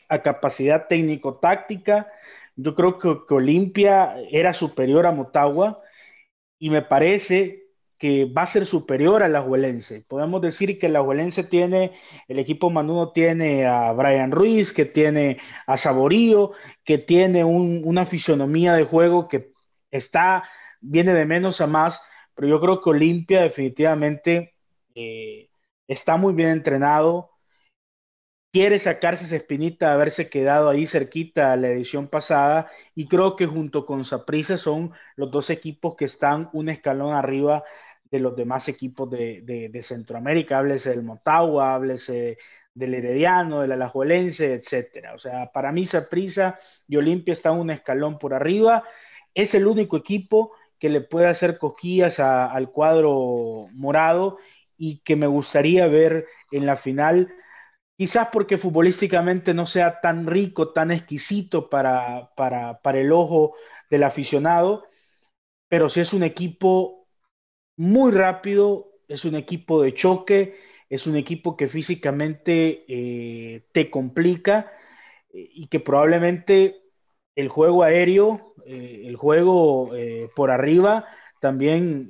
a 0.09 0.23
capacidad 0.23 0.89
técnico-táctica. 0.89 2.09
Yo 2.57 2.75
creo 2.75 2.99
que, 2.99 3.35
Olimpia 3.35 4.17
era 4.31 4.53
superior 4.53 5.07
a 5.07 5.13
Motagua 5.13 5.81
y 6.59 6.71
me 6.71 6.83
parece 6.83 7.63
que 7.99 8.25
va 8.25 8.43
a 8.43 8.47
ser 8.47 8.67
superior 8.67 9.23
a 9.23 9.29
la 9.29 9.43
Juelense. 9.43 10.05
Podemos 10.09 10.43
decir 10.43 10.79
que 10.79 10.89
la 10.89 11.03
Juelense 11.03 11.45
tiene, 11.45 11.93
el 12.29 12.39
equipo 12.41 12.69
Manudo 12.69 13.13
tiene 13.13 13.67
a 13.67 13.93
Brian 13.93 14.33
Ruiz, 14.33 14.73
que 14.73 14.85
tiene 14.85 15.39
a 15.67 15.77
Saborío, 15.77 16.53
que 16.85 16.99
tiene 16.99 17.45
una 17.45 18.05
fisonomía 18.05 18.75
de 18.75 18.85
juego 18.85 19.29
que 19.29 19.53
está, 19.91 20.45
viene 20.81 21.15
de 21.15 21.27
menos 21.27 21.61
a 21.61 21.69
más, 21.69 22.01
pero 22.35 22.49
yo 22.49 22.61
creo 22.61 22.81
que 22.81 22.91
Olimpia 22.91 23.43
definitivamente 23.43 24.55
eh, 24.95 25.49
está 25.87 26.17
muy 26.17 26.35
bien 26.35 26.49
entrenado, 26.51 27.32
quiere 28.53 28.79
sacarse 28.79 29.25
esa 29.25 29.37
espinita 29.37 29.89
de 29.89 29.95
haberse 29.95 30.29
quedado 30.29 30.69
ahí 30.69 30.87
cerquita 30.87 31.53
a 31.53 31.57
la 31.57 31.69
edición 31.69 32.09
pasada 32.09 32.71
y 32.95 33.07
creo 33.09 33.35
que 33.35 33.47
junto 33.47 33.87
con 33.87 34.05
Saprissa 34.05 34.59
son 34.59 34.93
los 35.17 35.31
dos 35.31 35.49
equipos 35.51 35.97
que 35.97 36.05
están 36.05 36.51
un 36.53 36.69
escalón 36.69 37.15
arriba 37.15 37.65
de 38.11 38.21
los 38.21 38.37
demás 38.37 38.69
equipos 38.69 39.11
de, 39.11 39.41
de, 39.73 39.83
Centroamérica, 39.83 40.59
háblese 40.59 40.91
del 40.91 41.03
Motagua, 41.03 41.75
háblese 41.75 42.37
del 42.75 42.95
Herediano, 42.95 43.63
del 43.63 43.73
Alajuelense, 43.73 44.53
etcétera. 44.53 45.15
O 45.15 45.19
sea, 45.19 45.51
para 45.51 45.73
mí 45.73 45.87
Saprissa 45.87 46.59
y 46.87 46.97
Olimpia 46.97 47.33
están 47.33 47.59
un 47.59 47.71
escalón 47.71 48.19
por 48.19 48.35
arriba, 48.35 48.85
es 49.35 49.55
el 49.55 49.67
único 49.67 49.97
equipo 49.97 50.53
que 50.79 50.91
le 50.91 51.01
puede 51.01 51.29
hacer 51.29 51.57
cosquillas 51.57 52.21
al 52.21 52.71
cuadro 52.71 53.69
morado 53.73 54.37
y 54.77 54.99
que 54.99 55.17
me 55.17 55.27
gustaría 55.27 55.87
ver 55.87 56.27
en 56.51 56.67
la 56.67 56.77
final 56.77 57.33
Quizás 57.97 58.29
porque 58.33 58.59
futbolísticamente 58.59 59.55
no 59.55 59.67
sea 59.67 60.01
tan 60.01 60.27
rico, 60.27 60.73
tan 60.73 60.91
exquisito 60.91 61.69
para, 61.71 62.33
para, 62.37 62.81
para 62.83 62.99
el 63.01 63.13
ojo 63.13 63.55
del 63.91 64.03
aficionado, 64.05 64.85
pero 65.69 65.91
sí 65.91 66.01
es 66.01 66.13
un 66.13 66.23
equipo 66.25 67.09
muy 67.77 68.13
rápido, 68.13 68.93
es 69.09 69.25
un 69.25 69.37
equipo 69.37 69.83
de 69.83 69.95
choque, 69.95 70.57
es 70.91 71.07
un 71.07 71.17
equipo 71.17 71.57
que 71.57 71.69
físicamente 71.69 72.85
eh, 72.89 73.67
te 73.73 73.91
complica 73.91 74.73
eh, 75.33 75.49
y 75.55 75.69
que 75.69 75.81
probablemente 75.81 76.83
el 77.37 77.49
juego 77.49 77.83
aéreo, 77.85 78.55
eh, 78.67 79.03
el 79.07 79.17
juego 79.17 79.93
por 80.37 80.51
arriba, 80.51 81.07
también 81.41 82.09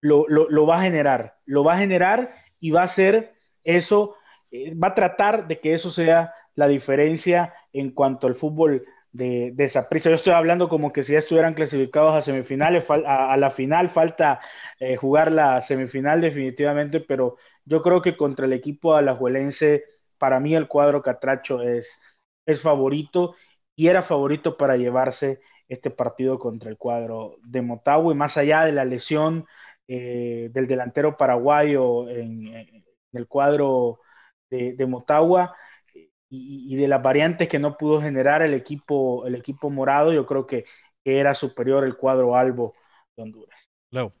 lo, 0.00 0.26
lo, 0.28 0.66
va 0.66 0.78
a 0.78 0.82
generar, 0.82 1.38
lo 1.44 1.64
va 1.64 1.74
a 1.74 1.78
generar 1.78 2.34
y 2.60 2.70
va 2.70 2.82
a 2.84 2.88
ser 2.88 3.34
eso 3.64 4.16
eh, 4.50 4.74
va 4.74 4.88
a 4.88 4.94
tratar 4.94 5.46
de 5.48 5.60
que 5.60 5.74
eso 5.74 5.90
sea 5.90 6.34
la 6.54 6.68
diferencia 6.68 7.54
en 7.72 7.90
cuanto 7.92 8.26
al 8.26 8.34
fútbol 8.34 8.84
de, 9.12 9.52
de 9.54 9.64
esa 9.64 9.88
prisa. 9.88 10.10
Yo 10.10 10.16
estoy 10.16 10.32
hablando 10.34 10.68
como 10.68 10.92
que 10.92 11.02
si 11.02 11.12
ya 11.12 11.18
estuvieran 11.18 11.54
clasificados 11.54 12.14
a 12.14 12.22
semifinales, 12.22 12.84
a, 12.90 13.36
la 13.36 13.50
final 13.50 13.90
falta 13.90 14.40
eh, 14.80 14.96
jugar 14.96 15.32
la 15.32 15.62
semifinal 15.62 16.20
definitivamente, 16.20 17.00
pero 17.00 17.36
yo 17.64 17.82
creo 17.82 18.02
que 18.02 18.16
contra 18.16 18.46
el 18.46 18.52
equipo 18.52 18.94
alajuelense, 18.94 19.84
para 20.18 20.40
mí 20.40 20.54
el 20.54 20.68
cuadro 20.68 21.02
Catracho 21.02 21.62
es, 21.62 22.00
es 22.46 22.60
favorito 22.62 23.34
y 23.76 23.88
era 23.88 24.02
favorito 24.02 24.56
para 24.56 24.76
llevarse 24.76 25.40
este 25.68 25.90
partido 25.90 26.38
contra 26.38 26.70
el 26.70 26.76
cuadro 26.78 27.36
de 27.44 27.62
Motagua 27.62 28.12
y 28.12 28.16
más 28.16 28.36
allá 28.36 28.64
de 28.64 28.72
la 28.72 28.84
lesión 28.84 29.46
eh, 29.86 30.48
del 30.52 30.66
delantero 30.66 31.16
paraguayo 31.16 32.08
en, 32.08 32.84
el 33.12 33.26
cuadro 33.26 34.00
de, 34.50 34.86
Motagua 34.86 35.54
y, 36.28 36.76
de 36.76 36.88
las 36.88 37.02
variantes 37.02 37.48
que 37.48 37.58
no 37.58 37.76
pudo 37.76 38.00
generar 38.00 38.42
el 38.42 38.54
equipo, 38.54 39.26
el 39.26 39.34
equipo 39.34 39.70
morado, 39.70 40.12
yo 40.12 40.26
creo 40.26 40.46
que, 40.46 40.64
que 41.04 41.18
era 41.18 41.34
superior 41.34 41.84
el 41.84 41.96
cuadro 41.96 42.36
albo 42.36 42.74
de 43.16 43.22
Honduras. 43.22 43.68
Leo. 43.90 44.12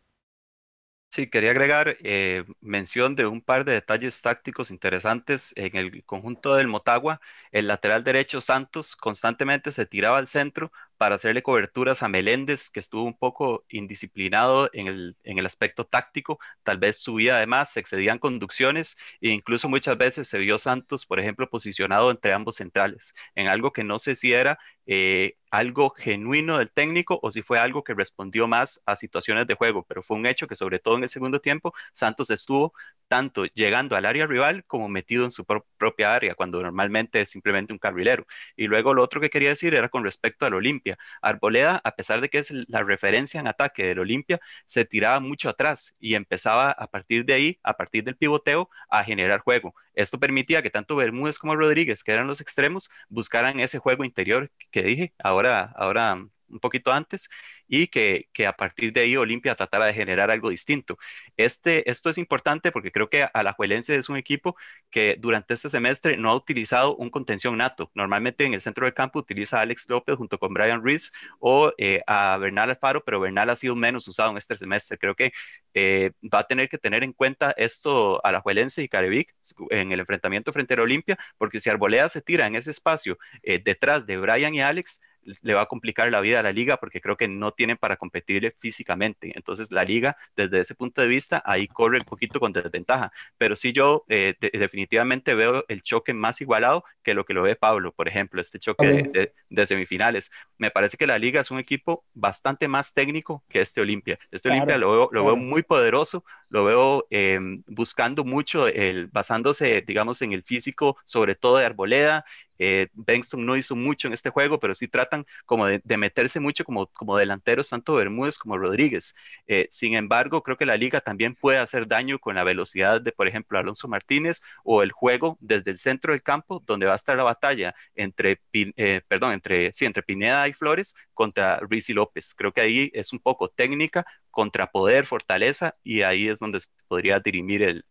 Sí, 1.10 1.30
quería 1.30 1.50
agregar 1.52 1.96
eh, 2.02 2.44
mención 2.60 3.16
de 3.16 3.26
un 3.26 3.40
par 3.40 3.64
de 3.64 3.72
detalles 3.72 4.20
tácticos 4.20 4.70
interesantes 4.70 5.54
en 5.56 5.74
el 5.76 6.04
conjunto 6.04 6.54
del 6.54 6.68
Motagua. 6.68 7.20
El 7.50 7.66
lateral 7.66 8.04
derecho 8.04 8.42
Santos 8.42 8.94
constantemente 8.94 9.72
se 9.72 9.86
tiraba 9.86 10.18
al 10.18 10.26
centro 10.26 10.70
para 10.98 11.14
hacerle 11.14 11.42
coberturas 11.42 12.02
a 12.02 12.08
Meléndez, 12.08 12.70
que 12.70 12.80
estuvo 12.80 13.04
un 13.04 13.16
poco 13.16 13.64
indisciplinado 13.68 14.68
en 14.72 14.86
el, 14.88 15.16
en 15.24 15.38
el 15.38 15.46
aspecto 15.46 15.84
táctico, 15.86 16.38
tal 16.64 16.78
vez 16.78 16.98
subía 17.00 17.36
además, 17.36 17.72
se 17.72 17.80
excedían 17.80 18.18
conducciones 18.18 18.96
e 19.20 19.30
incluso 19.30 19.68
muchas 19.68 19.96
veces 19.96 20.28
se 20.28 20.38
vio 20.38 20.58
Santos, 20.58 21.06
por 21.06 21.20
ejemplo, 21.20 21.48
posicionado 21.48 22.10
entre 22.10 22.32
ambos 22.32 22.56
centrales, 22.56 23.14
en 23.34 23.48
algo 23.48 23.72
que 23.72 23.84
no 23.84 23.98
sé 23.98 24.16
si 24.16 24.32
era 24.32 24.58
eh, 24.86 25.36
algo 25.50 25.90
genuino 25.90 26.58
del 26.58 26.70
técnico 26.70 27.18
o 27.22 27.30
si 27.32 27.42
fue 27.42 27.58
algo 27.58 27.84
que 27.84 27.94
respondió 27.94 28.46
más 28.48 28.82
a 28.86 28.96
situaciones 28.96 29.46
de 29.46 29.54
juego, 29.54 29.84
pero 29.86 30.02
fue 30.02 30.16
un 30.16 30.26
hecho 30.26 30.46
que 30.46 30.56
sobre 30.56 30.78
todo 30.78 30.96
en 30.96 31.04
el 31.04 31.08
segundo 31.10 31.40
tiempo 31.40 31.72
Santos 31.92 32.30
estuvo 32.30 32.72
tanto 33.08 33.44
llegando 33.46 33.96
al 33.96 34.04
área 34.06 34.26
rival 34.26 34.64
como 34.66 34.88
metido 34.88 35.24
en 35.24 35.30
su 35.30 35.44
propia 35.78 36.14
área, 36.14 36.34
cuando 36.34 36.62
normalmente 36.62 37.20
es 37.22 37.30
simplemente 37.30 37.72
un 37.72 37.78
carrilero. 37.78 38.26
Y 38.56 38.66
luego 38.66 38.94
lo 38.94 39.02
otro 39.02 39.20
que 39.20 39.30
quería 39.30 39.50
decir 39.50 39.74
era 39.74 39.88
con 39.88 40.04
respecto 40.04 40.44
al 40.46 40.54
Olimpia. 40.54 40.87
Arboleda, 41.22 41.80
a 41.84 41.92
pesar 41.96 42.20
de 42.20 42.28
que 42.28 42.38
es 42.38 42.50
la 42.68 42.82
referencia 42.82 43.40
en 43.40 43.46
ataque 43.46 43.84
del 43.86 43.98
Olimpia, 43.98 44.40
se 44.66 44.84
tiraba 44.84 45.20
mucho 45.20 45.48
atrás 45.48 45.94
y 45.98 46.14
empezaba 46.14 46.68
a 46.70 46.86
partir 46.88 47.24
de 47.24 47.34
ahí, 47.34 47.60
a 47.62 47.76
partir 47.76 48.04
del 48.04 48.16
pivoteo, 48.16 48.70
a 48.88 49.04
generar 49.04 49.40
juego. 49.40 49.74
Esto 49.94 50.18
permitía 50.18 50.62
que 50.62 50.70
tanto 50.70 50.96
Bermúdez 50.96 51.38
como 51.38 51.56
Rodríguez, 51.56 52.04
que 52.04 52.12
eran 52.12 52.26
los 52.26 52.40
extremos, 52.40 52.90
buscaran 53.08 53.60
ese 53.60 53.78
juego 53.78 54.04
interior 54.04 54.50
que 54.70 54.82
dije 54.82 55.14
ahora, 55.18 55.72
ahora 55.76 56.28
un 56.48 56.60
poquito 56.60 56.92
antes 56.92 57.28
y 57.66 57.88
que, 57.88 58.28
que, 58.32 58.46
a 58.46 58.52
partir 58.54 58.92
de 58.92 59.00
ahí 59.02 59.16
Olimpia 59.16 59.54
tratara 59.54 59.86
de 59.86 59.94
generar 59.94 60.30
algo 60.30 60.50
distinto. 60.50 60.98
Este, 61.36 61.90
esto 61.90 62.10
es 62.10 62.18
importante 62.18 62.72
porque 62.72 62.92
creo 62.92 63.10
que 63.10 63.28
Alajuelense 63.32 63.96
es 63.96 64.08
un 64.08 64.16
equipo 64.16 64.56
que 64.90 65.16
durante 65.18 65.54
este 65.54 65.70
semestre 65.70 66.16
no 66.16 66.30
ha 66.30 66.34
utilizado 66.34 66.96
un 66.96 67.10
contención 67.10 67.56
nato. 67.56 67.90
Normalmente 67.94 68.44
en 68.44 68.54
el 68.54 68.60
centro 68.60 68.86
del 68.86 68.94
campo 68.94 69.18
utiliza 69.18 69.58
a 69.58 69.62
Alex 69.62 69.88
López 69.88 70.16
junto 70.16 70.38
con 70.38 70.54
Brian 70.54 70.84
Reese 70.84 71.10
o 71.40 71.72
eh, 71.78 72.02
a 72.06 72.36
Bernal 72.38 72.70
Alfaro, 72.70 73.04
pero 73.04 73.20
Bernal 73.20 73.50
ha 73.50 73.56
sido 73.56 73.76
menos 73.76 74.06
usado 74.08 74.30
en 74.30 74.38
este 74.38 74.56
semestre. 74.56 74.98
Creo 74.98 75.14
que 75.14 75.32
eh, 75.74 76.12
va 76.22 76.40
a 76.40 76.46
tener 76.46 76.68
que 76.68 76.78
tener 76.78 77.04
en 77.04 77.12
cuenta 77.12 77.52
esto 77.56 78.24
Alajuelense 78.24 78.82
y 78.82 78.88
Carevic 78.88 79.34
en 79.70 79.92
el 79.92 80.00
enfrentamiento 80.00 80.52
frente 80.52 80.74
a 80.74 80.82
Olimpia, 80.82 81.18
porque 81.38 81.60
si 81.60 81.70
Arboleda 81.70 82.08
se 82.08 82.22
tira 82.22 82.46
en 82.46 82.56
ese 82.56 82.70
espacio 82.70 83.18
eh, 83.42 83.60
detrás 83.62 84.06
de 84.06 84.16
Brian 84.18 84.54
y 84.54 84.60
Alex, 84.60 85.00
le 85.42 85.54
va 85.54 85.62
a 85.62 85.66
complicar 85.66 86.10
la 86.10 86.20
vida 86.20 86.40
a 86.40 86.42
la 86.42 86.52
liga 86.52 86.78
porque 86.78 87.00
creo 87.00 87.16
que 87.16 87.28
no 87.28 87.52
tienen 87.52 87.76
para 87.76 87.96
competir 87.96 88.54
físicamente. 88.58 89.32
Entonces 89.34 89.70
la 89.70 89.84
liga, 89.84 90.16
desde 90.36 90.60
ese 90.60 90.74
punto 90.74 91.02
de 91.02 91.08
vista, 91.08 91.42
ahí 91.44 91.66
corre 91.66 91.98
un 91.98 92.04
poquito 92.04 92.40
con 92.40 92.52
desventaja. 92.52 93.12
Pero 93.36 93.56
sí 93.56 93.72
yo 93.72 94.04
eh, 94.08 94.34
definitivamente 94.52 95.34
veo 95.34 95.64
el 95.68 95.82
choque 95.82 96.14
más 96.14 96.40
igualado 96.40 96.84
que 97.02 97.14
lo 97.14 97.24
que 97.24 97.34
lo 97.34 97.42
ve 97.42 97.56
Pablo, 97.56 97.92
por 97.92 98.08
ejemplo, 98.08 98.40
este 98.40 98.58
choque 98.58 99.32
de, 99.48 99.66
semifinales. 99.66 100.30
Me 100.56 100.70
parece 100.70 100.96
que 100.96 101.06
la 101.06 101.18
liga 101.18 101.40
es 101.40 101.50
un 101.50 101.58
equipo 101.58 102.04
bastante 102.14 102.68
más 102.68 102.94
técnico 102.94 103.44
que 103.48 103.60
este 103.60 103.80
Olimpia. 103.80 104.18
Este 104.30 104.48
Olimpia 104.48 104.78
lo, 104.78 104.90
veo, 104.92 105.08
lo 105.12 105.24
veo 105.24 105.36
muy 105.36 105.62
poderoso, 105.62 106.24
lo 106.50 106.64
veo 106.64 107.06
em, 107.10 107.62
buscando 107.66 108.24
mucho, 108.24 108.68
el, 108.68 109.08
basándose, 109.08 109.82
digamos, 109.82 110.22
en 110.22 110.32
el 110.32 110.42
físico, 110.42 110.96
sobre 111.04 111.34
todo 111.34 111.58
de 111.58 111.66
Arboleda, 111.66 112.24
eh, 112.58 112.88
no 113.36 113.56
hizo 113.56 113.76
mucho 113.76 114.08
en 114.08 114.14
este 114.14 114.30
juego, 114.30 114.58
pero 114.58 114.74
sí 114.74 114.88
tratan 114.88 115.26
como 115.46 115.66
de, 115.66 115.80
meterse 115.96 116.40
mucho 116.40 116.64
como, 116.64 116.86
como 116.88 117.16
delanteros, 117.16 117.68
tanto 117.68 117.94
Bermúdez 117.94 118.38
como 118.38 118.58
Rodríguez. 118.58 119.14
Eh, 119.46 119.68
sin 119.70 119.94
embargo, 119.94 120.42
creo 120.42 120.56
que 120.56 120.66
la 120.66 120.76
liga 120.76 121.00
también 121.00 121.34
puede 121.34 121.58
hacer 121.58 121.86
daño 121.86 122.18
con 122.18 122.34
la 122.34 122.44
velocidad 122.44 123.00
de, 123.00 123.12
por 123.12 123.28
ejemplo, 123.28 123.58
Alonso 123.58 123.88
Martínez 123.88 124.42
o 124.64 124.82
el 124.82 124.92
juego 124.92 125.38
desde 125.40 125.70
el 125.70 125.78
centro 125.78 126.12
del 126.12 126.22
campo, 126.22 126.62
donde 126.66 126.86
va 126.86 126.92
a 126.94 126.96
estar 126.96 127.16
la 127.16 127.24
batalla 127.24 127.74
entre, 127.94 128.40
eh, 128.52 129.00
perdón, 129.08 129.32
entre, 129.32 129.72
sí, 129.72 129.84
entre 129.84 130.02
Pineda 130.02 130.48
y 130.48 130.52
Flores 130.52 130.94
contra 131.18 131.58
Rizzi 131.68 131.92
López. 131.92 132.32
Creo 132.32 132.52
que 132.52 132.60
ahí 132.60 132.90
es 132.94 133.12
un 133.12 133.18
poco 133.18 133.48
técnica 133.48 134.06
contra 134.30 134.70
poder, 134.70 135.04
fortaleza, 135.04 135.74
y 135.82 136.02
ahí 136.02 136.28
es 136.28 136.38
donde 136.38 136.60
se 136.60 136.68
podría 136.86 137.18
dirimir 137.18 137.64
el... 137.64 137.84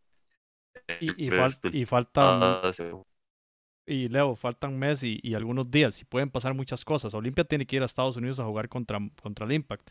y, 1.01 1.27
y, 1.27 1.85
falta 1.85 2.61
y 3.85 4.07
Leo, 4.07 4.37
faltan 4.37 4.79
mes 4.79 5.03
y, 5.03 5.19
y, 5.21 5.33
algunos 5.33 5.69
días 5.69 6.01
y 6.01 6.05
pueden 6.05 6.29
pasar 6.29 6.53
muchas 6.53 6.85
cosas. 6.85 7.13
Olimpia 7.13 7.43
tiene 7.43 7.65
que 7.65 7.75
ir 7.75 7.81
a 7.81 7.85
Estados 7.85 8.15
Unidos 8.15 8.39
a 8.39 8.45
jugar 8.45 8.69
contra, 8.69 8.97
contra 9.21 9.45
el 9.45 9.51
Impact. 9.51 9.89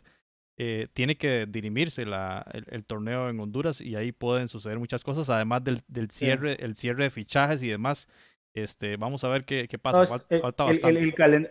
Eh, 0.57 0.87
tiene 0.93 1.15
que 1.15 1.45
dirimirse 1.47 2.07
la, 2.07 2.43
el, 2.51 2.85
torneo 2.85 3.29
en 3.29 3.39
Honduras 3.39 3.81
y 3.81 3.95
ahí 3.95 4.11
pueden 4.11 4.47
suceder 4.47 4.79
muchas 4.79 5.03
cosas, 5.03 5.29
además 5.29 5.63
del, 5.63 5.83
del 5.87 6.09
cierre, 6.09 6.57
el 6.65 6.75
cierre 6.75 7.03
de 7.03 7.09
fichajes 7.11 7.61
y 7.61 7.67
demás. 7.67 8.07
Este, 8.57 8.97
vamos 8.97 9.23
a 9.23 9.29
ver 9.29 9.45
qué, 9.45 9.67
qué 9.67 9.77
pasa. 9.77 10.07
Falta, 10.07 10.63
bastante. 10.63 10.99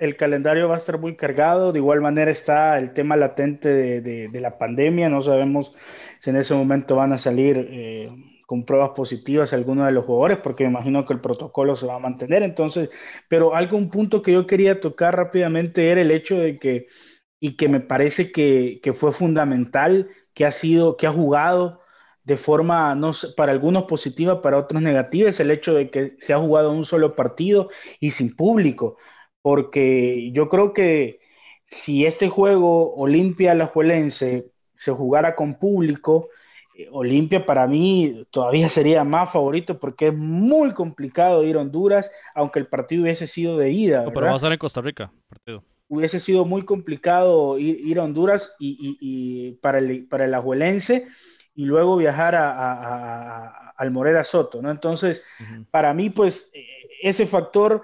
El, 0.01 0.16
calendario 0.16 0.69
va 0.69 0.74
a 0.74 0.78
estar 0.78 0.99
muy 0.99 1.15
cargado. 1.15 1.73
De 1.73 1.78
igual 1.78 2.01
manera 2.01 2.33
está 2.33 2.78
el 2.78 2.95
tema 2.95 3.16
latente 3.16 3.69
de, 3.69 4.01
de, 4.01 4.28
de 4.28 4.41
la 4.41 4.59
pandemia. 4.59 5.09
No 5.09 5.23
sabemos 5.23 5.73
si 6.19 6.31
en 6.31 6.37
ese 6.37 6.55
momento 6.55 6.97
van 6.97 7.12
a 7.12 7.19
salir 7.19 7.69
eh, 7.70 8.11
con 8.47 8.65
pruebas 8.65 8.91
positivas 8.97 9.53
algunos 9.53 9.87
de 9.87 9.93
los 9.93 10.05
jugadores, 10.05 10.39
porque 10.43 10.65
me 10.65 10.70
imagino 10.70 11.07
que 11.07 11.12
el 11.12 11.20
protocolo 11.20 11.77
se 11.77 11.87
va 11.87 11.95
a 11.95 12.01
mantener. 12.01 12.43
Entonces, 12.43 12.91
pero 13.28 13.55
algo, 13.55 13.77
un 13.77 13.89
punto 13.89 14.20
que 14.20 14.33
yo 14.33 14.49
quería 14.49 14.81
tocar 14.81 15.16
rápidamente 15.16 15.89
era 15.91 16.01
el 16.01 16.11
hecho 16.11 16.37
de 16.37 16.59
que, 16.59 16.89
y 17.39 17.57
que 17.57 17.69
me 17.69 17.78
parece 17.78 18.33
que, 18.33 18.81
que 18.83 18.93
fue 18.95 19.12
fundamental, 19.12 20.11
que 20.35 20.45
ha 20.45 20.51
sido, 20.51 20.97
que 20.97 21.07
ha 21.07 21.12
jugado 21.12 21.81
de 22.27 22.36
forma, 22.36 22.94
no 22.97 23.12
para 23.36 23.53
algunos 23.53 23.85
positiva, 23.85 24.43
para 24.43 24.59
otros 24.59 24.82
negativa, 24.82 25.31
es 25.31 25.39
el 25.39 25.53
hecho 25.53 25.74
de 25.74 25.90
que 25.90 26.16
se 26.19 26.32
ha 26.32 26.39
jugado 26.39 26.73
un 26.73 26.85
solo 26.85 27.15
partido 27.15 27.70
y 28.01 28.11
sin 28.11 28.35
público, 28.35 28.98
porque 29.43 30.32
yo 30.32 30.48
creo 30.48 30.73
que 30.73 31.20
si 31.66 32.05
este 32.05 32.28
juego 32.28 32.97
Olimpia-Alajuelense 32.97 34.51
se 34.74 34.93
jugara 34.93 35.36
con 35.36 35.55
público, 35.55 36.28
Olimpia 36.90 37.47
para 37.47 37.69
mí 37.69 38.27
todavía 38.32 38.69
sería 38.69 39.05
más 39.05 39.32
favorito 39.32 39.78
porque 39.78 40.09
es 40.09 40.15
muy 40.15 40.74
complicado 40.74 41.44
ir 41.44 41.57
a 41.57 41.61
Honduras, 41.61 42.11
aunque 42.35 42.59
el 42.59 42.66
partido 42.66 43.05
hubiese 43.05 43.28
sido 43.28 43.57
de 43.57 43.70
ida. 43.70 44.05
pero 44.12 44.27
va 44.27 44.35
a 44.35 44.39
ser 44.40 44.51
en 44.51 44.59
Costa 44.59 44.81
Rica, 44.81 45.12
partido. 45.28 45.62
Hubiese 45.89 46.19
sido 46.19 46.44
muy 46.44 46.62
complicado 46.62 47.57
ir, 47.61 48.01
a 48.01 48.03
Honduras 48.03 48.53
y, 48.59 49.53
para, 49.62 49.78
el, 49.78 50.09
para 50.09 50.24
el 50.24 50.35
ajuelense 50.35 51.07
y 51.57 51.65
luego 51.65 51.97
viajar 51.97 52.35
a, 52.37 53.73
al 53.77 53.91
Morera 53.91 54.23
Soto, 54.23 54.61
¿no? 54.61 54.70
Entonces, 54.70 55.24
para 55.70 55.95
mí, 55.95 56.11
pues, 56.11 56.53
ese 57.03 57.27
factor, 57.27 57.83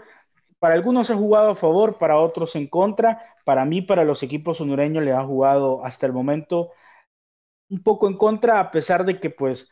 para 0.58 0.74
algunos 0.74 1.10
ha 1.10 1.16
jugado 1.16 1.50
a 1.50 1.56
favor, 1.56 1.98
para 1.98 2.18
otros 2.18 2.54
en 2.54 2.66
contra. 2.66 3.20
Para 3.44 3.64
mí, 3.64 3.80
para 3.80 4.04
los 4.04 4.22
equipos 4.22 4.60
hondureños, 4.60 5.02
le 5.02 5.12
ha 5.12 5.24
jugado 5.24 5.84
hasta 5.84 6.06
el 6.06 6.12
momento 6.12 6.70
un 7.70 7.82
poco 7.82 8.06
en 8.08 8.18
contra, 8.18 8.60
a 8.60 8.70
pesar 8.70 9.06
de 9.06 9.18
que 9.18 9.30
pues 9.30 9.70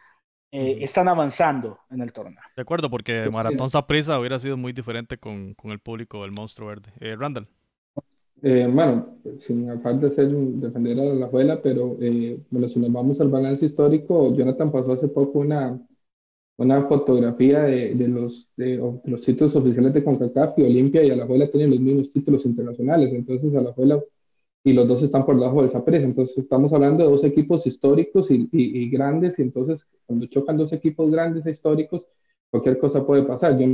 eh, 0.51 0.79
están 0.81 1.07
avanzando 1.07 1.79
en 1.91 2.01
el 2.01 2.13
torneo. 2.15 2.43
De 2.57 2.63
acuerdo, 2.63 2.89
porque 2.89 3.29
Maratón 3.31 3.69
Saprisa 3.69 4.19
hubiera 4.19 4.39
sido 4.39 4.57
muy 4.57 4.73
diferente 4.73 5.19
con, 5.19 5.53
con, 5.55 5.73
el 5.73 5.79
público 5.79 6.23
del 6.23 6.33
Monstruo 6.33 6.69
Verde. 6.69 6.91
Eh, 7.01 7.17
Randall. 7.17 7.47
Eh, 8.43 8.67
bueno, 8.73 9.19
sin 9.39 9.69
afán 9.71 10.01
de 10.01 10.11
ser 10.11 10.29
defender 10.31 10.99
a 11.01 11.05
la 11.15 11.27
abuela, 11.27 11.61
pero 11.61 11.97
bueno, 12.51 12.69
si 12.69 12.81
nos 12.81 12.93
vamos 12.93 13.21
al 13.21 13.29
balance 13.29 13.67
histórico, 13.67 14.35
Jonathan 14.35 14.73
pasó 14.73 14.93
hace 14.93 15.09
poco 15.09 15.41
una, 15.41 15.79
una 16.57 16.87
fotografía 16.87 17.62
de, 17.62 17.95
de 17.95 18.09
los, 18.09 18.49
de, 18.57 18.77
los 19.05 19.21
títulos 19.23 19.57
oficiales 19.57 19.95
de 19.95 20.05
CONCACAF 20.05 20.59
y 20.59 20.62
Olimpia 20.62 21.03
y 21.03 21.11
a 21.11 21.17
la 21.17 21.25
abuela 21.25 21.51
tienen 21.51 21.71
los 21.71 21.81
mismos 21.81 22.12
títulos 22.12 22.45
internacionales. 22.47 23.12
Entonces, 23.12 23.55
a 23.55 23.62
la 23.62 23.71
abuela 23.71 24.03
y 24.65 24.73
los 24.73 24.87
dos 24.89 25.03
están 25.03 25.25
por 25.25 25.37
debajo 25.39 25.62
del 25.62 25.71
Saprissa. 25.71 26.05
Entonces, 26.05 26.39
estamos 26.39 26.73
hablando 26.73 27.05
de 27.05 27.11
dos 27.11 27.25
equipos 27.25 27.67
históricos 27.67 28.31
y, 28.31 28.49
y, 28.53 28.91
grandes, 28.91 29.39
y 29.39 29.43
entonces, 29.43 29.87
cuando 30.07 30.27
chocan 30.27 30.57
dos 30.59 30.73
equipos 30.73 31.11
grandes 31.11 31.47
e 31.47 31.51
históricos, 31.51 32.03
cualquier 32.51 32.79
cosa 32.79 33.07
puede 33.07 33.23
pasar. 33.23 33.59
Yo 33.59 33.67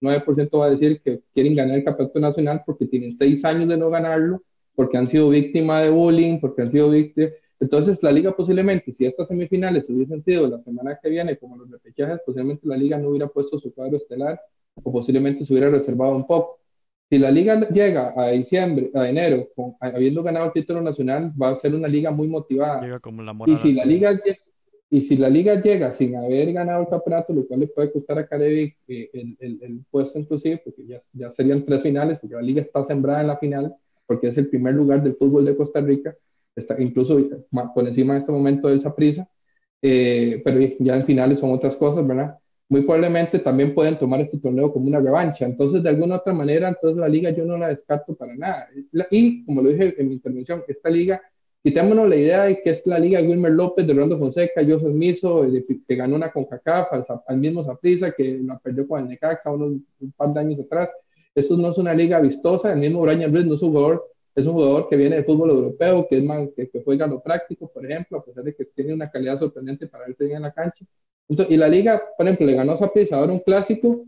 9% 0.00 0.58
va 0.58 0.66
a 0.66 0.70
decir 0.70 1.00
que 1.02 1.20
quieren 1.32 1.54
ganar 1.54 1.76
el 1.76 1.84
campeonato 1.84 2.20
nacional 2.20 2.62
porque 2.64 2.86
tienen 2.86 3.14
seis 3.14 3.44
años 3.44 3.68
de 3.68 3.76
no 3.76 3.90
ganarlo, 3.90 4.42
porque 4.74 4.96
han 4.98 5.08
sido 5.08 5.28
víctimas 5.30 5.82
de 5.82 5.90
bullying, 5.90 6.40
porque 6.40 6.62
han 6.62 6.70
sido 6.70 6.90
víctimas. 6.90 7.32
Entonces, 7.58 8.02
la 8.02 8.12
liga 8.12 8.36
posiblemente, 8.36 8.92
si 8.92 9.06
estas 9.06 9.28
semifinales 9.28 9.88
hubiesen 9.88 10.22
sido 10.22 10.46
la 10.46 10.60
semana 10.62 10.98
que 11.02 11.08
viene, 11.08 11.38
como 11.38 11.56
los 11.56 11.70
repechajes, 11.70 12.20
posiblemente 12.24 12.66
la 12.66 12.76
liga 12.76 12.98
no 12.98 13.08
hubiera 13.08 13.28
puesto 13.28 13.58
su 13.58 13.72
cuadro 13.72 13.96
estelar 13.96 14.38
o 14.82 14.92
posiblemente 14.92 15.44
se 15.44 15.52
hubiera 15.54 15.70
reservado 15.70 16.14
un 16.14 16.26
poco. 16.26 16.58
Si 17.08 17.18
la 17.18 17.30
liga 17.30 17.68
llega 17.68 18.12
a 18.16 18.30
diciembre, 18.30 18.90
a 18.92 19.08
enero, 19.08 19.48
habiendo 19.80 20.22
ganado 20.22 20.46
el 20.46 20.52
título 20.52 20.82
nacional, 20.82 21.32
va 21.40 21.50
a 21.50 21.58
ser 21.58 21.74
una 21.74 21.88
liga 21.88 22.10
muy 22.10 22.28
motivada. 22.28 22.80
y 23.46 23.56
si 23.58 23.72
la 23.72 23.84
liga 23.84 24.12
y 24.88 25.02
si 25.02 25.16
la 25.16 25.28
liga 25.28 25.60
llega 25.60 25.92
sin 25.92 26.14
haber 26.16 26.52
ganado 26.52 26.82
el 26.82 26.88
campeonato, 26.88 27.32
lo 27.32 27.46
cual 27.46 27.60
le 27.60 27.66
puede 27.68 27.92
costar 27.92 28.18
a 28.18 28.26
Carevic 28.26 28.76
eh, 28.86 29.10
el, 29.12 29.36
el, 29.40 29.58
el, 29.62 29.84
puesto 29.90 30.18
inclusive, 30.18 30.62
porque 30.64 30.86
ya, 30.86 31.00
ya 31.12 31.32
serían 31.32 31.64
tres 31.64 31.82
finales, 31.82 32.18
porque 32.20 32.36
la 32.36 32.42
liga 32.42 32.62
está 32.62 32.84
sembrada 32.84 33.20
en 33.20 33.26
la 33.26 33.36
final, 33.36 33.74
porque 34.06 34.28
es 34.28 34.38
el 34.38 34.48
primer 34.48 34.74
lugar 34.74 35.02
del 35.02 35.14
fútbol 35.16 35.44
de 35.44 35.56
Costa 35.56 35.80
Rica, 35.80 36.14
está 36.54 36.80
incluso 36.80 37.18
por 37.74 37.86
encima 37.86 38.14
de 38.14 38.20
este 38.20 38.32
momento 38.32 38.68
del 38.68 38.80
Saprissa, 38.80 39.28
eh, 39.82 40.40
pero 40.44 40.60
ya 40.80 40.96
en 40.96 41.04
finales 41.04 41.40
son 41.40 41.52
otras 41.52 41.76
cosas, 41.76 42.06
¿verdad? 42.06 42.38
Muy 42.68 42.82
probablemente 42.82 43.38
también 43.38 43.74
pueden 43.74 43.98
tomar 43.98 44.20
este 44.20 44.38
torneo 44.38 44.72
como 44.72 44.86
una 44.86 44.98
revancha. 44.98 45.44
Entonces, 45.44 45.82
de 45.82 45.88
alguna 45.88 46.16
otra 46.16 46.32
manera, 46.32 46.68
entonces 46.68 46.98
la 46.98 47.08
liga 47.08 47.30
yo 47.30 47.44
no 47.44 47.56
la 47.56 47.68
descarto 47.68 48.14
para 48.16 48.34
nada. 48.34 48.68
Y, 49.10 49.44
como 49.44 49.62
lo 49.62 49.70
dije 49.70 49.94
en 49.98 50.08
mi 50.08 50.14
intervención, 50.14 50.64
esta 50.66 50.90
liga 50.90 51.22
quitémonos 51.66 52.08
la 52.08 52.14
idea 52.14 52.44
de 52.44 52.62
que 52.62 52.70
es 52.70 52.86
la 52.86 52.96
liga 52.96 53.20
de 53.20 53.26
Wilmer 53.26 53.50
López, 53.50 53.84
de 53.84 53.92
Rolando 53.92 54.16
Fonseca, 54.20 54.62
Joseph 54.64 54.92
Miso, 54.92 55.44
que 55.88 55.96
ganó 55.96 56.14
una 56.14 56.30
CONCACAF, 56.30 56.92
al, 56.92 57.04
al 57.26 57.36
mismo 57.38 57.64
Zaprisa, 57.64 58.12
que 58.12 58.38
la 58.40 58.56
perdió 58.56 58.86
con 58.86 59.00
el 59.00 59.08
Necaxa 59.08 59.50
unos, 59.50 59.80
un 59.98 60.12
par 60.12 60.32
de 60.32 60.38
años 60.38 60.60
atrás. 60.60 60.90
Eso 61.34 61.56
no 61.56 61.70
es 61.70 61.78
una 61.78 61.92
liga 61.92 62.20
vistosa, 62.20 62.72
el 62.72 62.78
mismo 62.78 63.00
Brian 63.00 63.32
Ruiz 63.32 63.46
no 63.46 63.56
es 63.56 63.62
un 63.62 63.70
jugador, 63.70 64.12
es 64.36 64.46
un 64.46 64.52
jugador 64.52 64.88
que 64.88 64.94
viene 64.94 65.16
del 65.16 65.24
fútbol 65.24 65.50
europeo, 65.50 66.06
que, 66.08 66.18
es 66.18 66.22
más, 66.22 66.48
que, 66.54 66.70
juega 66.84 67.08
lo 67.08 67.20
práctico, 67.20 67.66
por 67.66 67.84
ejemplo, 67.84 68.18
a 68.18 68.24
pesar 68.24 68.44
de 68.44 68.54
que 68.54 68.66
tiene 68.66 68.94
una 68.94 69.10
calidad 69.10 69.36
sorprendente 69.36 69.88
para 69.88 70.06
verse 70.06 70.22
bien 70.22 70.36
en 70.36 70.42
la 70.42 70.52
cancha. 70.52 70.86
y 71.48 71.56
la 71.56 71.66
liga, 71.66 72.00
por 72.16 72.26
ejemplo, 72.26 72.46
le 72.46 72.54
ganó 72.54 72.74
a 72.74 72.78
Zaprisa 72.78 73.16
ahora 73.16 73.32
un 73.32 73.40
clásico, 73.40 74.06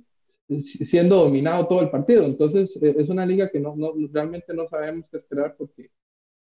siendo 0.60 1.24
dominado 1.24 1.66
todo 1.66 1.80
el 1.80 1.90
partido. 1.90 2.24
Entonces, 2.24 2.78
e, 2.80 2.94
es 3.00 3.08
una 3.08 3.26
liga 3.26 3.48
que 3.48 3.58
no, 3.58 3.74
no, 3.74 3.94
realmente 4.12 4.54
no 4.54 4.68
sabemos 4.68 5.06
qué 5.10 5.16
esperar 5.16 5.56
porque 5.58 5.90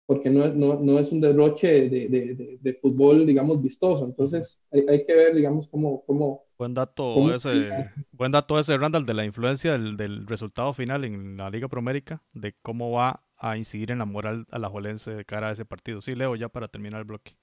porque 0.08 0.30
no, 0.30 0.48
no, 0.54 0.80
no 0.80 0.98
es 0.98 1.12
un 1.12 1.20
derroche 1.20 1.90
de, 1.90 2.08
de, 2.08 2.58
de, 2.62 2.74
fútbol, 2.80 3.26
digamos, 3.26 3.60
vistoso. 3.60 4.06
Entonces, 4.06 4.58
hay, 4.72 4.86
hay, 4.88 5.04
que 5.04 5.14
ver, 5.14 5.34
digamos, 5.34 5.68
cómo... 5.68 6.02
cómo 6.06 6.44
buen 6.56 6.72
dato 6.72 7.34
ese, 7.34 7.90
buen 8.12 8.32
dato 8.32 8.58
ese, 8.58 8.78
Randall, 8.78 9.04
de 9.04 9.12
la 9.12 9.26
influencia 9.26 9.72
del, 9.72 9.98
del, 9.98 10.26
resultado 10.26 10.72
final 10.72 11.04
en 11.04 11.36
la 11.36 11.50
Liga 11.50 11.68
Promérica, 11.68 12.22
de 12.32 12.54
cómo 12.62 12.90
va 12.90 13.22
a 13.36 13.58
incidir 13.58 13.90
en 13.90 13.98
la 13.98 14.06
moral 14.06 14.46
a 14.50 14.58
la 14.58 14.70
Jolense 14.70 15.10
de 15.10 15.26
cara 15.26 15.50
a 15.50 15.52
ese 15.52 15.66
partido. 15.66 16.00
Sí, 16.00 16.14
Leo, 16.14 16.36
ya 16.36 16.48
para 16.48 16.68
terminar 16.68 17.00
el 17.00 17.04
bloque. 17.04 17.36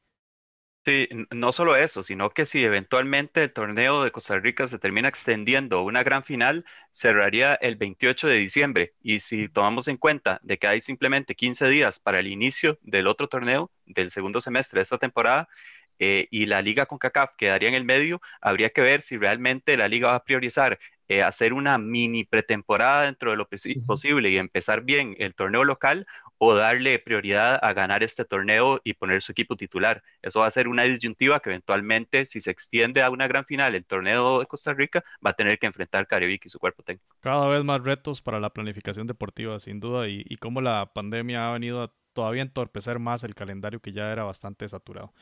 Sí, 0.86 1.10
no 1.32 1.52
solo 1.52 1.76
eso, 1.76 2.04
sino 2.04 2.30
que 2.30 2.46
si 2.46 2.64
eventualmente 2.64 3.42
el 3.44 3.52
torneo 3.52 4.04
de 4.04 4.12
Costa 4.12 4.38
Rica 4.38 4.68
se 4.68 4.78
termina 4.78 5.08
extendiendo 5.10 5.80
a 5.80 5.84
una 5.84 6.04
gran 6.04 6.24
final, 6.24 6.64
cerraría 6.92 7.56
el 7.56 7.76
28 7.76 8.28
de 8.28 8.36
diciembre. 8.36 8.94
Y 9.02 9.20
si 9.22 9.50
tomamos 9.50 9.88
en 9.88 9.98
cuenta 9.98 10.40
de 10.44 10.60
que 10.60 10.68
hay 10.68 10.82
simplemente 10.82 11.34
15 11.34 11.68
días 11.70 12.00
para 12.00 12.20
el 12.20 12.28
inicio 12.28 12.78
del 12.84 13.08
otro 13.08 13.28
torneo 13.28 13.72
del 13.88 14.12
segundo 14.12 14.42
semestre 14.42 14.78
de 14.78 14.84
esta 14.84 15.00
temporada, 15.00 15.50
eh, 15.98 16.28
y 16.30 16.46
la 16.46 16.62
liga 16.62 16.86
con 16.86 16.98
CACAF 17.00 17.32
quedaría 17.38 17.70
en 17.70 17.76
el 17.76 17.86
medio, 17.86 18.22
habría 18.42 18.70
que 18.70 18.82
ver 18.82 19.02
si 19.02 19.18
realmente 19.18 19.78
la 19.78 19.88
liga 19.88 20.10
va 20.10 20.16
a 20.16 20.24
priorizar 20.24 20.78
eh, 21.08 21.24
hacer 21.24 21.54
una 21.54 21.78
mini 21.78 22.24
pretemporada 22.26 23.04
dentro 23.04 23.32
de 23.32 23.38
lo 23.38 23.48
posible 23.86 24.30
y 24.30 24.38
empezar 24.38 24.82
bien 24.82 25.16
el 25.20 25.36
torneo 25.36 25.64
local 25.64 26.06
o 26.38 26.54
darle 26.56 27.00
prioridad 27.00 27.60
a 27.64 27.74
ganar 27.74 28.04
este 28.04 28.26
torneo 28.26 28.82
y 28.84 28.94
poner 28.94 29.22
su 29.22 29.32
equipo 29.32 29.56
titular. 29.56 30.04
Eso 30.22 30.42
va 30.42 30.48
a 30.48 30.52
ser 30.52 30.68
una 30.68 30.84
disyuntiva 30.84 31.40
que 31.40 31.50
eventualmente, 31.50 32.26
si 32.26 32.42
se 32.42 32.52
extiende 32.52 33.02
a 33.02 33.10
una 33.10 33.28
gran 33.28 33.46
final 33.46 33.76
el 33.76 33.86
torneo 33.86 34.40
de 34.40 34.46
Costa 34.46 34.74
Rica, 34.74 35.04
va 35.26 35.32
a 35.32 35.34
tener 35.34 35.60
que 35.60 35.68
enfrentar 35.68 36.08
Caribic 36.08 36.46
y 36.46 36.50
su 36.50 36.60
cuerpo 36.60 36.84
técnico. 36.84 37.16
Cada 37.22 37.48
vez 37.48 37.64
más 37.64 37.82
retos 37.82 38.22
para 38.22 38.40
la 38.40 38.52
planificación 38.52 39.08
deportiva, 39.08 39.60
sin 39.60 39.80
duda, 39.80 40.08
y, 40.08 40.24
y 40.26 40.38
cómo 40.38 40.62
la 40.62 40.92
pandemia 40.94 41.50
ha 41.50 41.54
venido 41.54 41.84
a 41.84 41.92
todavía 42.14 42.42
entorpecer 42.44 43.00
más 43.00 43.24
el 43.24 43.36
calendario 43.36 43.80
que 43.80 43.92
ya 43.92 44.12
era 44.12 44.24
bastante 44.24 44.68
saturado. 44.70 45.14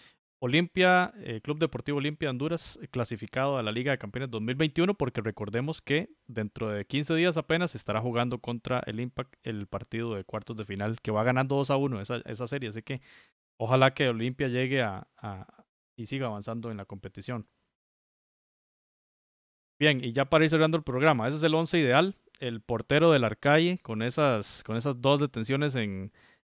Olimpia, 0.46 1.14
eh, 1.20 1.40
Club 1.42 1.58
Deportivo 1.58 2.00
Olimpia 2.00 2.30
Honduras, 2.30 2.78
eh, 2.82 2.90
clasificado 2.90 3.58
a 3.58 3.64
la 3.64 3.72
Liga 3.72 3.94
de 3.94 3.98
Campeones 3.98 4.30
2021, 4.30 4.94
porque 4.94 5.22
recordemos 5.22 5.82
que 5.82 6.10
dentro 6.28 6.70
de 6.70 6.84
15 6.84 7.16
días 7.16 7.38
apenas 7.38 7.76
estará 7.76 8.02
jugando 8.02 8.40
contra 8.40 8.84
el 8.86 9.00
Impact 9.00 9.36
el 9.44 9.68
partido 9.68 10.16
de 10.16 10.26
cuartos 10.26 10.58
de 10.58 10.66
final, 10.66 11.00
que 11.00 11.12
va 11.12 11.24
ganando 11.24 11.56
2 11.56 11.70
a 11.70 11.78
1 11.78 12.02
esa, 12.02 12.18
esa 12.26 12.46
serie. 12.50 12.68
Así 12.68 12.82
que 12.82 13.00
ojalá 13.56 13.94
que 13.94 14.10
Olimpia 14.10 14.50
llegue 14.50 14.82
a, 14.82 15.08
y 15.96 16.08
siga 16.08 16.28
avanzando 16.28 16.72
en 16.72 16.76
la 16.76 16.84
competición. 16.84 17.48
Bien, 19.80 20.04
y 20.04 20.12
ya 20.12 20.26
para 20.26 20.44
ir 20.44 20.50
cerrando 20.50 20.76
el 20.76 20.84
programa, 20.84 21.26
ese 21.30 21.38
es 21.38 21.44
el 21.44 21.56
11 21.56 21.80
ideal. 21.80 22.18
El 22.42 22.60
portero 22.60 23.12
del 23.12 23.24
Arcalle, 23.24 23.80
con 23.82 24.02
esas, 24.02 24.62
con 24.64 24.76
esas 24.76 25.00
dos 25.02 25.22
detenciones 25.22 25.76
en, 25.76 26.12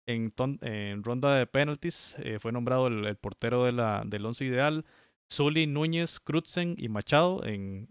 en, 0.07 1.03
ronda 1.03 1.35
de 1.37 1.47
penalties 1.47 2.17
eh, 2.19 2.39
fue 2.39 2.53
nombrado 2.53 2.87
el, 2.87 3.17
portero 3.17 3.65
del 3.65 4.27
once 4.27 4.45
ideal. 4.45 4.85
Zully, 5.31 5.67
Núñez, 5.67 6.21
Crutzen 6.21 6.77
y 6.79 6.89
Machado 6.89 7.45
en, 7.45 7.89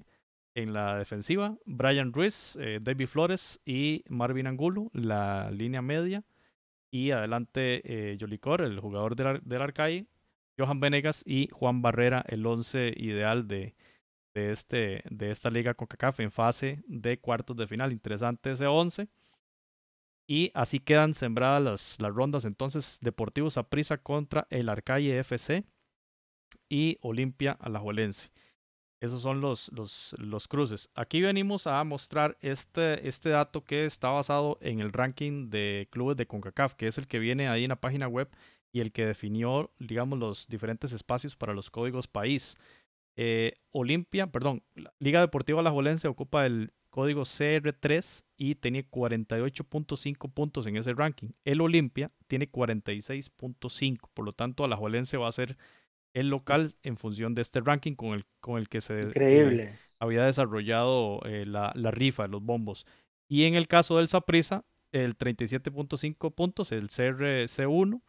la 0.56 0.98
defensiva. 0.98 1.58
Brian 1.66 2.14
Ruiz, 2.14 2.56
eh, 2.62 2.80
David 2.82 3.08
Flores 3.08 3.60
y 3.66 4.04
Marvin 4.08 4.48
Angulo, 4.48 4.90
la 4.94 5.52
línea 5.52 5.82
media. 5.82 6.24
Y 6.92 7.12
adelante 7.12 7.82
eh, 7.84 8.18
Yolicor, 8.18 8.62
el 8.62 8.80
jugador 8.80 9.18
del, 9.18 9.42
del. 9.44 10.08
Johan 10.58 10.80
Venegas 10.80 11.24
y 11.26 11.50
Juan 11.52 11.82
Barrera, 11.82 12.24
el 12.30 12.46
once 12.46 12.94
ideal 12.96 13.50
de, 13.50 13.76
de, 14.34 14.52
este, 14.54 15.04
de 15.10 15.32
esta 15.32 15.50
liga 15.50 15.74
CONCACAF 15.74 16.22
en 16.22 16.32
fase 16.32 16.82
de 16.88 17.20
cuartos 17.20 17.58
de 17.58 17.68
final. 17.68 17.92
Interesante 17.92 18.52
ese 18.52 18.68
once. 18.68 19.10
Y 20.28 20.52
así 20.54 20.80
quedan 20.80 21.14
sembradas 21.14 21.62
las, 21.62 22.02
las 22.02 22.14
rondas 22.14 22.46
entonces 22.46 23.00
Deportivo 23.02 23.50
Saprissa 23.50 23.98
contra 23.98 24.48
el 24.50 24.70
Arcalle 24.70 25.20
FC 25.20 25.66
y 26.70 26.98
Olimpia 27.02 27.52
Alajuelense. 27.54 28.32
Esos 29.02 29.22
son 29.22 29.42
los, 29.42 29.72
los, 29.74 30.16
los, 30.18 30.48
cruces. 30.48 30.90
Aquí 30.96 31.22
venimos 31.22 31.68
a 31.68 31.84
mostrar 31.84 32.38
este, 32.42 33.08
este 33.08 33.30
dato 33.30 33.64
que 33.64 33.86
está 33.86 34.10
basado 34.10 34.58
en 34.62 34.80
el 34.80 34.94
ranking 34.94 35.50
de 35.50 35.88
clubes 35.92 36.18
de 36.18 36.26
CONCACAF, 36.26 36.74
que 36.74 36.88
es 36.88 36.98
el 36.98 37.08
que 37.08 37.20
viene 37.20 37.48
ahí 37.48 37.64
en 37.64 37.70
la 37.70 37.82
página 37.82 38.08
web 38.08 38.30
y 38.72 38.80
el 38.80 38.92
que 38.92 39.06
definió, 39.06 39.72
digamos, 39.80 40.18
los 40.18 40.48
diferentes 40.48 40.92
espacios 40.92 41.36
para 41.36 41.54
los 41.54 41.70
códigos 41.70 42.08
país. 42.08 42.58
Eh, 43.18 43.54
Olimpia, 43.72 44.28
perdón, 44.28 44.64
Liga 45.00 45.22
Deportiva 45.22 45.60
Alajuelense 45.60 46.08
ocupa 46.08 46.46
el 46.46 46.74
código 46.96 47.24
CR3 47.24 48.24
y 48.38 48.56
tenía 48.56 48.90
48.5 48.90 50.32
puntos 50.32 50.66
en 50.66 50.78
ese 50.78 50.94
ranking. 50.94 51.32
El 51.44 51.60
Olimpia 51.60 52.10
tiene 52.28 52.50
46.5, 52.50 53.98
por 54.14 54.24
lo 54.24 54.32
tanto 54.32 54.64
Alajuelense 54.64 55.18
va 55.18 55.28
a 55.28 55.34
ser 55.34 55.58
el 56.14 56.30
local 56.30 56.76
en 56.84 56.96
función 56.96 57.36
de 57.36 57.42
este 57.42 57.60
ranking 57.60 57.96
con 57.96 58.14
el, 58.14 58.26
con 58.40 58.60
el 58.60 58.70
que 58.70 58.80
se 58.80 59.12
eh, 59.14 59.78
había 60.00 60.24
desarrollado 60.24 61.20
eh, 61.26 61.46
la, 61.46 61.74
la, 61.76 61.92
rifa, 61.92 62.28
los 62.28 62.42
bombos. 62.42 62.86
Y 63.28 63.44
en 63.44 63.56
el 63.56 63.68
caso 63.68 63.98
del 63.98 64.08
Saprisa, 64.08 64.64
el 64.94 65.18
37.5 65.18 66.34
puntos, 66.34 66.72
el 66.72 66.88
CRC1 66.88 68.02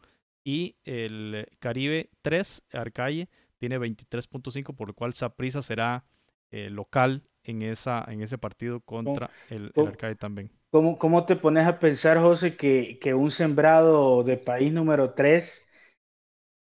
y 0.45 0.77
el 0.85 1.49
Caribe 1.59 2.11
3, 2.23 2.63
Arcalle, 2.73 3.29
tiene 3.59 3.81
23.5, 3.81 4.77
por 4.77 4.87
lo 4.87 4.95
cual 4.95 5.13
Saprisa 5.13 5.61
será 5.61 6.05
eh, 6.51 6.71
local 6.71 7.23
en, 7.45 7.63
esa, 7.63 8.05
en 8.09 8.23
ese 8.23 8.39
partido 8.39 8.81
contra 8.81 9.31
el, 9.49 9.73
el 9.75 9.87
Arcade 9.87 10.17
también. 10.17 10.51
¿Cómo, 10.71 10.99
¿Cómo 10.99 11.25
te 11.27 11.37
pones 11.37 11.67
a 11.67 11.79
pensar, 11.79 12.19
José, 12.19 12.57
que, 12.57 12.99
que 13.01 13.15
un 13.15 13.31
sembrado 13.31 14.23
de 14.25 14.37
país 14.37 14.73
número 14.73 15.15
3 15.15 15.67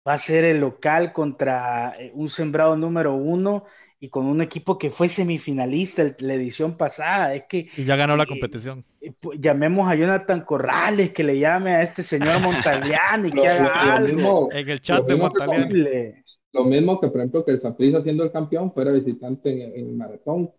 va 0.07 0.15
a 0.15 0.19
ser 0.19 0.45
el 0.45 0.61
local 0.61 1.13
contra 1.13 1.95
eh, 1.99 2.11
un 2.15 2.29
sembrado 2.29 2.77
número 2.77 3.15
1 3.15 3.65
y 4.01 4.11
con 4.11 4.27
un 4.27 4.43
equipo 4.43 4.77
que 4.77 4.91
fue 4.91 5.09
semifinalista 5.09 6.15
la 6.19 6.35
edición 6.35 6.77
pasada? 6.77 7.35
Es 7.35 7.45
que, 7.49 7.69
y 7.77 7.85
ya 7.85 7.97
ganó 7.97 8.17
la 8.17 8.25
eh, 8.25 8.27
competición. 8.27 8.85
Pues, 9.21 9.41
llamemos 9.41 9.91
a 9.91 9.95
Jonathan 9.95 10.43
Corrales, 10.43 11.13
que 11.13 11.25
le 11.25 11.39
llame 11.39 11.75
a 11.75 11.83
este 11.83 12.03
señor 12.03 12.41
Montagliani, 12.43 13.33
que 13.33 13.49
haga 13.49 13.95
algo. 13.95 14.53
en 14.53 14.69
el 14.69 14.81
chat 14.83 15.07
de 15.07 15.17
Montagliani. 15.17 16.24
Lo 16.55 16.65
mismo 16.65 17.01
que, 17.01 17.09
por 17.09 17.19
ejemplo, 17.19 17.45
que 17.45 17.51
el 17.53 17.59
Saprissa 17.59 18.01
siendo 18.03 18.25
el 18.25 18.31
campeón 18.33 18.73
fuera 18.73 18.93
visitante 18.93 19.79
en, 19.79 19.97
Maratón. 19.97 20.51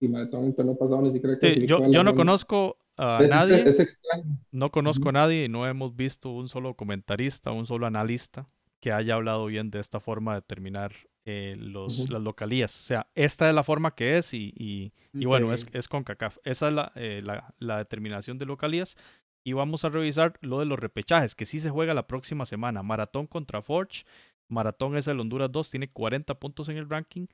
Y 0.00 0.08
Maratón 0.08 0.46
el 0.46 0.54
torneo 0.54 0.76
pasado 0.76 1.00
ni 1.02 1.12
siquiera 1.12 1.38
sí, 1.40 1.66
yo, 1.66 1.90
yo 1.90 2.02
no 2.04 2.14
conozco 2.14 2.76
a 2.96 3.22
nadie. 3.28 3.62
Es 3.66 3.80
extraño. 3.80 4.24
No 4.52 4.70
conozco 4.70 5.08
a 5.08 5.12
nadie 5.12 5.44
y 5.44 5.48
no 5.48 5.66
hemos 5.66 5.96
visto 5.96 6.30
un 6.30 6.48
solo 6.48 6.74
comentarista, 6.74 7.52
un 7.52 7.66
solo 7.66 7.86
analista 7.86 8.46
que 8.80 8.92
haya 8.92 9.14
hablado 9.14 9.46
bien 9.46 9.70
de 9.70 9.80
esta 9.80 10.00
forma 10.00 10.34
de 10.34 10.42
terminar 10.42 10.92
eh, 11.24 11.56
los, 11.58 12.00
Ujú. 12.00 12.12
las 12.12 12.20
localías. 12.22 12.78
O 12.80 12.84
sea, 12.84 13.06
esta 13.14 13.48
es 13.48 13.54
la 13.54 13.62
forma 13.62 13.94
que 13.94 14.18
es 14.18 14.34
y, 14.34 14.52
y- 14.56 14.92
y 15.14 15.24
bueno, 15.26 15.52
es, 15.54 15.66
es 15.72 15.88
con 15.88 16.04
CACAF. 16.04 16.38
Esa 16.44 16.68
es 16.68 16.74
la, 16.74 16.92
eh, 16.96 17.20
la, 17.24 17.54
la 17.60 17.78
determinación 17.78 18.36
de 18.38 18.46
localías. 18.46 18.96
Y 19.46 19.52
vamos 19.52 19.84
a 19.84 19.90
revisar 19.90 20.34
lo 20.40 20.58
de 20.58 20.66
los 20.66 20.78
repechajes, 20.78 21.34
que 21.34 21.46
sí 21.46 21.60
se 21.60 21.70
juega 21.70 21.94
la 21.94 22.06
próxima 22.06 22.46
semana. 22.46 22.82
Maratón 22.82 23.26
contra 23.26 23.62
Forge. 23.62 24.04
Maratón 24.48 24.96
es 24.96 25.08
el 25.08 25.20
Honduras 25.20 25.50
2, 25.50 25.70
tiene 25.70 25.88
40 25.88 26.34
puntos 26.38 26.68
en 26.68 26.76
el 26.76 26.88
ranking. 26.88 27.26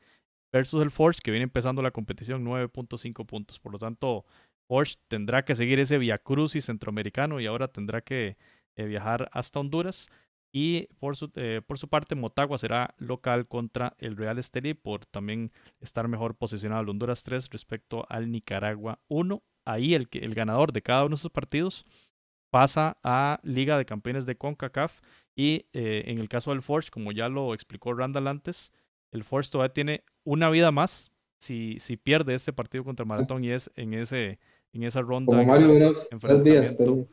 Versus 0.52 0.82
el 0.82 0.90
Forge, 0.90 1.20
que 1.22 1.30
viene 1.30 1.44
empezando 1.44 1.80
la 1.80 1.92
competición, 1.92 2.44
9.5 2.44 3.24
puntos. 3.24 3.60
Por 3.60 3.72
lo 3.72 3.78
tanto, 3.78 4.24
Forge 4.68 4.96
tendrá 5.08 5.44
que 5.44 5.54
seguir 5.54 5.78
ese 5.78 5.98
Via 5.98 6.18
Crucis 6.18 6.64
centroamericano 6.64 7.40
y 7.40 7.46
ahora 7.46 7.68
tendrá 7.68 8.00
que 8.00 8.36
eh, 8.76 8.84
viajar 8.84 9.28
hasta 9.32 9.60
Honduras. 9.60 10.08
Y 10.52 10.88
por 10.98 11.16
su, 11.16 11.30
eh, 11.36 11.62
por 11.64 11.78
su 11.78 11.88
parte, 11.88 12.16
Motagua 12.16 12.58
será 12.58 12.94
local 12.98 13.46
contra 13.46 13.94
el 13.98 14.16
Real 14.16 14.38
Estelí 14.38 14.74
por 14.74 15.06
también 15.06 15.52
estar 15.78 16.08
mejor 16.08 16.34
posicionado 16.34 16.82
el 16.82 16.88
Honduras 16.88 17.22
3 17.22 17.48
respecto 17.50 18.04
al 18.08 18.32
Nicaragua 18.32 18.98
1. 19.06 19.42
Ahí 19.64 19.94
el, 19.94 20.08
el 20.10 20.34
ganador 20.34 20.72
de 20.72 20.82
cada 20.82 21.04
uno 21.04 21.14
de 21.14 21.20
esos 21.20 21.30
partidos 21.30 21.86
pasa 22.50 22.98
a 23.02 23.40
Liga 23.42 23.78
de 23.78 23.86
Campeones 23.86 24.26
de 24.26 24.36
CONCACAF. 24.36 25.00
Y 25.36 25.66
eh, 25.72 26.04
en 26.06 26.18
el 26.18 26.28
caso 26.28 26.50
del 26.50 26.62
Forge, 26.62 26.90
como 26.90 27.12
ya 27.12 27.28
lo 27.28 27.54
explicó 27.54 27.94
Randall 27.94 28.28
antes, 28.28 28.72
el 29.12 29.24
Forge 29.24 29.50
todavía 29.50 29.72
tiene 29.72 30.04
una 30.24 30.50
vida 30.50 30.70
más 30.70 31.12
si, 31.38 31.78
si 31.80 31.96
pierde 31.96 32.34
este 32.34 32.52
partido 32.52 32.84
contra 32.84 33.06
Maratón 33.06 33.42
y 33.44 33.50
es 33.50 33.70
en, 33.76 33.94
ese, 33.94 34.38
en 34.72 34.82
esa 34.82 35.00
ronda. 35.00 35.30
Como 35.30 35.40
en 35.40 35.48
Mario 35.48 35.68
Bros. 35.68 35.94
Días. 35.94 36.08
enfrentamiento 36.10 37.08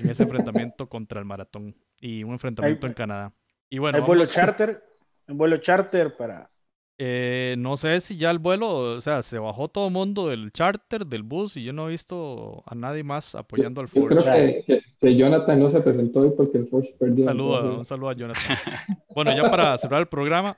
en 0.00 0.10
ese 0.10 0.22
enfrentamiento 0.22 0.88
contra 0.88 1.20
el 1.20 1.26
maratón 1.26 1.74
y 2.00 2.24
un 2.24 2.32
enfrentamiento 2.32 2.86
en 2.86 2.94
Canadá. 2.94 3.32
Y 3.68 3.78
bueno, 3.78 3.98
Hay 3.98 4.04
vuelo 4.04 4.26
charter, 4.26 4.82
un 5.28 5.38
vuelo 5.38 5.56
charter 5.58 6.16
para 6.16 6.50
eh, 6.98 7.56
no 7.58 7.76
sé 7.76 8.00
si 8.00 8.16
ya 8.16 8.30
el 8.30 8.38
vuelo, 8.38 8.68
o 8.96 9.00
sea, 9.00 9.22
se 9.22 9.38
bajó 9.38 9.68
todo 9.68 9.88
el 9.88 9.92
mundo 9.92 10.28
del 10.28 10.52
charter, 10.52 11.06
del 11.06 11.22
bus, 11.22 11.56
y 11.56 11.64
yo 11.64 11.72
no 11.72 11.88
he 11.88 11.90
visto 11.92 12.62
a 12.66 12.74
nadie 12.74 13.02
más 13.02 13.34
apoyando 13.34 13.80
al 13.80 13.88
Yo 13.88 14.04
creo 14.06 14.22
Forge. 14.22 14.64
que, 14.66 14.74
que- 14.74 14.82
que 15.00 15.16
Jonathan 15.16 15.58
no 15.60 15.70
se 15.70 15.80
presentó 15.80 16.20
hoy 16.20 16.32
porque 16.36 16.58
el 16.58 16.68
Forge 16.68 16.94
perdió. 16.98 17.24
Un 17.24 17.30
saludo, 17.30 17.54
a- 17.54 17.58
entonces- 17.58 17.78
un 17.78 17.84
saludo 17.86 18.10
a 18.10 18.14
Jonathan. 18.14 18.56
Bueno, 19.14 19.36
ya 19.36 19.50
para 19.50 19.76
cerrar 19.78 20.00
el 20.00 20.08
programa, 20.08 20.56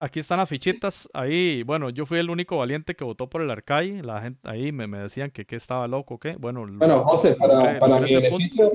aquí 0.00 0.20
están 0.20 0.38
las 0.38 0.48
fichitas. 0.48 1.08
Ahí, 1.12 1.62
bueno, 1.64 1.90
yo 1.90 2.06
fui 2.06 2.18
el 2.18 2.30
único 2.30 2.56
valiente 2.58 2.94
que 2.94 3.04
votó 3.04 3.28
por 3.28 3.42
el 3.42 3.50
Arcai. 3.50 4.00
La 4.02 4.22
gente 4.22 4.40
ahí 4.48 4.72
me, 4.72 4.86
me 4.86 4.98
decían 4.98 5.30
que, 5.30 5.44
que 5.44 5.56
estaba 5.56 5.86
loco, 5.88 6.18
¿qué? 6.18 6.36
Bueno, 6.38 6.64
Bueno, 6.68 7.04
José, 7.04 7.34
para, 7.34 7.54
logré- 7.54 7.78
para 7.80 8.00
logré 8.00 8.16
mi 8.20 8.26
ese 8.26 8.30
punto. 8.30 8.72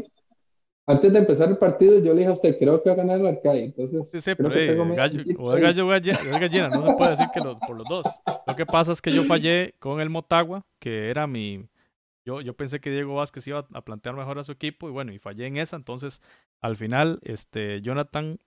Antes 0.88 1.12
de 1.14 1.20
empezar 1.20 1.50
el 1.50 1.58
partido, 1.58 2.00
yo 2.00 2.14
le 2.14 2.20
dije 2.20 2.30
a 2.30 2.34
usted, 2.34 2.58
creo 2.58 2.82
que 2.82 2.90
va 2.90 2.94
a 2.94 2.98
ganar 2.98 3.20
el 3.20 3.28
Arcai. 3.28 3.64
Entonces, 3.66 4.10
Sí, 4.12 4.22
sí, 4.22 4.32
pero 4.36 4.50
medio 4.68 4.96
gallo, 4.96 5.24
o 5.38 5.48
gallo 5.86 6.12
es 6.12 6.40
gallina, 6.40 6.70
no 6.70 6.86
se 6.86 6.94
puede 6.94 7.12
decir 7.12 7.28
que 7.34 7.42
los, 7.42 7.58
por 7.60 7.76
los 7.78 7.86
dos. 7.88 8.06
Lo 8.48 8.56
que 8.56 8.66
pasa 8.66 8.92
es 8.94 9.02
que 9.02 9.12
yo 9.12 9.24
fallé 9.24 9.76
con 9.80 10.00
el 10.02 10.10
Motagua, 10.10 10.66
que 10.80 11.10
era 11.10 11.28
mi... 11.28 11.68
Yo, 12.26 12.42
yo 12.42 12.56
pensé 12.58 12.80
que 12.82 12.90
Diego 12.90 13.16
Vázquez 13.16 13.48
iba 13.48 13.66
a 13.74 13.82
plantear 13.82 14.16
mejor 14.16 14.38
a 14.40 14.44
su 14.44 14.52
equipo 14.52 14.90
y 14.90 14.92
bueno, 14.92 15.14
y 15.14 15.20
fallé 15.20 15.46
en 15.48 15.56
esa. 15.58 15.76
Entonces, 15.78 16.22
al 16.62 16.76
final, 16.76 17.20
este, 17.24 17.82
Jonathan, 17.82 18.40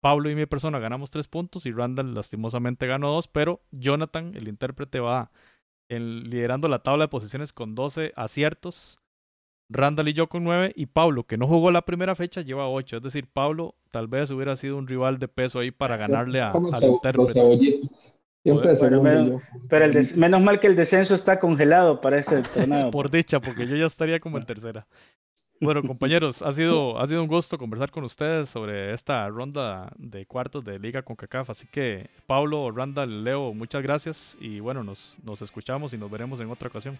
Pablo 0.00 0.30
y 0.30 0.34
mi 0.36 0.46
persona 0.46 0.78
ganamos 0.78 1.10
tres 1.10 1.26
puntos 1.28 1.66
y 1.66 1.72
Randall 1.72 2.14
lastimosamente 2.14 2.86
ganó 2.86 3.10
dos, 3.12 3.26
pero 3.28 3.60
Jonathan, 3.72 4.34
el 4.36 4.46
intérprete, 4.48 5.00
va 5.00 5.30
en- 5.88 6.28
liderando 6.30 6.68
la 6.68 6.80
tabla 6.84 7.04
de 7.04 7.08
posiciones 7.08 7.52
con 7.52 7.74
12 7.74 8.12
aciertos. 8.16 8.98
Randall 9.68 10.08
y 10.08 10.12
yo 10.12 10.28
con 10.28 10.44
9 10.44 10.72
y 10.76 10.86
Pablo, 10.86 11.24
que 11.24 11.36
no 11.38 11.46
jugó 11.46 11.70
la 11.70 11.82
primera 11.82 12.14
fecha, 12.14 12.42
lleva 12.42 12.68
8. 12.68 12.98
Es 12.98 13.02
decir, 13.02 13.26
Pablo 13.32 13.74
tal 13.90 14.06
vez 14.06 14.30
hubiera 14.30 14.54
sido 14.56 14.76
un 14.76 14.86
rival 14.86 15.18
de 15.18 15.28
peso 15.28 15.58
ahí 15.60 15.70
para 15.70 15.96
ganarle 15.96 16.40
a- 16.40 16.50
al 16.50 16.84
intérprete. 16.84 17.32
Siempre 18.42 18.74
pero- 18.74 19.26
yo. 19.26 19.40
Pero 19.68 19.84
el 19.84 19.92
des- 19.92 20.16
menos 20.16 20.42
mal 20.42 20.58
que 20.60 20.66
el 20.66 20.74
descenso 20.76 21.14
está 21.14 21.38
congelado 21.38 22.00
para 22.00 22.18
este 22.18 22.42
torneo. 22.42 22.90
Por 22.90 23.10
dicha, 23.10 23.38
porque 23.40 23.66
yo 23.66 23.76
ya 23.76 23.86
estaría 23.86 24.18
como 24.20 24.36
en 24.36 24.44
tercera. 24.44 24.86
Bueno, 25.60 25.80
compañeros, 25.96 26.42
ha 26.42 26.52
sido, 26.52 26.98
ha 26.98 27.06
sido 27.06 27.22
un 27.22 27.28
gusto 27.28 27.56
conversar 27.56 27.92
con 27.92 28.02
ustedes 28.02 28.48
sobre 28.50 28.92
esta 28.92 29.28
ronda 29.28 29.92
de 29.96 30.26
cuartos 30.26 30.64
de 30.64 30.78
Liga 30.80 31.02
con 31.02 31.14
CACAF. 31.14 31.50
Así 31.50 31.68
que, 31.68 32.10
Pablo, 32.26 32.72
Randall, 32.72 33.22
Leo, 33.22 33.54
muchas 33.54 33.80
gracias. 33.80 34.36
Y 34.40 34.58
bueno, 34.58 34.82
nos, 34.82 35.16
nos 35.22 35.40
escuchamos 35.40 35.94
y 35.94 35.98
nos 35.98 36.10
veremos 36.10 36.40
en 36.40 36.50
otra 36.50 36.66
ocasión. 36.68 36.98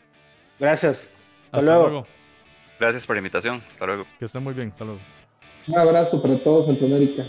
Gracias. 0.60 1.09
Hasta, 1.47 1.59
Hasta 1.59 1.70
luego. 1.72 1.89
luego. 1.89 2.06
Gracias 2.83 3.07
por 3.07 3.15
la 3.15 3.21
invitación. 3.21 3.63
Hasta 3.71 3.87
luego. 3.87 4.05
Que 4.19 4.25
estén 4.25 4.43
muy 4.43 4.55
bien. 4.55 4.73
Saludos. 4.77 5.01
Un 5.69 5.79
abrazo 5.79 6.21
para 6.21 6.37
todos 6.43 6.67
Centroamérica. 6.67 7.25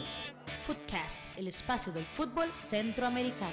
Footcast, 0.66 1.22
el 1.38 1.48
espacio 1.48 1.94
del 1.94 2.06
fútbol 2.06 2.50
centroamericano. 2.56 3.52